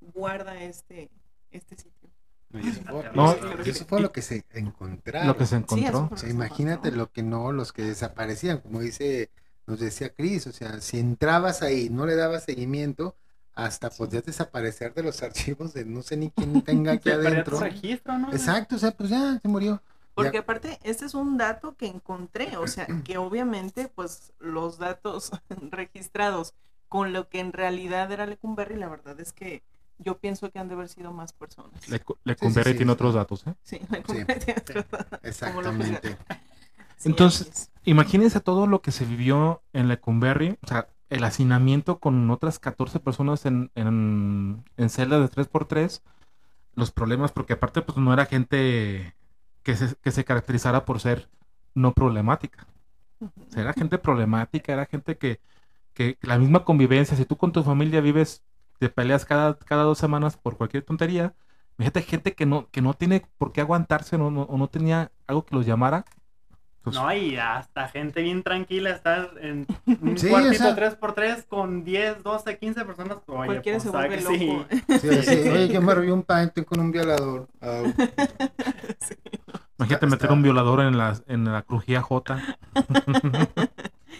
guarda 0.00 0.60
este, 0.62 1.10
este 1.50 1.76
sitio. 1.76 2.10
No, 2.50 2.60
eso 2.60 2.82
fue, 2.84 3.10
No, 3.14 3.32
eso 3.64 3.84
fue 3.86 4.00
lo 4.00 4.12
que 4.12 4.22
se 4.22 4.44
encontraron. 4.52 5.26
Lo 5.28 5.36
que 5.36 5.46
se 5.46 5.56
Sí, 5.56 5.62
encontró. 5.62 6.08
fue 6.08 6.16
O 6.16 6.18
sea, 6.18 6.30
imagínate 6.30 6.92
lo 6.92 7.10
que 7.10 7.22
no, 7.22 7.52
los 7.52 7.72
que 7.72 7.82
desaparecían, 7.82 8.60
como 8.60 8.80
dice, 8.80 9.30
nos 9.66 9.80
decía 9.80 10.14
Cris, 10.14 10.46
o 10.46 10.52
sea, 10.52 10.80
si 10.80 10.98
entrabas 11.00 11.62
ahí, 11.62 11.88
no 11.90 12.06
le 12.06 12.14
dabas 12.16 12.44
seguimiento, 12.44 13.16
hasta 13.54 13.90
podías 13.90 14.24
desaparecer 14.24 14.94
de 14.94 15.02
los 15.02 15.22
archivos 15.22 15.72
de 15.74 15.84
no 15.84 16.02
sé 16.02 16.16
ni 16.16 16.30
quién 16.30 16.62
tenga 16.62 16.92
aquí 16.94 17.10
adentro. 17.10 17.58
registro, 17.60 18.18
¿no? 18.18 18.32
Exacto, 18.32 18.76
o 18.76 18.78
sea, 18.78 18.90
pues 18.92 19.10
ya 19.10 19.38
se 19.40 19.48
murió. 19.48 19.80
Porque 20.14 20.34
Ya. 20.34 20.40
aparte, 20.40 20.78
este 20.84 21.06
es 21.06 21.14
un 21.14 21.36
dato 21.38 21.76
que 21.76 21.86
encontré, 21.86 22.56
o 22.56 22.66
sea, 22.68 22.86
que 23.04 23.18
obviamente, 23.18 23.88
pues, 23.88 24.32
los 24.38 24.78
datos 24.78 25.30
registrados 25.70 26.54
con 26.88 27.12
lo 27.12 27.28
que 27.28 27.40
en 27.40 27.52
realidad 27.52 28.10
era 28.12 28.24
Lecumberri, 28.26 28.76
la 28.76 28.88
verdad 28.88 29.18
es 29.20 29.32
que 29.32 29.62
yo 29.98 30.18
pienso 30.18 30.50
que 30.50 30.58
han 30.60 30.68
de 30.68 30.74
haber 30.74 30.88
sido 30.88 31.12
más 31.12 31.32
personas. 31.32 31.88
Lecu- 31.88 32.16
Lecumberri 32.24 32.72
sí, 32.72 32.76
tiene 32.78 32.90
sí. 32.90 32.94
otros 32.94 33.14
datos, 33.14 33.44
¿eh? 33.46 33.54
Sí, 33.62 33.80
Lecumberri 33.90 34.40
tiene 34.40 34.60
otros 34.60 34.84
datos. 34.90 35.20
Exactamente. 35.22 36.16
Sí, 36.96 37.08
Entonces-. 37.08 37.70
Imagínense 37.84 38.40
todo 38.40 38.66
lo 38.66 38.80
que 38.80 38.92
se 38.92 39.04
vivió 39.04 39.62
en 39.72 39.88
Lecumberri, 39.88 40.56
o 40.62 40.66
sea, 40.66 40.88
el 41.14 41.24
hacinamiento 41.24 42.00
con 42.00 42.30
otras 42.30 42.58
14 42.58 43.00
personas 43.00 43.46
en, 43.46 43.70
en, 43.74 44.64
en 44.76 44.90
celdas 44.90 45.20
de 45.22 45.28
3x3, 45.28 46.02
los 46.74 46.92
problemas, 46.92 47.32
porque 47.32 47.54
aparte 47.54 47.82
pues 47.82 47.98
no 47.98 48.12
era 48.14 48.26
gente 48.26 49.14
que 49.62 49.76
se, 49.76 49.96
que 49.96 50.10
se 50.12 50.24
caracterizara 50.24 50.84
por 50.84 51.00
ser 51.00 51.30
no 51.74 51.94
problemática. 51.94 52.66
O 53.48 53.52
sea, 53.52 53.62
era 53.62 53.72
gente 53.74 53.98
problemática, 53.98 54.72
era 54.72 54.86
gente 54.86 55.16
que, 55.18 55.40
que 55.94 56.18
la 56.22 56.38
misma 56.38 56.64
convivencia, 56.64 57.16
si 57.16 57.24
tú 57.26 57.36
con 57.36 57.52
tu 57.52 57.62
familia 57.64 58.00
vives, 58.00 58.44
te 58.78 58.88
peleas 58.90 59.24
cada, 59.24 59.58
cada 59.58 59.84
dos 59.84 59.98
semanas 59.98 60.36
por 60.36 60.56
cualquier 60.58 60.84
tontería, 60.84 61.34
fíjate 61.78 62.02
gente 62.02 62.34
que 62.34 62.46
no, 62.46 62.70
que 62.70 62.82
no 62.82 62.94
tiene 62.94 63.26
por 63.38 63.52
qué 63.52 63.60
aguantarse 63.62 64.18
no, 64.18 64.30
no- 64.30 64.42
o 64.44 64.58
no 64.58 64.68
tenía 64.68 65.12
algo 65.26 65.44
que 65.46 65.56
los 65.56 65.66
llamara. 65.66 66.04
Pues, 66.84 66.94
No, 66.96 67.12
y 67.12 67.36
hasta 67.36 67.88
gente 67.88 68.22
bien 68.22 68.42
tranquila 68.42 68.90
está 68.90 69.28
en 69.40 69.66
un 69.86 70.16
Sí, 70.18 70.28
cuartito 70.28 70.52
o 70.68 70.74
sea- 70.74 70.76
3x3 70.76 71.44
con 71.48 71.82
10, 71.82 72.22
12, 72.22 72.58
15 72.58 72.84
personas. 72.84 73.18
Oye, 73.26 73.46
Cualquiera 73.46 73.78
pues, 73.78 73.82
se 73.84 73.90
¿sabe 73.90 74.08
vuelve 74.08 74.38
sí? 74.38 74.46
loco. 74.46 74.66
Sí, 75.00 75.22
sí, 75.22 75.48
Oye, 75.48 75.68
yo 75.68 75.80
me 75.82 75.94
robé 75.94 76.12
un 76.12 76.22
pan, 76.22 76.48
estoy 76.48 76.64
con 76.64 76.80
un 76.80 76.92
violador. 76.92 77.48
Sí. 79.00 79.14
Imagínate 79.76 79.94
Está- 79.94 80.06
meter 80.06 80.24
está- 80.26 80.32
un 80.34 80.42
violador 80.42 80.80
en 80.82 80.96
la, 80.96 81.20
en 81.26 81.44
la 81.44 81.62
crujía 81.62 82.00
J. 82.02 82.56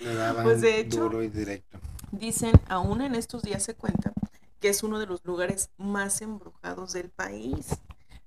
Le 0.02 0.14
daban 0.14 0.42
Pues, 0.44 0.60
de 0.60 0.80
hecho- 0.80 1.00
duro 1.02 1.22
y 1.22 1.28
directo. 1.28 1.78
Dicen, 2.10 2.52
aún 2.68 3.00
en 3.02 3.14
estos 3.14 3.42
días 3.42 3.62
se 3.62 3.74
cuenta, 3.74 4.12
que 4.60 4.68
es 4.68 4.82
uno 4.82 4.98
de 4.98 5.06
los 5.06 5.24
lugares 5.24 5.70
más 5.78 6.22
embrujados 6.22 6.92
del 6.92 7.10
país. 7.10 7.76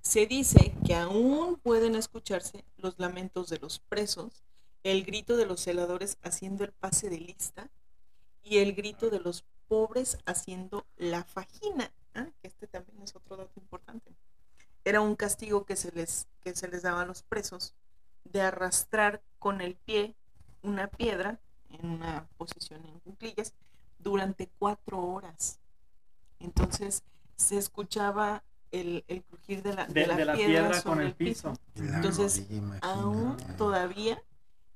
Se 0.01 0.25
dice 0.25 0.73
que 0.85 0.95
aún 0.95 1.57
pueden 1.57 1.95
escucharse 1.95 2.63
los 2.77 2.97
lamentos 2.99 3.49
de 3.49 3.59
los 3.59 3.79
presos, 3.79 4.43
el 4.83 5.03
grito 5.03 5.35
de 5.37 5.45
los 5.45 5.61
celadores 5.61 6.17
haciendo 6.23 6.63
el 6.63 6.71
pase 6.71 7.09
de 7.09 7.19
lista 7.19 7.69
y 8.41 8.59
el 8.59 8.73
grito 8.73 9.09
de 9.09 9.19
los 9.19 9.43
pobres 9.67 10.17
haciendo 10.25 10.85
la 10.95 11.23
fajina. 11.23 11.91
Ah, 12.15 12.29
este 12.41 12.67
también 12.67 13.01
es 13.01 13.15
otro 13.15 13.35
dato 13.35 13.59
importante. 13.59 14.15
Era 14.85 15.01
un 15.01 15.15
castigo 15.15 15.65
que 15.65 15.75
se 15.75 15.91
les, 15.91 16.27
que 16.41 16.55
se 16.55 16.69
les 16.69 16.83
daba 16.83 17.01
a 17.01 17.05
los 17.05 17.23
presos 17.23 17.75
de 18.23 18.41
arrastrar 18.41 19.21
con 19.39 19.61
el 19.61 19.75
pie 19.75 20.15
una 20.63 20.87
piedra 20.87 21.39
en 21.69 21.89
una 21.89 22.27
posición 22.37 22.85
en 22.85 22.99
cuclillas 22.99 23.53
durante 23.99 24.49
cuatro 24.59 25.01
horas. 25.01 25.59
Entonces 26.39 27.03
se 27.35 27.57
escuchaba 27.57 28.43
el, 28.77 29.03
el 29.07 29.23
crujir 29.23 29.61
de 29.63 29.73
la, 29.73 29.85
de 29.87 29.93
De, 30.01 30.07
la 30.07 30.15
de 30.15 30.25
la 30.25 30.33
piedra, 30.33 30.67
piedra 30.69 30.81
con 30.83 31.01
el 31.01 31.13
piso. 31.13 31.53
Entonces. 31.75 32.45
Aún 32.81 33.35
todavía 33.57 34.21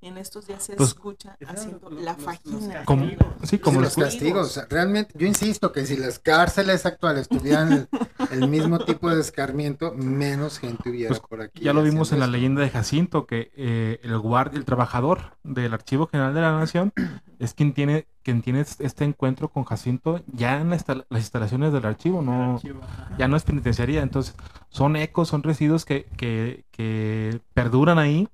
en 0.03 0.17
estos 0.17 0.47
días 0.47 0.63
se 0.63 0.75
Pues- 0.75 0.89
escucha 0.89 1.37
haciendo 1.45 1.87
los- 1.91 2.01
la 2.01 2.13
los- 2.13 2.17
los 2.17 2.25
fajina. 2.25 2.85
Como- 2.85 3.05
sí, 3.43 3.59
como 3.59 3.81
los 3.81 3.95
los- 3.95 4.05
castigos. 4.07 4.59
Realmente, 4.67 5.13
yo 5.15 5.27
insisto 5.27 5.71
que 5.71 5.85
si 5.85 5.95
las 5.95 6.17
cárceles 6.17 6.87
actuales 6.87 7.29
tuvieran 7.29 7.71
el, 7.71 7.87
el 8.31 8.47
mismo 8.49 8.79
tipo 8.79 9.11
de 9.13 9.21
escarmiento, 9.21 9.93
menos 9.93 10.57
gente 10.57 10.89
hubiera 10.89 11.09
Pues, 11.09 11.19
por 11.19 11.41
aquí. 11.43 11.63
Ya 11.63 11.73
lo 11.73 11.83
vimos 11.83 12.11
en 12.13 12.19
la 12.19 12.25
leyenda 12.25 12.61
de 12.63 12.71
Jacinto, 12.71 13.27
que 13.27 13.51
eh, 13.55 13.99
el 14.01 14.17
guardia, 14.17 14.57
el 14.57 14.65
trabajador 14.65 15.37
del 15.43 15.71
Archivo 15.71 16.07
General 16.07 16.33
de 16.33 16.41
la 16.41 16.57
Nación 16.57 16.93
es 17.37 17.53
quien 17.53 17.73
tiene, 17.75 18.07
quien 18.23 18.41
tiene 18.41 18.61
este 18.61 19.03
encuentro 19.03 19.49
con 19.49 19.63
Jacinto 19.63 20.23
ya 20.31 20.59
en 20.61 20.69
la 20.69 20.75
instala- 20.77 21.05
las 21.09 21.21
instalaciones 21.21 21.73
del 21.73 21.85
archivo, 21.85 22.21
no, 22.21 22.55
Archivo, 22.55 22.81
ya 23.17 23.27
no 23.27 23.35
es 23.37 23.43
penitenciaría. 23.43 24.01
Entonces, 24.01 24.35
son 24.69 24.95
ecos, 24.95 25.27
son 25.29 25.43
residuos 25.43 25.85
que, 25.85 26.05
que, 26.17 26.65
que 26.71 27.41
perduran 27.53 27.99
ahí. 27.99 28.27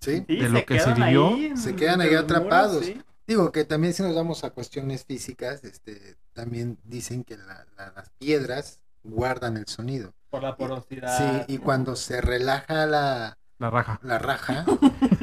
Sí, 0.00 0.24
Sí, 0.26 0.36
de 0.36 0.48
lo 0.48 0.64
que 0.64 0.80
se 0.80 0.94
vivió, 0.94 1.28
ahí 1.28 1.56
se 1.56 1.76
quedan 1.76 2.00
ahí 2.00 2.08
muros, 2.08 2.24
atrapados. 2.24 2.84
sí. 2.86 3.00
Digo 3.26 3.52
que 3.52 3.64
también 3.64 3.92
si 3.94 4.02
nos 4.02 4.14
vamos 4.14 4.42
a 4.44 4.50
cuestiones 4.50 5.04
físicas, 5.04 5.62
este, 5.64 6.16
también 6.32 6.78
dicen 6.84 7.22
que 7.22 7.36
la- 7.36 7.66
la- 7.76 7.92
las 7.94 8.08
piedras 8.18 8.80
guardan 9.04 9.56
el 9.56 9.66
sonido. 9.66 10.12
Por 10.30 10.42
la 10.42 10.56
porosidad. 10.56 11.44
Sí, 11.46 11.54
y 11.54 11.58
cuando 11.58 11.96
se 11.96 12.20
relaja 12.20 12.86
la, 12.86 13.36
La 13.60 13.70
raja. 13.70 14.00
la 14.02 14.18
raja, 14.18 14.64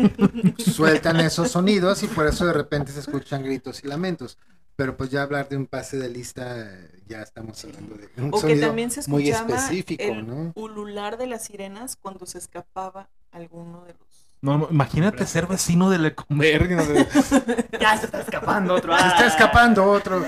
sueltan 0.58 1.20
esos 1.20 1.52
sonidos 1.52 2.04
y 2.04 2.08
por 2.08 2.28
eso 2.28 2.46
de 2.46 2.54
repente 2.54 2.92
se 2.92 3.00
escuchan 3.00 3.44
gritos 3.44 3.84
y 3.84 3.88
lamentos. 3.88 4.38
Pero 4.76 4.96
pues 4.96 5.10
ya 5.10 5.24
hablar 5.24 5.50
de 5.50 5.58
un 5.58 5.66
pase 5.66 5.98
de 5.98 6.08
lista, 6.08 6.68
ya 7.08 7.24
estamos 7.24 7.64
hablando 7.66 7.96
de 7.96 8.10
un 8.22 8.30
O 8.32 8.36
que 8.36 8.42
sonido 8.42 8.68
también 8.68 8.92
se 8.92 9.10
muy 9.10 9.28
específico, 9.28 10.04
el 10.04 10.28
¿no? 10.28 10.52
ulular 10.56 11.18
de 11.18 11.26
las 11.26 11.46
sirenas 11.46 11.96
cuando 11.96 12.28
se 12.28 12.38
escapaba 12.38 13.10
alguno 13.32 13.84
de 13.86 13.94
los... 13.94 14.08
No, 14.40 14.68
imagínate 14.70 15.26
ser 15.26 15.48
vecino 15.48 15.90
de. 15.90 15.98
De- 15.98 17.08
Ya 17.82 17.98
se 17.98 18.06
está 18.06 18.22
escapando 18.22 18.76
otro. 18.76 18.96
Se 18.96 19.08
está 19.08 19.24
Ah. 19.24 19.28
escapando 19.28 19.84
otro 19.84 20.24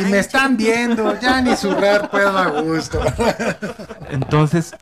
y 0.00 0.10
me 0.10 0.18
están 0.20 0.56
viendo, 0.56 1.20
ya 1.20 1.42
ni 1.42 1.54
zurrar 1.54 2.10
puedo 2.10 2.38
a 2.38 2.46
gusto. 2.62 3.02
Entonces, 4.08 4.74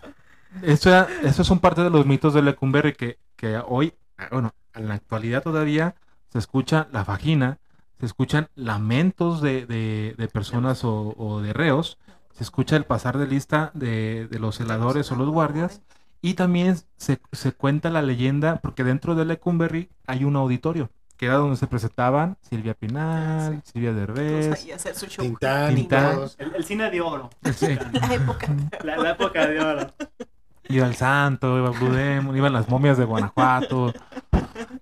eso, 0.63 0.91
era- 0.91 1.09
eso 1.23 1.45
son 1.45 1.59
parte 1.61 1.83
de 1.83 1.91
los 1.91 2.07
mitos 2.07 2.35
de 2.35 2.43
Lecumberri 2.43 2.93
que, 2.95 3.19
que 3.37 3.59
hoy, 3.67 3.95
ah, 4.17 4.29
bueno, 4.31 4.55
en 4.75 4.89
la 4.89 4.95
actualidad 4.95 5.43
todavía 5.43 5.95
se 6.33 6.39
escucha 6.39 6.89
la 6.93 7.05
vagina, 7.05 7.59
se 8.01 8.07
escuchan 8.07 8.49
lamentos 8.55 9.41
de, 9.43 9.67
de- 9.67 10.15
de 10.17 10.29
personas 10.29 10.85
o, 10.85 11.15
o 11.17 11.41
de 11.41 11.53
reos, 11.53 11.99
se 12.33 12.45
escucha 12.45 12.77
el 12.77 12.85
pasar 12.85 13.19
de 13.19 13.27
lista 13.27 13.71
de, 13.75 14.29
de 14.31 14.39
los 14.39 14.57
celadores 14.57 15.11
o 15.11 15.17
los 15.17 15.29
guardias, 15.29 15.83
y 16.21 16.35
también 16.35 16.77
se, 16.97 17.21
se 17.33 17.53
cuenta 17.53 17.91
la 17.91 18.03
leyenda, 18.03 18.57
porque 18.57 18.85
dentro 18.85 19.15
de 19.15 19.25
Lecumberri 19.25 19.89
hay 20.07 20.25
un 20.25 20.37
auditorio, 20.37 20.91
que 21.17 21.27
era 21.27 21.37
donde 21.37 21.57
se 21.57 21.67
presentaban 21.67 22.37
Silvia 22.49 22.75
Pinal, 22.75 23.61
Silvia 23.65 23.93
Derbez. 23.93 24.67
Tintán, 25.23 25.75
Tintán. 25.75 26.21
El, 26.39 26.55
el 26.57 26.65
cine 26.65 26.91
de 26.91 27.01
oro. 27.01 27.31
sí, 27.55 27.77
La 27.93 28.15
época. 28.15 28.55
La, 28.85 28.97
la 28.99 29.11
época 29.13 29.47
de 29.47 29.61
oro. 29.61 29.93
Iba 30.69 30.87
el 30.87 30.95
santo, 30.97 31.57
iba 31.59 31.71
Blue 31.71 31.91
Demon, 31.93 32.37
iban 32.37 32.53
las 32.53 32.69
momias 32.69 32.99
de 32.99 33.05
Guanajuato, 33.05 33.93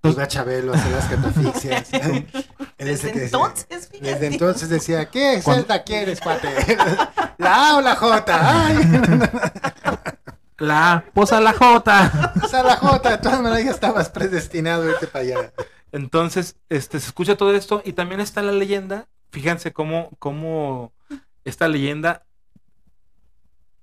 Iba 0.03 0.27
Chabelo 0.29 0.73
a 0.73 0.77
hacer 0.77 0.93
las 0.93 1.05
catafixias. 1.07 1.91
Desde 2.79 3.13
que 3.13 3.21
decía- 3.21 3.25
entonces, 3.25 3.89
fíjate. 3.89 4.11
Desde 4.11 4.27
entonces 4.27 4.69
decía, 4.69 5.07
¿qué 5.11 5.41
celda 5.43 5.83
quieres, 5.83 6.21
cuate? 6.21 6.49
¿La 7.39 7.71
A 7.71 7.77
o 7.77 7.81
la 7.81 7.97
J? 7.97 8.67
Ay, 8.67 8.77
La 10.59 10.93
A, 10.93 11.05
posa 11.13 11.41
la 11.41 11.53
J. 11.53 12.33
sea, 12.49 12.63
la 12.63 12.77
J, 12.77 13.11
de 13.11 13.19
todas 13.19 13.41
maneras 13.43 13.65
ya 13.65 13.71
estabas 13.71 14.09
predestinado 14.09 14.85
a 14.85 14.91
irte 14.91 15.07
para 15.07 15.25
allá. 15.25 15.53
Entonces, 15.93 16.57
este, 16.71 16.99
se 17.01 17.07
escucha 17.07 17.37
todo 17.37 17.55
esto 17.55 17.83
y 17.85 17.93
también 17.93 18.21
está 18.21 18.43
la 18.43 18.53
leyenda. 18.53 19.07
Fíjense 19.31 19.73
cómo, 19.73 20.11
cómo 20.19 20.93
esta 21.45 21.69
leyenda 21.69 22.25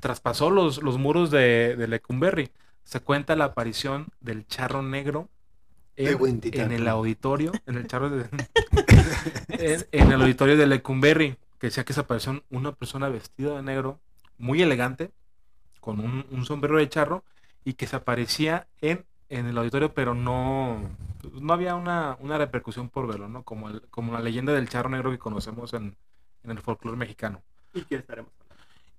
traspasó 0.03 0.51
los, 0.51 0.83
los 0.83 0.97
muros 0.99 1.31
de, 1.31 1.75
de 1.77 1.87
Lecumberri. 1.87 2.51
Se 2.83 2.99
cuenta 2.99 3.35
la 3.35 3.45
aparición 3.45 4.07
del 4.19 4.45
charro 4.45 4.83
negro 4.83 5.29
en, 6.61 6.71
el 6.71 6.87
auditorio, 6.87 7.51
en 7.65 7.75
el 7.77 7.87
charro 7.87 8.09
de, 8.09 8.25
en, 9.47 9.85
en 9.91 10.11
el 10.11 10.21
auditorio 10.21 10.57
de 10.57 10.67
Lecumberri, 10.67 11.37
que 11.59 11.67
decía 11.67 11.85
que 11.85 11.93
se 11.93 12.01
apareció 12.01 12.43
una 12.49 12.73
persona 12.73 13.09
vestida 13.09 13.55
de 13.55 13.63
negro, 13.63 13.99
muy 14.37 14.61
elegante, 14.61 15.11
con 15.79 15.99
un, 15.99 16.25
un 16.31 16.45
sombrero 16.45 16.77
de 16.77 16.89
charro, 16.89 17.23
y 17.63 17.73
que 17.73 17.87
se 17.87 17.95
aparecía 17.95 18.67
en, 18.81 19.05
en 19.29 19.45
el 19.45 19.57
auditorio, 19.57 19.93
pero 19.93 20.13
no, 20.15 20.81
no 21.31 21.53
había 21.53 21.75
una, 21.75 22.17
una 22.19 22.37
repercusión 22.37 22.89
por 22.89 23.07
verlo, 23.07 23.29
¿no? 23.29 23.43
Como, 23.43 23.69
el- 23.69 23.81
como 23.89 24.11
la 24.13 24.19
leyenda 24.19 24.51
del 24.53 24.67
charro 24.67 24.89
negro 24.89 25.11
que 25.11 25.17
conocemos 25.19 25.73
en, 25.73 25.95
en 26.43 26.51
el 26.51 26.59
folclore 26.59 26.97
mexicano. 26.97 27.41
Y 27.73 27.83
que 27.83 27.95
estaremos. 27.95 28.31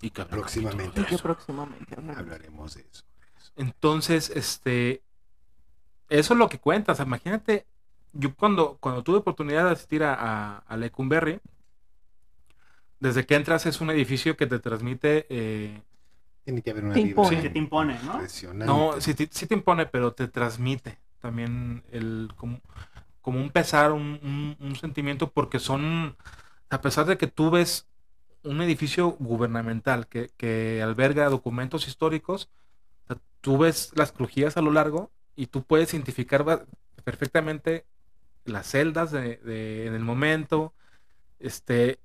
Y 0.07 0.11
que 0.11 0.25
Próximamente. 0.25 1.01
Y 1.01 1.05
que 1.05 1.95
hablaremos. 1.95 2.17
Hablaremos 2.19 2.75
de 2.75 2.83
eso. 2.83 3.05
Entonces, 3.57 4.31
este, 4.31 5.03
eso 6.09 6.35
es 6.35 6.39
lo 6.39 6.49
que 6.49 6.59
cuentas. 6.59 7.01
Imagínate, 7.01 7.67
yo 8.13 8.35
cuando, 8.35 8.77
cuando 8.81 9.03
tuve 9.03 9.19
oportunidad 9.19 9.65
de 9.67 9.71
asistir 9.73 10.03
a, 10.05 10.15
a, 10.15 10.59
a 10.59 10.77
Lecumberri, 10.77 11.41
desde 13.01 13.27
que 13.27 13.35
entras 13.35 13.67
es 13.67 13.81
un 13.81 13.91
edificio 13.91 14.37
que 14.37 14.47
te 14.47 14.59
transmite, 14.59 15.27
eh, 15.29 15.83
Tiene 16.45 16.63
que 16.63 16.71
haber 16.71 16.85
una 16.85 16.95
Te 16.95 17.01
vibra 17.03 17.11
impone. 17.23 17.43
Que 17.43 17.51
te 17.51 17.59
impone, 17.59 17.99
¿no? 18.05 18.13
impresionante. 18.15 18.67
no, 18.67 19.01
sí, 19.01 19.15
te- 19.15 19.29
sí 19.31 19.47
te 19.47 19.55
impone, 19.55 19.87
pero 19.87 20.13
te 20.13 20.29
transmite 20.29 20.99
también 21.21 21.83
el, 21.91 22.31
como, 22.37 22.61
como 23.21 23.41
un 23.41 23.51
pesar, 23.51 23.93
un, 23.93 24.19
un- 24.23 24.57
un 24.61 24.77
sentimiento, 24.77 25.31
porque 25.31 25.59
son, 25.59 26.17
a 26.71 26.81
pesar 26.81 27.07
de 27.07 27.17
que 27.19 27.27
tú 27.27 27.51
ves 27.51 27.87
un 28.45 28.61
edificio 28.63 29.11
gubernamental 29.21 30.07
que, 30.09 30.31
que 30.37 30.83
alberga 30.83 31.29
documentos 31.31 31.89
históricos, 31.89 32.51
o 33.09 33.17
tú 33.41 33.59
ves 33.59 33.93
las 33.97 34.13
crujías 34.13 34.57
a 34.57 34.63
lo 34.63 34.73
largo 34.73 35.13
y 35.37 35.49
tú 35.49 35.65
puedes 35.65 35.95
identificar 35.95 36.67
perfectamente 37.05 37.87
las 38.45 38.69
celdas 38.69 39.13
de, 39.13 39.39
de- 39.39 39.87
en 39.87 39.95
el 39.95 40.03
momento, 40.05 40.75
este, 41.41 42.01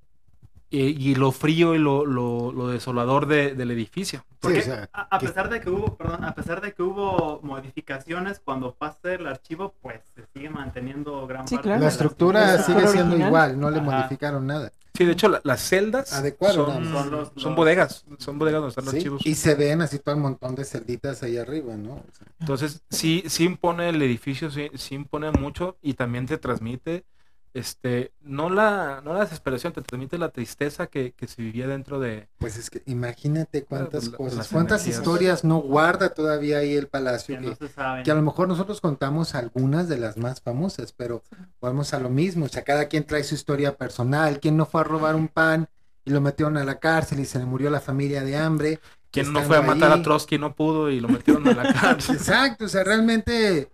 y, 0.70 1.10
y 1.10 1.14
lo 1.16 1.32
frío 1.32 1.74
y 1.74 1.78
lo, 1.78 2.06
lo- 2.06 2.52
lo 2.52 2.68
desolador 2.68 3.26
de- 3.26 3.54
del 3.54 3.70
edificio. 3.72 4.20
Sí, 4.28 4.36
Porque- 4.40 4.58
o 4.60 4.62
sea, 4.62 4.88
A, 4.92 5.16
a 5.16 5.18
que- 5.18 5.26
pesar 5.26 5.50
de 5.50 5.60
que 5.60 5.68
hubo, 5.70 5.96
perdón, 5.96 6.24
a 6.24 6.34
pesar 6.34 6.60
de 6.60 6.72
que 6.72 6.82
hubo 6.82 7.40
modificaciones 7.42 8.40
cuando 8.44 8.74
pase 8.74 9.14
el 9.14 9.26
archivo, 9.26 9.74
pues 9.82 10.00
se 10.14 10.24
sigue 10.32 10.48
manteniendo 10.50 11.26
gran 11.26 11.46
Sí, 11.48 11.56
parte 11.56 11.68
claro. 11.68 11.80
de 11.80 11.86
la 11.86 11.90
estructura 11.90 12.58
sigue 12.62 12.80
siendo 12.88 13.10
original. 13.14 13.28
igual, 13.28 13.60
no 13.60 13.70
le 13.70 13.80
Ajá. 13.80 13.90
modificaron 13.90 14.46
nada. 14.46 14.70
Sí, 14.94 15.04
de 15.06 15.12
hecho, 15.12 15.28
la- 15.28 15.40
las 15.44 15.60
celdas 15.62 16.12
Adecuaron 16.12 16.84
son, 16.84 17.10
los- 17.10 17.28
son 17.28 17.50
los- 17.50 17.56
bodegas, 17.56 18.04
son 18.18 18.38
bodegas 18.38 18.60
donde 18.60 18.68
están 18.70 18.84
los 18.84 18.92
Sí, 18.92 18.98
archivos. 18.98 19.26
Y 19.26 19.34
se 19.34 19.54
ven 19.54 19.80
así 19.82 19.98
todo 19.98 20.14
un 20.16 20.22
montón 20.22 20.54
de 20.54 20.64
celditas 20.64 21.22
ahí 21.22 21.36
arriba, 21.38 21.74
¿no? 21.76 21.94
O 21.94 22.04
sea, 22.12 22.26
Entonces, 22.40 22.82
sí, 22.90 23.24
sí 23.26 23.44
impone 23.44 23.88
el 23.88 24.00
edificio, 24.02 24.50
sí, 24.50 24.68
sí 24.74 24.94
impone 24.96 25.30
mucho 25.32 25.76
y 25.82 25.94
también 25.94 26.26
te 26.26 26.38
transmite, 26.38 27.04
este, 27.52 28.12
no 28.22 28.48
la, 28.48 29.00
no 29.04 29.12
la 29.14 29.20
desesperación, 29.20 29.72
te 29.72 29.82
transmite 29.82 30.18
la 30.18 30.28
tristeza 30.28 30.86
que, 30.86 31.12
que 31.12 31.26
se 31.26 31.42
vivía 31.42 31.66
dentro 31.66 31.98
de... 31.98 32.28
Pues 32.38 32.56
es 32.56 32.70
que 32.70 32.82
imagínate 32.86 33.64
cuántas 33.64 34.08
la- 34.08 34.16
cosas, 34.16 34.48
cuántas 34.48 34.82
energías. 34.82 34.98
historias 34.98 35.44
no 35.44 35.58
guarda 35.58 36.10
todavía 36.14 36.58
ahí 36.58 36.74
el 36.74 36.86
palacio. 36.86 37.36
que 37.36 37.42
Que, 37.42 37.48
no 37.50 37.56
se 37.56 37.68
saben. 37.68 38.04
que 38.04 38.10
a 38.10 38.14
lo 38.14 38.22
mejor 38.22 38.46
nosotros 38.48 38.80
contamos 38.80 39.34
algunas 39.34 39.88
de 39.88 39.98
las 39.98 40.16
más 40.16 40.40
famosas, 40.40 40.92
pero 40.92 41.22
vamos 41.60 41.92
a 41.92 41.98
lo 42.00 42.08
mismo. 42.08 42.44
O 42.46 42.48
sea, 42.48 42.62
cada 42.62 42.86
quien 42.86 43.04
trae 43.04 43.24
su 43.24 43.34
historia 43.34 43.76
personal. 43.76 44.38
¿Quién 44.40 44.56
no 44.56 44.64
fue 44.66 44.82
a 44.82 44.84
robar 44.84 45.16
un 45.16 45.28
pan 45.28 45.68
y 46.04 46.10
lo 46.10 46.20
metieron 46.20 46.56
a 46.56 46.64
la 46.64 46.78
cárcel 46.78 47.18
y 47.20 47.24
se 47.24 47.38
le 47.40 47.46
murió 47.46 47.68
la 47.70 47.80
familia 47.80 48.22
de 48.22 48.36
hambre? 48.36 48.80
Quien 49.10 49.32
no 49.32 49.42
fue 49.42 49.56
a 49.56 49.62
matar 49.62 49.90
ahí. 49.92 50.00
a 50.00 50.02
Trotsky 50.04 50.38
no 50.38 50.54
pudo 50.54 50.88
y 50.88 51.00
lo 51.00 51.08
metieron 51.08 51.46
a 51.48 51.52
la 51.54 51.72
cárcel. 51.80 52.14
Exacto, 52.14 52.66
o 52.66 52.68
sea, 52.68 52.84
realmente, 52.84 53.72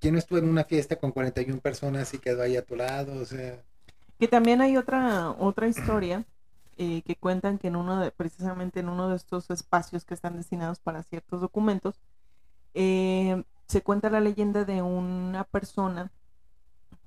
¿quién 0.00 0.16
estuvo 0.16 0.38
en 0.38 0.48
una 0.48 0.64
fiesta 0.64 0.96
con 0.96 1.12
41 1.12 1.60
personas 1.60 2.12
y 2.14 2.18
quedó 2.18 2.42
ahí 2.42 2.56
a 2.56 2.64
tu 2.64 2.76
lado? 2.76 3.20
O 3.20 3.24
sea, 3.24 3.62
Que 4.18 4.28
también 4.28 4.60
hay 4.60 4.76
otra, 4.76 5.30
otra 5.38 5.68
historia 5.68 6.24
eh, 6.76 7.02
que 7.02 7.16
cuentan 7.16 7.58
que 7.58 7.68
en 7.68 7.76
uno 7.76 8.00
de, 8.00 8.10
precisamente 8.12 8.80
en 8.80 8.88
uno 8.88 9.08
de 9.08 9.16
estos 9.16 9.50
espacios 9.50 10.04
que 10.04 10.14
están 10.14 10.36
destinados 10.36 10.78
para 10.80 11.02
ciertos 11.02 11.40
documentos, 11.40 12.00
eh, 12.74 13.42
se 13.66 13.82
cuenta 13.82 14.10
la 14.10 14.20
leyenda 14.20 14.64
de 14.64 14.82
una 14.82 15.44
persona 15.44 16.12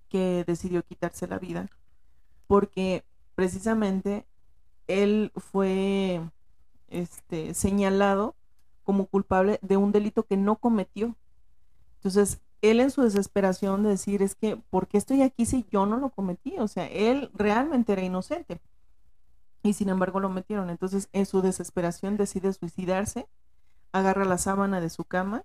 que 0.09 0.43
decidió 0.45 0.83
quitarse 0.83 1.27
la 1.27 1.39
vida 1.39 1.69
porque 2.47 3.05
precisamente 3.35 4.25
él 4.87 5.31
fue 5.37 6.21
este, 6.89 7.53
señalado 7.53 8.35
como 8.83 9.05
culpable 9.05 9.57
de 9.61 9.77
un 9.77 9.93
delito 9.93 10.23
que 10.23 10.35
no 10.35 10.57
cometió. 10.57 11.15
Entonces, 11.95 12.41
él 12.61 12.79
en 12.79 12.91
su 12.91 13.01
desesperación 13.01 13.83
de 13.83 13.89
decir 13.89 14.21
es 14.21 14.35
que, 14.35 14.57
¿por 14.57 14.87
qué 14.87 14.97
estoy 14.97 15.23
aquí 15.23 15.45
si 15.45 15.65
yo 15.71 15.85
no 15.85 15.97
lo 15.97 16.09
cometí? 16.09 16.57
O 16.59 16.67
sea, 16.67 16.87
él 16.87 17.31
realmente 17.33 17.93
era 17.93 18.03
inocente. 18.03 18.61
Y 19.63 19.73
sin 19.73 19.89
embargo 19.89 20.19
lo 20.19 20.29
metieron. 20.29 20.69
Entonces, 20.69 21.09
en 21.11 21.25
su 21.25 21.41
desesperación 21.41 22.17
decide 22.17 22.53
suicidarse, 22.53 23.27
agarra 23.91 24.25
la 24.25 24.37
sábana 24.37 24.79
de 24.79 24.89
su 24.89 25.03
cama, 25.05 25.43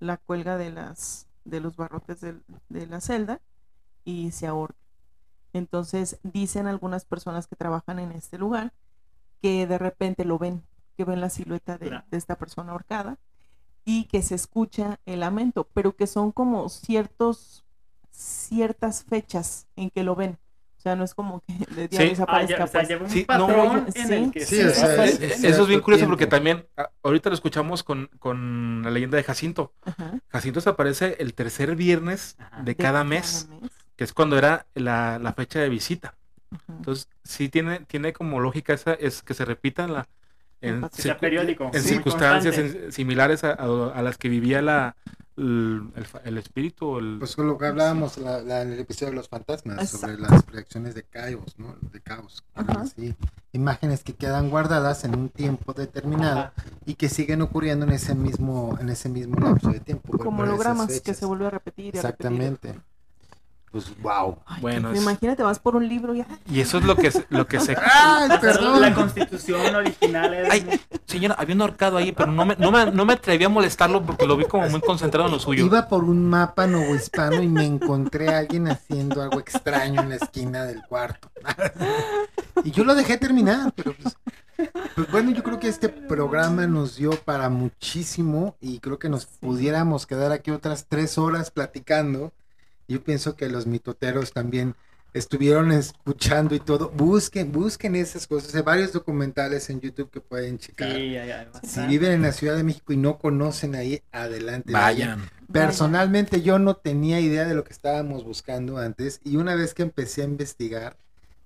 la 0.00 0.16
cuelga 0.16 0.56
de, 0.56 0.70
las, 0.70 1.26
de 1.44 1.60
los 1.60 1.76
barrotes 1.76 2.20
de 2.20 2.86
la 2.86 3.00
celda 3.00 3.40
y 4.04 4.32
se 4.32 4.46
ahorca. 4.46 4.78
Entonces, 5.52 6.18
dicen 6.22 6.66
algunas 6.66 7.04
personas 7.04 7.46
que 7.46 7.56
trabajan 7.56 7.98
en 7.98 8.12
este 8.12 8.38
lugar 8.38 8.72
que 9.40 9.66
de 9.66 9.78
repente 9.78 10.24
lo 10.24 10.38
ven, 10.38 10.62
que 10.96 11.04
ven 11.04 11.20
la 11.20 11.30
silueta 11.30 11.78
de 11.78 12.02
esta 12.10 12.36
persona 12.36 12.72
ahorcada 12.72 13.18
y 13.84 14.04
que 14.04 14.22
se 14.22 14.34
escucha 14.34 15.00
el 15.06 15.20
lamento, 15.20 15.68
pero 15.74 15.96
que 15.96 16.06
son 16.06 16.32
como 16.32 16.68
ciertos 16.68 17.64
ciertas 18.10 19.04
fechas 19.04 19.66
en 19.76 19.90
que 19.90 20.02
lo 20.02 20.14
ven. 20.14 20.38
O 20.78 20.82
sea, 20.82 20.96
no 20.96 21.04
es 21.04 21.14
como 21.14 21.40
que 21.40 21.52
de 21.74 21.88
día 21.88 22.00
Sí. 22.00 22.06
Ah, 22.06 22.08
desaparezca. 22.10 22.58
ya, 22.58 22.64
o 22.64 22.66
sea, 22.68 22.98
pues. 22.98 23.12
Sí, 23.12 23.26
no, 23.28 23.86
sí, 23.92 24.00
en 24.00 24.12
el 24.12 24.30
que 24.30 24.40
sí, 24.46 24.56
se- 24.56 24.66
o 24.68 24.70
sea, 24.74 25.04
es- 25.04 25.20
es 25.20 25.44
Eso 25.44 25.62
es 25.62 25.68
bien 25.68 25.80
curioso 25.80 26.06
porque 26.06 26.26
también, 26.26 26.66
ah, 26.76 26.90
ahorita 27.02 27.28
lo 27.28 27.34
escuchamos 27.34 27.82
con, 27.82 28.08
con 28.18 28.82
la 28.82 28.90
leyenda 28.90 29.16
de 29.16 29.22
Jacinto. 29.24 29.72
Ajá. 29.84 30.18
Jacinto 30.28 30.60
se 30.60 30.70
aparece 30.70 31.16
el 31.20 31.34
tercer 31.34 31.76
viernes 31.76 32.36
Ajá. 32.38 32.62
de 32.62 32.76
cada 32.76 33.04
mes, 33.04 33.48
que 33.96 34.04
es 34.04 34.12
cuando 34.14 34.38
era 34.38 34.66
la, 34.74 35.18
la 35.18 35.32
fecha 35.34 35.58
de 35.60 35.68
visita. 35.68 36.14
Ajá. 36.50 36.64
Entonces, 36.78 37.08
sí 37.24 37.48
tiene, 37.50 37.80
tiene 37.80 38.12
como 38.14 38.40
lógica 38.40 38.72
esa, 38.72 38.94
es 38.94 39.22
que 39.22 39.34
se 39.34 39.44
repita 39.44 39.86
la, 39.86 40.08
en, 40.60 40.82
circu- 40.82 41.18
periódico, 41.18 41.70
en 41.72 41.82
sí, 41.82 41.88
circunstancias 41.90 42.56
en- 42.58 42.92
similares 42.92 43.44
a, 43.44 43.52
a- 43.52 43.92
a 43.94 44.02
las 44.02 44.18
que 44.18 44.28
vivía 44.28 44.60
la, 44.62 44.94
el, 45.36 45.88
el 45.96 46.06
el 46.24 46.38
espíritu. 46.38 46.86
o 46.86 46.98
El, 46.98 47.16
Pues 47.18 47.34
con 47.36 47.46
lo 47.46 47.56
que 47.56 47.66
hablábamos 47.66 48.18
la- 48.18 48.42
la- 48.42 48.62
en 48.62 48.72
el 48.72 48.78
episodio 48.80 49.10
de 49.10 49.16
los 49.16 49.28
fantasmas, 49.28 49.78
Exacto. 49.82 50.06
sobre 50.06 50.18
las 50.20 50.42
proyecciones 50.42 50.94
de 50.94 51.02
caos, 51.04 51.54
¿no? 51.58 51.76
De 51.92 52.00
caos. 52.00 52.44
así. 52.54 53.14
Imágenes 53.52 54.04
que 54.04 54.14
quedan 54.14 54.48
guardadas 54.50 55.04
en 55.04 55.16
un 55.18 55.28
tiempo 55.28 55.72
determinado 55.72 56.40
Ajá. 56.40 56.52
y 56.86 56.94
que 56.94 57.08
siguen 57.08 57.42
ocurriendo 57.42 57.84
en 57.86 57.92
ese 57.92 58.14
mismo, 58.14 58.76
en 58.80 58.90
ese 58.90 59.08
mismo 59.08 59.36
lapso 59.40 59.70
de 59.70 59.80
tiempo. 59.80 60.16
Como 60.18 60.42
hologramas 60.42 61.00
que 61.00 61.14
se 61.14 61.24
vuelve 61.26 61.46
a 61.46 61.50
repetir. 61.50 61.94
y 61.94 61.98
a 61.98 62.02
repetir. 62.02 62.80
Pues 63.70 63.86
wow. 64.02 64.36
Ay, 64.46 64.60
Bueno, 64.60 64.90
es- 64.90 65.00
Imagínate, 65.00 65.44
vas 65.44 65.60
por 65.60 65.76
un 65.76 65.88
libro 65.88 66.12
y 66.14 66.24
y 66.50 66.60
eso 66.60 66.78
es 66.78 66.84
lo 66.84 66.96
que, 66.96 67.12
se- 67.12 67.24
lo 67.30 67.46
que 67.46 67.60
se... 67.60 67.76
¡Ay, 67.80 68.28
La 68.28 68.40
perdón! 68.40 68.92
constitución 68.94 69.74
original 69.76 70.34
es 70.34 70.50
Ay, 70.50 70.80
señora, 71.06 71.36
había 71.38 71.54
un 71.54 71.62
ahorcado 71.62 71.96
ahí, 71.96 72.10
pero 72.10 72.32
no 72.32 72.44
me, 72.44 72.56
no, 72.56 72.72
me, 72.72 72.90
no 72.90 73.04
me 73.04 73.12
atreví 73.12 73.44
a 73.44 73.48
molestarlo 73.48 74.02
porque 74.04 74.26
lo 74.26 74.36
vi 74.36 74.46
como 74.46 74.68
muy 74.68 74.80
concentrado 74.80 75.26
en 75.26 75.32
lo 75.34 75.38
suyo. 75.38 75.64
Iba 75.64 75.86
por 75.86 76.02
un 76.02 76.28
mapa 76.28 76.66
novohispano 76.66 77.40
y 77.42 77.46
me 77.48 77.64
encontré 77.64 78.34
a 78.34 78.38
alguien 78.38 78.66
haciendo 78.66 79.22
algo 79.22 79.38
extraño 79.38 80.00
en 80.02 80.08
la 80.08 80.16
esquina 80.16 80.64
del 80.64 80.82
cuarto. 80.88 81.30
y 82.64 82.72
yo 82.72 82.82
lo 82.82 82.94
dejé 82.96 83.18
terminar, 83.18 83.72
pero 83.76 83.94
pues, 84.02 84.16
pues 84.96 85.10
bueno, 85.12 85.30
yo 85.30 85.44
creo 85.44 85.60
que 85.60 85.68
este 85.68 85.88
programa 85.88 86.66
nos 86.66 86.96
dio 86.96 87.12
para 87.12 87.48
muchísimo 87.48 88.56
y 88.60 88.80
creo 88.80 88.98
que 88.98 89.08
nos 89.08 89.26
pudiéramos 89.26 90.06
quedar 90.08 90.32
aquí 90.32 90.50
otras 90.50 90.86
tres 90.88 91.18
horas 91.18 91.52
platicando. 91.52 92.32
Yo 92.90 93.02
pienso 93.02 93.36
que 93.36 93.48
los 93.48 93.66
mitoteros 93.66 94.32
también 94.32 94.74
estuvieron 95.12 95.72
escuchando 95.72 96.54
y 96.54 96.60
todo. 96.60 96.90
Busquen, 96.90 97.50
busquen 97.52 97.96
esas 97.96 98.26
cosas. 98.26 98.54
Hay 98.54 98.62
varios 98.62 98.92
documentales 98.92 99.68
en 99.70 99.80
YouTube 99.80 100.10
que 100.10 100.20
pueden 100.20 100.58
checar. 100.58 100.90
Sí, 100.92 101.16
hay- 101.16 101.30
hay 101.30 101.46
Si 101.64 101.80
viven 101.86 102.12
en 102.12 102.22
la 102.22 102.32
Ciudad 102.32 102.56
de 102.56 102.62
México 102.64 102.92
y 102.92 102.96
no 102.96 103.18
conocen 103.18 103.74
ahí, 103.74 104.02
adelante. 104.12 104.72
Vayan. 104.72 105.28
Personalmente 105.52 106.42
yo 106.42 106.58
no 106.58 106.74
tenía 106.76 107.18
idea 107.20 107.44
de 107.44 107.54
lo 107.54 107.64
que 107.64 107.72
estábamos 107.72 108.24
buscando 108.24 108.78
antes 108.78 109.20
y 109.24 109.36
una 109.36 109.54
vez 109.56 109.74
que 109.74 109.82
empecé 109.82 110.22
a 110.22 110.26
investigar 110.26 110.96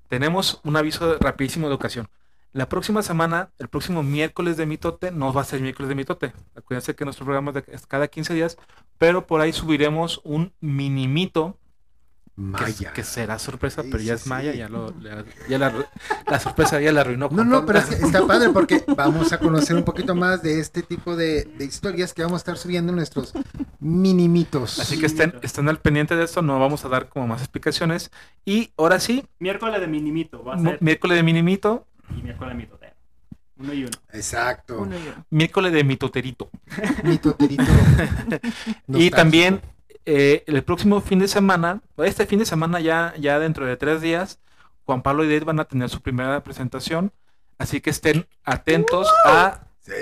Tenemos 0.09 0.60
un 0.64 0.77
aviso 0.77 1.18
rapidísimo 1.18 1.68
de 1.68 1.74
ocasión. 1.74 2.09
La 2.52 2.68
próxima 2.68 3.02
semana, 3.02 3.51
el 3.59 3.68
próximo 3.68 4.02
miércoles 4.02 4.56
de 4.56 4.64
Mitote, 4.64 5.10
no 5.10 5.32
va 5.32 5.43
a 5.43 5.44
ser 5.44 5.60
miércoles 5.60 5.89
de 5.90 5.94
Mitote. 5.94 6.32
Acuérdense 6.55 6.94
que 6.94 7.05
nuestro 7.05 7.27
programa 7.27 7.52
es 7.66 7.86
cada 7.86 8.09
15 8.09 8.32
días, 8.32 8.56
pero 8.98 9.27
por 9.27 9.40
ahí 9.40 9.52
subiremos 9.52 10.20
un 10.24 10.52
mini 10.60 11.06
mito 11.06 11.59
Maya. 12.39 12.93
que 12.93 13.03
será 13.03 13.39
sorpresa, 13.39 13.83
Sí, 13.83 13.89
pero 13.91 14.03
ya 14.03 14.17
sí, 14.19 14.23
es 14.23 14.27
Maya, 14.27 14.53
sí. 14.53 14.59
ya, 14.59 14.69
lo, 14.69 14.93
ya, 15.01 15.25
ya 15.49 15.59
la, 15.59 15.73
la 16.27 16.39
sorpresa 16.41 16.79
ya 16.81 16.93
la 16.93 17.01
arruinó. 17.01 17.29
No, 17.31 17.45
no, 17.45 17.65
pero 17.65 17.79
es 17.79 17.87
que 17.87 17.95
está 17.95 18.27
padre 18.27 18.51
porque 18.51 18.85
vamos 18.97 19.33
a 19.33 19.39
conocer 19.39 19.75
un 19.75 19.85
poquito 19.85 20.15
más 20.15 20.43
de 20.43 20.61
este 20.61 20.83
tipo 20.83 21.17
de, 21.17 21.45
de 21.45 21.65
historias 21.65 22.13
que 22.13 22.23
vamos 22.23 22.37
a 22.37 22.43
estar 22.43 22.59
subiendo 22.59 22.91
en 22.93 22.97
nuestros 22.97 23.33
mini 23.81 24.29
mitos. 24.29 24.79
Así 24.79 25.01
que 25.01 25.07
estén, 25.07 25.35
estén 25.43 25.69
al 25.69 25.79
pendiente 25.81 26.15
de 26.15 26.25
esto, 26.25 26.43
no 26.43 26.61
vamos 26.61 26.85
a 26.85 26.89
dar 26.91 27.09
como 27.09 27.27
más 27.27 27.41
explicaciones. 27.41 28.11
Y 28.45 28.71
ahora 28.77 29.01
sí, 29.01 29.25
Miércoles 29.39 29.81
de 29.81 29.87
minimito 29.87 30.45
va 30.45 30.55
a 30.57 30.59
ser. 30.59 30.79
miércoles 30.83 31.17
de 31.17 31.23
mini 31.23 31.43
mito, 31.43 31.87
Y 32.17 32.23
miércoles 32.23 32.53
de 32.55 32.63
mitotero. 32.63 32.93
Uno 33.59 33.73
y 33.73 33.85
uno. 33.85 33.97
Exacto. 34.13 34.79
Uno 34.83 34.95
y 34.99 35.03
uno. 35.09 35.25
miércoles 35.31 35.73
de 35.73 35.83
mitoterito. 35.85 36.51
Mitoterito. 37.03 37.65
Y 38.89 39.09
también 39.11 39.63
eh, 40.07 40.45
el 40.47 40.62
próximo 40.65 41.01
fin 41.01 41.19
de 41.19 41.28
semana, 41.28 41.81
este 41.99 42.27
fin 42.27 42.39
de 42.39 42.47
semana 42.47 42.81
ya, 42.81 43.12
ya 43.19 43.39
dentro 43.39 43.66
de 43.66 43.77
tres 43.77 44.01
días, 44.01 44.39
Juan 44.85 45.03
Pablo 45.03 45.24
y 45.24 45.28
Dave 45.28 45.45
van 45.45 45.61
a 45.61 45.65
tener 45.65 45.89
su 45.91 46.01
primera 46.01 46.43
presentación. 46.43 47.12
Así 47.59 47.81
que 47.81 47.91
estén 47.91 48.27
atentos 48.45 49.09
a, 49.27 49.61
Sí. 49.81 49.93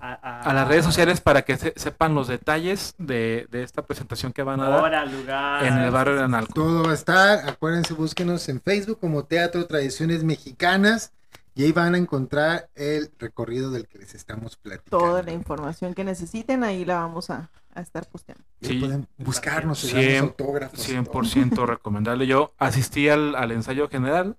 A, 0.00 0.12
a- 0.14 0.40
a 0.50 0.52
las 0.54 0.66
redes 0.68 0.84
sociales 0.84 1.20
para 1.20 1.42
que 1.42 1.56
se- 1.56 1.72
sepan 1.76 2.14
los 2.14 2.26
detalles 2.28 2.94
de, 2.98 3.46
de 3.50 3.62
esta 3.62 3.82
presentación 3.82 4.32
que 4.32 4.42
van 4.42 4.60
a 4.60 4.68
dar 4.68 5.08
lugar. 5.08 5.64
en 5.64 5.78
el 5.78 5.90
barrio 5.92 6.16
de 6.16 6.22
Analco. 6.24 6.52
Todo 6.52 6.82
va 6.84 6.90
a 6.90 6.94
estar, 6.94 7.48
acuérdense, 7.48 7.94
búsquenos 7.94 8.48
en 8.48 8.60
Facebook 8.60 8.98
como 9.00 9.24
Teatro 9.24 9.64
Tradiciones 9.66 10.24
Mexicanas 10.24 11.12
y 11.54 11.64
ahí 11.64 11.72
van 11.72 11.94
a 11.94 11.98
encontrar 11.98 12.68
el 12.74 13.10
recorrido 13.18 13.70
del 13.70 13.86
que 13.86 13.98
les 13.98 14.14
estamos 14.14 14.56
platicando. 14.56 14.98
Toda 14.98 15.22
la 15.22 15.32
información 15.32 15.94
que 15.94 16.02
necesiten, 16.04 16.62
ahí 16.64 16.84
la 16.84 16.96
vamos 17.00 17.30
a, 17.30 17.48
a 17.76 17.82
estar 17.82 18.06
posteando. 18.08 18.42
Y 18.60 18.66
Sí. 18.66 18.78
pueden 18.80 19.06
buscarnos 19.18 19.84
y 19.84 19.88
Cien- 19.88 20.12
darnos 20.14 20.30
autógrafos. 20.30 20.88
y 20.88 20.92
todo. 20.94 21.04
100% 21.22 21.66
recomendable. 21.66 22.26
Yo 22.26 22.52
asistí 22.58 23.08
al, 23.08 23.34
al 23.36 23.52
ensayo 23.52 23.88
general 23.88 24.36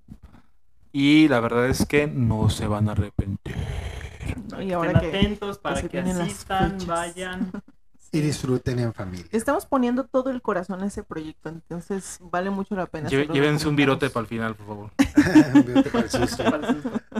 y 0.92 1.28
la 1.28 1.40
verdad 1.40 1.68
es 1.68 1.86
que 1.86 2.08
no 2.08 2.50
se 2.50 2.68
van 2.68 2.90
a 2.90 2.94
arrepentir. 2.94 3.56
Y 4.26 4.30
Estén 4.30 4.74
ahora 4.74 5.00
que 5.00 5.08
atentos 5.08 5.58
para 5.60 5.82
que, 5.82 6.02
las 6.02 6.18
asistan, 6.20 6.78
vayan. 6.86 7.52
Y 8.10 8.22
disfruten 8.22 8.80
en 8.80 8.94
familia. 8.94 9.26
estamos 9.34 9.66
poniendo 9.66 10.06
todo 10.06 10.30
el 10.30 10.42
corazón 10.42 10.82
a 10.82 10.86
ese 10.88 11.04
proyecto, 11.04 11.50
entonces 11.50 12.20
vale 12.22 12.50
mucho 12.50 12.74
la 12.74 12.86
pena. 12.86 13.10
Lle- 13.10 13.30
Llévense 13.34 13.68
un 13.68 13.76
virote 13.76 14.10
para 14.10 14.22
el 14.22 14.28
final, 14.28 14.56
por 14.56 14.66
favor. 14.66 14.92
Vete 15.66 15.90
para 15.90 16.06
el 16.06 16.10
susto. 16.10 16.42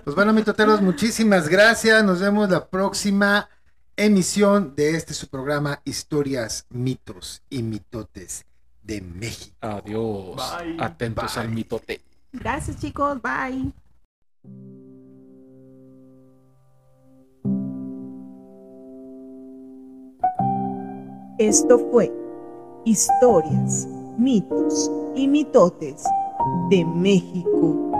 Pues 0.06 0.16
bueno, 0.16 0.32
mitoteros, 0.32 0.82
muchísimas 0.82 1.50
gracias. 1.50 2.06
Nos 2.06 2.22
vemos 2.22 2.50
la 2.50 2.66
próxima 2.68 3.50
emisión 3.98 4.76
de 4.76 4.92
este 4.92 5.14
su 5.14 5.28
programa 5.28 5.82
Historias, 5.84 6.66
Mitos 6.70 7.42
y 7.50 7.64
Mitotes 7.64 8.46
de 8.84 9.02
México. 9.02 9.56
Adiós. 9.60 10.36
Bye. 10.36 10.78
Atentos 10.80 11.36
Bye. 11.36 11.44
al 11.44 11.50
mitote. 11.50 12.02
Gracias 12.32 12.80
chicos, 12.80 13.20
bye. 13.22 13.74
Esto 21.40 21.78
fue 21.92 22.12
Historias, 22.86 23.88
mitos 24.18 24.90
y 25.16 25.28
mitotes 25.28 26.04
de 26.70 26.86
México 26.86 27.97